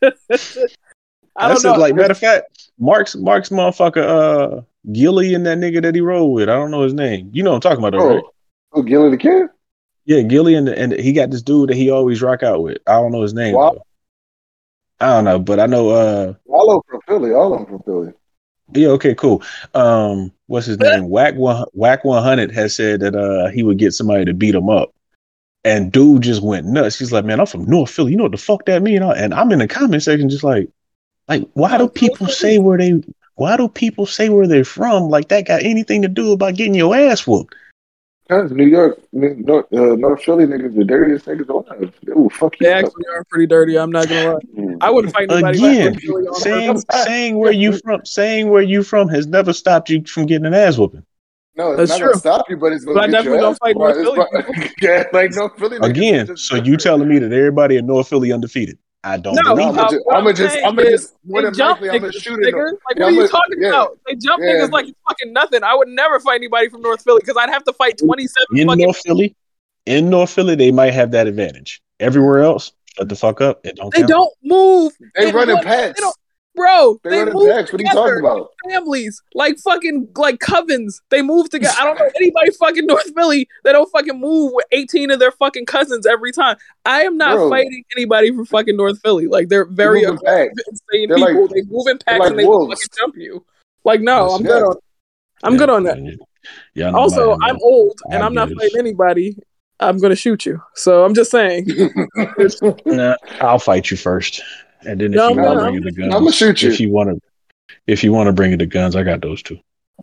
they. 0.00 0.66
I 1.34 1.48
That's 1.48 1.62
don't 1.62 1.76
know. 1.76 1.80
Like 1.80 1.94
matter 1.94 2.12
of 2.12 2.18
fact, 2.18 2.70
Mark's 2.78 3.16
Mark's 3.16 3.48
motherfucker, 3.48 4.02
uh, 4.58 4.60
Gillie 4.92 5.34
and 5.34 5.46
that 5.46 5.58
nigga 5.58 5.80
that 5.82 5.94
he 5.94 6.00
rolled 6.00 6.34
with. 6.34 6.48
I 6.48 6.54
don't 6.54 6.70
know 6.70 6.82
his 6.82 6.92
name. 6.92 7.30
You 7.32 7.42
know 7.42 7.52
what 7.52 7.64
I'm 7.64 7.70
talking 7.70 7.78
about, 7.78 7.98
though, 7.98 8.14
right? 8.16 8.24
Oh, 8.24 8.32
oh, 8.74 8.82
Gillie 8.82 9.16
Da 9.16 9.16
Kid? 9.16 9.46
Yeah, 10.04 10.22
Gillie 10.22 10.54
and 10.54 10.68
and 10.68 10.92
he 10.92 11.12
got 11.12 11.30
this 11.30 11.42
dude 11.42 11.70
that 11.70 11.76
he 11.76 11.90
always 11.90 12.20
rock 12.20 12.42
out 12.42 12.62
with. 12.62 12.78
I 12.86 12.94
don't 12.94 13.12
know 13.12 13.22
his 13.22 13.34
name. 13.34 13.54
Wow. 13.54 13.80
I 15.00 15.06
don't 15.06 15.24
know, 15.24 15.38
but 15.38 15.58
I 15.58 15.66
know. 15.66 15.90
uh 15.90 16.34
All 16.48 16.76
of 16.76 16.84
from 16.88 17.00
Philly. 17.08 17.32
All 17.32 17.54
of 17.54 17.60
them 17.60 17.68
from 17.68 17.82
Philly. 17.82 18.12
Yeah, 18.74 18.88
okay, 18.88 19.14
cool. 19.14 19.42
Um, 19.74 20.32
what's 20.46 20.66
his 20.66 20.78
name? 20.78 21.08
Wack 21.08 21.34
one 21.34 21.64
Wack 21.74 22.04
one 22.04 22.22
hundred 22.22 22.50
has 22.52 22.74
said 22.74 23.00
that 23.00 23.14
uh 23.14 23.48
he 23.48 23.62
would 23.62 23.78
get 23.78 23.92
somebody 23.92 24.24
to 24.24 24.34
beat 24.34 24.54
him 24.54 24.70
up, 24.70 24.94
and 25.64 25.92
dude 25.92 26.22
just 26.22 26.42
went 26.42 26.66
nuts. 26.66 26.98
He's 26.98 27.12
like, 27.12 27.24
man, 27.24 27.40
I'm 27.40 27.46
from 27.46 27.64
North 27.66 27.90
Philly. 27.90 28.12
You 28.12 28.16
know 28.18 28.24
what 28.24 28.32
the 28.32 28.38
fuck 28.38 28.64
that 28.66 28.82
mean? 28.82 29.02
And 29.02 29.34
I'm 29.34 29.52
in 29.52 29.58
the 29.58 29.68
comment 29.68 30.02
section 30.02 30.28
just 30.28 30.44
like, 30.44 30.68
like, 31.28 31.46
why 31.54 31.78
do 31.78 31.88
people 31.88 32.28
say 32.28 32.58
where 32.58 32.78
they? 32.78 33.02
Why 33.34 33.56
do 33.56 33.68
people 33.68 34.06
say 34.06 34.28
where 34.28 34.46
they're 34.46 34.64
from? 34.64 35.08
Like 35.08 35.28
that 35.28 35.46
got 35.46 35.62
anything 35.62 36.02
to 36.02 36.08
do 36.08 36.32
about 36.32 36.54
getting 36.54 36.74
your 36.74 36.94
ass 36.94 37.26
whooped? 37.26 37.54
Because 38.28 38.52
New 38.52 38.66
York, 38.66 38.98
New- 39.12 39.34
North, 39.34 39.66
uh, 39.72 39.96
North 39.96 40.22
Philly 40.22 40.46
niggas, 40.46 40.74
the 40.76 40.84
dirtiest 40.84 41.26
niggas 41.26 41.48
alive. 41.48 41.92
They 42.06 42.12
will 42.12 42.30
fuck 42.30 42.58
you 42.60 42.66
They 42.66 42.72
up. 42.72 42.84
actually 42.86 43.04
are 43.12 43.24
pretty 43.24 43.46
dirty. 43.46 43.76
I'm 43.78 43.90
not 43.90 44.08
gonna 44.08 44.34
lie. 44.34 44.40
Mm. 44.56 44.76
I 44.80 44.90
wouldn't 44.90 45.12
fight 45.12 45.30
anybody. 45.30 45.58
Again, 45.58 45.92
like 45.94 46.02
really 46.02 46.34
saying 46.40 46.82
saying 47.04 47.38
where 47.38 47.52
you 47.52 47.78
from, 47.78 48.04
saying 48.06 48.48
where 48.50 48.62
you 48.62 48.82
from 48.82 49.08
has 49.08 49.26
never 49.26 49.52
stopped 49.52 49.90
you 49.90 50.04
from 50.04 50.26
getting 50.26 50.46
an 50.46 50.54
ass 50.54 50.78
whooping. 50.78 51.04
No, 51.56 51.72
it's 51.72 51.78
That's 51.78 51.90
not 51.90 51.98
true. 51.98 52.06
gonna 52.08 52.18
stop 52.18 52.46
you, 52.48 52.56
but 52.56 52.72
it's 52.72 52.84
gonna 52.84 52.94
But 52.94 53.02
I 53.04 53.06
get 53.08 53.12
definitely 53.12 53.38
your 53.40 53.42
don't 53.42 53.58
fight 53.58 53.76
whooped. 53.76 53.98
North 54.16 54.30
Philly 54.56 54.70
yeah, 54.80 55.04
like 55.12 55.34
North 55.34 55.58
Philly 55.58 55.76
Again, 55.82 56.36
so 56.36 56.56
you 56.56 56.76
telling 56.78 57.08
me 57.08 57.18
that 57.18 57.32
everybody 57.32 57.76
in 57.76 57.86
North 57.86 58.08
Philly 58.08 58.32
undefeated? 58.32 58.78
I 59.04 59.16
don't 59.16 59.34
No, 59.34 59.54
believe 59.56 59.66
I'm 59.68 59.74
it. 59.74 59.76
gonna 59.76 59.90
just, 59.90 60.04
I'm 60.12 60.22
gonna 60.24 60.32
just, 60.34 60.56
I'm 60.64 60.76
gonna 60.76 60.90
just, 60.90 61.14
more 61.24 61.42
than 61.42 61.54
jump 61.54 61.80
likely, 61.80 61.90
I'm 61.96 62.00
gonna 62.02 62.12
shoot 62.12 62.38
it. 62.40 62.44
Like, 62.44 62.54
Yeah, 62.54 62.60
what 62.60 63.00
are 63.00 63.04
I'm 63.06 63.14
you 63.14 63.18
gonna- 63.20 63.28
talking 63.28 63.56
yeah. 63.62 63.68
about? 63.70 63.98
They 64.06 64.14
jump 64.14 64.42
Yeah. 64.42 64.52
niggas 64.52 64.70
like 64.70 64.86
it's 64.88 64.98
fucking 65.08 65.32
nothing. 65.32 65.64
I 65.64 65.74
would 65.74 65.88
never 65.88 66.20
fight 66.20 66.36
anybody 66.36 66.68
from 66.68 66.82
North 66.82 67.02
Philly 67.02 67.20
because 67.20 67.36
I'd 67.36 67.50
have 67.50 67.64
to 67.64 67.72
fight 67.72 67.98
27 67.98 68.46
in 68.60 68.68
fucking. 68.68 68.84
North 68.84 68.98
Philly, 69.04 69.34
in 69.86 70.08
North 70.08 70.30
Philly, 70.30 70.54
they 70.54 70.70
might 70.70 70.92
have 70.92 71.10
that 71.10 71.26
advantage. 71.26 71.82
Everywhere 71.98 72.40
else, 72.42 72.72
shut 72.96 73.08
the 73.08 73.16
fuck 73.16 73.40
up. 73.40 73.60
It 73.66 73.74
don't 73.76 73.92
They 73.92 74.00
count. 74.00 74.08
don't 74.10 74.32
move, 74.44 74.92
They 75.16 75.24
They 75.26 75.32
running 75.32 75.56
run- 75.56 75.64
packs. 75.64 75.98
they 75.98 76.02
don't- 76.04 76.16
bro. 76.54 76.98
They 77.02 77.10
They, 77.10 77.18
running 77.20 77.34
move 77.34 77.50
packs. 77.50 77.72
What 77.72 77.80
are 77.80 77.84
you 77.84 77.90
talking 77.92 78.18
about? 78.20 78.48
Families 78.68 79.22
like 79.34 79.58
fucking 79.58 80.08
like 80.16 80.38
covens. 80.38 81.00
They 81.10 81.22
move 81.22 81.50
together. 81.50 81.74
I 81.78 81.84
don't 81.84 81.98
know 81.98 82.08
anybody 82.16 82.50
fucking 82.52 82.86
North 82.86 83.12
Philly 83.14 83.48
that 83.64 83.72
don't 83.72 83.90
fucking 83.90 84.18
move 84.20 84.52
with 84.54 84.66
18 84.72 85.10
of 85.10 85.18
their 85.18 85.32
fucking 85.32 85.66
cousins 85.66 86.06
every 86.06 86.32
time. 86.32 86.56
I 86.84 87.02
am 87.02 87.16
not 87.16 87.34
Bro. 87.36 87.50
fighting 87.50 87.84
anybody 87.96 88.30
from 88.34 88.44
fucking 88.46 88.76
North 88.76 89.00
Philly. 89.02 89.26
Like 89.26 89.48
they're 89.48 89.64
very 89.66 90.02
moving 90.06 90.18
insane 90.26 91.08
They're 91.08 91.16
people. 91.18 91.42
like- 91.42 91.50
they 91.50 91.62
move 91.62 91.86
in 91.88 91.98
packs 91.98 92.18
like 92.20 92.30
and 92.30 92.38
they 92.38 92.44
will 92.44 92.66
wolves. 92.66 92.82
fucking 92.82 92.96
jump 92.98 93.16
you. 93.16 93.44
Like 93.84 94.00
no, 94.00 94.30
I'm 94.30 94.42
Yeah. 94.42 94.48
good 94.48 94.62
on. 94.64 94.76
I'm 95.44 95.56
good 95.56 95.70
on 95.70 95.82
that. 95.84 95.98
Yeah, 96.74 96.88
I 96.88 96.90
know 96.92 96.98
Also, 96.98 97.30
mine, 97.36 97.38
I'm 97.42 97.54
man. 97.54 97.60
old 97.62 98.00
and 98.10 98.22
I 98.22 98.26
I'm 98.26 98.34
not 98.34 98.48
fighting 98.50 98.78
anybody. 98.78 99.36
I'm 99.80 99.98
gonna 99.98 100.14
shoot 100.14 100.46
you. 100.46 100.62
So 100.74 101.04
I'm 101.04 101.14
just 101.14 101.30
saying. 101.32 101.66
Nah, 102.86 103.16
I'll 103.40 103.58
fight 103.58 103.90
you 103.90 103.96
first, 103.96 104.40
and 104.86 105.00
then 105.00 105.12
if 105.12 105.16
No, 105.16 105.28
you 105.30 105.36
want 105.36 105.58
to 105.58 105.64
no. 105.64 105.70
bring 105.70 105.74
it 105.76 105.82
to 105.82 105.92
guns, 105.92 106.14
I'm 106.14 106.20
gonna 106.20 106.32
shoot 106.32 106.62
you. 106.62 106.70
If 106.70 106.80
you 106.80 106.90
want 106.90 107.10
to, 107.10 107.76
if 107.86 108.02
you 108.04 108.12
want 108.12 108.26
to 108.28 108.32
bring 108.32 108.52
it 108.52 108.58
to 108.58 108.66
guns, 108.66 108.96
I 108.96 109.02
got 109.02 109.20
those 109.22 109.42
two. 109.42 109.58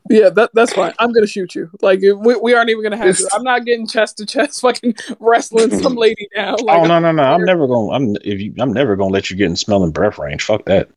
Yeah, 0.09 0.29
that 0.29 0.51
that's 0.53 0.73
fine. 0.73 0.93
I'm 0.99 1.11
gonna 1.11 1.27
shoot 1.27 1.55
you. 1.55 1.69
Like 1.81 1.99
we, 2.01 2.13
we 2.35 2.53
aren't 2.53 2.69
even 2.69 2.83
gonna 2.83 2.97
have 2.97 3.07
It's- 3.07 3.23
to. 3.27 3.35
I'm 3.35 3.43
not 3.43 3.65
getting 3.65 3.85
chest 3.87 4.17
to 4.17 4.25
chest, 4.25 4.61
fucking 4.61 4.95
wrestling 5.19 5.77
some 5.81 5.95
lady 6.05 6.27
now. 6.35 6.55
Like, 6.61 6.79
oh 6.79 6.85
no, 6.85 6.99
no, 6.99 7.11
no! 7.11 7.23
I'm 7.23 7.43
never 7.43 7.67
gonna. 7.67 7.89
I'm 7.91 8.15
if 8.23 8.39
you. 8.39 8.53
I'm 8.59 8.71
never 8.71 8.95
gonna 8.95 9.11
let 9.13 9.29
you 9.29 9.35
get 9.35 9.47
in 9.47 9.55
smelling 9.55 9.91
breath 9.91 10.17
range. 10.17 10.43
Fuck 10.43 10.65
that. 10.65 10.89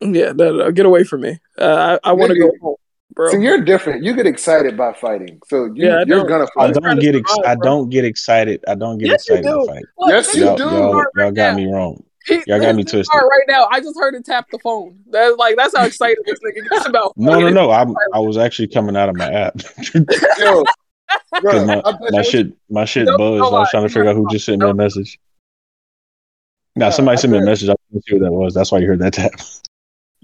Yeah, 0.00 0.32
no, 0.32 0.52
no, 0.56 0.72
get 0.72 0.86
away 0.86 1.04
from 1.04 1.20
me. 1.20 1.38
Uh, 1.58 1.98
I, 2.02 2.10
I 2.10 2.12
want 2.12 2.32
to 2.32 2.38
go 2.38 2.50
home, 2.60 2.76
bro. 3.14 3.30
So 3.30 3.38
you're 3.38 3.60
different. 3.60 4.02
You 4.02 4.14
get 4.16 4.26
excited 4.26 4.76
by 4.76 4.92
fighting. 4.94 5.38
So 5.46 5.66
you, 5.66 5.74
yeah, 5.88 6.02
you're 6.06 6.24
gonna 6.24 6.46
fight. 6.56 6.74
trying 6.74 6.96
don't 6.96 7.00
get. 7.00 7.14
Ex- 7.14 7.38
I 7.44 7.54
don't 7.54 7.88
get 7.90 8.04
excited. 8.04 8.64
I 8.66 8.74
don't 8.74 8.98
get 8.98 9.08
Yes, 9.10 9.22
excited 9.28 9.42
to 9.44 9.48
do. 9.60 9.66
fight. 9.66 9.84
Look, 9.98 10.10
Yes, 10.10 10.26
this 10.28 10.36
you 10.36 10.44
Y'all, 10.46 10.56
do. 10.56 10.64
y'all, 10.64 10.92
y'all 10.94 11.04
right 11.14 11.34
got 11.34 11.54
me 11.54 11.66
wrong. 11.66 12.02
He- 12.26 12.42
Y'all 12.46 12.60
got 12.60 12.74
me 12.76 12.82
this 12.84 12.92
twisted. 12.92 13.12
hard 13.12 13.24
right 13.30 13.44
now. 13.48 13.66
I 13.70 13.80
just 13.80 13.98
heard 13.98 14.14
it 14.14 14.24
tap 14.24 14.46
the 14.50 14.58
phone. 14.60 14.98
That's 15.10 15.36
like 15.38 15.56
that's 15.56 15.76
how 15.76 15.84
excited 15.84 16.18
this 16.24 16.38
nigga 16.40 16.68
gets 16.70 16.86
about. 16.86 17.12
No, 17.16 17.38
no, 17.40 17.48
no. 17.48 17.70
I'm. 17.70 17.94
I 18.14 18.18
was 18.18 18.36
actually 18.38 18.68
coming 18.68 18.96
out 18.96 19.08
of 19.08 19.16
my 19.16 19.30
app 19.32 19.60
Yo, 20.38 20.62
bro, 20.62 20.64
because 21.42 21.66
my, 21.66 21.82
my 22.10 22.22
shit 22.22 22.52
my 22.70 22.84
shit 22.84 23.06
Don't- 23.06 23.18
buzzed. 23.18 23.42
don't 23.42 23.54
I 23.54 23.58
was 23.60 23.70
trying 23.70 23.82
to 23.84 23.88
figure 23.88 24.08
out 24.08 24.16
who 24.16 24.28
just 24.30 24.44
sent 24.46 24.62
me 24.62 24.68
a 24.68 24.74
message. 24.74 25.18
Now 26.76 26.86
No, 26.86 26.90
somebody 26.90 27.18
sent 27.18 27.32
me 27.32 27.38
a 27.38 27.42
message. 27.42 27.68
I 27.68 27.74
didn't 27.90 28.04
see 28.06 28.14
what 28.14 28.22
that 28.24 28.32
was. 28.32 28.54
That's 28.54 28.72
why 28.72 28.78
you 28.78 28.86
heard 28.86 29.00
that 29.00 29.12
tap. 29.14 29.32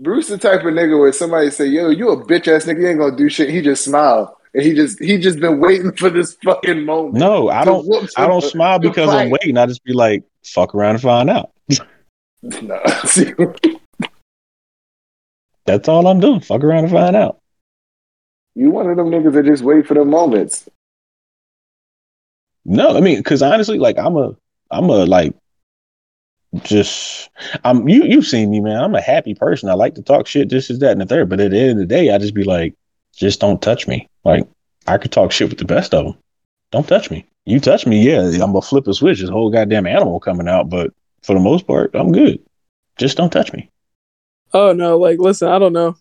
Bruce 0.00 0.28
the 0.28 0.38
type 0.38 0.60
of 0.60 0.66
nigga 0.66 0.98
where 0.98 1.12
somebody 1.12 1.50
say, 1.50 1.66
"Yo, 1.66 1.88
you 1.90 2.08
a 2.10 2.24
bitch 2.24 2.46
ass 2.48 2.64
nigga, 2.64 2.80
you 2.80 2.88
ain't 2.88 2.98
gonna 3.00 3.16
do 3.16 3.28
shit." 3.28 3.50
He 3.50 3.60
just 3.60 3.84
smile. 3.84 4.38
and 4.54 4.62
he 4.62 4.72
just 4.72 4.98
he 5.02 5.18
just 5.18 5.40
been 5.40 5.58
waiting 5.60 5.92
for 5.92 6.08
this 6.08 6.36
fucking 6.44 6.84
moment. 6.84 7.16
No, 7.16 7.48
I 7.50 7.64
don't. 7.64 7.84
I 8.16 8.26
don't 8.28 8.42
smile 8.42 8.78
to 8.80 8.88
because 8.88 9.10
I'm 9.10 9.30
waiting. 9.30 9.56
I 9.58 9.66
just 9.66 9.82
be 9.84 9.92
like, 9.92 10.22
fuck 10.44 10.74
around 10.74 10.94
and 10.94 11.02
find 11.02 11.28
out. 11.28 11.50
That's 15.68 15.86
all 15.86 16.06
I'm 16.06 16.18
doing. 16.20 16.40
Fuck 16.40 16.64
around 16.64 16.84
and 16.84 16.92
find 16.92 17.14
out. 17.14 17.40
you 18.54 18.70
one 18.70 18.88
of 18.88 18.96
them 18.96 19.10
niggas 19.10 19.34
that 19.34 19.44
just 19.44 19.62
wait 19.62 19.86
for 19.86 19.92
the 19.94 20.04
moments. 20.04 20.66
No, 22.64 22.96
I 22.96 23.00
mean, 23.00 23.18
because 23.18 23.42
honestly, 23.42 23.78
like 23.78 23.98
I'm 23.98 24.16
a, 24.16 24.34
I'm 24.70 24.84
a 24.84 25.04
like, 25.04 25.34
just 26.62 27.28
I'm 27.64 27.86
you. 27.88 28.04
You've 28.04 28.26
seen 28.26 28.50
me, 28.50 28.60
man. 28.60 28.82
I'm 28.82 28.94
a 28.94 29.00
happy 29.00 29.34
person. 29.34 29.68
I 29.68 29.74
like 29.74 29.94
to 29.96 30.02
talk 30.02 30.26
shit. 30.26 30.48
This 30.48 30.70
is 30.70 30.78
that 30.78 30.92
and 30.92 31.00
the 31.02 31.06
third. 31.06 31.28
But 31.28 31.40
at 31.40 31.50
the 31.50 31.58
end 31.58 31.72
of 31.72 31.78
the 31.78 31.86
day, 31.86 32.10
I 32.14 32.18
just 32.18 32.34
be 32.34 32.44
like, 32.44 32.74
just 33.14 33.40
don't 33.40 33.60
touch 33.60 33.86
me. 33.86 34.08
Like 34.24 34.48
I 34.86 34.96
could 34.96 35.12
talk 35.12 35.32
shit 35.32 35.50
with 35.50 35.58
the 35.58 35.64
best 35.66 35.92
of 35.92 36.06
them. 36.06 36.14
Don't 36.70 36.88
touch 36.88 37.10
me. 37.10 37.26
You 37.44 37.60
touch 37.60 37.86
me, 37.86 38.02
yeah, 38.02 38.22
I'm 38.22 38.52
gonna 38.52 38.62
flip 38.62 38.86
a 38.86 38.94
switch. 38.94 39.20
This 39.20 39.30
whole 39.30 39.50
goddamn 39.50 39.86
animal 39.86 40.20
coming 40.20 40.48
out. 40.48 40.70
But 40.70 40.92
for 41.22 41.34
the 41.34 41.40
most 41.40 41.66
part, 41.66 41.90
I'm 41.94 42.12
good. 42.12 42.40
Just 42.96 43.16
don't 43.16 43.30
touch 43.30 43.52
me. 43.52 43.70
Oh 44.52 44.72
no, 44.72 44.98
like 44.98 45.18
listen, 45.18 45.48
I 45.48 45.58
don't 45.58 45.72
know. 45.72 45.96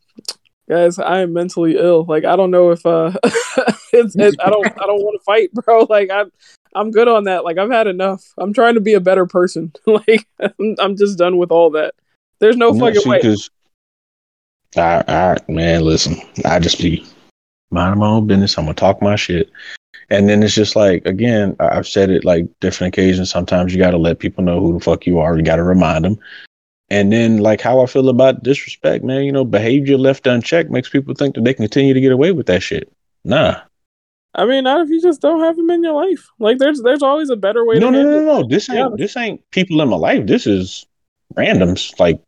Guys, 0.70 0.99
I 0.99 1.20
am 1.20 1.34
mentally 1.34 1.78
ill. 1.78 2.05
Like 2.05 2.26
I 2.26 2.36
don't 2.36 2.51
know 2.51 2.72
if 2.72 2.86
uh 2.86 3.11
it's, 3.93 4.15
it's 4.15 4.38
I 4.39 4.49
don't 4.49 4.68
I 4.68 4.86
don't 4.86 5.03
want 5.03 5.20
to 5.20 5.24
fight, 5.24 5.53
bro. 5.53 5.86
Like 5.89 6.09
I 6.09 6.26
I'm 6.76 6.91
good 6.91 7.07
on 7.07 7.24
that. 7.26 7.43
Like 7.43 7.57
I've 7.57 7.72
had 7.72 7.88
enough. 7.88 8.34
I'm 8.38 8.53
trying 8.53 8.76
to 8.76 8.82
be 8.82 8.93
a 8.93 8.99
better 8.99 9.26
person. 9.26 9.74
like 9.86 10.28
I'm, 10.39 10.76
I'm 10.80 10.97
just 10.97 11.18
done 11.18 11.38
with 11.38 11.51
all 11.51 11.72
that. 11.72 11.95
There's 12.39 12.57
no 12.57 12.72
No, 12.72 12.80
fucking 12.80 13.01
see, 13.01 13.09
way. 13.09 13.18
Because, 13.18 13.49
all 14.76 15.03
right, 15.07 15.49
man, 15.49 15.84
listen, 15.84 16.18
I 16.45 16.59
just 16.59 16.80
be 16.80 17.05
minding 17.72 17.99
my 17.99 18.07
own 18.07 18.28
business. 18.28 18.57
I'm 18.57 18.65
gonna 18.65 18.76
talk 18.76 19.01
my 19.01 19.15
shit, 19.15 19.49
and 20.10 20.30
then 20.30 20.43
it's 20.43 20.53
just 20.53 20.76
like 20.76 21.05
again, 21.05 21.55
I've 21.60 21.88
said 21.88 22.10
it 22.10 22.26
like 22.26 22.47
different 22.60 22.93
occasions. 22.93 23.30
Sometimes 23.30 23.74
you 23.74 23.80
got 23.80 23.91
to 23.91 23.97
let 23.97 24.20
people 24.20 24.43
know 24.43 24.60
who 24.60 24.74
the 24.74 24.80
fuck 24.80 25.05
you 25.05 25.20
are. 25.20 25.38
You 25.38 25.43
got 25.43 25.58
to 25.58 25.64
remind 25.64 26.05
them. 26.05 26.18
And 26.89 27.12
then, 27.12 27.39
like 27.39 27.60
how 27.60 27.82
I 27.82 27.86
feel 27.86 28.08
about 28.08 28.43
disrespect, 28.43 29.03
man. 29.03 29.24
You 29.24 29.32
know, 29.32 29.43
behavior 29.43 29.97
left 29.97 30.26
unchecked 30.26 30.72
makes 30.72 30.89
people 30.89 31.14
think 31.14 31.36
that 31.36 31.43
they 31.43 31.53
continue 31.53 31.93
to 31.93 32.01
get 32.01 32.14
away 32.14 32.32
with 32.32 32.45
that 32.47 32.64
shit. 32.64 32.91
Nah, 33.26 33.60
I 34.38 34.45
mean, 34.45 34.64
not 34.64 34.82
if 34.82 34.89
you 34.89 35.01
just 35.01 35.20
don't 35.20 35.41
have 35.41 35.58
them 35.58 35.70
in 35.72 35.84
your 35.84 35.93
life. 35.93 36.30
Like 36.39 36.60
there's 36.60 36.82
there's 36.84 37.01
always 37.01 37.30
a 37.30 37.36
better 37.36 37.66
way 37.66 37.80
no, 37.80 37.88
to 37.88 37.91
no, 37.91 37.97
handle 37.97 38.20
no, 38.22 38.41
no. 38.41 38.47
This 38.47 38.70
ain't 38.70 38.97
this 38.97 39.18
ain't 39.18 39.41
people 39.49 39.82
in 39.82 39.89
my 39.89 39.97
life. 39.97 40.28
This 40.28 40.45
is 40.45 40.86
randoms. 41.34 41.99
Like 41.99 42.22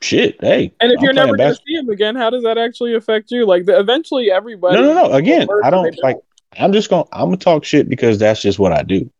shit. 0.00 0.36
Hey, 0.40 0.72
And 0.80 0.92
if 0.92 0.98
I'm 0.98 1.04
you're 1.04 1.12
never 1.12 1.36
gonna 1.36 1.56
see 1.56 1.74
him 1.74 1.88
again, 1.88 2.14
how 2.14 2.30
does 2.30 2.44
that 2.44 2.56
actually 2.56 2.94
affect 2.94 3.32
you? 3.32 3.46
Like 3.46 3.64
the, 3.64 3.78
eventually 3.78 4.30
everybody 4.30 4.76
No, 4.76 4.94
no, 4.94 5.08
no. 5.08 5.12
Again, 5.12 5.48
I 5.64 5.70
don't 5.70 5.98
like. 6.02 6.18
I'm 6.58 6.72
just 6.72 6.90
gonna. 6.90 7.04
I'm 7.12 7.26
gonna 7.26 7.36
talk 7.36 7.64
shit 7.64 7.88
because 7.88 8.18
that's 8.18 8.42
just 8.42 8.58
what 8.58 8.72
I 8.72 8.82
do. 8.82 9.10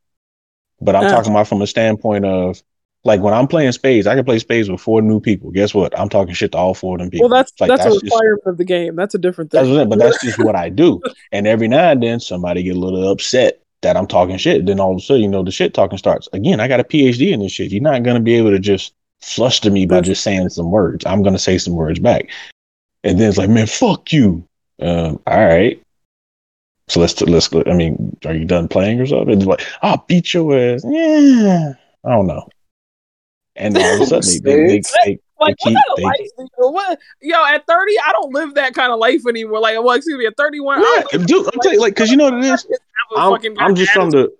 But 0.80 0.96
I'm 0.96 1.04
Yeah. 1.04 1.10
talking 1.10 1.30
about 1.30 1.48
from 1.48 1.62
a 1.62 1.66
standpoint 1.66 2.24
of 2.24 2.62
like 3.04 3.20
when 3.20 3.34
I'm 3.34 3.46
playing 3.46 3.72
spades, 3.72 4.06
I 4.06 4.14
can 4.14 4.24
play 4.24 4.38
spades 4.38 4.70
with 4.70 4.80
four 4.80 5.02
new 5.02 5.20
people. 5.20 5.50
Guess 5.50 5.74
what? 5.74 5.98
I'm 5.98 6.08
talking 6.08 6.34
shit 6.34 6.52
to 6.52 6.58
all 6.58 6.74
four 6.74 6.96
of 6.96 7.00
them 7.00 7.10
people. 7.10 7.28
Well, 7.28 7.38
that's 7.38 7.52
like 7.60 7.68
that's, 7.68 7.84
a 7.84 7.90
just 7.90 8.04
requirement 8.04 8.42
of 8.46 8.56
the 8.56 8.64
game. 8.64 8.96
That's 8.96 9.14
a 9.14 9.18
different 9.18 9.50
thing. 9.50 9.74
that's 9.74 9.88
but 9.88 9.98
that's 9.98 10.20
just 10.22 10.38
what 10.38 10.56
I 10.56 10.68
do. 10.68 11.00
And 11.32 11.46
every 11.46 11.66
now 11.68 11.90
and 11.90 12.02
then 12.02 12.20
somebody 12.20 12.62
get 12.62 12.76
a 12.76 12.78
little 12.78 13.08
upset 13.10 13.60
that 13.82 13.96
I'm 13.96 14.06
talking 14.06 14.36
shit. 14.36 14.66
Then 14.66 14.78
all 14.78 14.92
of 14.92 14.98
a 14.98 15.00
sudden, 15.00 15.22
you 15.22 15.28
know, 15.28 15.42
the 15.42 15.50
shit 15.50 15.74
talking 15.74 15.98
starts. 15.98 16.28
Again, 16.32 16.60
I 16.60 16.68
got 16.68 16.80
a 16.80 16.84
PhD 16.84 17.32
in 17.32 17.40
this 17.40 17.52
shit. 17.52 17.72
You're 17.72 17.82
not 17.82 18.02
gonna 18.04 18.20
be 18.20 18.34
able 18.34 18.50
to 18.50 18.58
just 18.58 18.94
fluster 19.20 19.70
me 19.70 19.84
by 19.86 20.00
just 20.00 20.22
saying 20.22 20.50
some 20.50 20.70
words. 20.70 21.04
I'm 21.06 21.22
gonna 21.22 21.38
say 21.38 21.58
some 21.58 21.74
words 21.74 21.98
back. 21.98 22.30
And 23.02 23.18
then 23.18 23.28
it's 23.28 23.38
like, 23.38 23.50
man, 23.50 23.66
fuck 23.66 24.12
you. 24.12 24.46
Um, 24.80 25.20
all 25.26 25.44
right. 25.44 25.80
So 26.88 27.00
let's 27.00 27.20
let's. 27.22 27.48
I 27.54 27.72
mean, 27.72 28.16
are 28.26 28.34
you 28.34 28.44
done 28.44 28.68
playing 28.68 29.00
or 29.00 29.06
something? 29.06 29.30
It's 29.38 29.46
like, 29.46 29.62
I'll 29.82 30.04
beat 30.06 30.34
your 30.34 30.56
ass. 30.56 30.84
Yeah, 30.86 31.72
I 32.04 32.10
don't 32.10 32.26
know. 32.26 32.46
And 33.56 33.76
all 33.78 33.94
of 33.94 34.00
a 34.02 34.06
sudden, 34.22 34.42
they, 34.42 34.56
they, 34.56 34.66
they, 34.66 34.82
they, 35.04 35.18
like 35.40 35.56
keep- 35.58 35.74
what 35.74 35.74
kind 35.74 35.76
of 35.76 35.96
they- 35.96 36.02
life? 36.02 36.50
What 36.56 36.98
yo 37.22 37.44
at 37.46 37.66
thirty? 37.66 37.94
I 38.06 38.12
don't 38.12 38.34
live 38.34 38.54
that 38.54 38.74
kind 38.74 38.92
of 38.92 38.98
life 38.98 39.22
anymore. 39.26 39.60
Like 39.60 39.76
well, 39.82 39.92
excuse 39.96 40.18
me, 40.18 40.26
at 40.26 40.36
thirty 40.36 40.60
one, 40.60 40.82
yeah, 40.82 41.18
dude, 41.24 41.46
I'm 41.46 41.60
telling 41.60 41.76
you, 41.76 41.80
like, 41.80 41.96
cause 41.96 42.10
you 42.10 42.16
know 42.16 42.30
what 42.30 42.44
it 42.44 42.44
is. 42.44 42.66
I'm, 43.16 43.38
I'm 43.58 43.74
just 43.74 43.92
from 43.92 44.10
the, 44.10 44.32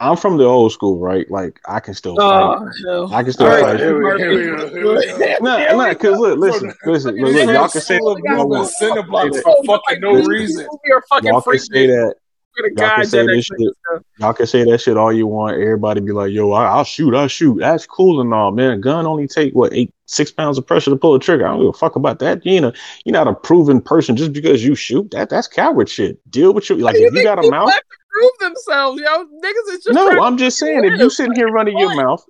I'm 0.00 0.16
from 0.16 0.36
the 0.36 0.44
old 0.44 0.70
school, 0.72 1.00
right? 1.00 1.28
Like, 1.28 1.60
I 1.66 1.80
can 1.80 1.92
still 1.94 2.14
oh, 2.20 2.28
fight. 2.60 2.68
Oh, 2.86 3.08
hell. 3.08 3.14
I 3.14 3.22
can 3.24 3.32
still 3.32 3.46
All 3.46 3.52
right, 3.52 3.62
fight. 3.62 3.80
here 3.80 4.00
no, 4.00 4.16
here 4.16 4.30
we 4.30 4.56
go, 4.56 4.68
here 4.68 4.94
we 4.94 5.18
go. 5.18 5.36
Nah, 5.40 5.72
nah, 5.72 5.94
cause 5.94 6.18
look, 6.18 6.38
listen, 6.38 6.72
listen, 6.84 7.16
look, 7.16 7.34
look, 7.34 7.46
y'all 7.48 7.68
can 7.68 7.80
say 7.80 7.98
Fucking 7.98 8.24
y'all 8.24 8.46
niggas 8.46 8.48
want- 8.48 8.68
cinder 8.70 9.02
blocks 9.02 9.36
say 9.36 9.42
for 9.42 9.64
fucking 9.66 10.00
no 10.00 10.22
reason. 10.22 10.68
You're 10.84 11.02
fucking 11.08 11.28
y'all 11.30 11.40
can 11.42 11.58
say 11.58 11.86
that 11.88 12.14
You're 12.56 12.70
the 12.70 12.80
y'all 12.80 12.96
can 12.96 13.06
say 13.06 13.18
that 13.18 13.26
this 13.26 13.50
actually- 13.50 13.70
y'all 14.18 14.32
can 14.34 14.46
say 14.46 14.64
that 14.64 14.80
shit 14.80 14.96
all 14.96 15.12
you 15.12 15.26
want. 15.26 15.60
Everybody 15.60 16.00
be 16.00 16.12
like, 16.12 16.30
yo, 16.30 16.52
I, 16.52 16.66
I'll 16.66 16.84
shoot, 16.84 17.12
I'll 17.14 17.26
shoot. 17.26 17.58
That's 17.58 17.84
cool 17.84 18.20
and 18.20 18.32
all, 18.32 18.52
man. 18.52 18.70
A 18.72 18.78
gun 18.78 19.04
only 19.04 19.26
take 19.26 19.52
what 19.54 19.72
eight, 19.72 19.92
six 20.06 20.30
pounds 20.30 20.58
of 20.58 20.66
pressure 20.66 20.90
to 20.90 20.96
pull 20.96 21.16
a 21.16 21.20
trigger. 21.20 21.44
I 21.44 21.50
don't 21.50 21.60
give 21.60 21.70
a 21.70 21.72
fuck 21.72 21.96
about 21.96 22.20
that. 22.20 22.46
You 22.46 22.60
know, 22.60 22.72
you're 23.04 23.14
not 23.14 23.26
a 23.26 23.34
proven 23.34 23.80
person 23.80 24.16
just 24.16 24.32
because 24.32 24.64
you 24.64 24.76
shoot. 24.76 25.10
That 25.10 25.28
that's 25.28 25.48
coward 25.48 25.88
shit. 25.88 26.18
Deal 26.30 26.54
with 26.54 26.68
your 26.68 26.78
like 26.78 26.94
Why 26.94 27.00
do 27.00 27.06
if 27.06 27.14
you 27.14 27.24
got 27.24 27.38
a 27.40 27.42
people 27.42 27.58
mouth. 27.58 27.72
Have 28.20 28.30
to 28.30 28.38
prove 28.40 28.54
themselves, 28.54 29.00
yo. 29.00 29.24
Niggas 29.24 29.74
is 29.74 29.84
just 29.84 29.94
No, 29.94 30.08
I'm 30.22 30.36
just 30.36 30.58
saying 30.58 30.84
if 30.84 30.98
you 31.00 31.10
sitting 31.10 31.34
here 31.34 31.48
running 31.48 31.78
your 31.78 31.94
mouth. 31.94 32.24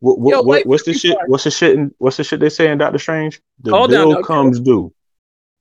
What, 0.00 0.18
what, 0.18 0.30
Yo, 0.32 0.42
what 0.42 0.66
what's 0.66 0.84
the 0.84 0.92
shit? 0.92 1.16
fun. 1.16 1.24
What's 1.28 1.44
the 1.44 1.50
shit? 1.50 1.76
In, 1.76 1.94
what's 1.98 2.18
the 2.18 2.24
shit 2.24 2.40
they 2.40 2.50
say 2.50 2.70
in 2.70 2.76
Doctor 2.76 2.98
Strange? 2.98 3.40
The 3.62 3.70
Hold 3.70 3.90
down, 3.90 4.08
bill 4.08 4.12
okay. 4.18 4.22
comes 4.26 4.60
due. 4.60 4.92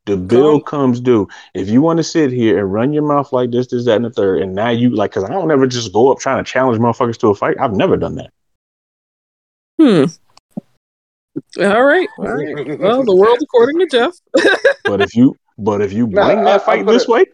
The 0.05 0.17
bill 0.17 0.59
comes 0.59 0.99
due. 0.99 1.29
If 1.53 1.69
you 1.69 1.81
want 1.81 1.95
to 1.97 2.03
sit 2.03 2.29
here 2.29 2.59
and 2.59 2.73
run 2.73 2.91
your 2.91 3.03
mouth 3.03 3.31
like 3.31 3.51
this, 3.51 3.67
this, 3.67 3.85
that, 3.85 3.95
and 3.95 4.03
the 4.03 4.09
third, 4.09 4.41
and 4.41 4.53
now 4.53 4.69
you 4.69 4.89
like, 4.89 5.11
because 5.11 5.23
I 5.23 5.29
don't 5.29 5.49
ever 5.49 5.65
just 5.65 5.93
go 5.93 6.11
up 6.11 6.19
trying 6.19 6.43
to 6.43 6.51
challenge 6.51 6.77
motherfuckers 6.77 7.17
to 7.19 7.27
a 7.29 7.35
fight. 7.35 7.55
I've 7.57 7.71
never 7.71 7.95
done 7.95 8.15
that. 8.15 8.31
Hmm. 9.79 10.03
All 11.63 11.83
right. 11.85 12.09
All 12.17 12.25
right. 12.25 12.79
Well, 12.79 13.03
the 13.05 13.15
world 13.15 13.39
according 13.41 13.79
to 13.79 13.85
Jeff. 13.87 14.13
But 14.83 14.99
if 15.01 15.15
you, 15.15 15.37
but 15.57 15.81
if 15.81 15.93
you 15.93 16.05
bring 16.07 16.39
I- 16.39 16.43
that 16.43 16.61
I 16.61 16.65
fight 16.65 16.85
put 16.85 16.91
this 16.91 17.03
it- 17.03 17.09
way, 17.09 17.25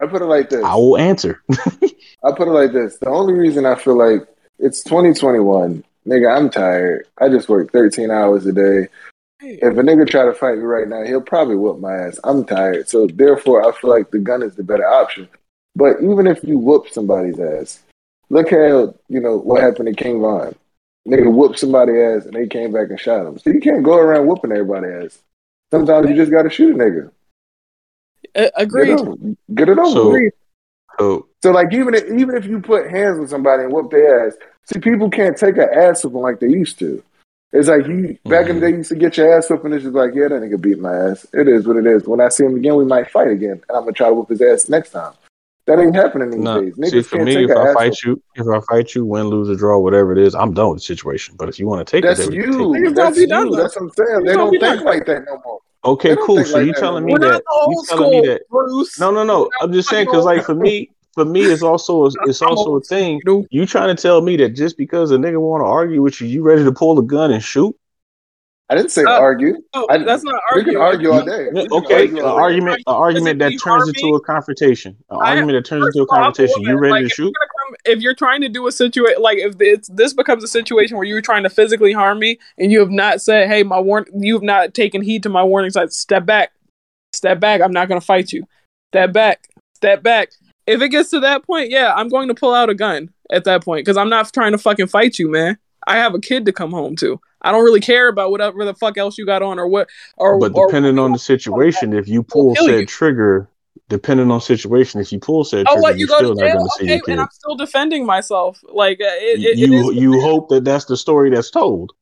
I 0.00 0.06
put 0.06 0.22
it 0.22 0.26
like 0.26 0.50
this. 0.50 0.64
I 0.64 0.74
will 0.74 0.98
answer. 0.98 1.42
I 1.52 2.32
put 2.32 2.48
it 2.48 2.52
like 2.52 2.72
this. 2.72 2.98
The 2.98 3.08
only 3.08 3.34
reason 3.34 3.64
I 3.64 3.74
feel 3.74 3.96
like 3.96 4.26
it's 4.58 4.82
2021, 4.82 5.84
nigga, 6.06 6.36
I'm 6.36 6.50
tired. 6.50 7.06
I 7.18 7.28
just 7.28 7.48
work 7.48 7.72
13 7.72 8.10
hours 8.10 8.46
a 8.46 8.52
day. 8.52 8.88
If 9.40 9.76
a 9.76 9.82
nigga 9.82 10.08
try 10.08 10.24
to 10.24 10.32
fight 10.32 10.56
me 10.58 10.64
right 10.64 10.88
now, 10.88 11.04
he'll 11.04 11.20
probably 11.20 11.56
whoop 11.56 11.78
my 11.78 11.94
ass. 11.94 12.18
I'm 12.24 12.44
tired. 12.44 12.88
So 12.88 13.06
therefore, 13.06 13.68
I 13.68 13.78
feel 13.78 13.90
like 13.90 14.10
the 14.10 14.18
gun 14.18 14.42
is 14.42 14.54
the 14.56 14.62
better 14.62 14.86
option. 14.86 15.28
But 15.76 16.00
even 16.00 16.26
if 16.26 16.42
you 16.44 16.58
whoop 16.58 16.88
somebody's 16.88 17.38
ass, 17.38 17.82
look 18.30 18.50
how, 18.50 18.94
you 19.08 19.20
know, 19.20 19.36
what 19.36 19.62
happened 19.62 19.88
to 19.88 20.02
King 20.02 20.20
Von. 20.20 20.54
Nigga 21.06 21.30
whooped 21.30 21.58
somebody's 21.58 21.96
ass 21.96 22.26
and 22.26 22.34
they 22.34 22.46
came 22.46 22.72
back 22.72 22.88
and 22.88 22.98
shot 22.98 23.26
him. 23.26 23.38
So 23.38 23.50
you 23.50 23.60
can't 23.60 23.82
go 23.82 23.96
around 23.98 24.26
whooping 24.26 24.52
everybody's 24.52 25.12
ass. 25.12 25.22
Sometimes 25.70 26.08
you 26.08 26.16
just 26.16 26.30
got 26.30 26.44
to 26.44 26.50
shoot 26.50 26.74
a 26.74 26.78
nigga. 26.78 27.10
Uh, 28.36 28.40
Get, 28.42 28.52
agreed. 28.56 29.00
over, 29.00 29.14
get 29.54 29.68
it 29.68 29.78
over. 29.78 29.90
So- 29.90 30.10
with. 30.10 30.32
So 30.98 31.26
So 31.42 31.50
like 31.50 31.72
even 31.72 31.94
if, 31.94 32.04
even 32.04 32.36
if 32.36 32.46
you 32.46 32.60
put 32.60 32.88
hands 32.90 33.18
on 33.18 33.26
somebody 33.26 33.64
and 33.64 33.72
whoop 33.72 33.90
their 33.90 34.28
ass, 34.28 34.34
see 34.64 34.78
people 34.78 35.10
can't 35.10 35.36
take 35.36 35.56
an 35.56 35.68
ass 35.74 36.04
whooping 36.04 36.20
like 36.20 36.38
they 36.40 36.48
used 36.48 36.78
to. 36.78 37.02
It's 37.52 37.68
like 37.68 37.86
you 37.86 38.16
back 38.26 38.48
in 38.48 38.56
the 38.56 38.60
day 38.60 38.70
you 38.70 38.76
used 38.78 38.90
to 38.90 38.96
get 38.96 39.16
your 39.16 39.36
ass 39.36 39.50
whooping. 39.50 39.72
It's 39.72 39.82
just 39.84 39.94
like 39.94 40.14
yeah, 40.14 40.28
that 40.28 40.40
nigga 40.42 40.60
beat 40.60 40.78
my 40.78 40.94
ass. 40.94 41.26
It 41.32 41.48
is 41.48 41.66
what 41.66 41.76
it 41.76 41.86
is. 41.86 42.06
When 42.06 42.20
I 42.20 42.28
see 42.28 42.44
him 42.44 42.56
again, 42.56 42.76
we 42.76 42.84
might 42.84 43.10
fight 43.10 43.28
again, 43.28 43.60
and 43.68 43.76
I'm 43.76 43.82
gonna 43.82 43.92
try 43.92 44.08
to 44.08 44.14
whoop 44.14 44.28
his 44.28 44.40
ass 44.40 44.68
next 44.68 44.90
time. 44.90 45.14
That 45.66 45.78
ain't 45.78 45.94
happening 45.96 46.30
these 46.30 46.40
no, 46.40 46.60
days. 46.62 46.74
Niggas 46.74 46.90
see 46.90 47.02
for 47.02 47.16
can't 47.16 47.24
me, 47.26 47.34
take 47.34 47.50
if 47.50 47.56
I 47.56 47.72
fight 47.74 47.96
whooping. 48.04 48.22
you, 48.36 48.54
if 48.54 48.62
I 48.62 48.66
fight 48.72 48.94
you, 48.94 49.04
win, 49.06 49.26
lose, 49.28 49.48
or 49.48 49.56
draw, 49.56 49.78
whatever 49.78 50.12
it 50.12 50.18
is, 50.18 50.34
I'm 50.34 50.52
done 50.52 50.70
with 50.70 50.78
the 50.78 50.84
situation. 50.84 51.36
But 51.38 51.48
if 51.48 51.58
you 51.58 51.66
want 51.66 51.86
to 51.86 51.90
take 51.90 52.04
That's 52.04 52.20
it, 52.20 52.30
then 52.30 52.32
you. 52.34 52.42
take 52.42 52.52
it. 52.52 52.58
Niggas 52.58 52.84
don't 52.84 52.94
That's 52.94 53.16
be 53.16 53.22
you. 53.22 53.56
That's 53.56 53.76
what 53.76 53.82
I'm 53.82 53.90
saying. 53.90 54.08
Niggas 54.20 54.26
They 54.26 54.32
don't 54.34 54.52
don't 54.52 54.60
think 54.60 54.84
like 54.84 55.06
that 55.06 55.24
no 55.26 55.40
more. 55.44 55.58
Okay, 55.84 56.16
cool. 56.22 56.44
So 56.44 56.58
like 56.58 56.66
you 56.66 56.72
telling 56.74 57.04
me 57.04 57.12
We're 57.12 57.18
that 57.20 57.32
not 57.32 57.42
the 57.44 57.66
you 57.68 57.76
old 57.76 57.86
telling 57.86 58.10
school, 58.10 58.22
me 58.22 58.28
that 58.28 58.48
Bruce. 58.48 58.98
No, 58.98 59.10
no, 59.10 59.24
no. 59.24 59.50
I'm 59.60 59.72
just 59.72 59.88
saying 59.88 60.06
because, 60.06 60.24
like, 60.24 60.42
for 60.44 60.54
me, 60.54 60.90
for 61.12 61.24
me, 61.24 61.42
it's 61.42 61.62
also 61.62 62.06
a, 62.06 62.10
it's 62.26 62.42
also 62.42 62.76
a 62.76 62.80
thing. 62.80 63.20
school. 63.20 63.46
You 63.50 63.66
trying 63.66 63.94
to 63.94 64.00
tell 64.00 64.20
me 64.22 64.36
that 64.38 64.50
just 64.50 64.78
because 64.78 65.10
a 65.10 65.16
nigga 65.16 65.40
want 65.40 65.60
to 65.60 65.66
argue 65.66 66.02
with 66.02 66.20
you, 66.20 66.26
you 66.26 66.42
ready 66.42 66.64
to 66.64 66.72
pull 66.72 66.98
a 66.98 67.02
gun 67.02 67.32
and 67.32 67.42
shoot? 67.42 67.76
I 68.70 68.76
didn't 68.76 68.92
say 68.92 69.04
Uh, 69.04 69.20
argue. 69.20 69.56
Oh, 69.74 69.86
I- 69.90 69.98
that's 69.98 70.24
not 70.24 70.40
We 70.54 70.64
can 70.64 70.76
argue 70.76 71.10
all 71.12 71.22
day. 71.24 71.48
We 71.52 71.68
Okay, 71.70 71.94
argue 71.94 72.18
an 72.18 72.24
all 72.24 72.36
day. 72.36 72.42
argument, 72.42 72.76
an 72.86 72.94
argument 72.94 73.38
that 73.40 73.52
turns 73.62 73.88
into 73.88 74.14
a 74.14 74.20
confrontation, 74.20 74.96
an 75.10 75.18
argument 75.18 75.56
that 75.56 75.68
turns 75.68 75.86
into 75.86 76.00
a 76.00 76.02
of 76.02 76.08
all, 76.08 76.16
I'm 76.16 76.22
a 76.22 76.24
confrontation. 76.24 76.62
You 76.62 76.78
ready 76.78 76.92
Like, 76.92 77.00
to 77.02 77.06
if 77.06 77.12
shoot? 77.12 77.34
You're 77.64 77.70
gonna 77.70 77.76
come- 77.84 77.92
If 77.92 78.00
you're 78.02 78.14
trying 78.14 78.40
to 78.42 78.48
do 78.48 78.66
a 78.66 78.72
situation, 78.72 79.22
like 79.22 79.38
if 79.38 79.54
it's, 79.60 79.88
this 79.88 80.12
becomes 80.12 80.44
a 80.44 80.48
situation 80.48 80.96
where 80.96 81.06
you're 81.06 81.20
trying 81.20 81.42
to 81.44 81.50
physically 81.50 81.92
harm 81.92 82.18
me 82.18 82.38
and 82.58 82.70
you 82.70 82.80
have 82.80 82.90
not 82.90 83.20
said, 83.20 83.48
"Hey, 83.48 83.62
my 83.62 83.78
warn," 83.80 84.06
you 84.14 84.34
have 84.34 84.42
not 84.42 84.74
taken 84.74 85.02
heed 85.02 85.22
to 85.24 85.28
my 85.28 85.42
warnings. 85.42 85.76
Like, 85.76 85.90
Step 85.90 86.26
back, 86.26 86.52
step 87.12 87.40
back. 87.40 87.60
I'm 87.60 87.72
not 87.72 87.88
gonna 87.88 88.00
fight 88.00 88.32
you. 88.32 88.44
Step 88.92 89.12
back, 89.12 89.48
step 89.74 90.02
back. 90.02 90.30
If 90.66 90.80
it 90.80 90.88
gets 90.88 91.10
to 91.10 91.20
that 91.20 91.44
point, 91.44 91.70
yeah, 91.70 91.92
I'm 91.94 92.08
going 92.08 92.28
to 92.28 92.34
pull 92.34 92.54
out 92.54 92.70
a 92.70 92.74
gun 92.74 93.10
at 93.30 93.44
that 93.44 93.62
point 93.64 93.84
because 93.84 93.96
I'm 93.98 94.08
not 94.08 94.32
trying 94.32 94.52
to 94.52 94.58
fucking 94.58 94.86
fight 94.86 95.18
you, 95.18 95.28
man. 95.28 95.58
I 95.86 95.96
have 95.96 96.14
a 96.14 96.20
kid 96.20 96.46
to 96.46 96.52
come 96.52 96.70
home 96.70 96.96
to. 96.96 97.20
I 97.42 97.52
don't 97.52 97.64
really 97.64 97.80
care 97.80 98.08
about 98.08 98.30
whatever 98.30 98.64
the 98.64 98.72
fuck 98.72 98.96
else 98.96 99.18
you 99.18 99.26
got 99.26 99.42
on 99.42 99.58
or 99.58 99.68
what 99.68 99.88
or 100.16 100.38
But 100.38 100.52
or 100.54 100.66
depending 100.68 100.98
on 100.98 101.12
the 101.12 101.18
situation, 101.18 101.92
if 101.92 102.08
you 102.08 102.22
pull 102.22 102.54
said 102.56 102.80
you. 102.80 102.86
trigger, 102.86 103.50
depending 103.88 104.30
on 104.30 104.40
situation, 104.40 105.00
if 105.00 105.12
you 105.12 105.18
pull 105.18 105.44
said 105.44 105.66
Oh, 105.68 105.72
trigger, 105.74 105.82
what 105.82 105.92
you 105.94 105.98
you're 106.00 106.08
go 106.08 106.16
still 106.18 106.34
to 106.34 106.40
not 106.40 106.46
jail? 106.46 106.54
going 106.56 106.66
to 106.66 106.70
see 106.78 106.84
Okay, 106.84 106.92
your 106.94 107.00
kid. 107.04 107.12
and 107.12 107.20
I'm 107.20 107.28
still 107.32 107.54
defending 107.56 108.06
myself. 108.06 108.62
Like 108.72 109.00
uh, 109.00 109.04
it, 109.04 109.40
it, 109.40 109.44
it 109.44 109.58
you 109.58 109.90
is- 109.90 109.96
you 109.96 110.20
hope 110.20 110.48
that 110.50 110.64
that's 110.64 110.84
the 110.86 110.96
story 110.96 111.30
that's 111.30 111.50
told. 111.50 111.92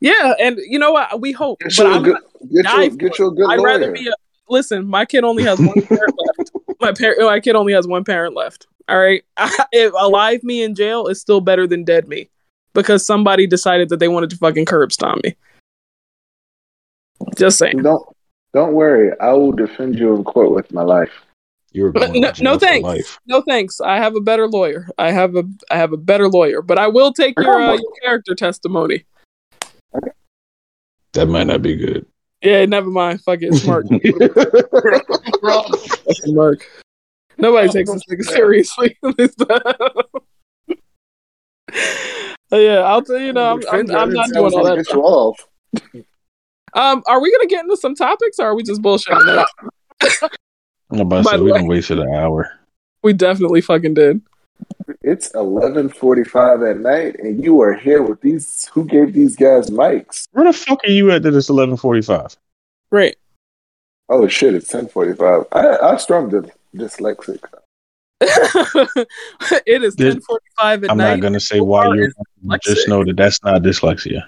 yeah, 0.00 0.34
and 0.40 0.58
you 0.68 0.78
know 0.78 0.92
what? 0.92 1.20
We 1.20 1.32
hope, 1.32 1.58
Get 1.60 1.76
but 1.76 1.84
you 1.86 1.92
a 1.92 1.94
I'm 1.96 2.02
good, 2.02 2.16
get 2.52 2.64
die 2.64 2.82
you, 2.84 2.90
get 2.96 3.18
you 3.18 3.26
a 3.28 3.30
good 3.34 3.50
I'd 3.50 3.58
lawyer. 3.58 3.66
rather 3.66 3.92
be 3.92 4.08
a 4.08 4.12
listen. 4.48 4.86
My 4.86 5.04
kid 5.04 5.24
only 5.24 5.42
has 5.44 5.58
one 5.58 5.74
parent 5.88 6.14
left. 6.18 6.52
My 6.80 6.92
parent, 6.92 7.20
my 7.20 7.40
kid 7.40 7.56
only 7.56 7.72
has 7.72 7.86
one 7.86 8.04
parent 8.04 8.34
left. 8.34 8.66
All 8.88 8.98
right, 8.98 9.22
if 9.72 9.92
alive 9.98 10.42
me 10.44 10.62
in 10.62 10.74
jail 10.74 11.08
is 11.08 11.20
still 11.20 11.40
better 11.40 11.66
than 11.66 11.84
dead 11.84 12.06
me, 12.08 12.30
because 12.74 13.04
somebody 13.04 13.46
decided 13.46 13.88
that 13.90 13.98
they 13.98 14.08
wanted 14.08 14.30
to 14.30 14.36
fucking 14.36 14.64
curb 14.66 14.92
stomp 14.92 15.22
me. 15.24 15.34
Just 17.36 17.58
saying. 17.58 17.82
don't 17.82 18.06
don't 18.54 18.72
worry. 18.74 19.12
I 19.20 19.32
will 19.32 19.52
defend 19.52 19.98
you 19.98 20.14
in 20.16 20.24
court 20.24 20.52
with 20.52 20.72
my 20.72 20.82
life. 20.82 21.10
You're 21.72 21.92
But 21.92 22.08
going 22.08 22.20
no- 22.22 22.28
to 22.30 22.34
jail 22.34 22.44
no 22.54 22.58
thanks. 22.58 22.82
life. 22.84 23.20
No 23.26 23.42
thanks. 23.42 23.78
I 23.80 23.98
have 23.98 24.16
a 24.16 24.20
better 24.20 24.48
lawyer. 24.48 24.88
I 24.98 25.10
have 25.12 25.36
a 25.36 25.44
I 25.70 25.76
have 25.76 25.92
a 25.92 25.96
better 25.98 26.28
lawyer, 26.28 26.62
but 26.62 26.78
I 26.78 26.88
will 26.88 27.12
take 27.12 27.38
your 27.38 27.60
uh, 27.60 27.74
your 27.74 27.92
character 28.02 28.34
testimony. 28.34 29.04
That 31.12 31.26
might 31.26 31.46
not 31.46 31.62
be 31.62 31.76
good. 31.76 32.06
Yeah, 32.42 32.64
never 32.66 32.90
mind. 32.90 33.20
Fuck 33.22 33.42
it, 33.42 33.48
it's 33.52 33.64
Mark. 33.66 33.86
It's 33.90 36.26
Mark. 36.28 36.66
Nobody 37.36 37.68
takes 37.68 37.92
this 37.92 38.02
nigga 38.10 38.24
seriously. 38.24 38.98
Yeah, 42.50 42.78
I'll 42.80 43.02
tell 43.02 43.18
you. 43.18 43.34
No, 43.34 43.52
I'm, 43.52 43.60
I'm, 43.70 43.90
I'm 43.94 44.10
not 44.10 44.30
doing 44.30 44.54
all 44.54 44.64
that. 44.64 45.34
Get 46.74 46.80
you 46.80 46.82
off. 46.82 46.96
Um, 46.96 47.02
are 47.06 47.20
we 47.20 47.30
gonna 47.32 47.46
get 47.46 47.64
into 47.64 47.76
some 47.76 47.94
topics, 47.94 48.38
or 48.38 48.46
are 48.46 48.54
we 48.54 48.62
just 48.62 48.82
bullshitting? 48.82 49.24
Now? 49.26 49.46
I'm 50.90 51.00
about 51.00 51.18
to 51.18 51.22
By 51.24 51.30
say 51.32 51.36
the 51.38 51.44
we 51.44 51.52
way- 51.52 51.58
done 51.58 51.66
wasted 51.68 51.98
an 51.98 52.14
hour. 52.14 52.52
We 53.02 53.12
definitely 53.12 53.60
fucking 53.60 53.94
did. 53.94 54.20
It's 55.02 55.30
eleven 55.34 55.88
forty-five 55.88 56.62
at 56.62 56.78
night, 56.80 57.16
and 57.20 57.42
you 57.44 57.60
are 57.60 57.72
here 57.74 58.02
with 58.02 58.20
these. 58.20 58.68
Who 58.72 58.84
gave 58.84 59.12
these 59.12 59.36
guys 59.36 59.70
mics? 59.70 60.26
Where 60.32 60.44
the 60.44 60.52
fuck 60.52 60.80
are 60.84 60.90
you 60.90 61.10
at 61.12 61.22
that 61.22 61.34
it's 61.34 61.48
eleven 61.48 61.76
forty 61.76 62.02
five? 62.02 62.36
Great. 62.90 63.16
Oh 64.08 64.26
shit! 64.26 64.54
It's 64.54 64.66
ten 64.68 64.88
forty-five. 64.88 65.44
I 65.52 65.76
I 65.76 65.96
strong 65.98 66.30
dys- 66.30 66.50
dyslexic. 66.74 67.38
it 69.66 69.82
is 69.82 69.94
This- 69.94 70.14
ten 70.14 70.20
forty 70.22 70.46
five 70.58 70.82
at 70.84 70.88
night. 70.96 71.12
I'm 71.12 71.20
not 71.20 71.22
gonna 71.22 71.40
say 71.40 71.60
why 71.60 71.86
you're 71.94 72.08
dyslexic. 72.44 72.60
just 72.62 72.88
know 72.88 73.04
that 73.04 73.16
that's 73.16 73.42
not 73.44 73.62
dyslexia. 73.62 74.26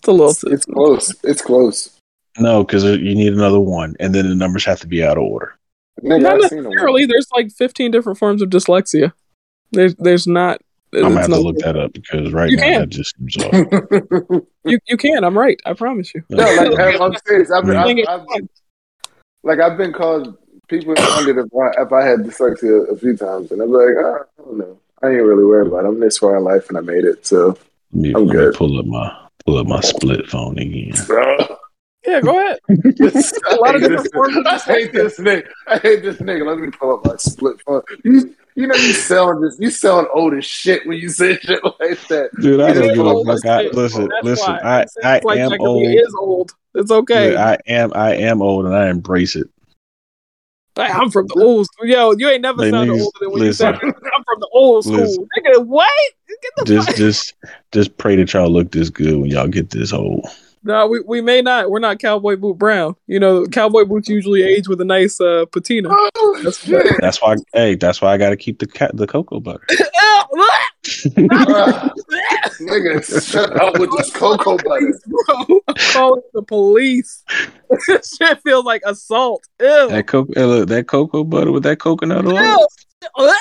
It's 0.00 0.08
a 0.08 0.12
little. 0.12 0.30
It's, 0.30 0.44
it's 0.44 0.64
close. 0.64 1.14
It's 1.24 1.42
close. 1.42 1.96
No, 2.38 2.64
because 2.64 2.84
you 2.84 3.14
need 3.14 3.32
another 3.32 3.60
one, 3.60 3.96
and 4.00 4.14
then 4.14 4.28
the 4.28 4.34
numbers 4.34 4.64
have 4.64 4.80
to 4.80 4.86
be 4.86 5.04
out 5.04 5.18
of 5.18 5.24
order. 5.24 5.54
Nigga, 6.02 6.22
not 6.22 6.42
I've 6.44 6.48
seen 6.50 6.62
them. 6.62 6.70
necessarily. 6.72 7.04
There's 7.06 7.28
like 7.34 7.50
fifteen 7.52 7.90
different 7.90 8.18
forms 8.18 8.40
of 8.40 8.48
dyslexia. 8.48 9.12
There's 9.72 9.94
there's 9.96 10.26
not. 10.26 10.60
I'm 10.94 11.02
gonna 11.02 11.08
it's 11.10 11.16
have 11.18 11.24
to 11.26 11.30
not- 11.32 11.40
look 11.42 11.58
that 11.58 11.76
up 11.76 11.92
because 11.92 12.32
right 12.32 12.50
You 12.50 12.56
now 12.56 12.62
can. 12.62 12.80
that 12.80 12.88
just 12.88 13.14
seems 13.16 13.36
off. 13.44 14.42
You 14.64 14.78
you 14.88 14.96
can. 14.96 15.22
I'm 15.24 15.36
right. 15.38 15.60
I 15.66 15.74
promise 15.74 16.14
you. 16.14 16.22
no, 16.30 16.42
like 16.44 16.78
I'm, 16.80 17.02
I'm 17.02 17.16
serious. 17.26 17.50
I've 17.50 17.66
been, 17.66 17.76
I 17.76 17.84
think 17.84 18.08
I've, 18.08 18.20
I've, 18.32 18.48
like 19.42 19.60
I've 19.60 19.76
been 19.76 19.92
called. 19.92 20.36
People 20.68 20.94
wondered 20.96 21.38
if 21.38 21.46
I, 21.52 21.82
if 21.82 21.92
I 21.92 22.06
had 22.06 22.20
dyslexia 22.20 22.90
a 22.92 22.96
few 22.96 23.16
times, 23.16 23.50
and 23.50 23.60
I'm 23.60 23.70
like, 23.72 23.88
oh, 23.98 24.24
I 24.38 24.42
don't 24.42 24.56
know. 24.56 24.78
I 25.02 25.08
ain't 25.08 25.22
really 25.24 25.44
worried 25.44 25.66
about 25.66 25.84
it. 25.84 25.88
I'm 25.88 25.98
this 26.00 26.18
far 26.18 26.36
in 26.36 26.44
life, 26.44 26.68
and 26.68 26.78
I 26.78 26.80
made 26.80 27.04
it. 27.04 27.26
So, 27.26 27.58
me, 27.92 28.12
I'm 28.14 28.26
let 28.26 28.34
me 28.36 28.40
good. 28.40 28.54
pull 28.54 28.78
up 28.78 28.86
my 28.86 29.14
pull 29.46 29.58
up 29.58 29.66
my 29.66 29.80
split 29.80 30.28
phone 30.28 30.58
again. 30.58 30.92
Bro. 31.06 31.56
Yeah, 32.06 32.20
go 32.20 32.38
ahead. 32.38 32.58
a 32.70 33.54
lot 33.56 33.74
of 33.74 33.82
different 33.82 34.12
forms 34.12 34.36
of 34.36 34.46
I 34.46 34.58
hate 34.58 34.92
this 34.92 35.18
nigga. 35.18 35.46
I 35.66 35.78
hate 35.78 36.02
this 36.02 36.16
nigga. 36.16 36.46
Let 36.46 36.58
me 36.58 36.70
pull 36.70 36.94
up 36.94 37.04
my 37.04 37.16
split 37.16 37.60
phone. 37.66 37.82
You, 38.04 38.34
you 38.54 38.66
know 38.66 38.74
you 38.74 38.92
selling 38.94 39.40
this. 39.42 39.58
You 39.60 39.70
selling 39.70 40.06
old 40.14 40.32
as 40.34 40.44
shit 40.46 40.86
when 40.86 40.96
you 40.98 41.10
say 41.10 41.36
shit 41.42 41.62
like 41.62 42.06
that. 42.08 42.30
Dude, 42.40 42.60
I 42.60 42.72
don't 42.72 42.94
give 42.94 43.06
a 43.06 43.24
fuck. 43.24 43.46
I, 43.46 43.62
listen, 43.74 44.08
That's 44.08 44.24
listen. 44.24 44.54
why. 44.54 44.60
I 44.60 44.80
It 44.82 44.88
I 45.04 45.20
like 45.24 45.38
am 45.40 45.50
Jacoby 45.50 45.66
old. 45.66 45.86
Is 45.86 46.16
old. 46.18 46.52
It's 46.74 46.90
okay. 46.90 47.36
I 47.36 47.58
am 47.66 47.92
I 47.94 48.14
am 48.14 48.40
old, 48.40 48.64
and 48.64 48.74
I 48.74 48.88
embrace 48.88 49.36
it. 49.36 49.48
I'm 50.76 51.10
from 51.10 51.26
the 51.26 51.42
old. 51.42 51.68
Yo, 51.82 52.12
you 52.12 52.28
ain't 52.28 52.42
never 52.42 52.62
Like, 52.62 52.70
sounded 52.70 52.94
niggas, 52.94 53.02
older 53.02 53.18
than 53.20 53.30
when 53.30 53.40
listen. 53.40 53.66
you 53.66 53.80
said 53.80 53.84
I'm 53.84 53.92
from 53.92 54.19
the 54.40 54.48
old 54.52 54.84
school. 54.84 54.96
Listen. 54.96 55.26
Nigga, 55.38 55.66
what? 55.66 55.88
Get 56.28 56.52
the 56.56 56.64
Just 56.64 56.88
fuck. 56.88 56.96
just 56.96 57.34
just 57.72 57.96
pray 57.98 58.16
that 58.16 58.32
y'all 58.32 58.48
look 58.48 58.72
this 58.72 58.88
good 58.88 59.20
when 59.20 59.30
y'all 59.30 59.48
get 59.48 59.70
this 59.70 59.92
old. 59.92 60.26
No, 60.62 60.86
we, 60.86 61.00
we 61.00 61.20
may 61.22 61.40
not. 61.40 61.70
We're 61.70 61.78
not 61.78 61.98
cowboy 61.98 62.36
boot 62.36 62.58
brown. 62.58 62.94
You 63.06 63.18
know, 63.18 63.46
cowboy 63.46 63.84
boots 63.84 64.08
usually 64.08 64.42
age 64.42 64.68
with 64.68 64.80
a 64.80 64.84
nice 64.84 65.18
uh, 65.20 65.46
patina. 65.46 65.88
Oh 65.90 66.40
That's 66.44 66.64
shit! 66.64 66.86
That's 67.00 67.20
why. 67.22 67.36
Hey, 67.54 67.76
that's 67.76 68.02
why 68.02 68.12
I 68.12 68.18
got 68.18 68.30
to 68.30 68.36
keep 68.36 68.58
the 68.58 68.66
cat 68.66 68.94
the 68.94 69.06
cocoa 69.06 69.40
butter. 69.40 69.66
Nigga, 72.60 73.30
shut 73.30 73.60
up 73.60 73.78
with 73.78 73.90
this 73.96 74.10
cocoa 74.12 74.56
butter. 74.58 75.00
Bro, 75.06 75.60
I'm 75.68 75.74
calling 75.92 76.22
the 76.34 76.42
police. 76.42 77.24
this 77.86 78.16
shit 78.16 78.40
feels 78.42 78.64
like 78.64 78.82
assault. 78.84 79.46
Ew. 79.60 79.88
That 79.88 80.06
cocoa, 80.06 80.32
hey, 80.34 80.44
look, 80.44 80.68
that 80.68 80.86
cocoa 80.88 81.24
butter 81.24 81.52
with 81.52 81.62
that 81.62 81.78
coconut 81.78 82.26
oil. 82.26 82.34
Ew. 83.18 83.34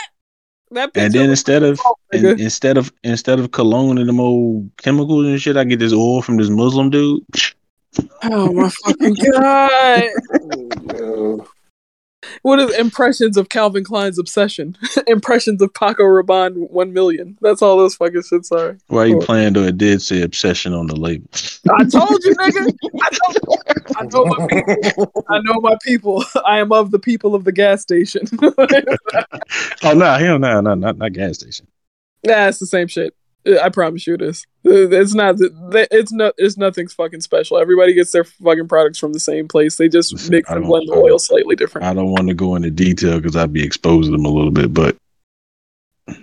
That 0.72 0.91
And 0.95 1.13
then 1.13 1.32
instead 1.32 1.63
of 1.63 1.80
in, 2.13 2.39
instead 2.39 2.78
of 2.78 2.93
instead 3.03 3.39
of 3.39 3.51
cologne 3.51 3.97
and 3.97 4.07
them 4.07 4.20
old 4.20 4.70
chemicals 4.78 5.26
and 5.26 5.41
shit, 5.41 5.57
I 5.57 5.63
get 5.63 5.80
this 5.80 5.93
oil 5.93 6.22
from 6.22 6.38
this 6.38 6.49
Muslim 6.49 6.91
dude. 6.91 7.24
Oh 8.24 8.53
my 8.53 8.70
fucking 8.86 9.15
god! 9.32 10.03
What 12.41 12.59
is 12.59 12.77
impressions 12.77 13.37
of 13.37 13.49
Calvin 13.49 13.83
Klein's 13.83 14.17
obsession? 14.19 14.77
impressions 15.07 15.61
of 15.61 15.73
Paco 15.73 16.03
Rabanne 16.03 16.69
one 16.69 16.93
million. 16.93 17.37
That's 17.41 17.61
all 17.61 17.77
those 17.77 17.95
fucking 17.95 18.21
shits 18.21 18.51
are. 18.51 18.77
Why 18.87 19.05
you 19.05 19.13
Cool. 19.15 19.21
playing 19.23 19.53
though? 19.53 19.63
It 19.63 19.77
did 19.77 20.01
say 20.01 20.21
obsession 20.21 20.73
on 20.73 20.87
the 20.87 20.95
label. 20.95 21.27
I 21.77 21.83
told 21.85 22.23
you, 22.23 22.35
nigga. 22.35 22.73
I 23.97 24.03
know, 24.05 24.23
I 24.25 24.37
my 24.37 24.47
people. 24.47 25.25
I 25.29 25.39
know 25.41 25.59
my 25.61 25.75
people. 25.83 26.23
I 26.45 26.59
am 26.59 26.71
of 26.71 26.91
the 26.91 26.99
people 26.99 27.35
of 27.35 27.43
the 27.43 27.51
gas 27.51 27.81
station. 27.81 28.25
Oh 29.83 29.93
no, 29.93 30.13
hell 30.15 30.39
no, 30.39 30.61
no, 30.61 30.73
not 30.75 30.97
not 30.97 31.13
gas 31.13 31.37
station. 31.37 31.65
Nah, 32.25 32.47
it's 32.47 32.59
the 32.59 32.65
same 32.67 32.87
shit. 32.87 33.15
I 33.61 33.69
promise 33.69 34.05
you 34.05 34.15
it 34.15 34.21
is. 34.21 34.45
It's 34.63 35.13
not. 35.13 35.35
It's 35.39 36.11
not. 36.11 36.33
It's 36.37 36.57
nothing 36.57 36.87
fucking 36.89 37.21
special. 37.21 37.57
Everybody 37.57 37.93
gets 37.93 38.11
their 38.11 38.23
fucking 38.25 38.67
products 38.67 38.99
from 38.99 39.13
the 39.13 39.19
same 39.19 39.47
place. 39.47 39.77
They 39.77 39.87
just 39.87 40.11
Listen, 40.13 40.31
mix 40.31 40.49
and 40.49 40.65
blend 40.65 40.89
the 40.89 40.93
I 40.93 40.97
oil 40.97 41.19
slightly 41.19 41.55
different. 41.55 41.87
I 41.87 41.93
don't 41.93 42.11
want 42.11 42.27
to 42.27 42.33
go 42.33 42.55
into 42.55 42.69
detail 42.69 43.17
because 43.19 43.35
I'd 43.35 43.53
be 43.53 43.63
exposing 43.63 44.11
them 44.11 44.25
a 44.25 44.29
little 44.29 44.51
bit, 44.51 44.73
but 44.73 44.97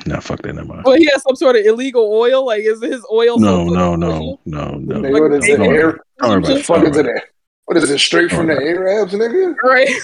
nah, 0.07 0.21
fuck 0.21 0.43
that. 0.43 0.55
Never 0.55 0.69
mind. 0.69 0.83
Well, 0.85 0.97
he 0.97 1.07
has 1.13 1.23
some 1.23 1.37
sort 1.37 1.57
of 1.57 1.65
illegal 1.65 2.13
oil. 2.13 2.45
Like, 2.45 2.61
is 2.63 2.83
his 2.83 3.05
oil? 3.11 3.39
No, 3.39 3.59
some 3.67 3.69
sort 3.69 3.79
no, 3.79 3.97
no, 3.97 4.39
no, 4.45 4.71
no. 4.77 5.11
What 5.11 5.33
is 5.33 5.49
it? 5.49 5.57
Don't 5.57 5.67
Air, 5.75 5.89
about 5.91 5.97
it. 5.97 6.03
Don't 6.21 6.29
worry 6.31 6.41
what 6.41 6.47
the 6.47 6.53
about 6.53 6.59
it. 6.61 6.65
fuck 6.67 6.85
is 6.89 6.97
it? 6.99 7.23
What 7.65 7.77
is 7.79 7.91
it? 7.91 7.99
Straight 7.99 8.31
from 8.31 8.47
the 8.49 8.55
Arabs, 8.55 9.13
nigga? 9.15 9.55
Right. 9.63 9.89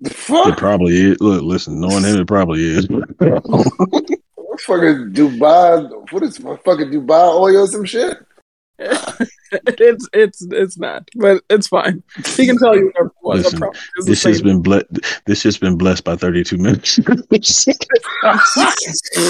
The 0.00 0.10
It 0.10 0.14
fuck? 0.16 0.56
probably 0.58 0.94
is. 0.96 1.20
Look, 1.20 1.42
listen, 1.42 1.80
knowing 1.80 2.04
him, 2.04 2.20
it 2.20 2.28
probably 2.28 2.62
is. 2.62 2.86
Fucking 4.60 5.12
Dubai. 5.12 6.12
What 6.12 6.22
is 6.22 6.38
fucking 6.38 6.90
Dubai 6.90 7.34
oil 7.34 7.62
or 7.62 7.66
some 7.66 7.84
shit? 7.84 8.18
it's 8.80 10.08
it's 10.12 10.46
it's 10.52 10.78
not, 10.78 11.08
but 11.16 11.42
it's 11.50 11.66
fine. 11.66 12.02
He 12.36 12.46
can 12.46 12.56
tell 12.58 12.76
you 12.76 12.86
whatever 12.86 13.08
he 13.08 13.26
wants. 13.26 13.40
I 13.40 13.46
Listen, 13.46 13.58
promise. 13.58 13.88
It's 13.96 14.04
the 14.06 14.10
This 14.12 14.22
has 14.24 14.42
been 14.42 14.62
blessed. 14.62 14.86
This 15.26 15.42
has 15.42 15.58
been 15.58 15.76
blessed 15.76 16.04
by 16.04 16.14
32 16.14 16.58
ministers. 16.58 17.26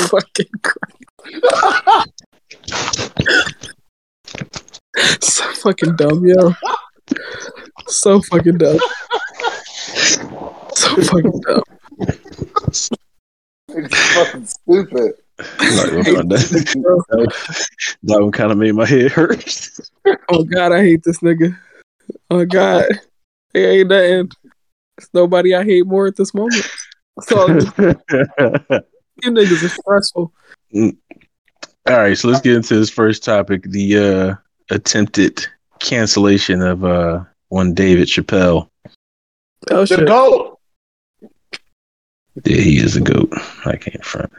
fucking 0.09 0.51
Christ. 0.63 0.99
so 5.23 5.45
fucking 5.55 5.97
dumb, 5.97 6.27
yo. 6.27 6.53
So 7.87 8.21
fucking 8.23 8.59
dumb. 8.59 8.79
So 10.75 10.97
fucking 10.97 11.41
dumb. 11.41 11.63
It's 13.69 14.15
fucking 14.15 14.47
stupid. 14.47 15.13
Like, 15.39 15.91
that, 16.29 17.29
that 18.03 18.21
one 18.21 18.33
kind 18.33 18.51
of 18.51 18.59
made 18.59 18.75
my 18.75 18.87
head 18.87 19.13
hurt. 19.13 19.69
Oh 20.31 20.43
god, 20.43 20.73
I 20.73 20.83
hate 20.83 21.05
this 21.05 21.19
nigga. 21.19 21.57
Oh 22.31 22.45
god, 22.45 22.87
it 23.55 23.59
ain't 23.59 23.89
nothing. 23.89 24.31
There's 24.97 25.11
nobody 25.15 25.55
I 25.55 25.63
hate 25.65 25.87
more 25.87 26.07
at 26.07 26.17
this 26.17 26.35
moment. 26.35 26.67
So 27.23 27.47
you 27.49 27.61
niggas 29.23 29.65
are 29.65 29.69
stressful. 29.69 30.33
All 30.75 30.93
right, 31.87 32.19
so 32.19 32.29
let's 32.29 32.41
get 32.41 32.57
into 32.57 32.77
this 32.77 32.91
first 32.91 33.23
topic: 33.23 33.63
the 33.65 33.97
uh, 33.97 34.35
attempted 34.75 35.47
cancellation 35.79 36.63
of 36.63 36.85
uh, 36.85 37.23
one 37.49 37.75
David 37.75 38.09
Chappelle. 38.09 38.69
Oh 39.71 39.81
The 39.81 39.87
shit, 39.87 40.07
goat. 40.07 40.58
Yeah, 42.45 42.57
he 42.61 42.79
is 42.79 42.97
a 42.97 43.01
goat. 43.01 43.33
I 43.65 43.77
can't 43.77 44.05
front. 44.05 44.33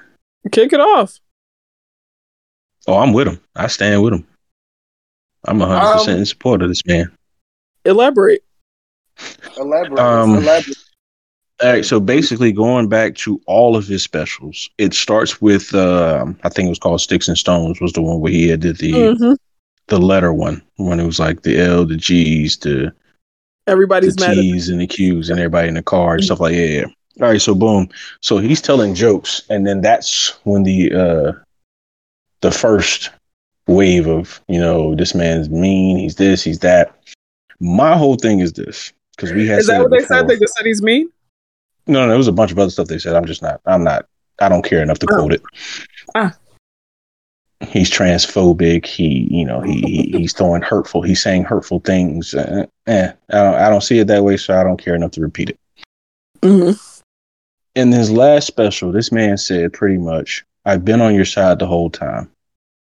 kick 0.52 0.74
it 0.74 0.80
off. 0.80 1.20
Oh, 2.88 2.98
I'm 2.98 3.14
with 3.14 3.28
him. 3.28 3.40
I 3.56 3.68
stand 3.68 4.02
with 4.04 4.14
him. 4.14 4.26
I'm 5.46 5.60
100 5.60 5.94
percent 5.94 6.10
Um, 6.16 6.20
in 6.20 6.26
support 6.26 6.62
of 6.62 6.70
this 6.70 6.86
man. 6.86 7.12
Elaborate. 7.86 8.44
Elaborate. 9.58 10.00
Um, 10.00 10.38
Elaborate. 10.38 10.78
All 11.62 11.70
right, 11.74 11.84
so 11.86 12.00
basically, 12.00 12.54
going 12.54 12.88
back 12.88 13.16
to 13.16 13.42
all 13.46 13.76
of 13.76 13.86
his 13.86 14.02
specials, 14.02 14.70
it 14.78 14.94
starts 14.94 15.42
with 15.42 15.74
um, 15.76 16.40
I 16.44 16.50
think 16.50 16.68
it 16.68 16.70
was 16.70 16.80
called 16.80 17.02
Sticks 17.02 17.28
and 17.28 17.38
Stones 17.38 17.82
was 17.82 17.92
the 17.92 18.02
one 18.02 18.22
where 18.22 18.32
he 18.32 18.48
had 18.48 18.62
did 18.62 18.78
the 18.78 18.94
Mhm. 18.94 19.36
the 19.88 20.00
letter 20.00 20.32
one 20.34 20.62
when 20.78 21.00
it 21.02 21.06
was 21.06 21.20
like 21.20 21.42
the 21.42 21.60
L, 21.60 21.86
the 21.86 21.98
G's, 21.98 22.56
the 22.58 22.94
Everybody's 23.68 24.16
the 24.16 24.22
mad. 24.28 24.38
At- 24.38 24.42
T's 24.42 24.70
and 24.70 24.80
the 24.80 24.88
Q's 24.88 25.30
and 25.30 25.38
everybody 25.38 25.68
in 25.68 25.74
the 25.74 25.84
car 25.84 26.16
and 26.16 26.24
stuff 26.24 26.40
like 26.40 26.56
yeah, 26.56 26.64
yeah. 26.66 26.86
All 27.22 27.28
right, 27.30 27.42
so 27.42 27.54
boom. 27.54 27.90
So 28.22 28.38
he's 28.38 28.62
telling 28.62 28.94
jokes, 28.96 29.42
and 29.50 29.68
then 29.68 29.82
that's 29.82 30.30
when 30.46 30.64
the 30.64 30.94
uh 30.94 31.32
the 32.42 32.52
first 32.52 33.10
wave 33.68 34.08
of, 34.08 34.40
you 34.48 34.60
know, 34.60 34.96
this 34.96 35.14
man's 35.14 35.50
mean, 35.50 35.98
he's 35.98 36.16
this, 36.16 36.44
he's 36.44 36.60
that. 36.60 36.96
My 37.60 37.98
whole 37.98 38.16
thing 38.16 38.40
is 38.40 38.54
this. 38.54 38.94
Because 39.16 39.34
we 39.34 39.46
had 39.48 39.60
Is 39.60 39.68
that 39.68 39.82
what 39.82 39.92
they 39.92 39.98
before. 39.98 40.18
said? 40.20 40.28
They 40.30 40.40
just 40.40 40.56
said 40.56 40.66
he's 40.66 40.82
mean. 40.82 41.12
No, 41.88 42.02
no, 42.04 42.08
there 42.08 42.18
was 42.18 42.30
a 42.30 42.32
bunch 42.32 42.52
of 42.52 42.60
other 42.60 42.72
stuff 42.72 42.88
they 42.88 42.98
said. 43.00 43.16
I'm 43.16 43.26
just 43.26 43.42
not 43.42 43.60
I'm 43.66 43.84
not 43.84 44.06
I 44.40 44.48
don't 44.48 44.64
care 44.64 44.82
enough 44.82 45.00
to 45.00 45.08
Oh. 45.12 45.16
quote 45.16 45.34
it. 45.34 45.42
Ah. 46.16 46.34
He's 47.68 47.92
transphobic. 47.92 48.86
He, 48.86 49.28
you 49.30 49.44
know, 49.44 49.60
he, 49.60 49.82
he 49.82 50.12
he's 50.18 50.32
throwing 50.32 50.62
hurtful. 50.62 51.02
He's 51.02 51.22
saying 51.22 51.44
hurtful 51.44 51.82
things. 51.82 52.34
Uh, 52.34 52.66
eh, 52.88 53.12
I 53.32 53.36
don't, 53.36 53.56
I 53.56 53.70
don't 53.70 53.82
see 53.82 54.00
it 54.00 54.08
that 54.08 54.24
way, 54.24 54.38
so 54.38 54.58
I 54.58 54.64
don't 54.64 54.82
care 54.82 54.96
enough 54.96 55.12
to 55.12 55.22
repeat 55.22 55.50
it. 55.50 55.60
Mm-hmm. 56.42 56.72
In 57.80 57.92
his 57.92 58.12
last 58.12 58.46
special, 58.46 58.92
this 58.92 59.12
man 59.12 59.38
said 59.38 59.74
pretty 59.74 59.98
much, 59.98 60.46
"I've 60.66 60.84
been 60.84 61.02
on 61.02 61.16
your 61.16 61.26
side 61.26 61.60
the 61.60 61.68
whole 61.68 61.90
time." 61.90 62.30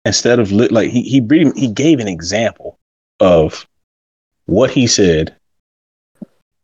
Instead 0.05 0.39
of 0.39 0.51
li- 0.51 0.67
like 0.67 0.91
he 0.91 1.01
he 1.01 1.19
he 1.55 1.67
gave 1.67 1.99
an 1.99 2.07
example 2.07 2.79
of 3.19 3.67
what 4.45 4.69
he 4.69 4.85
said 4.85 5.35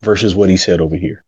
versus 0.01 0.35
what 0.35 0.49
he 0.49 0.57
said 0.57 0.79
over 0.79 0.95
here. 0.95 1.23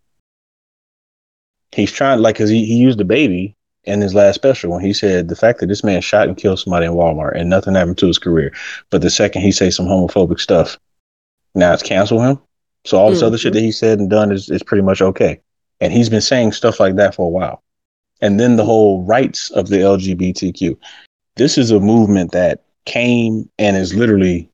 He's 1.71 1.91
trying 1.91 2.19
like 2.19 2.35
because 2.35 2.49
he, 2.49 2.65
he 2.65 2.75
used 2.75 2.99
the 2.99 3.05
baby 3.05 3.55
in 3.85 4.01
his 4.01 4.13
last 4.13 4.35
special 4.35 4.71
when 4.71 4.83
he 4.83 4.93
said 4.93 5.27
the 5.27 5.35
fact 5.35 5.59
that 5.59 5.67
this 5.67 5.83
man 5.83 6.01
shot 6.01 6.27
and 6.27 6.37
killed 6.37 6.59
somebody 6.59 6.85
in 6.85 6.91
Walmart 6.91 7.35
and 7.35 7.49
nothing 7.49 7.73
happened 7.73 7.97
to 7.99 8.07
his 8.07 8.19
career, 8.19 8.53
but 8.89 9.01
the 9.01 9.09
second 9.09 9.41
he 9.41 9.51
says 9.51 9.75
some 9.75 9.87
homophobic 9.87 10.39
stuff, 10.39 10.77
now 11.55 11.73
it's 11.73 11.81
cancel 11.81 12.21
him. 12.21 12.39
So 12.85 12.97
all 12.97 13.09
this 13.09 13.19
mm-hmm. 13.19 13.27
other 13.27 13.37
shit 13.37 13.53
that 13.53 13.61
he 13.61 13.71
said 13.71 13.99
and 13.99 14.09
done 14.09 14.31
is, 14.31 14.49
is 14.49 14.63
pretty 14.63 14.83
much 14.83 15.01
okay. 15.01 15.41
And 15.82 15.91
he's 15.91 16.09
been 16.09 16.21
saying 16.21 16.51
stuff 16.53 16.79
like 16.79 16.95
that 16.95 17.15
for 17.15 17.25
a 17.25 17.29
while. 17.29 17.61
And 18.21 18.39
then 18.39 18.55
the 18.55 18.63
whole 18.65 19.03
rights 19.03 19.49
of 19.51 19.67
the 19.69 19.77
LGBTQ. 19.77 20.77
This 21.38 21.57
is 21.57 21.71
a 21.71 21.79
movement 21.79 22.32
that 22.34 22.63
came 22.86 23.49
and 23.59 23.75
is 23.75 23.93
literally 23.93 24.47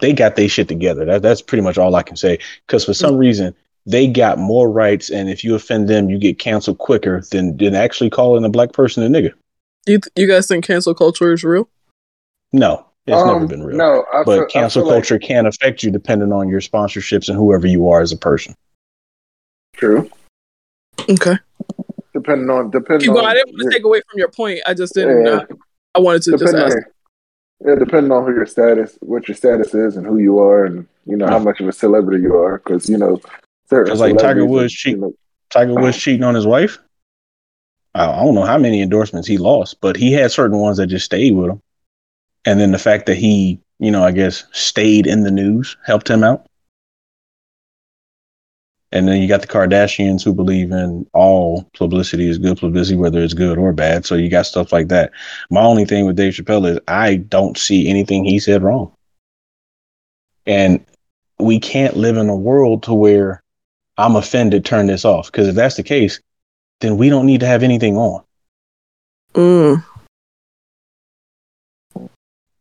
they 0.00 0.14
got 0.14 0.36
their 0.36 0.48
shit 0.48 0.68
together. 0.68 1.04
That, 1.04 1.20
that's 1.20 1.42
pretty 1.42 1.60
much 1.62 1.76
all 1.76 1.94
I 1.94 2.02
can 2.02 2.16
say. 2.16 2.38
Because 2.66 2.84
for 2.84 2.94
some 2.94 3.16
reason 3.18 3.54
they 3.84 4.06
got 4.06 4.38
more 4.38 4.70
rights, 4.70 5.10
and 5.10 5.28
if 5.28 5.44
you 5.44 5.54
offend 5.54 5.88
them, 5.88 6.08
you 6.08 6.18
get 6.18 6.38
canceled 6.38 6.78
quicker 6.78 7.22
than 7.30 7.56
than 7.58 7.74
actually 7.74 8.08
calling 8.10 8.44
a 8.44 8.48
black 8.48 8.72
person 8.72 9.02
a 9.02 9.08
nigga. 9.08 9.32
You 9.86 9.98
you 10.16 10.26
guys 10.26 10.46
think 10.46 10.64
cancel 10.64 10.94
culture 10.94 11.30
is 11.32 11.44
real? 11.44 11.68
No, 12.54 12.86
it's 13.06 13.16
never 13.16 13.30
Um, 13.40 13.46
been 13.48 13.64
real. 13.64 13.76
No, 13.76 14.06
I 14.14 14.22
but 14.24 14.36
feel, 14.38 14.46
cancel 14.46 14.82
I 14.82 14.84
feel 14.86 14.94
like- 14.94 15.02
culture 15.04 15.18
can 15.18 15.44
affect 15.46 15.82
you 15.82 15.90
depending 15.90 16.32
on 16.32 16.48
your 16.48 16.60
sponsorships 16.60 17.28
and 17.28 17.36
whoever 17.36 17.66
you 17.66 17.88
are 17.88 18.00
as 18.00 18.12
a 18.12 18.16
person. 18.16 18.54
true. 19.74 20.08
Okay. 21.10 21.38
Depending 22.12 22.50
on 22.50 22.70
depending 22.70 23.06
Keep 23.06 23.14
going. 23.14 23.24
on 23.24 23.30
I 23.30 23.34
didn't 23.34 23.48
want 23.50 23.58
to 23.58 23.64
your- 23.64 23.72
take 23.72 23.84
away 23.84 24.02
from 24.08 24.18
your 24.18 24.28
point. 24.28 24.60
I 24.66 24.74
just 24.74 24.94
didn't. 24.94 25.24
Yeah. 25.24 25.32
Uh, 25.32 25.46
I 25.94 26.00
wanted 26.00 26.22
to 26.22 26.38
just 26.38 26.54
ask. 26.54 26.76
on, 26.76 26.82
yeah, 27.66 27.74
depending 27.76 28.12
on 28.12 28.24
who 28.24 28.34
your 28.34 28.46
status, 28.46 28.98
what 29.00 29.28
your 29.28 29.34
status 29.34 29.74
is, 29.74 29.96
and 29.96 30.06
who 30.06 30.18
you 30.18 30.38
are, 30.38 30.64
and 30.64 30.86
you 31.06 31.16
know 31.16 31.26
how 31.26 31.38
much 31.38 31.60
of 31.60 31.68
a 31.68 31.72
celebrity 31.72 32.22
you 32.22 32.34
are. 32.36 32.58
Because 32.58 32.88
you 32.88 32.98
know, 32.98 33.20
certain 33.68 33.84
Because 33.84 34.00
like 34.00 34.18
Tiger 34.18 34.40
celebrities, 34.40 34.50
Woods 34.50 34.84
you 34.84 34.96
know, 34.96 35.14
Tiger 35.50 35.74
Woods 35.74 35.96
cheating 35.96 36.24
on 36.24 36.34
his 36.34 36.46
wife. 36.46 36.78
I 37.94 38.10
I 38.10 38.24
don't 38.24 38.34
know 38.34 38.44
how 38.44 38.58
many 38.58 38.82
endorsements 38.82 39.28
he 39.28 39.38
lost, 39.38 39.80
but 39.80 39.96
he 39.96 40.12
had 40.12 40.32
certain 40.32 40.58
ones 40.58 40.78
that 40.78 40.86
just 40.86 41.04
stayed 41.04 41.34
with 41.34 41.50
him. 41.50 41.62
And 42.44 42.58
then 42.58 42.72
the 42.72 42.78
fact 42.78 43.06
that 43.06 43.16
he, 43.16 43.60
you 43.78 43.90
know, 43.90 44.02
I 44.02 44.10
guess 44.12 44.44
stayed 44.52 45.06
in 45.06 45.22
the 45.22 45.30
news 45.30 45.76
helped 45.84 46.08
him 46.10 46.24
out. 46.24 46.46
And 48.92 49.08
then 49.08 49.22
you 49.22 49.26
got 49.26 49.40
the 49.40 49.46
Kardashians 49.46 50.22
who 50.22 50.34
believe 50.34 50.70
in 50.70 51.06
all 51.14 51.68
publicity 51.74 52.28
is 52.28 52.36
good 52.36 52.58
publicity, 52.58 52.96
whether 52.96 53.20
it's 53.20 53.32
good 53.32 53.56
or 53.56 53.72
bad. 53.72 54.04
So 54.04 54.14
you 54.14 54.28
got 54.28 54.44
stuff 54.44 54.70
like 54.70 54.88
that. 54.88 55.12
My 55.50 55.62
only 55.62 55.86
thing 55.86 56.04
with 56.04 56.16
Dave 56.16 56.34
Chappelle 56.34 56.70
is 56.70 56.78
I 56.88 57.16
don't 57.16 57.56
see 57.56 57.88
anything 57.88 58.24
he 58.24 58.38
said 58.38 58.62
wrong. 58.62 58.92
And 60.46 60.84
we 61.38 61.58
can't 61.58 61.96
live 61.96 62.18
in 62.18 62.28
a 62.28 62.36
world 62.36 62.82
to 62.84 62.92
where 62.92 63.42
I'm 63.96 64.16
offended, 64.16 64.64
turn 64.64 64.86
this 64.86 65.06
off. 65.06 65.32
Because 65.32 65.48
if 65.48 65.54
that's 65.54 65.76
the 65.76 65.82
case, 65.82 66.20
then 66.80 66.98
we 66.98 67.08
don't 67.08 67.26
need 67.26 67.40
to 67.40 67.46
have 67.46 67.62
anything 67.62 67.96
on. 67.96 68.22
Mm. 69.34 69.84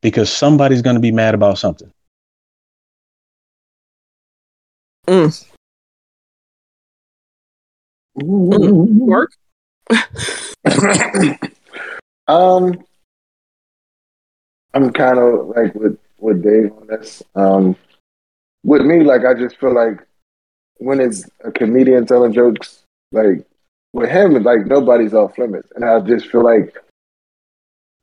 Because 0.01 0.31
somebody's 0.31 0.81
going 0.81 0.95
to 0.95 1.01
be 1.01 1.11
mad 1.11 1.35
about 1.35 1.57
something. 1.57 1.91
Mm. 5.07 5.50
Mark. 8.15 9.31
um, 12.27 12.83
I'm 14.73 14.91
kind 14.93 15.17
of 15.17 15.47
like 15.49 15.75
with 15.75 15.97
with 16.19 16.43
Dave 16.43 16.71
on 16.73 16.87
this. 16.87 17.23
Um, 17.35 17.75
with 18.63 18.81
me, 18.83 19.03
like 19.03 19.25
I 19.25 19.33
just 19.33 19.57
feel 19.57 19.73
like 19.73 20.05
when 20.77 20.99
it's 20.99 21.29
a 21.43 21.51
comedian 21.51 22.05
telling 22.05 22.33
jokes, 22.33 22.83
like 23.11 23.45
with 23.93 24.09
him, 24.09 24.41
like 24.43 24.65
nobody's 24.65 25.13
off 25.13 25.37
limits, 25.37 25.71
and 25.75 25.83
I 25.83 25.99
just 26.01 26.27
feel 26.27 26.43
like 26.43 26.75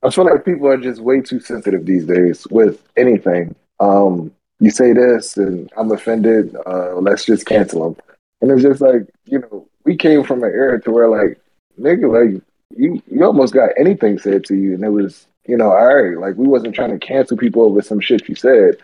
I 0.03 0.11
feel 0.11 0.25
like 0.25 0.45
people 0.45 0.69
are 0.69 0.77
just 0.77 1.01
way 1.01 1.21
too 1.21 1.41
sensitive 1.41 1.85
these 1.85 2.07
days 2.07 2.47
with 2.49 2.83
anything. 2.97 3.55
Um, 3.81 4.33
you 4.61 4.71
say 4.71 4.93
this, 4.93 5.37
and 5.37 5.71
I'm 5.77 5.91
offended. 5.91 6.57
Uh, 6.67 6.95
let's 6.97 7.25
just 7.25 7.47
cancel 7.47 7.93
them. 7.93 8.18
And 8.41 8.51
it's 8.51 8.63
just 8.63 8.81
like 8.81 9.09
you 9.27 9.41
know, 9.41 9.69
we 9.85 9.97
came 9.97 10.25
from 10.25 10.43
an 10.43 10.51
era 10.51 10.81
to 10.83 10.91
where 10.91 11.09
like 11.09 11.41
nigga, 11.79 12.35
like 12.35 12.43
you 12.77 13.03
you 13.11 13.25
almost 13.25 13.55
got 13.55 13.71
anything 13.79 14.19
said 14.19 14.45
to 14.45 14.55
you, 14.55 14.75
and 14.75 14.85
it 14.85 14.91
was 14.91 15.27
you 15.47 15.57
know, 15.57 15.71
all 15.71 15.95
right, 15.95 16.19
like 16.19 16.37
we 16.37 16.47
wasn't 16.47 16.75
trying 16.75 16.91
to 16.91 17.05
cancel 17.05 17.37
people 17.37 17.63
over 17.63 17.83
some 17.83 18.01
shit 18.01 18.29
you 18.29 18.35
said. 18.35 18.77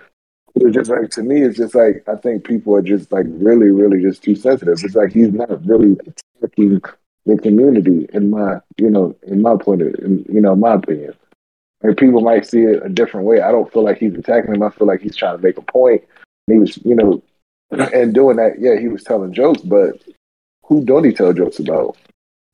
It 0.54 0.64
was 0.64 0.74
just 0.74 0.90
like 0.90 1.10
to 1.10 1.22
me, 1.22 1.42
it's 1.42 1.58
just 1.58 1.74
like 1.74 2.04
I 2.08 2.16
think 2.16 2.44
people 2.44 2.74
are 2.76 2.82
just 2.82 3.12
like 3.12 3.26
really, 3.28 3.70
really 3.70 4.00
just 4.00 4.22
too 4.22 4.36
sensitive. 4.36 4.78
It's 4.82 4.94
like 4.94 5.12
he's 5.12 5.32
not 5.32 5.64
really 5.66 5.96
attacking 6.06 6.80
the 7.26 7.38
community 7.38 8.06
in 8.12 8.30
my, 8.30 8.58
you 8.78 8.90
know, 8.90 9.16
in 9.26 9.42
my 9.42 9.56
point 9.56 9.82
of, 9.82 9.94
in, 9.96 10.24
you 10.28 10.40
know, 10.40 10.54
my 10.54 10.74
opinion. 10.74 11.14
And 11.82 11.96
people 11.96 12.20
might 12.20 12.46
see 12.46 12.62
it 12.62 12.82
a 12.84 12.88
different 12.88 13.26
way. 13.26 13.40
I 13.40 13.50
don't 13.50 13.70
feel 13.72 13.84
like 13.84 13.98
he's 13.98 14.14
attacking 14.14 14.52
them. 14.52 14.62
I 14.62 14.70
feel 14.70 14.86
like 14.86 15.00
he's 15.00 15.16
trying 15.16 15.36
to 15.36 15.42
make 15.42 15.58
a 15.58 15.62
point. 15.62 16.02
He 16.46 16.58
was, 16.58 16.78
you 16.78 16.94
know, 16.94 17.22
and 17.94 18.14
doing 18.14 18.36
that. 18.36 18.60
Yeah, 18.60 18.78
he 18.78 18.88
was 18.88 19.04
telling 19.04 19.32
jokes, 19.32 19.62
but 19.62 20.02
who 20.64 20.84
don't 20.84 21.04
he 21.04 21.12
tell 21.12 21.32
jokes 21.32 21.58
about? 21.58 21.96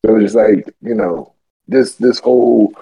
So 0.05 0.17
it's 0.17 0.33
just 0.33 0.35
like 0.35 0.75
you 0.83 0.95
know, 0.95 1.33
this 1.69 1.95
this 1.97 2.19
whole 2.19 2.75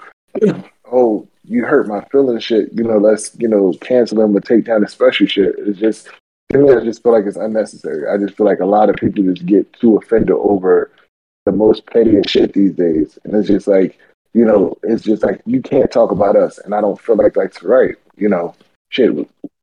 oh 0.91 1.27
you 1.43 1.65
hurt 1.65 1.87
my 1.87 2.03
feelings 2.05 2.43
shit. 2.43 2.69
You 2.73 2.83
know, 2.83 2.97
let's 2.97 3.35
you 3.39 3.47
know 3.47 3.73
cancel 3.81 4.21
him 4.21 4.35
or 4.35 4.41
take 4.41 4.65
down 4.65 4.81
the 4.81 4.87
special 4.87 5.27
shit. 5.27 5.55
It's 5.57 5.79
just 5.79 6.09
to 6.51 6.57
me, 6.57 6.73
I 6.73 6.83
just 6.83 7.03
feel 7.03 7.11
like 7.11 7.25
it's 7.25 7.37
unnecessary. 7.37 8.07
I 8.07 8.17
just 8.17 8.35
feel 8.35 8.45
like 8.45 8.59
a 8.59 8.65
lot 8.65 8.89
of 8.89 8.95
people 8.95 9.23
just 9.23 9.45
get 9.45 9.71
too 9.73 9.97
offended 9.97 10.31
over 10.31 10.91
the 11.45 11.51
most 11.51 11.85
pettiest 11.85 12.29
shit 12.29 12.53
these 12.53 12.73
days, 12.73 13.17
and 13.23 13.33
it's 13.35 13.47
just 13.47 13.67
like 13.67 13.97
you 14.33 14.45
know, 14.45 14.77
it's 14.83 15.03
just 15.03 15.23
like 15.23 15.41
you 15.45 15.61
can't 15.61 15.91
talk 15.91 16.11
about 16.11 16.35
us, 16.35 16.59
and 16.59 16.75
I 16.75 16.81
don't 16.81 16.99
feel 16.99 17.15
like 17.15 17.33
that's 17.33 17.63
right. 17.63 17.95
You 18.15 18.29
know, 18.29 18.55
shit, 18.89 19.11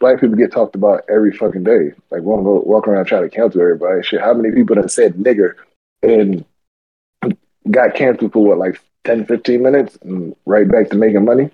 black 0.00 0.20
people 0.20 0.36
get 0.36 0.52
talked 0.52 0.74
about 0.74 1.04
every 1.08 1.32
fucking 1.32 1.64
day. 1.64 1.92
Like 2.10 2.22
we 2.22 2.34
don't 2.34 2.44
go 2.44 2.62
walk 2.64 2.88
around 2.88 3.06
trying 3.06 3.28
to 3.28 3.34
cancel 3.34 3.60
everybody. 3.60 4.02
Shit, 4.02 4.20
how 4.20 4.34
many 4.34 4.54
people 4.54 4.76
have 4.76 4.90
said 4.90 5.14
nigger 5.14 5.54
and 6.02 6.44
got 7.70 7.94
canceled 7.94 8.32
for 8.32 8.44
what, 8.44 8.58
like 8.58 8.80
10, 9.04 9.26
15 9.26 9.62
minutes, 9.62 9.98
and 10.02 10.34
right 10.46 10.70
back 10.70 10.90
to 10.90 10.96
making 10.96 11.24
money? 11.24 11.50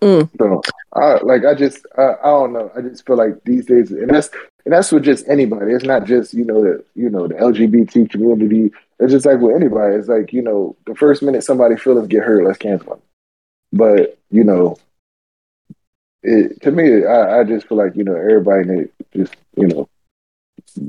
Mm. 0.00 0.28
So, 0.38 0.62
I, 0.92 1.14
like, 1.22 1.44
I 1.44 1.54
just, 1.54 1.86
I, 1.96 2.14
I 2.22 2.26
don't 2.26 2.52
know. 2.52 2.70
I 2.76 2.82
just 2.82 3.06
feel 3.06 3.16
like 3.16 3.42
these 3.44 3.66
days, 3.66 3.90
and 3.90 4.10
that's, 4.10 4.30
and 4.64 4.72
that's 4.72 4.92
with 4.92 5.04
just 5.04 5.26
anybody. 5.28 5.72
It's 5.72 5.84
not 5.84 6.04
just 6.04 6.34
you 6.34 6.44
know 6.44 6.62
the, 6.62 6.84
you 6.94 7.08
know 7.08 7.26
the 7.26 7.34
LGBT 7.34 8.10
community. 8.10 8.72
It's 8.98 9.12
just 9.12 9.26
like 9.26 9.40
with 9.40 9.56
anybody. 9.56 9.96
It's 9.96 10.08
like 10.08 10.32
you 10.32 10.42
know 10.42 10.76
the 10.86 10.94
first 10.94 11.22
minute 11.22 11.44
somebody 11.44 11.76
feelings 11.76 12.08
get 12.08 12.24
hurt, 12.24 12.44
let's 12.44 12.58
cancel 12.58 12.90
them. 12.90 13.02
But 13.72 14.18
you 14.30 14.44
know, 14.44 14.76
it 16.26 16.60
to 16.62 16.70
me, 16.70 17.04
I, 17.04 17.40
I 17.40 17.44
just 17.44 17.68
feel 17.68 17.78
like 17.78 17.94
you 17.96 18.04
know 18.04 18.14
everybody 18.16 18.64
need 18.68 18.88
to 19.12 19.18
just 19.18 19.34
you 19.56 19.68
know 19.68 19.88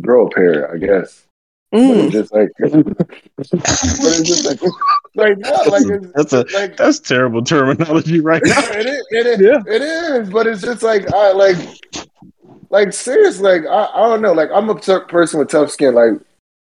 grow 0.02 0.28
a 0.28 0.30
pair, 0.32 0.74
I 0.74 0.78
guess. 0.78 1.24
But 1.72 1.80
Mm. 1.80 2.04
it's 2.06 2.14
just 2.14 2.34
like, 2.34 2.50
but 3.38 3.48
it's 3.52 4.28
just 4.30 4.46
like, 4.46 4.60
like 5.16 5.38
no, 5.38 5.52
like 5.68 5.86
it's, 5.86 6.08
That's 6.16 6.34
a 6.34 6.46
like 6.54 6.78
that's 6.78 7.00
terrible 7.00 7.44
terminology 7.44 8.20
right 8.22 8.42
now. 8.46 8.54
it 8.72 8.86
is, 8.86 9.06
it 9.12 9.26
is, 9.28 9.40
Yeah. 9.42 9.62
it 9.68 9.82
is. 9.82 10.30
But 10.30 10.48
it's 10.48 10.62
just 10.62 10.82
like, 10.82 11.12
I 11.14 11.34
like, 11.34 11.58
like 12.70 12.94
seriously, 12.94 13.60
like 13.60 13.70
I, 13.70 13.86
I 13.94 14.08
don't 14.08 14.22
know. 14.22 14.32
Like 14.34 14.50
I'm 14.54 14.70
a 14.70 14.80
tough 14.80 15.10
person 15.10 15.40
with 15.40 15.50
tough 15.50 15.70
skin. 15.70 15.94
Like 15.94 16.14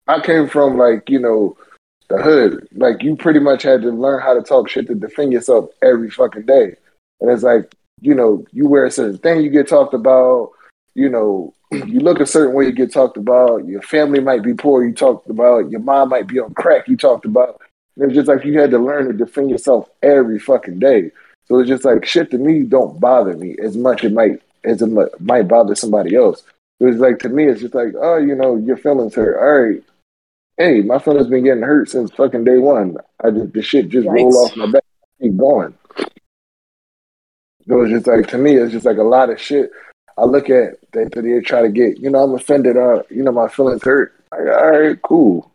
I 0.09 0.21
came 0.21 0.49
from 0.49 0.77
like 0.77 1.09
you 1.09 1.21
know 1.21 1.57
the 2.09 2.21
hood. 2.21 2.67
Like 2.73 3.03
you 3.03 3.15
pretty 3.15 3.39
much 3.41 3.63
had 3.63 3.83
to 3.83 3.91
learn 3.91 4.21
how 4.21 4.35
to 4.35 4.43
talk 4.43 4.69
shit 4.69 4.89
to 4.89 4.95
defend 4.97 5.33
yourself 5.33 5.71
every 5.83 6.11
fucking 6.11 6.47
day. 6.47 6.75
And 7.21 7.31
it's 7.31 7.45
like 7.45 7.73
you 8.01 8.15
know 8.15 8.45
you 8.53 8.67
wear 8.67 8.87
a 8.87 8.91
certain 8.91 9.19
thing, 9.19 9.43
you 9.43 9.51
get 9.51 9.69
talked 9.69 9.95
about. 9.95 10.53
You 10.95 11.09
know 11.09 11.55
you 11.71 12.01
look 12.01 12.21
a 12.21 12.27
certain 12.27 12.55
way, 12.55 12.67
you 12.67 12.73
get 12.73 12.93
talked 12.93 13.17
about. 13.17 13.67
Your 13.67 13.83
family 13.83 14.21
might 14.21 14.43
be 14.43 14.55
poor, 14.55 14.85
you 14.85 14.95
talked 14.95 15.29
about. 15.29 15.71
Your 15.71 15.81
mom 15.81 16.09
might 16.09 16.27
be 16.27 16.39
on 16.39 16.55
crack, 16.55 16.89
you 16.89 16.97
talked 16.97 17.25
about. 17.25 17.61
And 17.97 18.07
it's 18.07 18.15
just 18.15 18.29
like 18.29 18.45
you 18.45 18.59
had 18.59 18.71
to 18.71 18.79
learn 18.79 19.07
to 19.07 19.13
defend 19.13 19.51
yourself 19.51 19.89
every 20.03 20.39
fucking 20.39 20.79
day. 20.79 21.11
So 21.47 21.59
it's 21.59 21.69
just 21.69 21.85
like 21.85 22.05
shit 22.05 22.31
to 22.31 22.39
me 22.39 22.63
don't 22.63 23.01
bother 23.01 23.37
me 23.37 23.57
as 23.63 23.77
much 23.77 24.05
it 24.05 24.13
might 24.13 24.43
as 24.65 24.83
it 24.83 24.91
might 25.21 25.49
bother 25.49 25.75
somebody 25.75 26.15
else. 26.15 26.43
It 26.81 26.85
was 26.85 26.97
like 26.97 27.19
to 27.21 27.29
me, 27.29 27.45
it's 27.45 27.61
just 27.61 27.75
like, 27.75 27.95
oh, 28.01 28.19
you 28.19 28.35
know, 28.35 28.57
your 28.57 28.77
feelings 28.77 29.15
hurt. 29.15 29.39
All 29.39 29.69
right, 29.69 29.83
hey, 30.59 30.83
my 30.83 30.99
feelings 30.99 31.29
been 31.29 31.45
getting 31.45 31.63
hurt 31.63 31.89
since 31.89 32.11
fucking 32.13 32.45
day 32.45 32.59
one. 32.59 32.97
I 33.25 33.31
just 33.31 33.53
the 33.53 33.63
shit 33.63 33.89
just 33.89 34.07
roll 34.07 34.37
off 34.37 34.57
my 34.57 34.71
back, 34.71 34.85
keep 35.21 35.37
going. 35.37 35.75
It 37.69 37.75
was 37.75 37.91
just 37.91 38.07
like 38.07 38.27
to 38.29 38.39
me, 38.39 38.57
it's 38.57 38.73
just 38.73 38.87
like 38.87 38.97
a 38.97 39.03
lot 39.03 39.31
of 39.31 39.41
shit. 39.41 39.71
I 40.17 40.25
look 40.25 40.51
at 40.51 40.81
that 40.93 41.13
they 41.13 41.41
try 41.41 41.63
to 41.63 41.69
get, 41.69 41.99
you 41.99 42.11
know, 42.11 42.25
I'm 42.25 42.35
offended. 42.35 42.77
Uh, 42.77 43.03
you 43.11 43.23
know, 43.23 43.31
my 43.31 43.49
feelings 43.49 43.83
hurt. 43.85 44.15
Like, 44.33 44.41
all 44.41 44.71
right, 44.71 45.03
cool. 45.03 45.51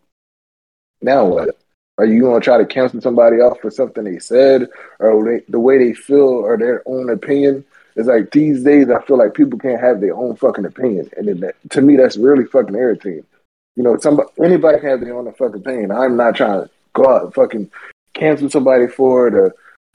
Now 1.02 1.26
what? 1.26 1.56
Are 1.98 2.06
you 2.06 2.22
gonna 2.22 2.40
try 2.40 2.58
to 2.58 2.66
cancel 2.66 3.00
somebody 3.00 3.36
off 3.36 3.60
for 3.60 3.70
something 3.70 4.04
they 4.04 4.18
said, 4.18 4.68
or 4.98 5.24
they, 5.24 5.44
the 5.48 5.60
way 5.60 5.78
they 5.78 5.92
feel, 5.92 6.22
or 6.22 6.56
their 6.56 6.82
own 6.86 7.10
opinion? 7.10 7.64
It's 7.96 8.08
like 8.08 8.30
these 8.32 8.64
days, 8.64 8.90
I 8.90 9.00
feel 9.02 9.18
like 9.18 9.34
people 9.34 9.58
can't 9.58 9.80
have 9.80 10.00
their 10.00 10.16
own 10.16 10.34
fucking 10.36 10.64
opinion, 10.64 11.10
and 11.16 11.28
that, 11.40 11.54
to 11.70 11.82
me, 11.82 11.96
that's 11.96 12.16
really 12.16 12.44
fucking 12.44 12.74
irritating. 12.74 13.26
You 13.76 13.84
know, 13.84 13.96
somebody, 13.98 14.28
anybody 14.42 14.80
can 14.80 14.90
have 14.90 15.00
their 15.00 15.16
own 15.16 15.32
fucking 15.34 15.60
opinion. 15.60 15.92
I'm 15.92 16.16
not 16.16 16.34
trying 16.34 16.62
to 16.62 16.70
go 16.94 17.08
out 17.08 17.24
and 17.24 17.34
fucking 17.34 17.70
cancel 18.14 18.50
somebody 18.50 18.88
for 18.88 19.28
it 19.28 19.34
or 19.34 19.54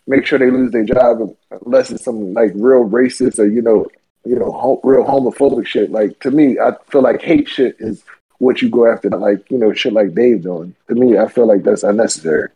make 0.09 0.25
sure 0.25 0.39
they 0.39 0.49
lose 0.49 0.71
their 0.71 0.83
job 0.83 1.19
unless 1.65 1.91
it's 1.91 2.03
some 2.03 2.33
like 2.33 2.51
real 2.55 2.89
racist 2.89 3.37
or 3.39 3.45
you 3.45 3.61
know, 3.61 3.87
you 4.25 4.35
know, 4.37 4.51
ho- 4.51 4.81
real 4.83 5.05
homophobic 5.05 5.65
shit. 5.67 5.91
Like 5.91 6.19
to 6.21 6.31
me, 6.31 6.57
I 6.59 6.71
feel 6.89 7.03
like 7.03 7.21
hate 7.21 7.47
shit 7.47 7.75
is 7.79 8.03
what 8.39 8.61
you 8.61 8.69
go 8.69 8.91
after, 8.91 9.09
like 9.11 9.49
you 9.51 9.57
know, 9.57 9.71
shit 9.71 9.93
like 9.93 10.15
Dave 10.15 10.41
doing. 10.41 10.75
To 10.87 10.95
me, 10.95 11.17
I 11.17 11.27
feel 11.29 11.47
like 11.47 11.63
that's 11.63 11.83
unnecessary. 11.83 12.49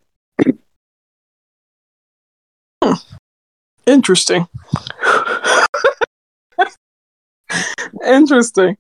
Hmm. 2.84 2.94
Interesting. 3.86 4.48
Interesting. 8.06 8.78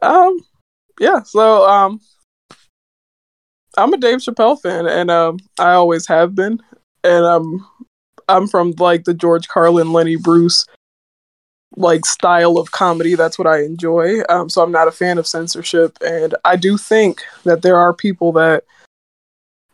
Um, 0.00 0.38
yeah. 0.98 1.22
So, 1.22 1.68
um, 1.68 2.00
I'm 3.76 3.92
a 3.92 3.96
Dave 3.98 4.18
Chappelle 4.18 4.60
fan, 4.60 4.86
and 4.86 5.10
um, 5.10 5.38
I 5.58 5.72
always 5.72 6.06
have 6.08 6.34
been, 6.34 6.60
and 7.04 7.24
um, 7.24 7.66
I'm 8.28 8.46
from 8.46 8.72
like 8.78 9.04
the 9.04 9.14
George 9.14 9.48
Carlin, 9.48 9.92
Lenny 9.92 10.16
Bruce 10.16 10.66
like 11.76 12.06
style 12.06 12.56
of 12.56 12.72
comedy. 12.72 13.14
That's 13.14 13.38
what 13.38 13.46
I 13.46 13.62
enjoy. 13.62 14.22
Um, 14.28 14.48
so 14.48 14.62
I'm 14.62 14.72
not 14.72 14.88
a 14.88 14.92
fan 14.92 15.18
of 15.18 15.26
censorship, 15.26 15.98
and 16.04 16.34
I 16.44 16.56
do 16.56 16.76
think 16.78 17.22
that 17.44 17.62
there 17.62 17.76
are 17.76 17.92
people 17.92 18.32
that 18.32 18.64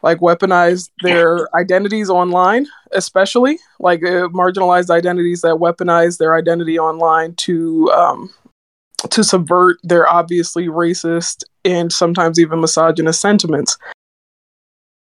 like 0.02 0.18
weaponize 0.18 0.90
their 1.02 1.48
identities 1.56 2.10
online, 2.10 2.66
especially 2.92 3.58
like 3.80 4.04
uh, 4.04 4.28
marginalized 4.28 4.90
identities 4.90 5.40
that 5.40 5.56
weaponize 5.56 6.18
their 6.18 6.36
identity 6.36 6.78
online 6.78 7.34
to 7.36 7.90
um, 7.92 8.30
to 9.10 9.24
subvert 9.24 9.78
their 9.82 10.08
obviously 10.08 10.66
racist 10.66 11.44
and 11.64 11.92
sometimes 11.92 12.38
even 12.38 12.60
misogynist 12.60 13.20
sentiments. 13.20 13.78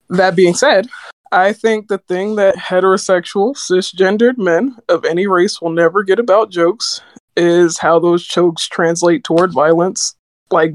That 0.08 0.36
being 0.36 0.54
said, 0.54 0.88
I 1.32 1.54
think 1.54 1.88
the 1.88 1.98
thing 1.98 2.36
that 2.36 2.56
heterosexual, 2.56 3.56
cisgendered 3.56 4.36
men 4.36 4.76
of 4.90 5.06
any 5.06 5.26
race 5.26 5.62
will 5.62 5.70
never 5.70 6.02
get 6.02 6.18
about 6.18 6.50
jokes 6.50 7.00
is 7.36 7.78
how 7.78 7.98
those 7.98 8.26
jokes 8.26 8.68
translate 8.68 9.24
toward 9.24 9.50
violence. 9.50 10.14
Like 10.50 10.74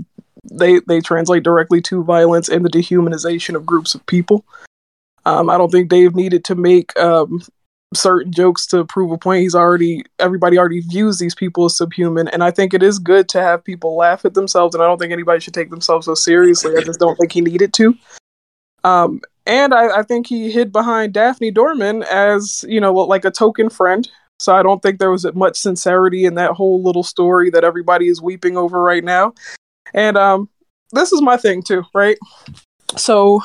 they 0.51 0.79
they 0.87 0.99
translate 0.99 1.43
directly 1.43 1.79
to 1.81 2.03
violence 2.03 2.49
and 2.49 2.65
the 2.65 2.69
dehumanization 2.69 3.55
of 3.55 3.67
groups 3.67 3.93
of 3.93 4.03
people. 4.07 4.43
Um, 5.25 5.49
I 5.49 5.57
don't 5.59 5.71
think 5.71 5.89
Dave 5.89 6.15
needed 6.15 6.43
to 6.45 6.55
make 6.55 6.97
um, 6.99 7.43
certain 7.93 8.31
jokes 8.31 8.65
to 8.67 8.83
prove 8.85 9.11
a 9.11 9.17
point. 9.19 9.43
He's 9.43 9.53
already 9.53 10.03
everybody 10.17 10.57
already 10.57 10.79
views 10.79 11.19
these 11.19 11.35
people 11.35 11.65
as 11.65 11.77
subhuman, 11.77 12.29
and 12.29 12.43
I 12.43 12.49
think 12.49 12.73
it 12.73 12.81
is 12.81 12.97
good 12.97 13.29
to 13.29 13.41
have 13.41 13.63
people 13.63 13.95
laugh 13.95 14.25
at 14.25 14.33
themselves. 14.33 14.73
And 14.73 14.83
I 14.83 14.87
don't 14.87 14.97
think 14.97 15.13
anybody 15.13 15.39
should 15.39 15.53
take 15.53 15.69
themselves 15.69 16.05
so 16.07 16.15
seriously. 16.15 16.75
I 16.75 16.81
just 16.81 16.99
don't 16.99 17.15
think 17.17 17.31
he 17.31 17.41
needed 17.41 17.73
to. 17.73 17.95
Um, 18.83 19.21
and 19.47 19.73
I, 19.73 19.99
I, 19.99 20.03
think 20.03 20.27
he 20.27 20.51
hid 20.51 20.71
behind 20.71 21.13
Daphne 21.13 21.51
Dorman 21.51 22.03
as 22.03 22.63
you 22.67 22.79
know 22.79 22.93
like 22.93 23.25
a 23.25 23.31
token 23.31 23.69
friend. 23.69 24.07
So 24.39 24.55
I 24.55 24.61
don't 24.61 24.81
think 24.83 24.99
there 24.99 25.09
was 25.09 25.25
much 25.33 25.57
sincerity 25.57 26.25
in 26.25 26.35
that 26.35 26.51
whole 26.51 26.83
little 26.83 27.01
story 27.01 27.49
that 27.51 27.63
everybody 27.63 28.07
is 28.07 28.21
weeping 28.21 28.55
over 28.55 28.83
right 28.83 29.03
now. 29.03 29.33
And 29.95 30.15
um, 30.15 30.49
this 30.91 31.11
is 31.11 31.21
my 31.21 31.37
thing 31.37 31.63
too, 31.63 31.83
right? 31.95 32.17
So 32.95 33.41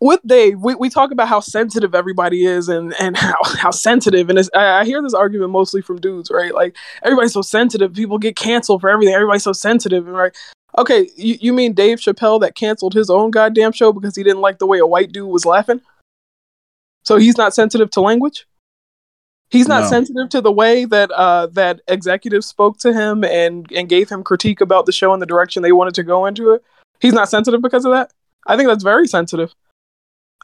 with 0.00 0.20
Dave, 0.26 0.60
we, 0.60 0.74
we 0.74 0.90
talk 0.90 1.12
about 1.12 1.28
how 1.28 1.40
sensitive 1.40 1.94
everybody 1.94 2.44
is 2.44 2.68
and, 2.68 2.94
and 3.00 3.16
how, 3.16 3.36
how 3.56 3.70
sensitive. 3.70 4.28
And 4.30 4.38
I, 4.54 4.80
I 4.80 4.84
hear 4.84 5.02
this 5.02 5.14
argument 5.14 5.50
mostly 5.50 5.80
from 5.80 6.00
dudes, 6.00 6.30
right? 6.30 6.54
Like, 6.54 6.76
everybody's 7.02 7.32
so 7.32 7.42
sensitive. 7.42 7.94
People 7.94 8.18
get 8.18 8.36
canceled 8.36 8.82
for 8.82 8.90
everything. 8.90 9.14
Everybody's 9.14 9.44
so 9.44 9.52
sensitive. 9.52 10.06
And, 10.06 10.16
right? 10.16 10.36
Okay, 10.76 11.08
you, 11.16 11.38
you 11.40 11.52
mean 11.52 11.72
Dave 11.72 11.98
Chappelle 11.98 12.40
that 12.40 12.56
canceled 12.56 12.94
his 12.94 13.08
own 13.08 13.30
goddamn 13.30 13.72
show 13.72 13.92
because 13.92 14.16
he 14.16 14.22
didn't 14.22 14.40
like 14.40 14.58
the 14.58 14.66
way 14.66 14.78
a 14.78 14.86
white 14.86 15.12
dude 15.12 15.28
was 15.28 15.46
laughing? 15.46 15.80
So 17.04 17.16
he's 17.16 17.36
not 17.36 17.54
sensitive 17.54 17.90
to 17.90 18.00
language? 18.00 18.46
He's 19.50 19.68
not 19.68 19.84
no. 19.84 19.88
sensitive 19.90 20.30
to 20.30 20.40
the 20.40 20.50
way 20.50 20.84
that 20.86 21.10
uh, 21.12 21.46
that 21.52 21.80
executives 21.86 22.46
spoke 22.46 22.78
to 22.78 22.92
him 22.92 23.22
and 23.22 23.70
and 23.70 23.88
gave 23.88 24.08
him 24.08 24.24
critique 24.24 24.60
about 24.60 24.86
the 24.86 24.92
show 24.92 25.12
and 25.12 25.22
the 25.22 25.26
direction 25.26 25.62
they 25.62 25.70
wanted 25.70 25.94
to 25.94 26.02
go 26.02 26.26
into 26.26 26.52
it. 26.52 26.64
He's 27.00 27.12
not 27.12 27.28
sensitive 27.28 27.62
because 27.62 27.84
of 27.84 27.92
that. 27.92 28.12
I 28.46 28.56
think 28.56 28.68
that's 28.68 28.82
very 28.82 29.06
sensitive. 29.06 29.54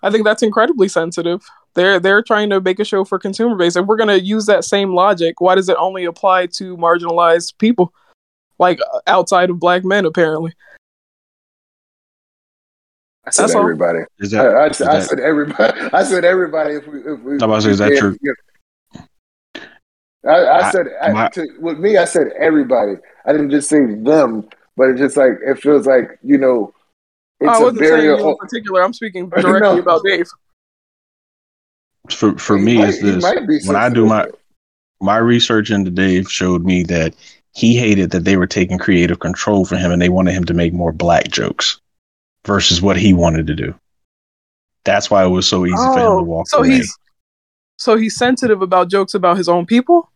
I 0.03 0.11
think 0.11 0.25
that's 0.25 0.43
incredibly 0.43 0.89
sensitive. 0.89 1.43
They're 1.75 1.99
they're 1.99 2.23
trying 2.23 2.51
to 2.51 2.61
make 2.61 2.79
a 2.79 2.85
show 2.85 3.05
for 3.05 3.19
consumer 3.19 3.57
base, 3.57 3.75
and 3.75 3.89
we're 3.89 3.97
going 3.97 4.09
to 4.09 4.21
use 4.21 4.47
that 4.47 4.65
same 4.65 4.95
logic. 4.95 5.41
Why 5.41 5.55
does 5.55 5.69
it 5.69 5.77
only 5.79 6.05
apply 6.05 6.47
to 6.47 6.77
marginalized 6.77 7.59
people? 7.59 7.93
Like 8.61 8.79
uh, 8.81 9.01
outside 9.09 9.51
of 9.51 9.59
black 9.59 9.85
men, 9.85 10.05
apparently. 10.05 10.53
I 13.27 13.31
said 13.31 13.45
That's 13.45 13.55
everybody. 13.55 14.01
Is 14.19 14.31
that, 14.31 14.47
I, 14.47 14.51
I, 14.51 14.67
is 14.67 14.81
I 14.83 14.99
that, 14.99 15.09
said 15.09 15.21
everybody. 15.21 15.81
I 15.93 16.05
said 16.05 16.25
everybody. 16.25 16.75
If 16.75 16.87
we, 16.87 16.99
if 17.01 17.21
we, 17.21 17.39
I'm 17.41 17.61
say, 17.61 17.71
is 17.71 17.79
that 17.79 17.97
true? 17.99 18.17
I, 20.27 20.47
I 20.47 20.71
said 20.71 20.87
I, 21.03 21.29
to, 21.31 21.47
with 21.61 21.79
me. 21.79 21.97
I 21.97 22.05
said 22.05 22.29
everybody. 22.39 22.93
I 23.25 23.33
didn't 23.33 23.51
just 23.51 23.69
say 23.69 23.79
them, 23.95 24.49
but 24.77 24.91
it's 24.91 25.01
just 25.01 25.17
like 25.17 25.33
it 25.45 25.59
feels 25.61 25.87
like 25.87 26.19
you 26.23 26.39
know. 26.39 26.75
Oh, 27.43 27.47
it's 27.47 27.59
I 27.59 27.63
wasn't 27.63 27.87
saying 27.87 28.05
you 28.05 28.29
in 28.29 28.37
particular. 28.37 28.83
I'm 28.83 28.93
speaking 28.93 29.29
directly 29.31 29.61
no. 29.61 29.79
about 29.79 30.03
Dave. 30.05 30.29
For 32.11 32.37
for 32.37 32.59
me, 32.59 32.79
might, 32.79 32.89
is 32.89 33.01
this 33.01 33.67
when 33.67 33.77
I 33.77 33.89
do 33.89 34.05
my 34.05 34.29
my 35.01 35.17
research 35.17 35.71
into 35.71 35.91
Dave 35.91 36.31
showed 36.31 36.65
me 36.65 36.83
that 36.85 37.15
he 37.53 37.77
hated 37.77 38.11
that 38.11 38.25
they 38.25 38.37
were 38.37 38.47
taking 38.47 38.79
creative 38.79 39.19
control 39.19 39.65
from 39.65 39.79
him 39.79 39.91
and 39.91 40.01
they 40.01 40.09
wanted 40.09 40.33
him 40.33 40.45
to 40.45 40.55
make 40.55 40.73
more 40.73 40.93
black 40.93 41.29
jokes 41.29 41.81
versus 42.47 42.81
what 42.81 42.97
he 42.97 43.13
wanted 43.13 43.47
to 43.49 43.55
do. 43.55 43.75
That's 44.85 45.11
why 45.11 45.25
it 45.25 45.29
was 45.29 45.47
so 45.47 45.67
easy 45.67 45.75
oh, 45.77 45.93
for 45.93 45.99
him 45.99 46.07
to 46.07 46.13
oh, 46.13 46.23
walk 46.23 46.49
so 46.49 46.59
away. 46.59 46.71
He's, 46.71 46.99
so 47.77 47.97
he's 47.97 48.17
sensitive 48.17 48.63
about 48.63 48.89
jokes 48.89 49.15
about 49.15 49.37
his 49.37 49.49
own 49.49 49.67
people? 49.67 50.11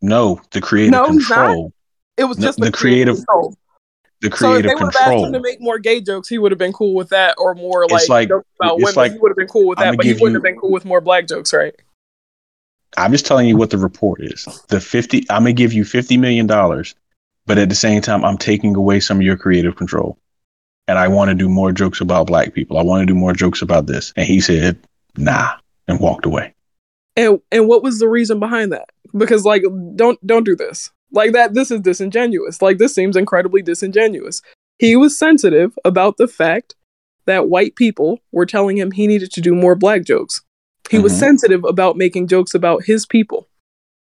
No, 0.00 0.40
the 0.50 0.60
creative 0.60 0.92
no, 0.92 1.06
control. 1.06 1.72
It 2.16 2.24
was 2.24 2.36
just 2.36 2.58
the, 2.58 2.66
the 2.66 2.72
creative 2.72 3.16
control. 3.16 3.56
The 4.20 4.30
creative 4.30 4.70
so 4.70 4.76
if 4.76 4.78
they 4.78 4.84
would 4.84 4.94
have 4.94 5.12
asked 5.12 5.26
him 5.26 5.32
to 5.32 5.40
make 5.40 5.60
more 5.60 5.78
gay 5.78 6.00
jokes, 6.00 6.28
he 6.28 6.38
would 6.38 6.52
have 6.52 6.58
been 6.58 6.72
cool 6.72 6.94
with 6.94 7.08
that, 7.10 7.34
or 7.38 7.54
more 7.54 7.86
like, 7.88 8.08
like 8.08 8.28
jokes 8.28 8.46
about 8.60 8.76
women. 8.78 8.94
Like, 8.94 9.12
he 9.12 9.18
would 9.18 9.30
have 9.30 9.36
been 9.36 9.48
cool 9.48 9.66
with 9.66 9.78
that, 9.78 9.96
but 9.96 10.04
he 10.04 10.12
wouldn't 10.12 10.30
you, 10.30 10.34
have 10.34 10.42
been 10.42 10.56
cool 10.56 10.70
with 10.70 10.84
more 10.84 11.00
black 11.00 11.26
jokes, 11.26 11.52
right? 11.52 11.74
I'm 12.96 13.12
just 13.12 13.26
telling 13.26 13.48
you 13.48 13.56
what 13.56 13.70
the 13.70 13.78
report 13.78 14.20
is. 14.22 14.44
The 14.68 14.80
50 14.80 15.26
I'm 15.30 15.44
going 15.44 15.56
to 15.56 15.62
give 15.62 15.72
you 15.72 15.84
50 15.84 16.16
million 16.16 16.46
dollars, 16.46 16.94
but 17.46 17.58
at 17.58 17.68
the 17.68 17.74
same 17.74 18.02
time 18.02 18.24
I'm 18.24 18.38
taking 18.38 18.76
away 18.76 19.00
some 19.00 19.18
of 19.18 19.22
your 19.22 19.36
creative 19.36 19.76
control. 19.76 20.18
And 20.88 20.98
I 20.98 21.08
want 21.08 21.30
to 21.30 21.34
do 21.34 21.48
more 21.48 21.72
jokes 21.72 22.00
about 22.00 22.26
black 22.26 22.54
people. 22.54 22.76
I 22.76 22.82
want 22.82 23.02
to 23.02 23.06
do 23.06 23.14
more 23.14 23.32
jokes 23.32 23.62
about 23.62 23.86
this. 23.86 24.12
And 24.16 24.26
he 24.26 24.40
said, 24.40 24.78
"Nah," 25.16 25.52
and 25.86 26.00
walked 26.00 26.26
away. 26.26 26.54
And 27.16 27.40
and 27.50 27.68
what 27.68 27.82
was 27.82 27.98
the 27.98 28.08
reason 28.08 28.40
behind 28.40 28.72
that? 28.72 28.90
Because 29.16 29.44
like 29.44 29.62
don't 29.94 30.24
don't 30.26 30.44
do 30.44 30.56
this. 30.56 30.90
Like 31.12 31.32
that 31.32 31.54
this 31.54 31.70
is 31.70 31.80
disingenuous. 31.80 32.60
Like 32.60 32.78
this 32.78 32.94
seems 32.94 33.16
incredibly 33.16 33.62
disingenuous. 33.62 34.42
He 34.78 34.96
was 34.96 35.18
sensitive 35.18 35.78
about 35.84 36.16
the 36.16 36.26
fact 36.26 36.74
that 37.26 37.48
white 37.48 37.76
people 37.76 38.18
were 38.32 38.46
telling 38.46 38.76
him 38.76 38.90
he 38.90 39.06
needed 39.06 39.30
to 39.32 39.40
do 39.40 39.54
more 39.54 39.76
black 39.76 40.02
jokes. 40.02 40.42
He 40.90 40.96
mm-hmm. 40.96 41.04
was 41.04 41.18
sensitive 41.18 41.64
about 41.64 41.96
making 41.96 42.28
jokes 42.28 42.54
about 42.54 42.84
his 42.84 43.06
people. 43.06 43.48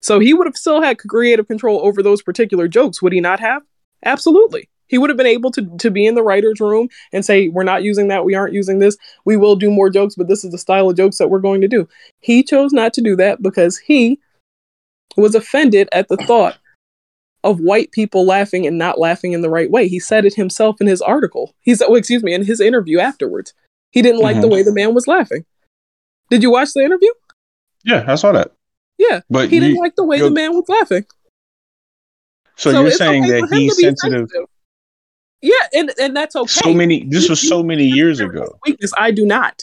So 0.02 0.20
he 0.20 0.34
would 0.34 0.48
have 0.48 0.58
still 0.58 0.82
had 0.82 0.98
creative 0.98 1.48
control 1.48 1.86
over 1.86 2.02
those 2.02 2.22
particular 2.22 2.68
jokes. 2.68 3.02
Would 3.02 3.14
he 3.14 3.22
not 3.22 3.40
have? 3.40 3.62
Absolutely. 4.04 4.68
He 4.88 4.98
would 4.98 5.10
have 5.10 5.18
been 5.18 5.28
able 5.28 5.52
to, 5.52 5.78
to 5.78 5.90
be 5.90 6.06
in 6.06 6.16
the 6.16 6.24
writer's 6.24 6.60
room 6.60 6.90
and 7.14 7.24
say, 7.24 7.48
We're 7.48 7.64
not 7.64 7.84
using 7.84 8.10
that. 8.10 8.26
We 8.26 8.36
aren't 8.36 8.54
using 8.54 8.80
this. 8.80 8.98
We 9.24 9.38
will 9.38 9.56
do 9.56 9.72
more 9.72 9.90
jokes, 9.90 10.16
but 10.16 10.28
this 10.28 10.44
is 10.44 10.52
the 10.52 10.58
style 10.58 10.90
of 10.90 10.98
jokes 10.98 11.18
that 11.18 11.30
we're 11.30 11.40
going 11.40 11.62
to 11.62 11.68
do. 11.68 11.88
He 12.20 12.44
chose 12.44 12.74
not 12.74 12.94
to 12.96 13.02
do 13.02 13.16
that 13.16 13.42
because 13.42 13.78
he 13.78 14.20
was 15.16 15.36
offended 15.36 15.88
at 15.92 16.10
the 16.10 16.18
thought 16.18 16.58
of 17.44 17.60
white 17.60 17.92
people 17.92 18.26
laughing 18.26 18.68
and 18.68 18.78
not 18.78 19.00
laughing 19.00 19.34
in 19.34 19.42
the 19.42 19.50
right 19.50 19.72
way. 19.72 19.88
He 19.88 20.00
said 20.00 20.26
it 20.26 20.36
himself 20.36 20.82
in 20.82 20.88
his 20.88 21.02
article. 21.02 21.56
He's, 21.62 21.82
oh, 21.82 21.96
excuse 21.96 22.24
me, 22.24 22.34
in 22.34 22.44
his 22.44 22.60
interview 22.60 23.00
afterwards. 23.00 23.54
He 23.92 24.02
didn't 24.02 24.22
like 24.22 24.42
the 24.42 24.48
Mhm. 24.48 24.52
way 24.52 24.64
the 24.64 24.74
man 24.74 24.94
was 24.94 25.08
laughing. 25.08 25.46
Did 26.32 26.42
you 26.42 26.50
watch 26.50 26.74
the 26.74 26.80
interview? 26.80 27.12
Yeah, 27.84 28.06
I 28.08 28.16
saw 28.16 28.32
that. 28.32 28.54
Yeah. 28.98 29.22
But 29.30 29.50
He 29.50 29.60
didn't 29.60 29.78
like 29.78 29.96
the 29.96 30.06
way 30.06 30.20
the 30.20 30.32
man 30.32 30.54
was 30.54 30.64
laughing. 30.68 31.06
so, 32.56 32.72
you're 32.72 32.92
saying 32.92 33.26
okay 33.26 33.42
that 33.42 33.50
he's 33.52 33.76
be 33.76 33.84
sensitive. 33.84 34.30
Yeah, 35.42 35.54
and, 35.74 35.92
and 36.00 36.16
that's 36.16 36.36
okay. 36.36 36.48
So 36.48 36.74
many. 36.74 37.04
This 37.04 37.28
was 37.28 37.46
so 37.46 37.64
many 37.64 37.86
years 37.86 38.20
ago. 38.20 38.58
Weakness. 38.66 38.92
I 38.98 39.12
do 39.12 39.26
not. 39.26 39.62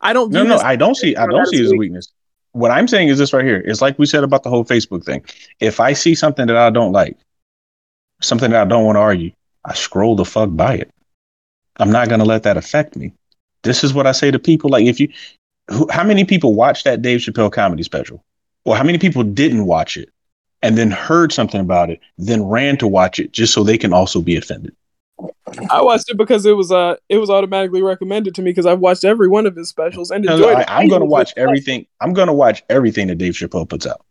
I 0.00 0.12
don't. 0.12 0.32
No, 0.32 0.44
no, 0.44 0.56
I 0.58 0.74
don't 0.76 0.94
see. 0.94 1.16
I 1.16 1.26
don't 1.26 1.46
see 1.46 1.56
is 1.56 1.62
it 1.62 1.64
as 1.64 1.70
a 1.70 1.72
weak. 1.72 1.80
weakness. 1.80 2.12
What 2.52 2.70
I'm 2.70 2.88
saying 2.88 3.08
is 3.08 3.18
this 3.18 3.32
right 3.32 3.44
here. 3.44 3.62
It's 3.66 3.82
like 3.82 3.98
we 3.98 4.06
said 4.06 4.24
about 4.24 4.42
the 4.42 4.50
whole 4.50 4.64
Facebook 4.64 5.04
thing. 5.04 5.24
If 5.60 5.80
I 5.80 5.92
see 5.92 6.14
something 6.14 6.46
that 6.46 6.56
I 6.56 6.70
don't 6.70 6.92
like, 6.92 7.18
something 8.22 8.50
that 8.52 8.62
I 8.62 8.64
don't 8.64 8.84
want 8.84 8.96
to 8.96 9.00
argue, 9.00 9.32
I 9.64 9.74
scroll 9.74 10.16
the 10.16 10.24
fuck 10.24 10.50
by 10.52 10.74
it. 10.74 10.90
I'm 11.78 11.90
not 11.90 12.08
gonna 12.08 12.24
let 12.24 12.44
that 12.44 12.56
affect 12.56 12.96
me. 12.96 13.12
This 13.64 13.82
is 13.82 13.92
what 13.92 14.06
I 14.06 14.12
say 14.12 14.30
to 14.30 14.38
people. 14.38 14.70
Like, 14.70 14.86
if 14.86 15.00
you, 15.00 15.08
who, 15.70 15.88
how 15.90 16.04
many 16.04 16.24
people 16.24 16.54
watched 16.54 16.84
that 16.84 17.02
Dave 17.02 17.20
Chappelle 17.20 17.52
comedy 17.52 17.82
special, 17.82 18.24
or 18.64 18.76
how 18.76 18.84
many 18.84 18.98
people 18.98 19.22
didn't 19.22 19.66
watch 19.66 19.96
it, 19.96 20.10
and 20.62 20.76
then 20.76 20.90
heard 20.90 21.32
something 21.32 21.60
about 21.60 21.90
it, 21.90 22.00
then 22.18 22.44
ran 22.44 22.76
to 22.78 22.86
watch 22.86 23.18
it 23.18 23.32
just 23.32 23.52
so 23.52 23.62
they 23.62 23.78
can 23.78 23.92
also 23.92 24.20
be 24.20 24.36
offended? 24.36 24.74
I 25.70 25.80
watched 25.80 26.10
it 26.10 26.16
because 26.16 26.44
it 26.44 26.56
was 26.56 26.70
uh 26.70 26.96
it 27.08 27.18
was 27.18 27.30
automatically 27.30 27.80
recommended 27.80 28.34
to 28.34 28.42
me 28.42 28.50
because 28.50 28.66
I've 28.66 28.80
watched 28.80 29.04
every 29.04 29.28
one 29.28 29.46
of 29.46 29.56
his 29.56 29.68
specials 29.68 30.10
and 30.10 30.24
enjoyed 30.24 30.56
I, 30.56 30.60
it. 30.62 30.66
I'm 30.68 30.88
going 30.88 31.00
to 31.00 31.06
watch 31.06 31.32
everything. 31.36 31.86
I'm 32.00 32.12
going 32.12 32.26
to 32.26 32.34
watch 32.34 32.62
everything 32.68 33.06
that 33.06 33.16
Dave 33.16 33.32
Chappelle 33.32 33.68
puts 33.68 33.86
out 33.86 34.04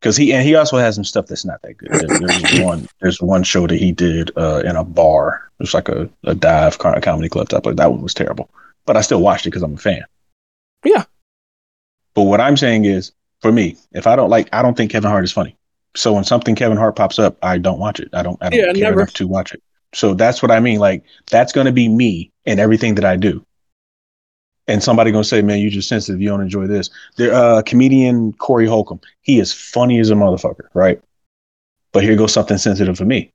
because 0.00 0.16
he 0.16 0.32
and 0.32 0.46
he 0.46 0.54
also 0.54 0.78
has 0.78 0.94
some 0.94 1.04
stuff 1.04 1.26
that's 1.26 1.44
not 1.44 1.62
that 1.62 1.76
good. 1.76 1.90
There- 1.90 2.18
there's 2.18 2.60
one. 2.64 2.88
There's 3.00 3.20
one 3.20 3.42
show 3.42 3.66
that 3.66 3.78
he 3.78 3.92
did 3.92 4.30
uh, 4.36 4.62
in 4.64 4.76
a 4.76 4.84
bar. 4.84 5.50
It's 5.60 5.74
like 5.74 5.88
a, 5.88 6.08
a 6.24 6.34
dive 6.34 6.78
co- 6.78 7.00
comedy 7.00 7.28
club 7.28 7.48
type. 7.48 7.64
Like 7.66 7.76
that 7.76 7.90
one 7.90 8.02
was 8.02 8.14
terrible, 8.14 8.50
but 8.84 8.96
I 8.96 9.00
still 9.00 9.20
watched 9.20 9.46
it 9.46 9.50
because 9.50 9.62
I'm 9.62 9.74
a 9.74 9.78
fan. 9.78 10.04
Yeah. 10.84 11.04
But 12.14 12.22
what 12.24 12.40
I'm 12.40 12.56
saying 12.56 12.84
is, 12.84 13.12
for 13.40 13.52
me, 13.52 13.76
if 13.92 14.06
I 14.06 14.16
don't 14.16 14.30
like, 14.30 14.48
I 14.52 14.62
don't 14.62 14.76
think 14.76 14.90
Kevin 14.92 15.10
Hart 15.10 15.24
is 15.24 15.32
funny. 15.32 15.56
So 15.96 16.12
when 16.12 16.24
something 16.24 16.54
Kevin 16.54 16.78
Hart 16.78 16.96
pops 16.96 17.18
up, 17.18 17.36
I 17.42 17.58
don't 17.58 17.78
watch 17.78 18.00
it. 18.00 18.08
I 18.12 18.22
don't. 18.22 18.38
I 18.42 18.50
don't 18.50 18.58
Yeah, 18.58 18.72
care 18.72 18.90
never. 18.90 19.00
enough 19.00 19.12
to 19.14 19.26
watch 19.26 19.52
it. 19.52 19.62
So 19.94 20.14
that's 20.14 20.42
what 20.42 20.50
I 20.50 20.60
mean. 20.60 20.78
Like 20.78 21.04
that's 21.30 21.52
going 21.52 21.66
to 21.66 21.72
be 21.72 21.88
me 21.88 22.30
in 22.44 22.58
everything 22.58 22.94
that 22.96 23.04
I 23.04 23.16
do. 23.16 23.44
And 24.68 24.82
somebody 24.82 25.10
gonna 25.10 25.24
say, 25.24 25.42
"Man, 25.42 25.58
you're 25.58 25.70
just 25.70 25.88
sensitive. 25.88 26.20
You 26.20 26.28
don't 26.28 26.40
enjoy 26.40 26.66
this." 26.68 26.88
There, 27.16 27.34
uh, 27.34 27.62
comedian 27.62 28.32
Corey 28.34 28.66
Holcomb. 28.66 29.00
He 29.22 29.40
is 29.40 29.52
funny 29.52 29.98
as 29.98 30.10
a 30.10 30.14
motherfucker, 30.14 30.68
right? 30.72 31.02
But 31.92 32.04
here 32.04 32.14
goes 32.16 32.32
something 32.32 32.58
sensitive 32.58 32.96
for 32.96 33.04
me. 33.04 33.32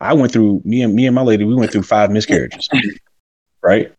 I 0.00 0.12
went 0.12 0.32
through 0.32 0.60
me 0.64 0.82
and 0.82 0.94
me 0.94 1.06
and 1.06 1.14
my 1.14 1.22
lady. 1.22 1.44
We 1.44 1.54
went 1.54 1.72
through 1.72 1.84
five 1.84 2.10
miscarriages, 2.10 2.68
right? 3.62 3.90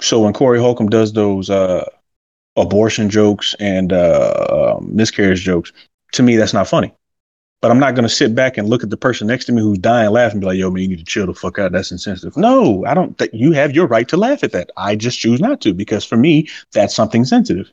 So 0.00 0.20
when 0.20 0.32
Corey 0.32 0.58
Holcomb 0.58 0.88
does 0.88 1.12
those 1.12 1.50
uh, 1.50 1.88
abortion 2.56 3.08
jokes 3.10 3.54
and 3.60 3.92
uh, 3.92 4.76
um, 4.78 4.94
miscarriage 4.94 5.42
jokes, 5.42 5.72
to 6.12 6.22
me 6.22 6.36
that's 6.36 6.52
not 6.54 6.68
funny. 6.68 6.92
But 7.62 7.70
I'm 7.70 7.80
not 7.80 7.94
gonna 7.94 8.08
sit 8.08 8.34
back 8.34 8.58
and 8.58 8.68
look 8.68 8.84
at 8.84 8.90
the 8.90 8.96
person 8.96 9.26
next 9.26 9.46
to 9.46 9.52
me 9.52 9.62
who's 9.62 9.78
dying 9.78 10.10
laughing 10.10 10.36
and 10.36 10.40
be 10.42 10.46
like, 10.46 10.58
"Yo, 10.58 10.70
man, 10.70 10.82
you 10.82 10.88
need 10.88 10.98
to 10.98 11.04
chill 11.04 11.26
the 11.26 11.34
fuck 11.34 11.58
out. 11.58 11.72
That's 11.72 11.90
insensitive." 11.90 12.36
No, 12.36 12.84
I 12.84 12.92
don't. 12.92 13.16
That 13.18 13.32
you 13.32 13.52
have 13.52 13.74
your 13.74 13.86
right 13.86 14.06
to 14.08 14.16
laugh 14.16 14.44
at 14.44 14.52
that. 14.52 14.70
I 14.76 14.94
just 14.94 15.18
choose 15.18 15.40
not 15.40 15.62
to 15.62 15.72
because 15.72 16.04
for 16.04 16.16
me, 16.16 16.48
that's 16.72 16.94
something 16.94 17.24
sensitive. 17.24 17.72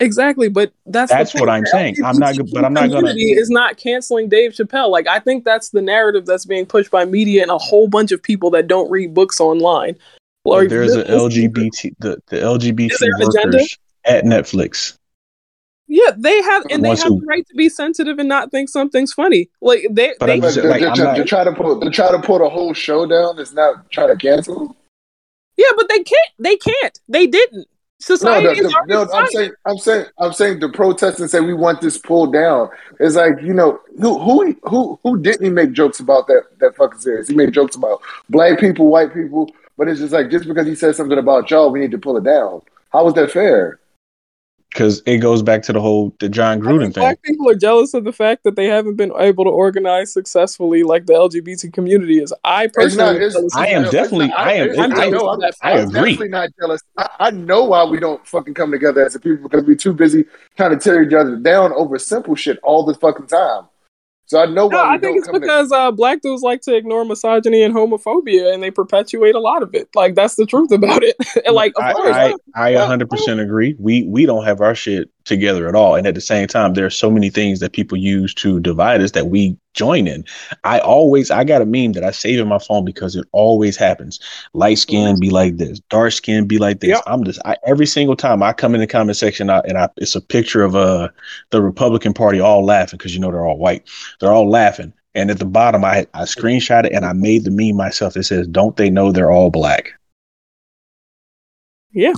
Exactly, 0.00 0.48
but 0.48 0.72
that's 0.86 1.12
That's 1.12 1.34
what. 1.34 1.50
I'm 1.50 1.66
saying. 1.66 1.96
I'm 2.04 2.16
not 2.16 2.34
but 2.52 2.64
I'm 2.64 2.72
not 2.72 2.90
gonna- 2.90 3.12
is 3.14 3.50
not 3.50 3.76
canceling 3.76 4.30
Dave 4.30 4.52
Chappelle. 4.52 4.90
Like 4.90 5.06
I 5.06 5.20
think 5.20 5.44
that's 5.44 5.68
the 5.70 5.82
narrative 5.82 6.24
that's 6.24 6.46
being 6.46 6.64
pushed 6.64 6.90
by 6.90 7.04
media 7.04 7.42
and 7.42 7.50
a 7.50 7.58
whole 7.58 7.86
bunch 7.86 8.10
of 8.10 8.22
people 8.22 8.50
that 8.50 8.66
don't 8.66 8.90
read 8.90 9.12
books 9.12 9.40
online. 9.40 9.96
Or 10.44 10.66
there's 10.66 10.94
an 10.94 11.06
LGBT 11.06 11.94
the 11.98 12.18
the 12.28 12.36
LGBT 12.36 12.90
Is 12.92 12.98
there 12.98 13.10
an 13.14 13.22
agenda? 13.28 13.56
workers 13.58 13.78
at 14.06 14.24
Netflix. 14.24 14.96
Yeah, 15.92 16.12
they 16.16 16.40
have, 16.42 16.64
and 16.70 16.84
they 16.84 16.90
have 16.90 17.00
who- 17.02 17.20
the 17.20 17.26
right 17.26 17.44
to 17.48 17.54
be 17.56 17.68
sensitive 17.68 18.18
and 18.20 18.28
not 18.28 18.50
think 18.52 18.68
something's 18.68 19.12
funny. 19.12 19.50
Like 19.60 19.86
they, 19.90 20.14
But 20.20 20.26
they 20.26 20.34
I'm 20.34 20.40
But 20.40 20.54
just- 20.54 20.66
like, 20.66 20.80
to- 20.80 20.88
I'm 20.88 20.94
to- 20.96 21.02
not- 21.04 21.16
to 21.16 21.24
try 21.24 21.44
to 21.44 21.52
put 21.52 21.82
to 21.82 21.90
try 21.90 22.10
to 22.10 22.18
put 22.20 22.40
a 22.42 22.48
whole 22.48 22.72
show 22.72 23.06
down 23.06 23.38
is 23.38 23.52
not 23.52 23.90
trying 23.90 24.08
to 24.08 24.16
cancel. 24.16 24.76
yeah, 25.56 25.66
but 25.76 25.88
they 25.88 25.98
can't. 26.02 26.30
They 26.38 26.56
can't. 26.56 26.98
They 27.08 27.26
didn't. 27.26 27.66
No, 28.08 28.16
Society 28.16 28.46
the, 28.46 28.52
is 28.66 28.72
the, 28.72 28.84
no, 28.86 29.06
I'm 29.12 29.26
saying, 29.26 29.52
I'm 29.66 29.76
saying, 29.76 30.06
I'm 30.18 30.32
saying, 30.32 30.60
to 30.60 30.70
protest 30.70 31.20
and 31.20 31.28
say 31.28 31.40
we 31.40 31.52
want 31.52 31.82
this 31.82 31.98
pulled 31.98 32.32
down. 32.32 32.70
It's 32.98 33.14
like 33.16 33.34
you 33.42 33.52
know 33.52 33.78
who 34.00 34.18
who 34.20 34.56
who 34.62 34.98
who 35.02 35.20
didn't 35.20 35.44
he 35.44 35.50
make 35.50 35.72
jokes 35.72 36.00
about 36.00 36.26
that 36.28 36.44
that 36.60 36.76
fucking 36.76 37.00
series? 37.00 37.28
He 37.28 37.34
made 37.34 37.52
jokes 37.52 37.76
about 37.76 38.00
black 38.30 38.58
people, 38.58 38.86
white 38.86 39.12
people, 39.12 39.50
but 39.80 39.88
it's 39.88 39.98
just 39.98 40.12
like 40.12 40.28
just 40.30 40.46
because 40.46 40.66
he 40.66 40.74
said 40.74 40.94
something 40.94 41.16
about 41.16 41.50
y'all, 41.50 41.70
we 41.70 41.80
need 41.80 41.90
to 41.90 41.96
pull 41.98 42.18
it 42.18 42.22
down. 42.24 42.60
How 42.92 43.08
is 43.08 43.14
that 43.14 43.30
fair? 43.30 43.80
Because 44.68 45.02
it 45.06 45.18
goes 45.18 45.42
back 45.42 45.62
to 45.62 45.72
the 45.72 45.80
whole 45.80 46.14
the 46.20 46.28
Jon 46.28 46.58
I 46.58 46.60
Gruden 46.60 46.82
thing. 46.82 46.90
black 47.02 47.22
people 47.22 47.48
are 47.48 47.54
jealous 47.54 47.94
of 47.94 48.04
the 48.04 48.12
fact 48.12 48.44
that 48.44 48.56
they 48.56 48.66
haven't 48.66 48.96
been 48.96 49.10
able 49.18 49.44
to 49.44 49.50
organize 49.50 50.12
successfully 50.12 50.82
like 50.82 51.06
the 51.06 51.14
LGBT 51.14 51.72
community 51.72 52.22
is. 52.22 52.30
I 52.44 52.64
It's 52.64 52.74
personally, 52.76 53.14
not. 53.20 53.22
It's, 53.22 53.56
I 53.56 53.68
am 53.68 53.84
that. 53.84 53.90
definitely- 53.92 54.30
I 54.32 54.52
am- 54.52 54.78
I'm 54.78 54.92
I, 54.92 54.96
jealous 54.96 55.12
know. 55.12 55.28
of 55.28 55.34
I'm, 55.34 55.40
that. 55.40 55.54
I 55.62 55.72
I'm 55.80 55.88
definitely 55.90 56.28
not 56.28 56.50
jealous. 56.60 56.82
I, 56.98 57.08
I 57.18 57.30
know 57.30 57.64
why 57.64 57.82
we 57.84 57.98
don't 57.98 58.24
fucking 58.26 58.52
come 58.52 58.70
together 58.70 59.02
as 59.06 59.14
a 59.14 59.18
people 59.20 59.48
because 59.48 59.64
we're 59.66 59.76
too 59.76 59.94
busy 59.94 60.26
trying 60.58 60.70
to 60.70 60.76
tear 60.78 61.02
each 61.02 61.14
other 61.14 61.36
down 61.36 61.72
over 61.72 61.98
simple 61.98 62.34
shit 62.34 62.58
all 62.62 62.84
the 62.84 62.92
fucking 62.94 63.28
time. 63.28 63.64
So 64.30 64.40
I 64.40 64.46
know 64.46 64.66
why 64.66 64.74
No, 64.74 64.84
I 64.84 64.96
think 64.96 65.18
it's 65.18 65.26
come 65.26 65.34
to- 65.34 65.40
because 65.40 65.72
uh, 65.72 65.90
black 65.90 66.20
dudes 66.22 66.42
like 66.42 66.60
to 66.60 66.76
ignore 66.76 67.04
misogyny 67.04 67.64
and 67.64 67.74
homophobia, 67.74 68.54
and 68.54 68.62
they 68.62 68.70
perpetuate 68.70 69.34
a 69.34 69.40
lot 69.40 69.60
of 69.60 69.74
it. 69.74 69.88
Like 69.96 70.14
that's 70.14 70.36
the 70.36 70.46
truth 70.46 70.70
about 70.70 71.02
it. 71.02 71.16
and 71.44 71.52
like, 71.52 71.72
of 71.76 71.82
I, 71.82 71.92
course, 71.92 72.14
I, 72.14 72.34
I 72.54 72.72
100% 72.74 73.42
agree. 73.42 73.74
We 73.80 74.04
we 74.06 74.26
don't 74.26 74.44
have 74.44 74.60
our 74.60 74.76
shit 74.76 75.10
together 75.30 75.66
at 75.68 75.74
all, 75.74 75.94
and 75.94 76.06
at 76.06 76.14
the 76.14 76.20
same 76.20 76.46
time, 76.46 76.74
there 76.74 76.84
are 76.84 76.90
so 76.90 77.10
many 77.10 77.30
things 77.30 77.60
that 77.60 77.72
people 77.72 77.96
use 77.96 78.34
to 78.34 78.60
divide 78.60 79.00
us 79.00 79.12
that 79.12 79.28
we 79.28 79.56
join 79.72 80.06
in. 80.06 80.24
I 80.64 80.80
always 80.80 81.30
I 81.30 81.44
got 81.44 81.62
a 81.62 81.64
meme 81.64 81.92
that 81.92 82.04
I 82.04 82.10
save 82.10 82.40
in 82.40 82.48
my 82.48 82.58
phone 82.58 82.84
because 82.84 83.16
it 83.16 83.26
always 83.32 83.76
happens. 83.76 84.20
Light 84.52 84.78
skin 84.78 85.18
be 85.18 85.30
like 85.30 85.56
this, 85.56 85.80
dark 85.88 86.12
skin 86.12 86.46
be 86.46 86.58
like 86.58 86.80
this. 86.80 86.90
Yep. 86.90 87.02
I'm 87.06 87.24
just 87.24 87.40
I, 87.44 87.56
every 87.66 87.86
single 87.86 88.16
time 88.16 88.42
I 88.42 88.52
come 88.52 88.74
in 88.74 88.80
the 88.80 88.86
comment 88.86 89.16
section 89.16 89.48
I, 89.48 89.60
and 89.60 89.78
I 89.78 89.88
it's 89.96 90.14
a 90.14 90.20
picture 90.20 90.62
of 90.62 90.76
uh 90.76 91.08
the 91.50 91.62
Republican 91.62 92.12
Party 92.12 92.40
all 92.40 92.64
laughing 92.64 92.98
because 92.98 93.14
you 93.14 93.20
know 93.20 93.30
they're 93.30 93.46
all 93.46 93.58
white. 93.58 93.88
They're 94.18 94.32
all 94.32 94.50
laughing. 94.50 94.92
And 95.14 95.30
at 95.30 95.38
the 95.38 95.46
bottom, 95.46 95.84
I 95.84 96.06
I 96.14 96.22
screenshot 96.22 96.84
it 96.84 96.92
and 96.92 97.04
I 97.04 97.12
made 97.14 97.44
the 97.44 97.50
meme 97.50 97.76
myself. 97.76 98.16
It 98.16 98.24
says, 98.24 98.46
"Don't 98.48 98.76
they 98.76 98.90
know 98.90 99.12
they're 99.12 99.30
all 99.30 99.50
black?" 99.50 99.94
yeah. 101.92 102.14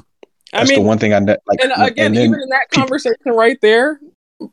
I 0.53 0.59
That's 0.59 0.71
mean, 0.71 0.81
the 0.81 0.87
one 0.87 0.99
thing 0.99 1.15
I 1.15 1.19
ne- 1.19 1.37
like. 1.47 1.61
and 1.61 1.73
again, 1.77 2.15
then 2.15 2.25
even 2.25 2.41
in 2.41 2.49
that 2.51 2.69
conversation 2.71 3.33
right 3.33 3.59
there, 3.63 4.01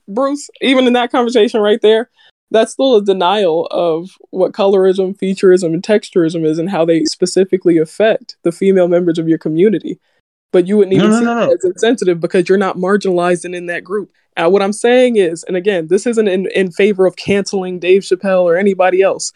Bruce, 0.07 0.49
even 0.61 0.87
in 0.87 0.93
that 0.93 1.11
conversation 1.11 1.61
right 1.61 1.81
there, 1.81 2.09
that's 2.51 2.71
still 2.71 2.95
a 2.95 3.03
denial 3.03 3.67
of 3.67 4.11
what 4.31 4.53
colorism, 4.53 5.17
featureism, 5.17 5.73
and 5.73 5.83
texturism 5.83 6.45
is 6.45 6.57
and 6.57 6.69
how 6.69 6.85
they 6.85 7.05
specifically 7.05 7.77
affect 7.77 8.37
the 8.43 8.51
female 8.51 8.87
members 8.87 9.19
of 9.19 9.27
your 9.27 9.37
community. 9.37 9.99
But 10.51 10.67
you 10.67 10.77
wouldn't 10.77 10.95
even 10.95 11.11
no, 11.11 11.19
see 11.19 11.25
no, 11.25 11.45
no. 11.45 11.53
as 11.53 11.63
insensitive 11.63 12.19
because 12.19 12.49
you're 12.49 12.57
not 12.57 12.77
marginalized 12.77 13.45
and 13.45 13.53
in 13.53 13.67
that 13.67 13.83
group. 13.83 14.11
Uh, 14.35 14.49
what 14.49 14.61
I'm 14.61 14.73
saying 14.73 15.17
is, 15.17 15.43
and 15.43 15.55
again, 15.55 15.87
this 15.87 16.07
isn't 16.07 16.27
in, 16.27 16.47
in 16.55 16.71
favor 16.71 17.05
of 17.05 17.17
canceling 17.17 17.77
Dave 17.77 18.01
Chappelle 18.01 18.43
or 18.43 18.57
anybody 18.57 19.01
else. 19.01 19.31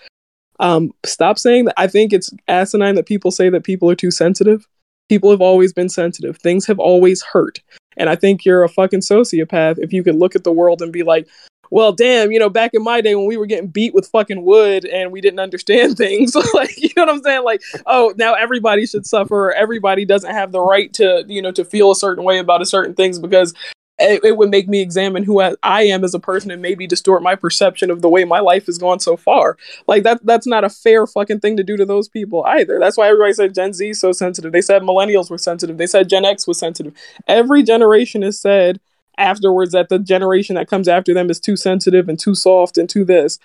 Um, 0.59 0.91
stop 1.05 1.37
saying 1.37 1.65
that. 1.65 1.79
I 1.79 1.87
think 1.87 2.13
it's 2.13 2.31
asinine 2.47 2.95
that 2.95 3.05
people 3.05 3.31
say 3.31 3.49
that 3.49 3.63
people 3.63 3.89
are 3.89 3.95
too 3.95 4.11
sensitive. 4.11 4.67
People 5.09 5.31
have 5.31 5.41
always 5.41 5.73
been 5.73 5.89
sensitive. 5.89 6.37
Things 6.37 6.65
have 6.65 6.79
always 6.79 7.21
hurt. 7.21 7.59
And 7.97 8.09
I 8.09 8.15
think 8.15 8.45
you're 8.45 8.63
a 8.63 8.69
fucking 8.69 9.01
sociopath 9.01 9.77
if 9.79 9.93
you 9.93 10.03
could 10.03 10.15
look 10.15 10.35
at 10.35 10.43
the 10.43 10.51
world 10.51 10.81
and 10.81 10.91
be 10.91 11.03
like, 11.03 11.27
well, 11.73 11.91
damn, 11.91 12.31
you 12.31 12.37
know, 12.37 12.49
back 12.49 12.71
in 12.73 12.83
my 12.83 13.01
day 13.01 13.15
when 13.15 13.25
we 13.25 13.35
were 13.35 13.47
getting 13.47 13.67
beat 13.67 13.95
with 13.95 14.07
fucking 14.07 14.45
wood 14.45 14.85
and 14.85 15.11
we 15.11 15.21
didn't 15.21 15.39
understand 15.39 15.97
things, 15.97 16.35
like, 16.53 16.81
you 16.81 16.89
know 16.95 17.05
what 17.05 17.15
I'm 17.15 17.23
saying? 17.23 17.43
Like, 17.43 17.61
oh, 17.85 18.13
now 18.15 18.35
everybody 18.35 18.85
should 18.85 19.05
suffer. 19.05 19.51
Everybody 19.51 20.05
doesn't 20.05 20.31
have 20.31 20.51
the 20.51 20.61
right 20.61 20.93
to, 20.93 21.25
you 21.27 21.41
know, 21.41 21.51
to 21.51 21.65
feel 21.65 21.91
a 21.91 21.95
certain 21.95 22.23
way 22.23 22.37
about 22.37 22.61
a 22.61 22.65
certain 22.65 22.93
things 22.93 23.19
because 23.19 23.53
it, 23.99 24.23
it 24.23 24.37
would 24.37 24.49
make 24.49 24.67
me 24.67 24.81
examine 24.81 25.23
who 25.23 25.41
I, 25.41 25.55
I 25.61 25.83
am 25.83 26.03
as 26.03 26.13
a 26.13 26.19
person 26.19 26.51
and 26.51 26.61
maybe 26.61 26.87
distort 26.87 27.21
my 27.21 27.35
perception 27.35 27.91
of 27.91 28.01
the 28.01 28.09
way 28.09 28.23
my 28.23 28.39
life 28.39 28.65
has 28.65 28.77
gone 28.77 28.99
so 28.99 29.15
far. 29.15 29.57
Like 29.87 30.03
that 30.03 30.25
that's 30.25 30.47
not 30.47 30.63
a 30.63 30.69
fair 30.69 31.05
fucking 31.05 31.39
thing 31.39 31.57
to 31.57 31.63
do 31.63 31.77
to 31.77 31.85
those 31.85 32.07
people 32.09 32.43
either. 32.45 32.79
That's 32.79 32.97
why 32.97 33.07
everybody 33.07 33.33
said 33.33 33.53
Gen 33.53 33.73
Z 33.73 33.89
is 33.89 33.99
so 33.99 34.11
sensitive. 34.11 34.51
They 34.51 34.61
said 34.61 34.81
millennials 34.81 35.29
were 35.29 35.37
sensitive. 35.37 35.77
They 35.77 35.87
said 35.87 36.09
Gen 36.09 36.25
X 36.25 36.47
was 36.47 36.57
sensitive. 36.57 36.93
Every 37.27 37.61
generation 37.63 38.23
has 38.23 38.39
said 38.39 38.79
afterwards 39.17 39.73
that 39.73 39.89
the 39.89 39.99
generation 39.99 40.55
that 40.55 40.67
comes 40.67 40.87
after 40.87 41.13
them 41.13 41.29
is 41.29 41.39
too 41.39 41.55
sensitive 41.55 42.09
and 42.09 42.19
too 42.19 42.33
soft 42.33 42.77
and 42.77 42.89
too 42.89 43.05
this. 43.05 43.37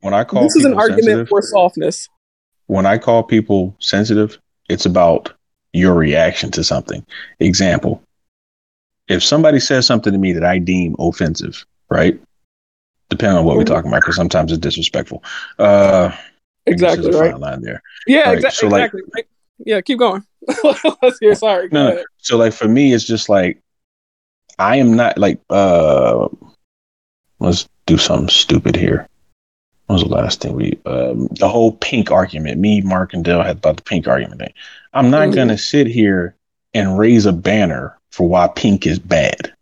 When 0.00 0.14
I 0.14 0.22
call 0.22 0.44
this 0.44 0.54
is 0.54 0.64
an 0.64 0.74
argument 0.74 1.28
for 1.28 1.42
softness. 1.42 2.08
when 2.66 2.86
I 2.86 2.98
call 2.98 3.24
people 3.24 3.74
sensitive, 3.80 4.38
it's 4.68 4.86
about 4.86 5.32
your 5.72 5.94
reaction 5.94 6.52
to 6.52 6.62
something. 6.62 7.04
Example: 7.40 8.00
If 9.08 9.22
somebody 9.24 9.58
says 9.60 9.86
something 9.86 10.12
to 10.12 10.18
me 10.18 10.32
that 10.32 10.44
I 10.44 10.58
deem 10.58 10.94
offensive, 10.98 11.64
right? 11.90 12.20
Depending 13.10 13.38
on 13.38 13.44
what 13.44 13.56
we're 13.56 13.62
Mhm. 13.64 13.66
talking 13.68 13.90
about, 13.90 14.02
because 14.02 14.16
sometimes 14.16 14.52
it's 14.52 14.60
disrespectful. 14.60 15.22
Uh, 15.58 16.12
Exactly 16.66 17.10
right. 17.12 17.38
line 17.38 17.62
there. 17.62 17.82
Yeah, 18.06 18.28
Right, 18.30 18.44
exa- 18.44 18.52
so, 18.52 18.68
like- 18.68 18.82
exactly. 18.92 19.02
right. 19.14 19.26
Yeah, 19.64 19.80
keep 19.80 19.98
going. 19.98 20.22
Let's 21.02 21.18
hear. 21.18 21.34
Sorry. 21.34 21.68
Go 21.68 21.74
No, 21.96 22.04
so 22.18 22.36
like 22.36 22.52
for 22.52 22.68
me, 22.68 22.92
it's 22.92 23.04
just 23.04 23.28
like 23.28 23.60
I 24.58 24.76
am 24.76 24.94
not 24.94 25.16
like 25.18 25.40
uh 25.50 26.28
let's 27.40 27.68
do 27.86 27.96
something 27.96 28.28
stupid 28.28 28.76
here. 28.76 29.08
What 29.86 29.94
was 29.94 30.02
the 30.04 30.08
last 30.10 30.40
thing 30.42 30.54
we 30.54 30.78
um 30.86 31.28
the 31.38 31.48
whole 31.48 31.72
pink 31.72 32.10
argument, 32.10 32.60
me, 32.60 32.82
Mark, 32.82 33.14
and 33.14 33.24
Dale 33.24 33.42
had 33.42 33.56
about 33.58 33.78
the 33.78 33.82
pink 33.82 34.06
argument 34.06 34.40
thing. 34.40 34.52
I'm 34.92 35.10
not 35.10 35.28
Mhm. 35.28 35.34
gonna 35.34 35.58
sit 35.58 35.86
here 35.86 36.34
and 36.74 36.98
raise 36.98 37.26
a 37.26 37.32
banner 37.32 37.97
for 38.10 38.28
why 38.28 38.48
pink 38.48 38.86
is 38.86 38.98
bad. 38.98 39.52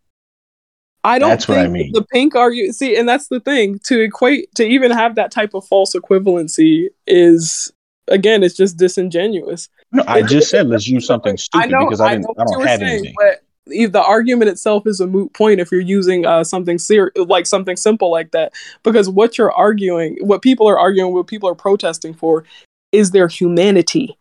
I 1.04 1.20
don't 1.20 1.30
That's 1.30 1.46
what 1.46 1.58
I 1.58 1.68
mean. 1.68 1.92
the 1.92 2.02
pink 2.02 2.34
argue 2.34 2.72
see, 2.72 2.96
and 2.96 3.08
that's 3.08 3.28
the 3.28 3.38
thing 3.38 3.78
to 3.84 4.00
equate 4.00 4.52
to 4.56 4.64
even 4.64 4.90
have 4.90 5.14
that 5.14 5.30
type 5.30 5.54
of 5.54 5.64
false 5.64 5.94
equivalency 5.94 6.88
is 7.06 7.72
again, 8.08 8.42
it's 8.42 8.56
just 8.56 8.76
disingenuous. 8.76 9.68
No, 9.92 10.02
I 10.06 10.22
just 10.22 10.50
said 10.50 10.66
let's 10.66 10.88
use 10.88 11.06
something 11.06 11.34
I 11.34 11.36
stupid 11.36 11.70
know, 11.70 11.84
because 11.84 12.00
I 12.00 12.10
didn't 12.10 12.24
know 12.24 12.34
I, 12.38 12.44
don't 12.44 12.66
have 12.66 12.80
saying, 12.80 12.90
anything. 12.90 13.14
but 13.16 13.92
the 13.92 14.02
argument 14.02 14.48
itself 14.48 14.86
is 14.86 15.00
a 15.00 15.06
moot 15.06 15.32
point 15.32 15.60
if 15.60 15.72
you're 15.72 15.80
using 15.80 16.24
uh, 16.24 16.44
something 16.44 16.78
ser- 16.78 17.12
like 17.16 17.46
something 17.46 17.76
simple 17.76 18.10
like 18.10 18.32
that, 18.32 18.52
because 18.82 19.08
what 19.08 19.38
you're 19.38 19.52
arguing, 19.52 20.18
what 20.20 20.42
people 20.42 20.68
are 20.68 20.78
arguing, 20.78 21.12
what 21.12 21.26
people 21.26 21.48
are 21.48 21.54
protesting 21.54 22.14
for, 22.14 22.44
is 22.92 23.10
their 23.10 23.28
humanity. 23.28 24.16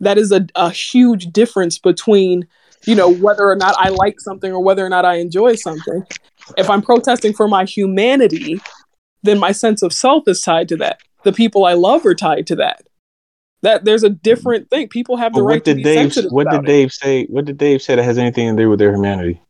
That 0.00 0.18
is 0.18 0.30
a, 0.30 0.46
a 0.54 0.70
huge 0.70 1.26
difference 1.32 1.78
between 1.78 2.46
you 2.84 2.94
know 2.94 3.10
whether 3.10 3.48
or 3.48 3.56
not 3.56 3.74
I 3.78 3.88
like 3.88 4.20
something 4.20 4.52
or 4.52 4.62
whether 4.62 4.84
or 4.84 4.88
not 4.88 5.04
I 5.04 5.16
enjoy 5.16 5.54
something. 5.54 6.04
If 6.56 6.70
I'm 6.70 6.82
protesting 6.82 7.32
for 7.32 7.48
my 7.48 7.64
humanity, 7.64 8.60
then 9.22 9.38
my 9.38 9.52
sense 9.52 9.82
of 9.82 9.92
self 9.92 10.28
is 10.28 10.40
tied 10.40 10.68
to 10.68 10.76
that. 10.76 11.00
The 11.24 11.32
people 11.32 11.64
I 11.64 11.74
love 11.74 12.06
are 12.06 12.14
tied 12.14 12.46
to 12.48 12.56
that. 12.56 12.82
That 13.62 13.84
there's 13.84 14.04
a 14.04 14.10
different 14.10 14.70
thing. 14.70 14.88
People 14.88 15.16
have 15.16 15.32
the 15.32 15.42
right 15.42 15.56
what 15.56 15.64
to 15.64 15.74
be 15.74 15.82
Dave 15.82 16.12
sensitive 16.12 16.30
what 16.30 16.50
did 16.50 16.60
it. 16.60 16.66
Dave 16.66 16.92
say? 16.92 17.24
What 17.26 17.46
did 17.46 17.58
Dave 17.58 17.82
say 17.82 17.96
that 17.96 18.02
has 18.02 18.18
anything 18.18 18.54
to 18.54 18.62
do 18.62 18.70
with 18.70 18.78
their 18.78 18.92
humanity? 18.92 19.40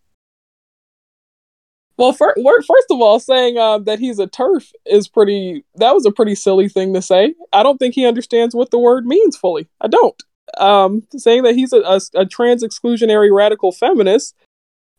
Well, 1.99 2.13
fir- 2.13 2.35
first 2.37 2.91
of 2.91 3.01
all, 3.01 3.19
saying 3.19 3.57
uh, 3.57 3.79
that 3.81 3.99
he's 3.99 4.19
a 4.19 4.27
TERF 4.27 4.71
is 4.85 5.09
pretty. 5.09 5.65
That 5.77 5.95
was 5.95 6.07
a 6.07 6.13
pretty 6.13 6.35
silly 6.35 6.69
thing 6.69 6.95
to 6.95 7.03
say. 7.03 7.35
I 7.53 7.63
don't 7.63 7.79
think 7.79 7.95
he 7.95 8.07
understands 8.07 8.55
what 8.55 8.71
the 8.71 8.79
word 8.79 9.07
means 9.07 9.37
fully. 9.37 9.67
I 9.81 9.89
don't. 9.89 10.23
Um, 10.59 11.03
saying 11.17 11.43
that 11.43 11.55
he's 11.55 11.73
a, 11.73 11.81
a, 11.81 12.01
a 12.15 12.27
trans 12.27 12.63
exclusionary 12.63 13.35
radical 13.35 13.73
feminist 13.73 14.35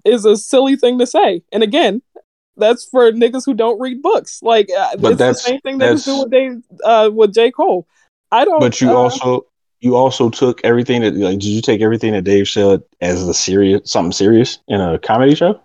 is 0.06 0.26
a 0.26 0.38
silly 0.38 0.76
thing 0.76 1.00
to 1.00 1.08
say. 1.08 1.42
And 1.52 1.64
again, 1.64 2.02
that's 2.58 2.86
for 2.86 3.12
niggas 3.12 3.46
who 3.46 3.54
don't 3.54 3.80
read 3.80 4.02
books. 4.02 4.42
Like, 4.42 4.70
uh, 4.78 4.98
But 4.98 5.14
it's 5.14 5.20
the 5.20 5.34
same 5.34 5.62
thing 5.62 5.76
niggas 5.76 5.80
that's- 5.80 6.06
do 6.06 6.20
with 6.20 6.32
Dave, 6.32 6.64
uh, 6.84 7.10
with 7.14 7.34
J 7.34 7.52
Cole. 7.52 7.88
I 8.32 8.46
don't. 8.46 8.60
But 8.60 8.82
you 8.82 8.90
uh, 8.90 8.96
also 8.96 9.46
you 9.80 9.96
also 9.96 10.30
took 10.30 10.60
everything 10.64 11.02
that 11.02 11.16
like 11.16 11.40
did 11.40 11.46
you 11.46 11.62
take 11.62 11.82
everything 11.82 12.14
that 12.14 12.24
Dave 12.24 12.48
said 12.48 12.84
as 13.00 13.24
a 13.24 13.34
serious 13.34 13.90
something 13.90 14.12
serious 14.12 14.60
in 14.68 14.82
a 14.82 15.00
comedy 15.00 15.36
show? 15.36 15.60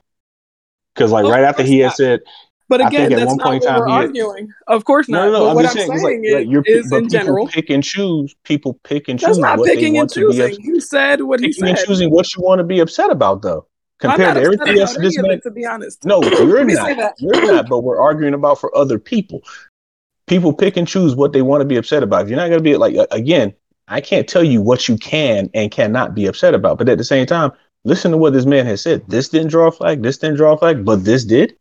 Because 0.94 1.10
like 1.10 1.24
right 1.24 1.44
after 1.44 1.62
he 1.62 1.78
had 1.78 1.88
course 1.88 1.96
said 1.96 2.20
But 2.72 2.86
again, 2.86 3.10
that's 3.10 3.26
one 3.26 3.36
not 3.36 3.46
point 3.46 3.64
in 3.64 3.70
what 3.70 3.80
we're 3.80 3.88
had- 3.88 4.04
arguing. 4.06 4.54
Of 4.66 4.86
course 4.86 5.06
not. 5.06 5.26
no 5.26 5.30
no 5.30 5.32
no 5.32 5.44
but 5.44 5.50
I'm 5.50 5.54
what 5.56 5.66
I'm 5.66 5.72
saying, 5.72 5.98
saying, 5.98 6.24
like, 6.24 6.40
like 6.40 6.48
you're 6.48 6.62
is 6.64 6.88
but 6.88 6.96
in 6.96 7.02
people 7.02 7.08
general. 7.10 7.46
pick 7.46 7.68
and 7.68 7.84
choose 7.84 8.34
people 8.44 8.80
pick 8.82 9.08
and 9.08 9.20
choose 9.20 9.26
That's 9.26 9.38
not 9.40 9.58
what 9.58 9.68
picking 9.68 9.98
and 9.98 10.10
choosing. 10.10 10.58
He 10.58 10.80
said 10.80 11.20
what 11.20 11.40
he 11.40 11.48
picking 11.48 11.68
and 11.68 11.76
choosing 11.76 12.10
what 12.10 12.34
you 12.34 12.42
want 12.42 12.60
to 12.60 12.64
be 12.64 12.80
upset 12.80 13.10
about 13.10 13.42
though. 13.42 13.66
Compared 13.98 14.20
not 14.20 14.40
to 14.40 14.40
everything 14.40 14.78
else 14.78 14.96
this 14.96 15.18
man 15.18 15.38
to 15.42 15.50
be 15.50 15.66
honest. 15.66 16.02
No, 16.06 16.22
you're 16.22 16.64
not. 16.64 17.12
You're 17.18 17.46
not, 17.52 17.68
but 17.68 17.80
we're 17.80 18.00
arguing 18.00 18.32
about 18.32 18.58
for 18.58 18.74
other 18.74 18.98
people. 18.98 19.42
People 20.26 20.54
pick 20.54 20.78
and 20.78 20.88
choose 20.88 21.14
what 21.14 21.34
they 21.34 21.42
want 21.42 21.60
to 21.60 21.66
be 21.66 21.76
upset 21.76 22.02
about. 22.02 22.22
If 22.22 22.30
you're 22.30 22.38
not 22.38 22.48
going 22.48 22.60
to 22.60 22.64
be 22.64 22.78
like, 22.78 22.96
again, 23.10 23.52
I 23.88 24.00
can't 24.00 24.26
tell 24.26 24.44
you 24.44 24.62
what 24.62 24.88
you 24.88 24.96
can 24.96 25.50
and 25.52 25.70
cannot 25.70 26.14
be 26.14 26.24
upset 26.24 26.54
about. 26.54 26.78
But 26.78 26.88
at 26.88 26.96
the 26.96 27.04
same 27.04 27.26
time, 27.26 27.52
listen 27.84 28.12
to 28.12 28.16
what 28.16 28.32
this 28.32 28.46
man 28.46 28.64
has 28.64 28.80
said. 28.80 29.04
This 29.08 29.28
didn't 29.28 29.48
draw 29.48 29.66
a 29.66 29.72
flag. 29.72 30.02
This 30.02 30.16
didn't 30.16 30.36
draw 30.36 30.54
a 30.54 30.56
flag, 30.56 30.86
but 30.86 31.04
this 31.04 31.24
did. 31.24 31.54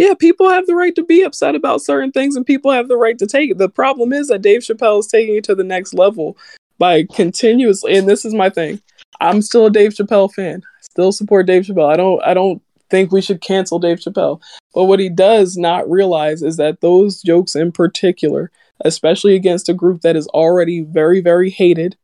Yeah, 0.00 0.14
people 0.14 0.48
have 0.48 0.66
the 0.66 0.74
right 0.74 0.94
to 0.94 1.04
be 1.04 1.20
upset 1.20 1.54
about 1.54 1.82
certain 1.82 2.10
things 2.10 2.34
and 2.34 2.46
people 2.46 2.72
have 2.72 2.88
the 2.88 2.96
right 2.96 3.18
to 3.18 3.26
take 3.26 3.50
it. 3.50 3.58
The 3.58 3.68
problem 3.68 4.14
is 4.14 4.28
that 4.28 4.40
Dave 4.40 4.62
Chappelle 4.62 5.00
is 5.00 5.06
taking 5.06 5.36
it 5.36 5.44
to 5.44 5.54
the 5.54 5.62
next 5.62 5.92
level 5.92 6.38
by 6.78 7.04
continuously 7.04 7.98
and 7.98 8.08
this 8.08 8.24
is 8.24 8.32
my 8.32 8.48
thing. 8.48 8.80
I'm 9.20 9.42
still 9.42 9.66
a 9.66 9.70
Dave 9.70 9.90
Chappelle 9.90 10.32
fan. 10.32 10.62
Still 10.80 11.12
support 11.12 11.46
Dave 11.46 11.64
Chappelle. 11.64 11.92
I 11.92 11.96
don't 11.98 12.22
I 12.24 12.32
don't 12.32 12.62
think 12.88 13.12
we 13.12 13.20
should 13.20 13.42
cancel 13.42 13.78
Dave 13.78 13.98
Chappelle. 13.98 14.40
But 14.72 14.84
what 14.84 15.00
he 15.00 15.10
does 15.10 15.58
not 15.58 15.90
realize 15.90 16.42
is 16.42 16.56
that 16.56 16.80
those 16.80 17.20
jokes 17.20 17.54
in 17.54 17.70
particular, 17.70 18.50
especially 18.82 19.34
against 19.34 19.68
a 19.68 19.74
group 19.74 20.00
that 20.00 20.16
is 20.16 20.26
already 20.28 20.80
very 20.80 21.20
very 21.20 21.50
hated, 21.50 21.98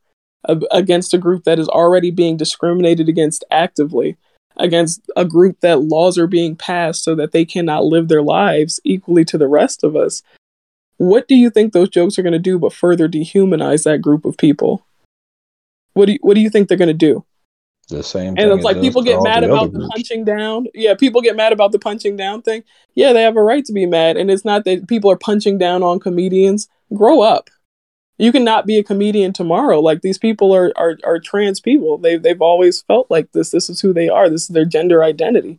against 0.70 1.14
a 1.14 1.18
group 1.18 1.44
that 1.44 1.59
is 1.59 1.68
already 1.70 2.10
being 2.10 2.36
discriminated 2.36 3.09
against 3.09 3.43
actively, 3.51 4.18
against 4.59 5.03
a 5.16 5.24
group 5.24 5.61
that 5.61 5.83
laws 5.83 6.19
are 6.19 6.27
being 6.27 6.57
passed 6.57 7.05
so 7.05 7.15
that 7.15 7.33
they 7.33 7.45
cannot 7.45 7.85
live 7.85 8.09
their 8.09 8.23
lives 8.23 8.81
equally 8.85 9.24
to 9.24 9.39
the 9.39 9.49
rest 9.49 9.85
of 9.85 9.97
us. 9.97 10.23
What 10.99 11.28
do 11.28 11.35
you 11.35 11.51
think 11.51 11.73
those 11.73 11.91
jokes 11.91 12.19
are 12.19 12.23
going 12.23 12.33
to 12.33 12.39
do 12.39 12.59
but 12.59 12.73
further 12.73 13.09
dehumanize 13.09 13.85
that 13.85 14.01
group 14.01 14.24
of 14.24 14.39
people? 14.39 14.87
What 15.93 16.07
do 16.07 16.12
you, 16.12 16.19
what 16.23 16.35
do 16.35 16.41
you 16.41 16.51
think 16.51 16.69
they're 16.69 16.78
going 16.78 16.89
to 16.89 16.95
do? 16.95 17.24
The 17.89 18.03
same. 18.03 18.35
And 18.37 18.51
it's 18.51 18.65
like 18.65 18.81
people 18.81 19.03
get 19.03 19.23
mad 19.23 19.45
the 19.45 19.53
about 19.53 19.73
the 19.73 19.89
punching 19.93 20.24
down. 20.24 20.66
Yeah, 20.74 20.95
people 20.95 21.20
get 21.20 21.37
mad 21.37 21.53
about 21.53 21.70
the 21.70 21.78
punching 21.78 22.16
down 22.16 22.43
thing. 22.43 22.65
Yeah, 22.95 23.12
they 23.12 23.23
have 23.23 23.37
a 23.37 23.43
right 23.43 23.65
to 23.65 23.73
be 23.73 23.87
mad. 23.87 24.16
And 24.16 24.31
it's 24.31 24.45
not 24.45 24.65
that 24.65 24.89
people 24.89 25.11
are 25.11 25.16
punching 25.16 25.59
down 25.59 25.83
on 25.83 26.01
comedians. 26.01 26.69
Grow 26.93 27.20
up. 27.20 27.49
You 28.18 28.32
cannot 28.32 28.66
be 28.66 28.78
a 28.78 28.84
comedian 28.84 29.32
tomorrow. 29.32 29.80
Like 29.80 30.01
these 30.01 30.18
people 30.18 30.55
are 30.55 30.72
are, 30.76 30.98
are 31.05 31.18
trans 31.18 31.60
people. 31.60 31.98
They've 31.98 32.22
they've 32.22 32.40
always 32.40 32.82
felt 32.82 33.10
like 33.10 33.32
this. 33.32 33.51
This 33.51 33.68
is 33.68 33.80
who 33.80 33.93
they 33.93 34.09
are. 34.09 34.30
This 34.30 34.43
is 34.43 34.48
their 34.48 34.64
gender 34.64 35.05
identity. 35.05 35.59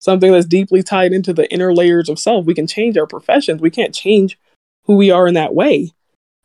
Something 0.00 0.32
that's 0.32 0.46
deeply 0.46 0.82
tied 0.82 1.12
into 1.12 1.32
the 1.32 1.50
inner 1.52 1.74
layers 1.74 2.08
of 2.08 2.18
self. 2.18 2.44
We 2.44 2.54
can 2.54 2.66
change 2.66 2.96
our 2.96 3.06
professions. 3.06 3.60
We 3.60 3.70
can't 3.70 3.94
change 3.94 4.38
who 4.84 4.96
we 4.96 5.10
are 5.10 5.26
in 5.26 5.34
that 5.34 5.54
way. 5.54 5.92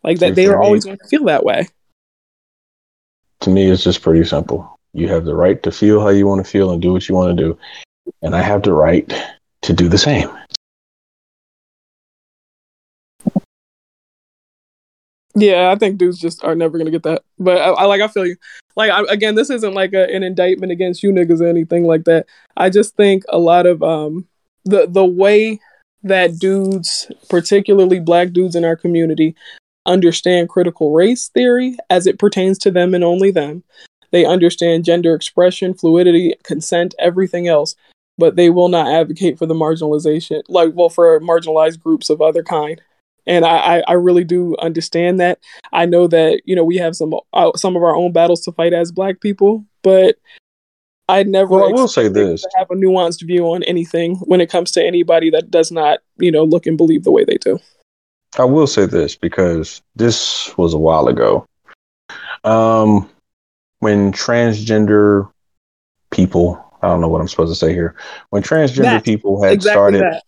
Like 0.04 0.20
that 0.20 0.36
they 0.36 0.48
are 0.48 0.62
always 0.62 0.86
going 0.86 0.98
to 0.98 1.08
feel 1.08 1.26
that 1.26 1.46
way. 1.46 1.68
To 3.42 3.50
me, 3.50 3.70
it's 3.70 3.84
just 3.84 4.02
pretty 4.02 4.24
simple. 4.26 4.80
You 4.94 5.08
have 5.10 5.26
the 5.26 5.36
right 5.36 5.62
to 5.64 5.72
feel 5.72 6.02
how 6.02 6.10
you 6.10 6.28
want 6.28 6.44
to 6.44 6.50
feel 6.50 6.72
and 6.72 6.82
do 6.82 6.94
what 6.94 7.08
you 7.08 7.16
want 7.16 7.36
to 7.36 7.44
do, 7.44 7.58
and 8.22 8.36
I 8.36 8.42
have 8.42 8.64
the 8.64 8.74
right 8.74 9.12
to 9.64 9.74
do 9.74 9.88
the 9.90 9.98
same. 9.98 10.30
Yeah, 15.36 15.72
I 15.72 15.76
think 15.76 15.98
dudes 15.98 16.20
just 16.20 16.44
are 16.44 16.56
never 16.56 16.78
gonna 16.78 16.92
get 16.92 17.04
that. 17.04 17.24
But 17.40 17.58
I, 17.58 17.70
I 17.70 17.86
like, 17.86 18.02
I 18.02 18.08
feel 18.08 18.26
you. 18.26 18.36
Like, 18.76 18.92
I, 18.92 19.04
again, 19.10 19.36
this 19.36 19.50
isn't 19.50 19.74
like 19.74 19.94
a, 19.94 20.14
an 20.14 20.24
indictment 20.24 20.72
against 20.72 21.04
you 21.04 21.12
niggas 21.12 21.42
or 21.42 21.48
anything 21.48 21.86
like 21.86 22.06
that. 22.06 22.28
I 22.58 22.70
just 22.70 22.96
think 22.96 23.24
a 23.30 23.40
lot 23.40 23.66
of 23.66 23.82
um 23.82 24.28
the 24.66 24.88
the 24.88 25.06
way 25.06 25.60
that 26.04 26.38
dudes, 26.38 27.12
particularly 27.30 28.00
black 28.00 28.32
dudes 28.32 28.56
in 28.56 28.66
our 28.66 28.76
community, 28.76 29.36
understand 29.86 30.50
critical 30.50 30.94
race 30.94 31.30
theory 31.30 31.78
as 31.90 32.08
it 32.08 32.20
pertains 32.20 32.58
to 32.60 32.72
them 32.72 32.94
and 32.94 33.04
only 33.04 33.32
them. 33.32 33.64
They 34.12 34.26
understand 34.26 34.86
gender 34.86 35.16
expression, 35.16 35.74
fluidity, 35.74 36.36
consent, 36.44 36.94
everything 37.00 37.48
else, 37.48 37.76
but 38.18 38.36
they 38.36 38.52
will 38.52 38.70
not 38.70 38.88
advocate 38.88 39.40
for 39.40 39.48
the 39.48 39.56
marginalization, 39.56 40.44
like 40.48 40.72
well, 40.76 40.90
for 40.90 41.20
marginalized 41.22 41.80
groups 41.80 42.10
of 42.12 42.22
other 42.22 42.44
kind 42.44 42.80
and 43.26 43.46
I, 43.46 43.84
I 43.88 43.94
really 43.94 44.24
do 44.24 44.56
understand 44.58 45.20
that. 45.20 45.40
I 45.72 45.86
know 45.86 46.08
that 46.08 46.42
you 46.46 46.56
know 46.56 46.64
we 46.64 46.78
have 46.78 46.96
some 46.96 47.14
uh, 47.34 47.52
some 47.56 47.76
of 47.76 47.84
our 47.84 47.96
own 47.96 48.12
battles 48.12 48.42
to 48.42 48.52
fight 48.52 48.74
as 48.74 48.92
Black 48.92 49.22
people, 49.22 49.66
but 49.82 50.18
I 51.10 51.24
never 51.24 51.50
Well, 51.50 51.70
I 51.70 51.72
will 51.72 51.88
say 51.88 52.08
this. 52.08 52.46
have 52.58 52.72
a 52.72 52.76
nuanced 52.76 53.26
view 53.26 53.46
on 53.46 53.64
anything 53.64 54.16
when 54.26 54.42
it 54.42 54.50
comes 54.50 54.72
to 54.72 54.84
anybody 54.84 55.30
that 55.32 55.52
does 55.52 55.72
not 55.72 56.00
you 56.18 56.32
know 56.32 56.44
look 56.44 56.66
and 56.66 56.78
believe 56.78 57.04
the 57.04 57.12
way 57.12 57.24
they 57.24 57.38
do. 57.38 57.60
I 58.38 58.46
will 58.46 58.68
say 58.68 58.86
this 58.86 59.16
because 59.16 59.82
this 59.96 60.58
was 60.58 60.74
a 60.74 60.80
while 60.80 61.08
ago. 61.08 61.46
Um, 62.44 63.10
when 63.80 64.12
transgender 64.12 65.30
people, 66.10 66.64
I 66.82 66.88
don't 66.88 67.00
know 67.00 67.08
what 67.10 67.22
I'm 67.22 67.28
supposed 67.28 67.52
to 67.52 67.56
say 67.56 67.74
here. 67.74 67.96
When 68.32 68.42
transgender 68.42 68.84
That. 68.84 69.04
people 69.06 69.44
had 69.44 69.54
exactly 69.54 70.00
started, 70.00 70.02
that. 70.02 70.24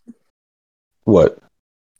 what? 1.06 1.40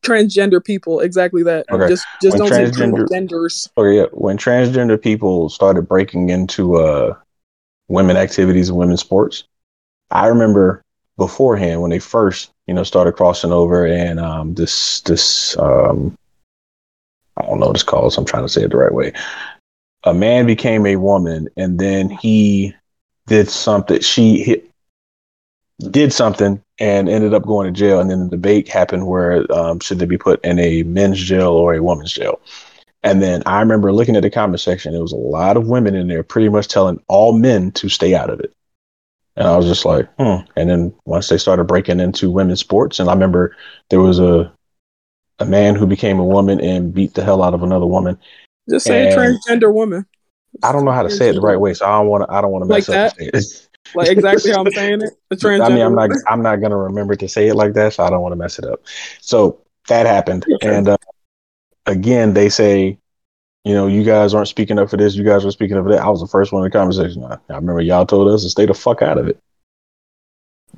Transgender 0.06 0.64
people, 0.64 1.00
exactly 1.00 1.44
that. 1.44 1.66
Okay. 1.72 1.88
Just 1.88 2.06
just 2.22 2.38
When 2.38 2.50
don't 2.50 2.50
say 2.50 2.66
transgender- 2.66 3.10
genders. 3.10 3.70
Okay, 3.78 3.98
yeah. 3.98 4.06
When 4.12 4.38
transgender 4.38 5.02
people 5.02 5.50
started 5.50 5.84
breaking 5.84 6.30
into 6.30 6.78
uh 6.78 7.16
women 7.88 8.18
activities 8.18 8.70
and 8.70 8.78
women's 8.78 9.02
sports, 9.02 9.44
I 10.12 10.28
remember 10.28 10.82
beforehand 11.18 11.82
when 11.82 11.92
they 11.92 12.00
first, 12.00 12.52
you 12.68 12.74
know, 12.74 12.84
started 12.84 13.14
crossing 13.14 13.52
over 13.52 13.86
and 13.86 14.20
um, 14.20 14.54
this 14.56 15.02
this 15.02 15.58
um, 15.58 16.18
I 17.38 17.46
don't 17.46 17.60
know 17.60 17.68
what 17.68 17.76
it's 17.76 17.84
called, 17.84 18.14
so 18.14 18.22
I'm 18.22 18.26
trying 18.26 18.44
to 18.44 18.50
say 18.50 18.64
it 18.64 18.72
the 18.72 18.78
right 18.78 18.94
way. 18.94 19.14
A 20.04 20.14
man 20.14 20.46
became 20.46 20.86
a 20.86 20.96
woman, 20.98 21.50
and 21.58 21.80
then 21.80 22.10
he 22.10 22.74
did 23.28 23.50
something. 23.50 24.00
She 24.02 24.62
did 25.92 26.14
something 26.14 26.62
and 26.80 27.08
ended 27.08 27.34
up 27.34 27.44
going 27.44 27.72
to 27.72 27.78
jail. 27.78 28.00
And 28.00 28.10
then 28.10 28.26
the 28.26 28.30
debate 28.30 28.68
happened 28.68 29.08
where 29.08 29.52
um, 29.52 29.80
should 29.80 30.00
they 30.00 30.06
be 30.06 30.18
put 30.18 30.44
in 30.44 30.60
a 30.60 30.84
men's 30.84 31.22
jail 31.22 31.52
or 31.52 31.74
a 31.74 31.84
woman's 31.84 32.14
jail? 32.14 32.40
And 33.04 33.22
then 33.22 33.44
I 33.46 33.60
remember 33.60 33.94
looking 33.94 34.16
at 34.16 34.24
the 34.24 34.32
comment 34.32 34.60
section. 34.60 34.92
There 34.92 35.02
was 35.02 35.12
a 35.12 35.18
lot 35.18 35.58
of 35.58 35.68
women 35.68 35.96
in 35.96 36.08
there, 36.08 36.24
pretty 36.24 36.50
much 36.50 36.68
telling 36.68 37.00
all 37.08 37.34
men 37.34 37.72
to 37.74 37.88
stay 37.88 38.16
out 38.16 38.30
of 38.30 38.40
it. 38.40 38.52
And 39.36 39.48
I 39.48 39.56
was 39.58 39.68
just 39.68 39.86
like, 39.86 40.10
hmm. 40.18 40.46
And 40.56 40.70
then 40.70 40.94
once 41.06 41.28
they 41.28 41.38
started 41.38 41.66
breaking 41.66 42.00
into 42.00 42.32
women's 42.32 42.62
sports, 42.62 43.00
and 43.00 43.10
I 43.10 43.14
remember 43.14 43.56
there 43.90 44.00
was 44.00 44.20
a 44.20 44.52
a 45.40 45.46
man 45.46 45.76
who 45.76 45.86
became 45.86 46.18
a 46.18 46.26
woman 46.26 46.62
and 46.62 46.94
beat 46.94 47.14
the 47.14 47.24
hell 47.24 47.44
out 47.44 47.54
of 47.54 47.62
another 47.62 47.86
woman. 47.86 48.18
Just 48.70 48.86
say 48.86 49.12
a 49.12 49.16
transgender 49.16 49.74
woman. 49.74 50.06
I 50.64 50.72
don't 50.72 50.86
know 50.86 50.92
how 50.92 51.04
to 51.04 51.10
say 51.10 51.30
it 51.30 51.34
the 51.34 51.42
right 51.42 51.60
way, 51.60 51.74
so 51.74 51.86
I 51.86 52.00
don't 52.00 52.08
want 52.08 52.24
to. 52.24 52.34
I 52.34 52.42
don't 52.42 52.52
want 52.52 52.64
to 52.64 52.70
mess 52.70 52.88
like 52.88 52.98
up. 52.98 53.18
That? 53.18 53.68
Like 53.94 54.10
exactly 54.10 54.52
how 54.52 54.62
I'm 54.62 54.72
saying 54.72 55.02
it. 55.02 55.14
A 55.32 55.36
transgender. 55.36 55.66
I 55.66 55.70
mean, 55.70 55.84
I'm 55.84 55.96
not. 55.96 56.10
I'm 56.28 56.42
not 56.42 56.62
gonna 56.62 56.78
remember 56.78 57.16
to 57.16 57.28
say 57.28 57.48
it 57.48 57.56
like 57.56 57.74
that, 57.74 57.94
so 57.94 58.04
I 58.04 58.10
don't 58.10 58.22
want 58.22 58.34
to 58.34 58.38
mess 58.38 58.58
it 58.60 58.66
up. 58.66 58.82
So 59.22 59.60
that 59.88 60.06
happened, 60.06 60.46
and 60.62 60.90
uh, 60.90 60.98
again, 61.86 62.34
they 62.34 62.50
say, 62.50 62.98
you 63.64 63.74
know, 63.74 63.88
you 63.88 64.04
guys 64.04 64.34
aren't 64.34 64.48
speaking 64.48 64.80
up 64.80 64.90
for 64.90 64.98
this. 64.98 65.16
You 65.16 65.24
guys 65.24 65.46
were 65.46 65.52
speaking 65.52 65.78
up 65.78 65.84
for 65.86 65.92
that. 65.92 66.02
I 66.02 66.10
was 66.10 66.22
the 66.22 66.28
first 66.28 66.52
one 66.52 66.64
in 66.64 66.70
the 66.70 66.78
conversation. 66.78 67.24
I, 67.24 67.38
I 67.50 67.56
remember 67.56 67.82
y'all 67.82 68.06
told 68.06 68.30
us 68.30 68.44
to 68.44 68.50
stay 68.50 68.66
the 68.66 68.74
fuck 68.74 69.02
out 69.02 69.18
of 69.18 69.28
it. 69.28 69.40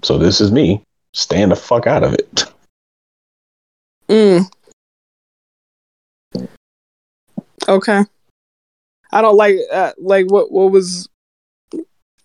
So 0.03 0.17
this 0.17 0.41
is 0.41 0.51
me 0.51 0.83
staying 1.13 1.49
the 1.49 1.55
fuck 1.55 1.87
out 1.87 2.03
of 2.03 2.13
it. 2.13 2.45
Mm. 4.09 4.49
Okay. 7.67 8.05
I 9.11 9.21
don't 9.21 9.35
like 9.35 9.57
uh, 9.69 9.91
like 9.97 10.31
what 10.31 10.49
what 10.49 10.71
was 10.71 11.09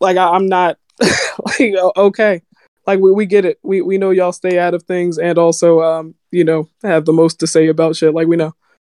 like 0.03 0.17
I, 0.17 0.37
am 0.37 0.47
not 0.47 0.79
like 1.01 1.75
okay. 1.97 2.43
Like 2.87 2.99
we, 2.99 3.13
we 3.13 3.27
get 3.27 3.45
it. 3.45 3.59
We 3.63 3.81
we 3.81 3.97
know 3.97 4.11
y'all 4.11 4.33
stay 4.33 4.59
out 4.59 4.75
of 4.75 4.83
things 4.83 5.17
and 5.17 5.39
also 5.39 5.81
um 5.81 6.15
you 6.31 6.45
know 6.45 6.69
have 6.83 7.05
the 7.05 7.13
most 7.13 7.41
to 7.41 7.47
say 7.47 7.69
about 7.69 7.97
shit. 7.97 8.13
Like 8.13 8.27
we 8.27 8.37
know. 8.37 8.55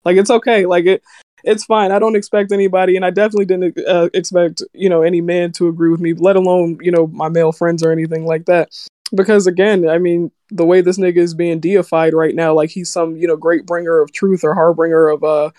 Like 0.05 0.17
it's 0.17 0.31
okay. 0.31 0.65
Like 0.65 0.85
it 0.85 1.03
it's 1.43 1.65
fine. 1.65 1.91
I 1.91 1.99
don't 1.99 2.15
expect 2.15 2.53
anybody, 2.53 2.95
and 2.95 3.05
I 3.05 3.09
definitely 3.09 3.45
didn't 3.45 3.77
uh, 3.85 4.09
expect 4.13 4.63
you 4.73 4.89
know 4.89 5.01
any 5.01 5.21
man 5.21 5.51
to 5.53 5.67
agree 5.67 5.89
with 5.89 5.99
me, 5.99 6.13
let 6.13 6.35
alone 6.35 6.77
you 6.81 6.91
know 6.91 7.07
my 7.07 7.29
male 7.29 7.51
friends 7.51 7.83
or 7.83 7.91
anything 7.91 8.25
like 8.25 8.45
that. 8.45 8.69
Because 9.13 9.45
again, 9.45 9.87
I 9.87 9.99
mean, 9.99 10.31
the 10.49 10.65
way 10.65 10.81
this 10.81 10.97
nigga 10.97 11.17
is 11.17 11.33
being 11.33 11.59
deified 11.59 12.13
right 12.13 12.33
now, 12.33 12.53
like 12.53 12.69
he's 12.69 12.89
some 12.89 13.17
you 13.17 13.27
know 13.27 13.35
great 13.35 13.65
bringer 13.65 13.99
of 13.99 14.11
truth 14.13 14.43
or 14.43 14.53
harbinger 14.53 15.09
of 15.09 15.23
uh 15.23 15.51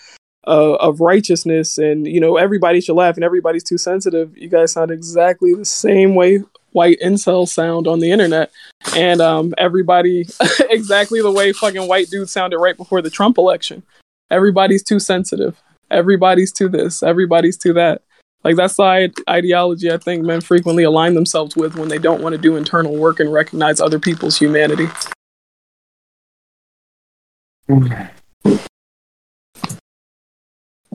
uh, 0.47 0.75
of 0.75 1.01
righteousness 1.01 1.79
and 1.79 2.07
you 2.07 2.21
know 2.21 2.37
everybody 2.37 2.81
should 2.81 2.95
laugh 2.97 3.17
and 3.17 3.25
everybody's 3.25 3.65
too 3.65 3.79
sensitive. 3.79 4.37
You 4.37 4.49
guys 4.49 4.73
sound 4.73 4.91
exactly 4.91 5.55
the 5.55 5.65
same 5.65 6.15
way 6.15 6.43
white 6.73 6.99
incels 7.01 7.49
sound 7.49 7.87
on 7.87 8.01
the 8.01 8.11
internet 8.11 8.51
and 8.97 9.21
um, 9.21 9.55
everybody 9.59 10.27
exactly 10.71 11.23
the 11.23 11.31
way 11.31 11.53
fucking 11.53 11.87
white 11.87 12.11
dudes 12.11 12.33
sounded 12.33 12.59
right 12.59 12.77
before 12.77 13.01
the 13.01 13.11
trump 13.11 13.39
election. 13.39 13.83
Everybody's 14.31 14.83
too 14.83 14.99
sensitive. 14.99 15.61
Everybody's 15.91 16.51
to 16.53 16.69
this. 16.69 17.03
Everybody's 17.03 17.57
to 17.59 17.73
that. 17.75 18.03
Like 18.43 18.57
that's 18.57 18.77
the 18.77 19.11
ideology 19.29 19.91
i 19.91 19.97
think 19.97 20.23
men 20.23 20.43
frequently 20.43 20.85
align 20.85 21.15
themselves 21.15 21.57
with 21.57 21.77
when 21.77 21.89
they 21.89 21.97
don't 21.97 22.21
want 22.21 22.35
to 22.35 22.41
do 22.41 22.57
internal 22.57 22.95
work 22.95 23.19
and 23.19 23.33
recognize 23.33 23.81
other 23.81 23.99
people's 23.99 24.39
humanity 24.39 24.87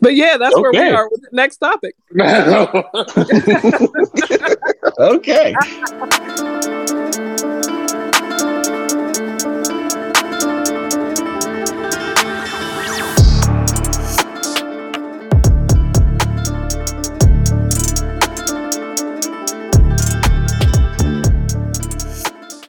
But 0.01 0.15
yeah, 0.15 0.37
that's 0.37 0.55
okay. 0.55 0.61
where 0.61 0.71
we 0.71 0.91
are 0.91 1.09
with 1.09 1.21
the 1.21 1.29
next 1.31 1.57
topic. 1.57 1.95
okay. 4.99 5.55